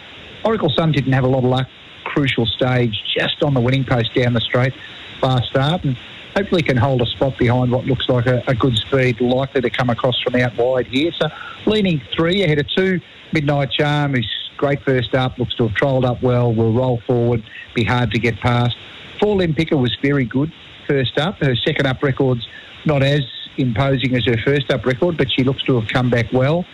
[0.46, 1.68] Oracle Sun didn't have a lot of luck,
[2.04, 4.74] crucial stage, just on the winning post down the straight,
[5.20, 5.98] fast start, and
[6.36, 9.72] hopefully can hold a spot behind what looks like a, a good speed, likely to
[9.72, 11.12] come across from out wide here.
[11.14, 11.30] So
[11.66, 16.06] leaning three ahead of two, Midnight Charm, who's great first up, looks to have trialled
[16.06, 17.44] up well, will roll forward,
[17.74, 18.78] be hard to get past.
[19.24, 20.52] Four Lempica was very good
[20.86, 21.38] first up.
[21.38, 22.46] Her second up record's
[22.86, 23.22] not as
[23.56, 26.66] imposing as her first up record, but she looks to have come back well.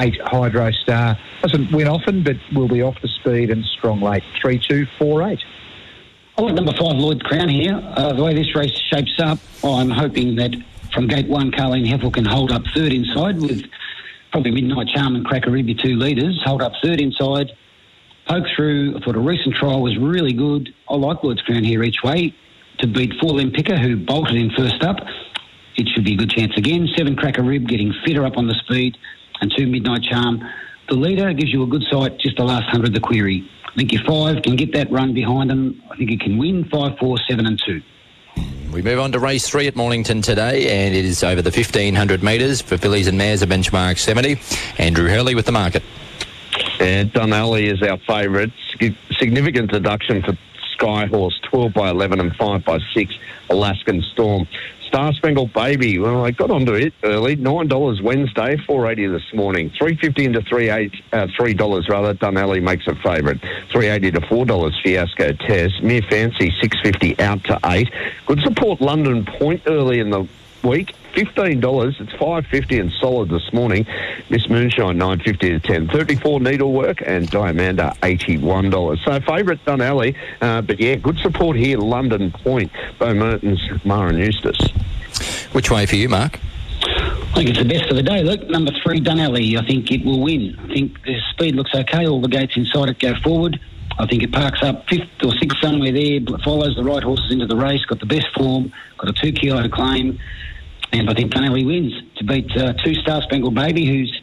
[0.00, 4.24] Eight Hydro Star doesn't win often, but will be off the speed and strong late.
[4.42, 5.38] Three two four eight.
[6.36, 7.80] I want number five, Lloyd Crown here.
[7.96, 10.52] Uh, the way this race shapes up, I'm hoping that
[10.92, 13.62] from gate one, Carleen Hefel can hold up third inside with
[14.32, 16.42] probably Midnight Charm and Cracker Ruby two leaders.
[16.44, 17.52] Hold up third inside,
[18.26, 18.96] poke through.
[18.96, 20.74] I thought a recent trial was really good.
[20.88, 22.34] I like Lloyd's Crown here each way
[22.78, 24.96] to beat four Lempica, who bolted in first up.
[25.76, 26.88] It should be a good chance again.
[26.96, 28.96] Seven Cracker Rib getting fitter up on the speed,
[29.40, 30.40] and two Midnight Charm.
[30.88, 33.48] The leader gives you a good sight, just the last hundred, the query.
[33.66, 35.82] I think your five can get that run behind them.
[35.90, 37.82] I think it can win five, four, seven, and two.
[38.72, 42.22] We move on to race three at Mornington today, and it is over the 1500
[42.22, 44.36] metres for fillies and mares, a benchmark 70.
[44.78, 45.82] Andrew Hurley with the market.
[46.80, 48.52] And Dunalley is our favourite.
[49.18, 50.36] Significant deduction for
[50.72, 53.14] Sky Horse, 12 by 11 and 5 by 6,
[53.50, 54.46] Alaskan Storm.
[54.94, 57.36] Star Spangled Baby, well, I got onto it early.
[57.36, 59.70] $9 Wednesday, 480 this morning.
[59.70, 62.14] 350 into 3 eight, uh, $3 rather.
[62.14, 63.40] Dunalley makes a favourite.
[63.70, 65.82] 380 to $4 Fiasco Test.
[65.82, 67.90] Mere Fancy, 650 out to 8.
[68.26, 70.28] Good support London Point early in the
[70.62, 70.94] week.
[71.14, 71.96] Fifteen dollars.
[72.00, 73.86] It's five fifty and solid this morning.
[74.30, 75.88] Miss Moonshine nine fifty to ten.
[75.88, 79.00] Thirty four needlework and Diamanda eighty one dollars.
[79.04, 81.78] So favourite Dunalley, uh, but yeah, good support here.
[81.78, 84.70] London Point, Beau Mertens, Maher Eustace.
[85.52, 86.40] Which way for you, Mark?
[86.82, 88.22] I think it's the best of the day.
[88.22, 89.56] Look, number three, Dunalley.
[89.56, 90.58] I think it will win.
[90.58, 92.06] I think the speed looks okay.
[92.06, 93.60] All the gates inside it go forward.
[93.98, 97.46] I think it parks up fifth or sixth somewhere there, follows the right horses into
[97.46, 100.18] the race, got the best form, got a two kilo claim,
[101.00, 104.22] and I think Dunalley wins to beat uh, two Star Spangled Baby, who's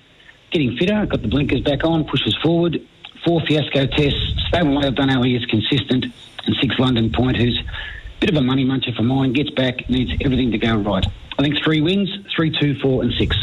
[0.52, 2.80] getting fitter, got the blinkers back on, pushes forward.
[3.26, 6.06] Four Fiasco tests, stable way of Dunalley is consistent,
[6.46, 9.90] and six London Point, who's a bit of a money muncher for mine, gets back,
[9.90, 11.06] needs everything to go right.
[11.38, 13.36] I think three wins, three, two, four, and six.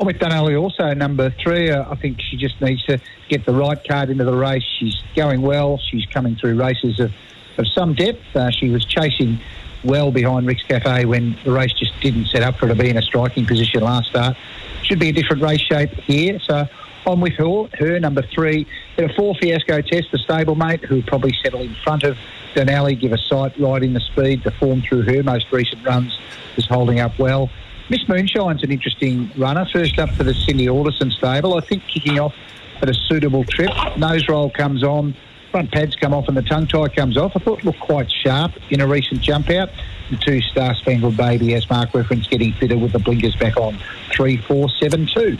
[0.00, 1.70] I'm with Dunalley also, number three.
[1.70, 4.64] Uh, I think she just needs to get the right card into the race.
[4.78, 5.78] She's going well.
[5.90, 7.12] She's coming through races of,
[7.58, 8.24] of some depth.
[8.34, 9.38] Uh, she was chasing
[9.86, 12.90] well behind Rick's Cafe when the race just didn't set up for her to be
[12.90, 14.36] in a striking position last start.
[14.82, 16.38] Should be a different race shape here.
[16.40, 16.66] So
[17.06, 18.66] I'm with her, her number three.
[18.98, 22.16] In a four fiasco test, the stablemate, who probably settle in front of
[22.54, 24.42] Dunalley, give a sight right in the speed.
[24.44, 26.18] The form through her most recent runs
[26.56, 27.50] is holding up well.
[27.88, 29.66] Miss Moonshine's an interesting runner.
[29.72, 31.54] First up for the Cindy Alderson stable.
[31.54, 32.34] I think kicking off
[32.82, 33.70] at a suitable trip.
[33.96, 35.14] Nose roll comes on.
[35.56, 37.32] Front pads come off and the tongue tie comes off.
[37.34, 39.70] I thought looked quite sharp in a recent jump out.
[40.10, 43.78] The two Star Spangled Baby, as Mark referenced, getting fitter with the blinkers back on.
[44.12, 45.38] Three, four, seven, two.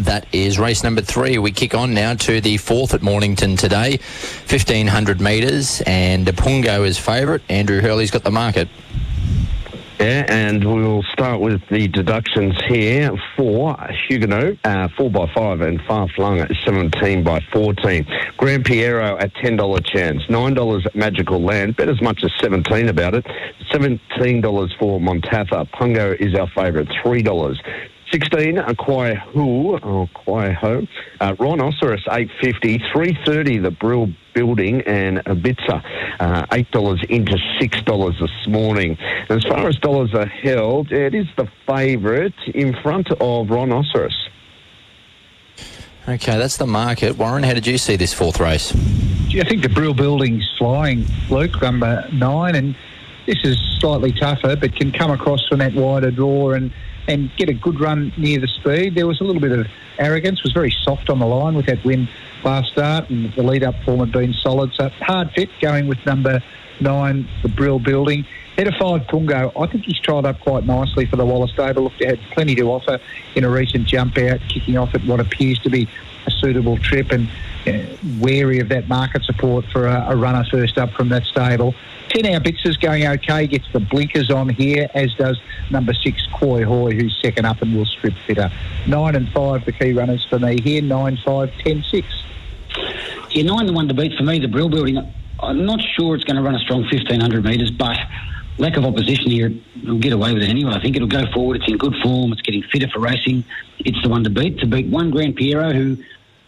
[0.00, 1.38] That is race number three.
[1.38, 4.00] We kick on now to the fourth at Mornington today.
[4.48, 7.42] 1500 metres, and Pungo is favourite.
[7.48, 8.68] Andrew Hurley's got the market.
[10.04, 13.76] And we'll start with the deductions here for
[14.08, 18.06] Huguenot, uh, 4 by 5 and Far Flung at 17 by 14.
[18.36, 20.22] Grand Piero at $10 chance.
[20.24, 23.26] $9 at Magical Land, bet as much as 17 about it.
[23.72, 25.66] $17 for Montatha.
[25.70, 27.58] Pungo is our favourite, $3.
[28.14, 30.86] 16, a Kwai Hu, or Kwai Ho.
[31.20, 32.78] Uh, Rhinoceros, 850.
[32.92, 35.82] 330, the Brill Building, and Ibiza,
[36.20, 38.96] uh, $8 into $6 this morning.
[39.28, 44.28] As far as dollars are held, it is the favourite in front of Rhinoceros.
[46.06, 47.18] Okay, that's the market.
[47.18, 48.72] Warren, how did you see this fourth race?
[48.72, 52.76] I think the Brill Building's flying, Luke, number nine, and
[53.26, 56.72] this is slightly tougher, but can come across from that wider draw and,
[57.08, 58.94] and get a good run near the speed.
[58.94, 59.66] There was a little bit of
[59.98, 62.08] arrogance, was very soft on the line with that win
[62.42, 64.72] last start, and the lead up form had been solid.
[64.74, 66.42] So hard fit going with number
[66.80, 68.26] nine, the Brill Building.
[68.56, 69.52] Head of five, Pungo.
[69.60, 71.84] I think he's tried up quite nicely for the Wallace stable.
[71.84, 73.00] Looked, had plenty to offer
[73.34, 75.88] in a recent jump out, kicking off at what appears to be
[76.26, 77.28] a suitable trip and
[78.18, 81.74] wary of that market support for a, a runner first up from that stable.
[82.10, 86.26] 10 hour bits is going okay, gets the blinkers on here, as does number six,
[86.34, 88.50] Koi Hoy, who's second up and will strip fitter.
[88.86, 90.82] Nine and five, the key runners for me here.
[90.82, 92.06] Nine, five, ten, six.
[93.30, 94.98] Yeah, nine the one to beat for me, the Brill Building.
[95.40, 97.96] I'm not sure it's going to run a strong 1500 metres, but
[98.58, 99.52] lack of opposition here,
[99.82, 100.72] it'll get away with it anyway.
[100.72, 101.56] I think it'll go forward.
[101.60, 102.32] It's in good form.
[102.32, 103.44] It's getting fitter for racing.
[103.80, 104.58] It's the one to beat.
[104.60, 105.96] To beat one Grand Piero, who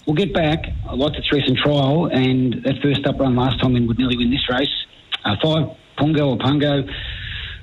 [0.07, 0.65] will get back.
[0.89, 4.17] I liked its recent trial, and that first up run last time in would nearly
[4.17, 4.69] win this race.
[5.25, 6.89] Uh, five, Pongo or Pongo,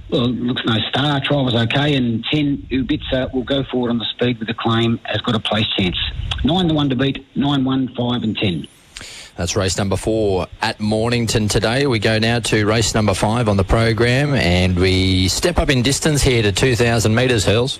[0.10, 1.22] Well, looks no star.
[1.22, 5.00] Trial was okay, and ten Ubitsa will go forward on the speed with the claim.
[5.06, 5.98] Has got a place chance.
[6.44, 7.26] Nine the one to beat.
[7.36, 8.68] Nine, one, five, and ten.
[9.36, 11.88] That's race number four at Mornington today.
[11.88, 15.82] We go now to race number five on the program, and we step up in
[15.82, 17.80] distance here to 2,000 metres, Hurls.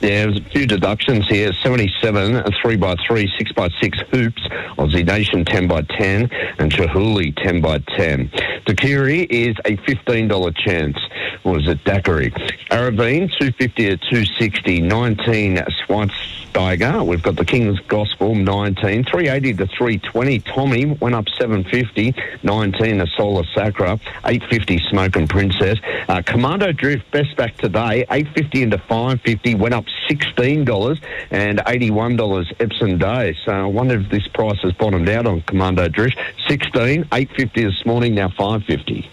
[0.00, 1.52] Yeah, there's a few deductions here.
[1.52, 4.42] 77, a 3 by 3 6 by 6 hoops.
[4.76, 8.28] Aussie Nation 10 by 10 and Chihuly 10 by 10.
[8.66, 10.98] Dakiri is a $15 chance.
[11.44, 12.30] Is it Daiquiri?
[12.70, 14.80] Aravine 250 to 260.
[14.80, 17.06] 19 Schweinsteiger.
[17.06, 19.04] We've got the King's Gospel 19.
[19.04, 20.40] 380 to 320.
[20.40, 22.14] Tommy went up 750.
[22.42, 24.00] 19 the Solar Sacra.
[24.24, 25.78] 850 Smoke and Princess.
[26.08, 28.06] Uh, Commando Drift best back today.
[28.10, 33.36] 850 into 550 went up $16 and $81 Epsom Day.
[33.44, 36.18] So I wonder if this price has bottomed out on Commando Drift.
[36.48, 39.10] 16, 850 this morning, now 550.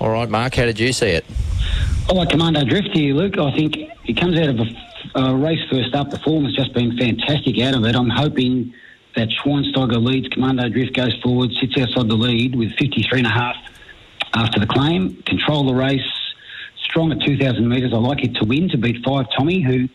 [0.00, 1.24] All right, Mark, how did you see it?
[2.08, 3.38] I like Commando Drift here, Luke.
[3.38, 6.10] I think he comes out of a, a race first up.
[6.10, 7.94] The form has just been fantastic out of it.
[7.94, 8.74] I'm hoping
[9.14, 13.30] that Schweinsteiger leads, Commando Drift goes forward, sits outside the lead with 53 and a
[13.30, 13.56] half
[14.34, 16.00] after the claim, control the race,
[16.92, 17.92] strong at 2,000 metres.
[17.94, 19.88] I like it to win, to beat five Tommy, who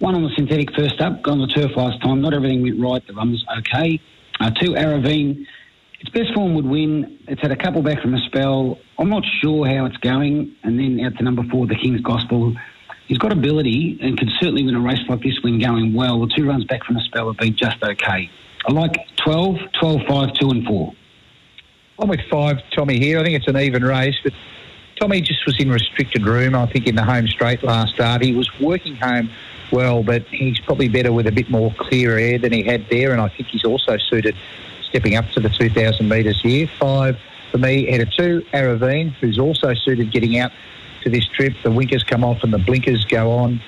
[0.00, 2.20] won on the synthetic first up, got on the turf last time.
[2.20, 3.06] Not everything went right.
[3.06, 4.00] The run was okay.
[4.40, 5.46] Uh, two, Aravine.
[6.00, 7.18] Its best form would win.
[7.28, 8.78] It's had a couple back from a spell.
[8.98, 10.54] I'm not sure how it's going.
[10.64, 12.54] And then out to number four, the King's Gospel.
[13.06, 16.20] He's got ability and could certainly win a race like this when going well.
[16.26, 18.28] The two runs back from a spell have been just okay.
[18.66, 20.94] I like 12, 12, 5, 2 and 4.
[22.00, 23.20] I'm with five, Tommy here.
[23.20, 24.32] I think it's an even race, but
[25.00, 28.22] Tommy just was in restricted room, I think, in the home straight last start.
[28.22, 29.30] He was working home
[29.72, 33.12] well, but he's probably better with a bit more clear air than he had there,
[33.12, 34.36] and I think he's also suited
[34.88, 36.68] stepping up to the 2,000 metres here.
[36.78, 37.18] Five
[37.50, 40.52] for me, head of two, Aravine, who's also suited getting out
[41.02, 41.54] to this trip.
[41.62, 43.60] The winkers come off and the blinkers go on.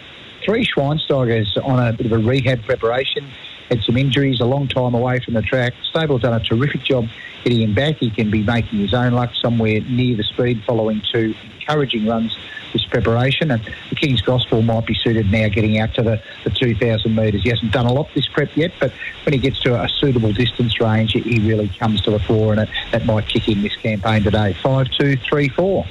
[0.44, 3.30] Three Schweinsteigers on a bit of a rehab preparation.
[3.70, 5.74] Had some injuries, a long time away from the track.
[5.90, 7.08] Stable's done a terrific job
[7.44, 7.96] getting him back.
[7.96, 11.34] He can be making his own luck somewhere near the speed following two
[11.66, 12.36] encouraging runs
[12.72, 13.50] this preparation.
[13.50, 17.42] And the King's Gospel might be suited now getting out to the, the 2,000 metres.
[17.42, 18.92] He hasn't done a lot this prep yet, but
[19.24, 22.62] when he gets to a suitable distance range, he really comes to the fore and
[22.62, 24.52] it, that might kick in this campaign today.
[24.62, 25.86] Five, two, three, four.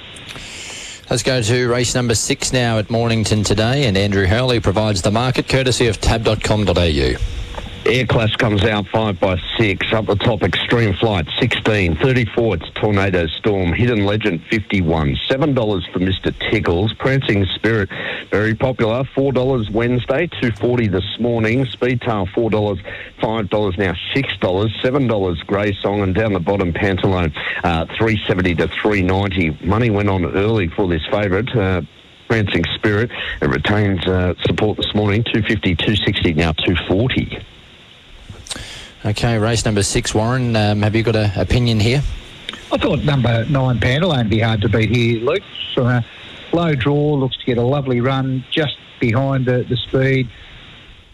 [1.10, 5.12] Let's go to race number six now at Mornington today, and Andrew Hurley provides the
[5.12, 7.45] market courtesy of tab.com.au.
[7.88, 9.94] Air Class comes out 5 by 6.
[9.94, 11.96] Up the top, Extreme Flight 16.
[11.98, 13.74] 34, it's Tornado Storm.
[13.74, 15.16] Hidden Legend 51.
[15.30, 16.34] $7 for Mr.
[16.50, 16.94] Tickles.
[16.94, 17.90] Prancing Spirit,
[18.32, 19.04] very popular.
[19.16, 21.66] $4 Wednesday, 240 this morning.
[21.68, 22.82] Speed Tail $4,
[23.20, 24.82] $5 now $6.
[24.84, 26.02] $7 Grey Song.
[26.02, 27.32] And down the bottom, Pantaloon
[27.64, 31.56] uh, 370 to 390 Money went on early for this favourite.
[31.56, 31.82] Uh,
[32.28, 33.12] Prancing Spirit.
[33.44, 37.46] It retains uh, support this morning, 250, 260, now 240.
[39.06, 40.56] Okay, race number six, Warren.
[40.56, 42.02] Um, have you got an opinion here?
[42.72, 45.44] I thought number nine, Pantaloon, would be hard to beat here, Luke.
[45.76, 46.06] From a
[46.52, 50.28] low draw, looks to get a lovely run just behind the, the speed.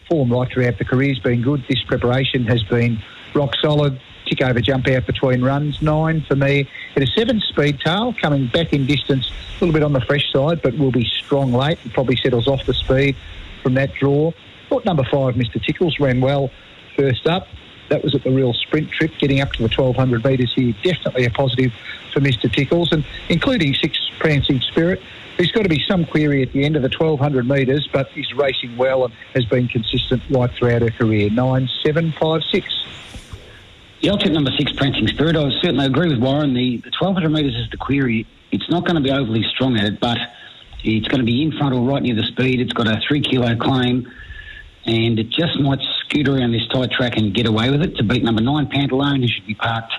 [0.07, 1.65] Form right throughout the career has been good.
[1.67, 3.03] This preparation has been
[3.33, 3.99] rock solid.
[4.25, 5.81] Tick over, jump out between runs.
[5.81, 6.69] Nine for me.
[6.95, 10.31] At a seven speed tail, coming back in distance, a little bit on the fresh
[10.31, 13.17] side, but will be strong late and probably settles off the speed
[13.61, 14.31] from that draw.
[14.69, 15.61] Thought number five, Mr.
[15.61, 16.49] Tickles, ran well
[16.95, 17.47] first up.
[17.91, 20.73] That was at the real sprint trip, getting up to the 1200 metres here.
[20.81, 21.73] Definitely a positive
[22.13, 22.49] for Mr.
[22.49, 25.01] Tickles, and including six Prancing Spirit.
[25.35, 28.31] There's got to be some query at the end of the 1200 metres, but he's
[28.33, 31.29] racing well and has been consistent right throughout her career.
[31.31, 32.65] Nine, seven, five, six.
[33.99, 35.35] Yeah, I'll tip number six, Prancing Spirit.
[35.35, 36.53] I certainly agree with Warren.
[36.53, 38.25] The, the 1200 metres is the query.
[38.53, 40.17] It's not going to be overly strong at it, but
[40.81, 42.61] it's going to be in front or right near the speed.
[42.61, 44.09] It's got a three kilo claim,
[44.85, 48.03] and it just might scoot around this tight track and get away with it to
[48.03, 49.93] beat number nine, Pantalone, who should be parked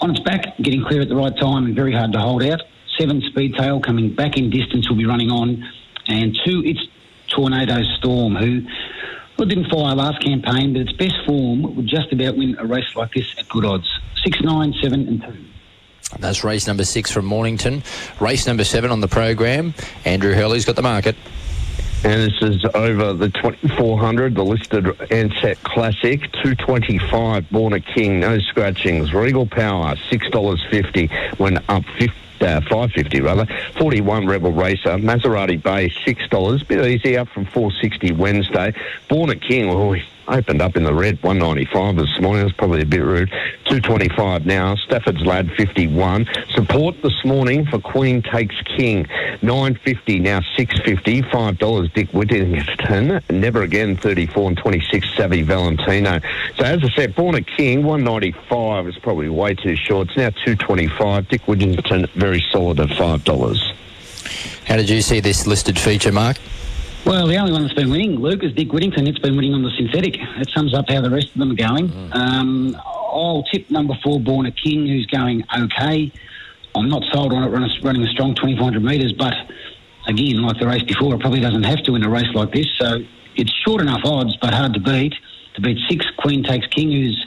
[0.00, 2.60] on its back, getting clear at the right time and very hard to hold out.
[2.98, 5.64] Seven, Speed Speedtail, coming back in distance, will be running on.
[6.08, 6.80] And two, it's
[7.28, 8.62] Tornado Storm, who
[9.38, 12.96] well, didn't fire last campaign, but its best form would just about win a race
[12.96, 13.86] like this at good odds.
[14.24, 15.44] Six, nine, seven, and two.
[16.18, 17.82] That's race number six from Mornington.
[18.18, 19.74] Race number seven on the program.
[20.04, 21.16] Andrew Hurley's got the market.
[22.04, 28.38] And this is over the 2400, the listed Ansett Classic, 225, Born a King, no
[28.38, 29.12] scratchings.
[29.12, 33.46] Regal Power, $6.50, went up 50 uh, 550 rather.
[33.78, 38.72] 41 Rebel Racer, Maserati Bay six dollars, bit easy up from 460 Wednesday.
[39.08, 42.44] Born a King, we opened up in the red 195 this morning.
[42.44, 43.28] That's probably a bit rude.
[43.64, 44.74] 225 now.
[44.76, 46.26] Stafford's Lad 51.
[46.50, 49.06] Support this morning for Queen Takes King
[49.42, 51.22] 950 now 650.
[51.30, 53.20] Five dollars Dick Whittington.
[53.30, 56.20] Never again 34 and 26 Savvy Valentino.
[56.56, 60.08] So as I said, Born a King 195 is probably way too short.
[60.08, 61.28] It's now 225.
[61.28, 63.72] Dick Whittington very solid at five dollars.
[64.66, 66.36] How did you see this listed feature, Mark?
[67.08, 69.06] Well, the only one that's been winning, Luke, is Dick Whittington.
[69.06, 70.18] It's been winning on the synthetic.
[70.18, 71.90] It sums up how the rest of them are going.
[72.12, 76.12] Um, I'll tip number four, Born a King, who's going okay.
[76.74, 79.32] I'm not sold on it running, running a strong 2,400 metres, but
[80.06, 82.66] again, like the race before, it probably doesn't have to in a race like this.
[82.78, 82.98] So
[83.36, 85.14] it's short enough odds, but hard to beat.
[85.54, 87.26] To beat six, Queen Takes King, who's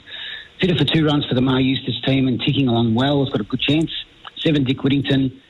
[0.60, 3.20] fitted for two runs for the Maher Eustace team and ticking along well.
[3.24, 3.90] It's got a good chance.
[4.38, 5.42] Seven, Dick Whittington.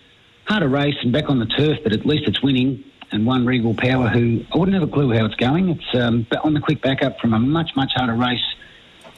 [0.47, 2.83] Harder race and back on the turf, but at least it's winning
[3.13, 5.69] and one Regal Power, who I wouldn't have a clue how it's going.
[5.69, 8.45] It's um, on the quick backup from a much, much harder race.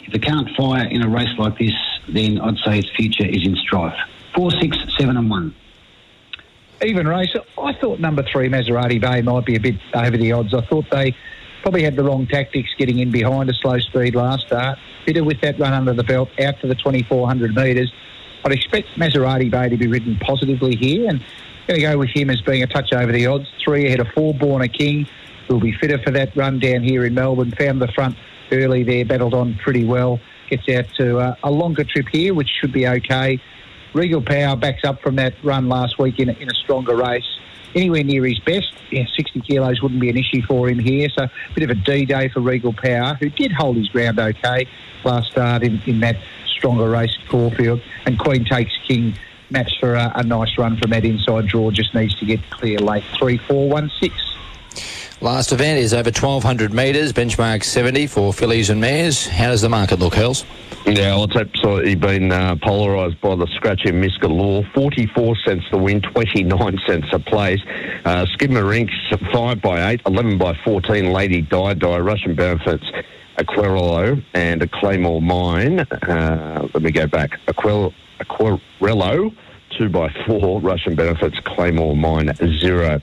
[0.00, 1.74] If it can't fire in a race like this,
[2.08, 3.96] then I'd say its future is in strife.
[4.34, 5.54] Four, six, seven, and one.
[6.82, 7.34] even race.
[7.56, 10.52] I thought number three Maserati Bay might be a bit over the odds.
[10.52, 11.16] I thought they
[11.62, 14.78] probably had the wrong tactics getting in behind a slow speed last start.
[15.06, 17.92] Fitter with that run under the belt out to the 2400 metres.
[18.44, 21.24] I'd expect Maserati Bay to be ridden positively here and
[21.66, 23.46] going to go with him as being a touch over the odds.
[23.64, 25.06] Three ahead of four Born a King,
[25.48, 27.52] who'll be fitter for that run down here in Melbourne.
[27.52, 28.16] Found the front
[28.52, 30.20] early there, battled on pretty well.
[30.50, 33.40] Gets out to uh, a longer trip here, which should be okay.
[33.94, 37.24] Regal Power backs up from that run last week in a, in a stronger race.
[37.74, 41.08] Anywhere near his best, yeah, 60 kilos wouldn't be an issue for him here.
[41.16, 44.68] So a bit of a D-day for Regal Power, who did hold his ground okay
[45.04, 47.80] last start in, in that stronger race at Caulfield.
[48.06, 49.16] And Queen Takes King
[49.50, 51.70] matched for a, a nice run from that inside draw.
[51.70, 53.04] Just needs to get clear late.
[53.18, 54.14] Three, four, one, six.
[55.20, 59.26] Last event is over 1,200 metres, benchmark 70 for fillies and mares.
[59.26, 60.44] How does the market look, Hells?
[60.86, 64.62] Yeah, well, it's absolutely been uh, polarised by the scratch in Miska Law.
[64.74, 67.60] 44 cents the win, 29 cents a place.
[68.04, 68.92] Uh, Skidmore Rinks,
[69.32, 72.84] 5 by 8, 11 by 14, Lady Di Di, Russian Benefits,
[73.38, 75.80] Aquarello, and a Claymore Mine.
[75.80, 77.40] Uh, let me go back.
[77.46, 79.34] Aquel, Aquarello,
[79.78, 83.00] 2 by 4, Russian Benefits, Claymore Mine, 0.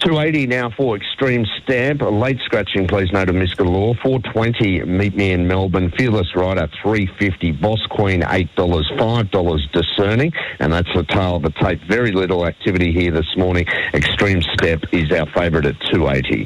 [0.00, 2.02] 280 now for Extreme Stamp.
[2.02, 3.94] A late scratching, please note, of Miss Law.
[4.02, 5.90] 420, Meet Me in Melbourne.
[5.96, 7.52] Fearless Rider, 350.
[7.52, 8.54] Boss Queen, $8.
[8.54, 10.32] $5 Discerning.
[10.58, 11.80] And that's the tail of the tape.
[11.88, 13.66] Very little activity here this morning.
[13.94, 16.44] Extreme Step is our favourite at 280.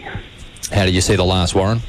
[0.72, 1.80] How did you see the last, Warren?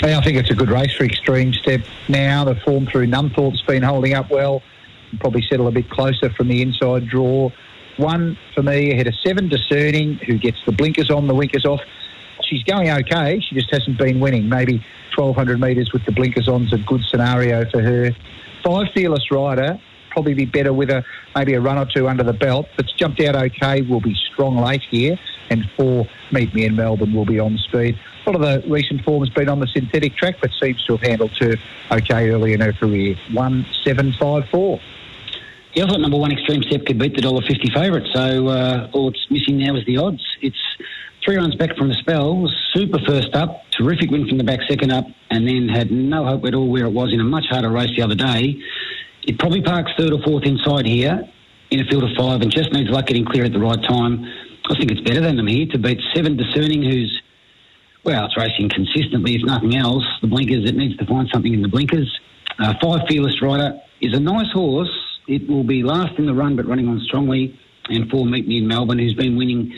[0.00, 2.44] I think it's a good race for Extreme Step now.
[2.44, 4.62] The form through Nunthorpe's been holding up well.
[5.18, 7.50] Probably settle a bit closer from the inside draw.
[7.96, 11.80] One for me ahead of seven, discerning, who gets the blinkers on, the winkers off.
[12.44, 13.40] She's going okay.
[13.40, 14.48] She just hasn't been winning.
[14.48, 14.84] Maybe
[15.16, 18.14] 1,200 metres with the blinkers on is a good scenario for her.
[18.64, 21.04] Five, fearless rider, probably be better with a
[21.34, 22.66] maybe a run or two under the belt.
[22.78, 23.82] It's jumped out okay.
[23.82, 25.18] Will be strong late here.
[25.50, 27.12] And four, meet me in Melbourne.
[27.14, 27.98] Will be on speed.
[28.28, 31.00] Lot of the recent form has been on the synthetic track, but seems to have
[31.00, 31.58] handled turf
[31.90, 33.16] okay early in her career.
[33.32, 34.80] One, seven, five, four.
[35.72, 38.06] Yeah, I thought number one Extreme Step could beat the dollar fifty favourite.
[38.12, 40.22] So uh, all it's missing now is the odds.
[40.42, 40.58] It's
[41.24, 42.46] three runs back from the spell.
[42.74, 46.44] Super first up, terrific win from the back second up, and then had no hope
[46.44, 48.60] at all where it was in a much harder race the other day.
[49.22, 51.26] It probably parks third or fourth inside here
[51.70, 54.22] in a field of five, and just needs luck getting clear at the right time.
[54.70, 57.22] I think it's better than them here to beat seven discerning, who's
[58.04, 60.04] well, it's racing consistently, if nothing else.
[60.22, 62.20] The blinkers, it needs to find something in the blinkers.
[62.58, 64.90] Uh, five Fearless Rider is a nice horse.
[65.26, 67.58] It will be last in the run, but running on strongly.
[67.90, 69.72] And four Meet Me in Melbourne, who's been winning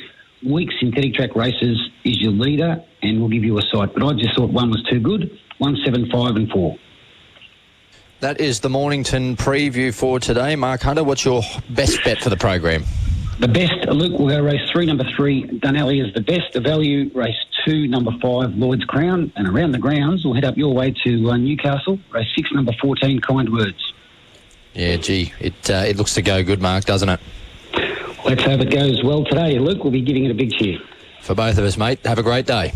[0.45, 3.93] weak synthetic track races, is your leader and will give you a sight.
[3.95, 5.39] But I just thought one was too good.
[5.59, 6.77] One, seven, five, and four.
[8.21, 10.55] That is the Mornington preview for today.
[10.57, 12.85] Mark Hunter, what's your best bet for the program?
[13.41, 16.53] The best, Luke, will go race three, number three, Dunalley is the best.
[16.53, 19.33] The value, race two, number five, Lloyd's Crown.
[19.35, 22.73] And around the grounds, we'll head up your way to uh, Newcastle, race six, number
[22.83, 23.95] 14, Kind Words.
[24.75, 27.19] Yeah, gee, it uh, it looks to go good, Mark, doesn't it?
[28.27, 29.59] Let's hope it goes well today.
[29.59, 30.79] Luke will be giving it a big cheer.
[31.23, 32.05] For both of us, mate.
[32.05, 32.75] Have a great day.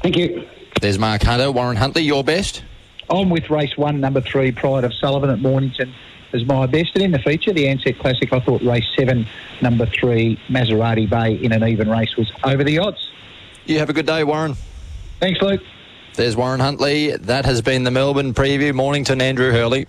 [0.00, 0.48] Thank you.
[0.80, 1.50] There's Mark Hunter.
[1.50, 2.62] Warren Huntley, your best?
[3.10, 5.92] I'm with race one, number three, Pride of Sullivan at Mornington
[6.34, 6.90] as my best.
[6.94, 9.26] And in the feature, the Ansett Classic, I thought race seven,
[9.62, 13.10] number three, Maserati Bay in an even race was over the odds.
[13.66, 14.56] You have a good day, Warren.
[15.20, 15.62] Thanks, Luke.
[16.14, 17.16] There's Warren Huntley.
[17.16, 18.74] That has been the Melbourne preview.
[18.74, 19.86] Mornington, Andrew Hurley.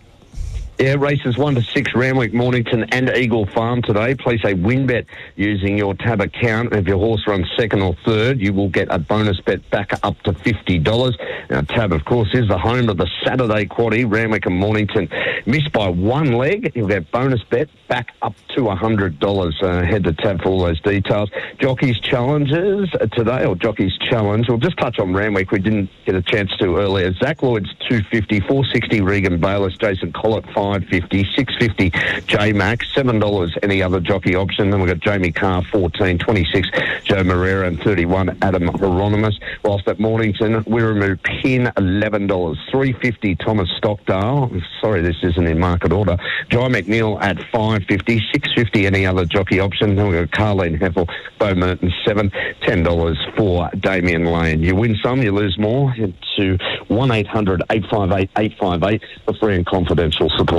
[0.78, 4.14] Yeah, races one to six, Randwick, Mornington, and Eagle Farm today.
[4.14, 5.06] Place a win bet
[5.38, 6.74] using your tab account.
[6.74, 10.20] If your horse runs second or third, you will get a bonus bet back up
[10.24, 11.18] to fifty dollars.
[11.50, 15.08] Now, tab, of course, is the home of the Saturday quaddy, Randwick and Mornington.
[15.46, 19.58] Missed by one leg, you'll get bonus bet back up to hundred dollars.
[19.62, 21.30] Uh, head to tab for all those details.
[21.58, 24.50] Jockeys challenges today, or jockeys challenge.
[24.50, 25.52] We'll just touch on Randwick.
[25.52, 27.14] We didn't get a chance to earlier.
[27.14, 29.00] Zac Lloyd's two fifty, four sixty.
[29.00, 30.44] Regan Bayliss, Jason Collett.
[30.66, 34.72] 550, 650 J Max, $7 any other jockey option.
[34.72, 36.68] Then we've got Jamie Kah, 14, 26
[37.04, 39.36] Joao Moreira, and 31 Adam Hyeronimus.
[39.64, 44.50] Whilst at Mornington, we remove Pin, $11, 350 Thomas Stockdale.
[44.82, 46.18] Sorry, this isn't in market order.
[46.50, 49.96] Jye McNeil at 550, 650 any other jockey option.
[49.96, 52.32] Then we've got Carleen Hefel, Bo Merton, 7,
[52.64, 54.64] $10 for Damian Lane.
[54.64, 55.94] You win some, you lose more.
[56.38, 60.55] To 1 800 858 858 for free and confidential support.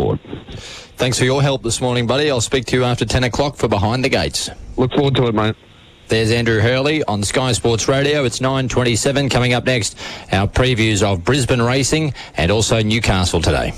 [0.97, 2.31] Thanks for your help this morning, buddy.
[2.31, 4.51] I'll speak to you after 10 o'clock for Behind the Gates.
[4.77, 5.57] Look forward to it, mate.
[6.09, 8.25] There's Andrew Hurley on Sky Sports Radio.
[8.25, 9.31] It's 9.27.
[9.31, 9.99] Coming up next,
[10.33, 13.73] our previews of Brisbane racing and also Newcastle today.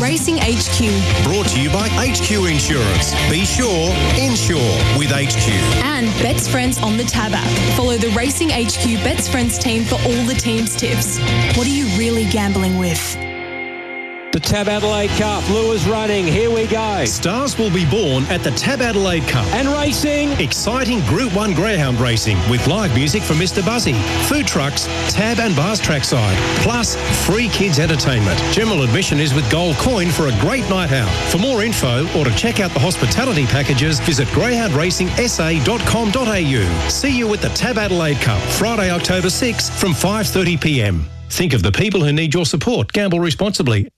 [0.00, 1.24] Racing HQ.
[1.24, 3.12] Brought to you by HQ Insurance.
[3.30, 5.48] Be sure, insure with HQ.
[5.84, 7.76] And Bet's Friends on the Tab app.
[7.76, 11.18] Follow the Racing HQ Bet's Friends team for all the team's tips.
[11.56, 13.31] What are you really gambling with?
[14.32, 15.46] The Tab Adelaide Cup.
[15.50, 16.26] Lures running.
[16.26, 17.04] Here we go.
[17.04, 19.44] Stars will be born at the Tab Adelaide Cup.
[19.52, 20.30] And racing.
[20.40, 23.62] Exciting Group 1 Greyhound racing with live music from Mr.
[23.62, 23.92] Buzzy,
[24.28, 26.96] food trucks, tab and bars trackside, plus
[27.26, 28.38] free kids entertainment.
[28.54, 31.12] General admission is with gold coin for a great night out.
[31.30, 36.88] For more info or to check out the hospitality packages, visit greyhoundracingsa.com.au.
[36.88, 41.02] See you at the Tab Adelaide Cup, Friday, October 6 from 5.30pm.
[41.28, 42.90] Think of the people who need your support.
[42.94, 43.88] Gamble responsibly.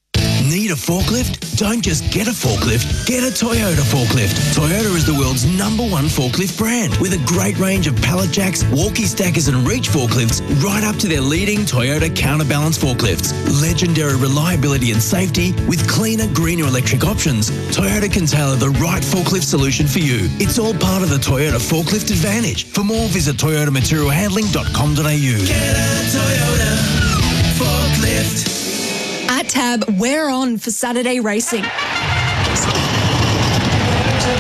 [0.43, 1.39] Need a forklift?
[1.57, 4.35] Don't just get a forklift, get a Toyota forklift.
[4.55, 8.65] Toyota is the world's number one forklift brand with a great range of pallet jacks,
[8.73, 13.33] walkie stackers, and reach forklifts, right up to their leading Toyota counterbalance forklifts.
[13.63, 17.51] Legendary reliability and safety with cleaner, greener electric options.
[17.71, 20.29] Toyota can tailor the right forklift solution for you.
[20.43, 22.65] It's all part of the Toyota Forklift Advantage.
[22.65, 25.47] For more, visit toyotamaterialhandling.com.au.
[25.47, 25.79] Get a
[26.11, 26.75] Toyota
[27.59, 28.64] forklift.
[29.37, 31.65] At Tab, we're on for Saturday racing.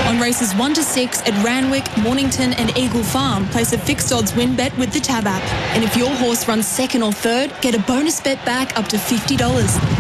[0.06, 4.36] On races 1 to 6 at Randwick, Mornington, and Eagle Farm, place a fixed odds
[4.36, 5.42] win bet with the Tab app.
[5.74, 8.96] And if your horse runs second or third, get a bonus bet back up to
[8.96, 9.36] $50.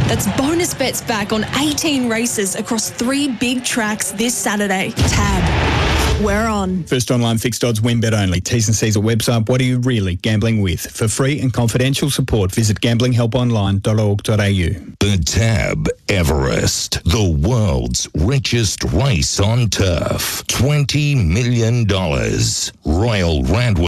[0.06, 4.92] That's bonus bets back on 18 races across three big tracks this Saturday.
[4.92, 5.83] Tab.
[6.22, 6.84] We're on.
[6.84, 8.40] First online fixed odds win bet only.
[8.40, 9.48] T's and C's at website.
[9.48, 10.80] What are you really gambling with?
[10.80, 14.94] For free and confidential support, visit gamblinghelponline.org.au.
[15.00, 20.44] The Tab Everest, the world's richest race on turf.
[20.46, 21.84] $20 million.
[22.84, 23.82] Royal Randwick.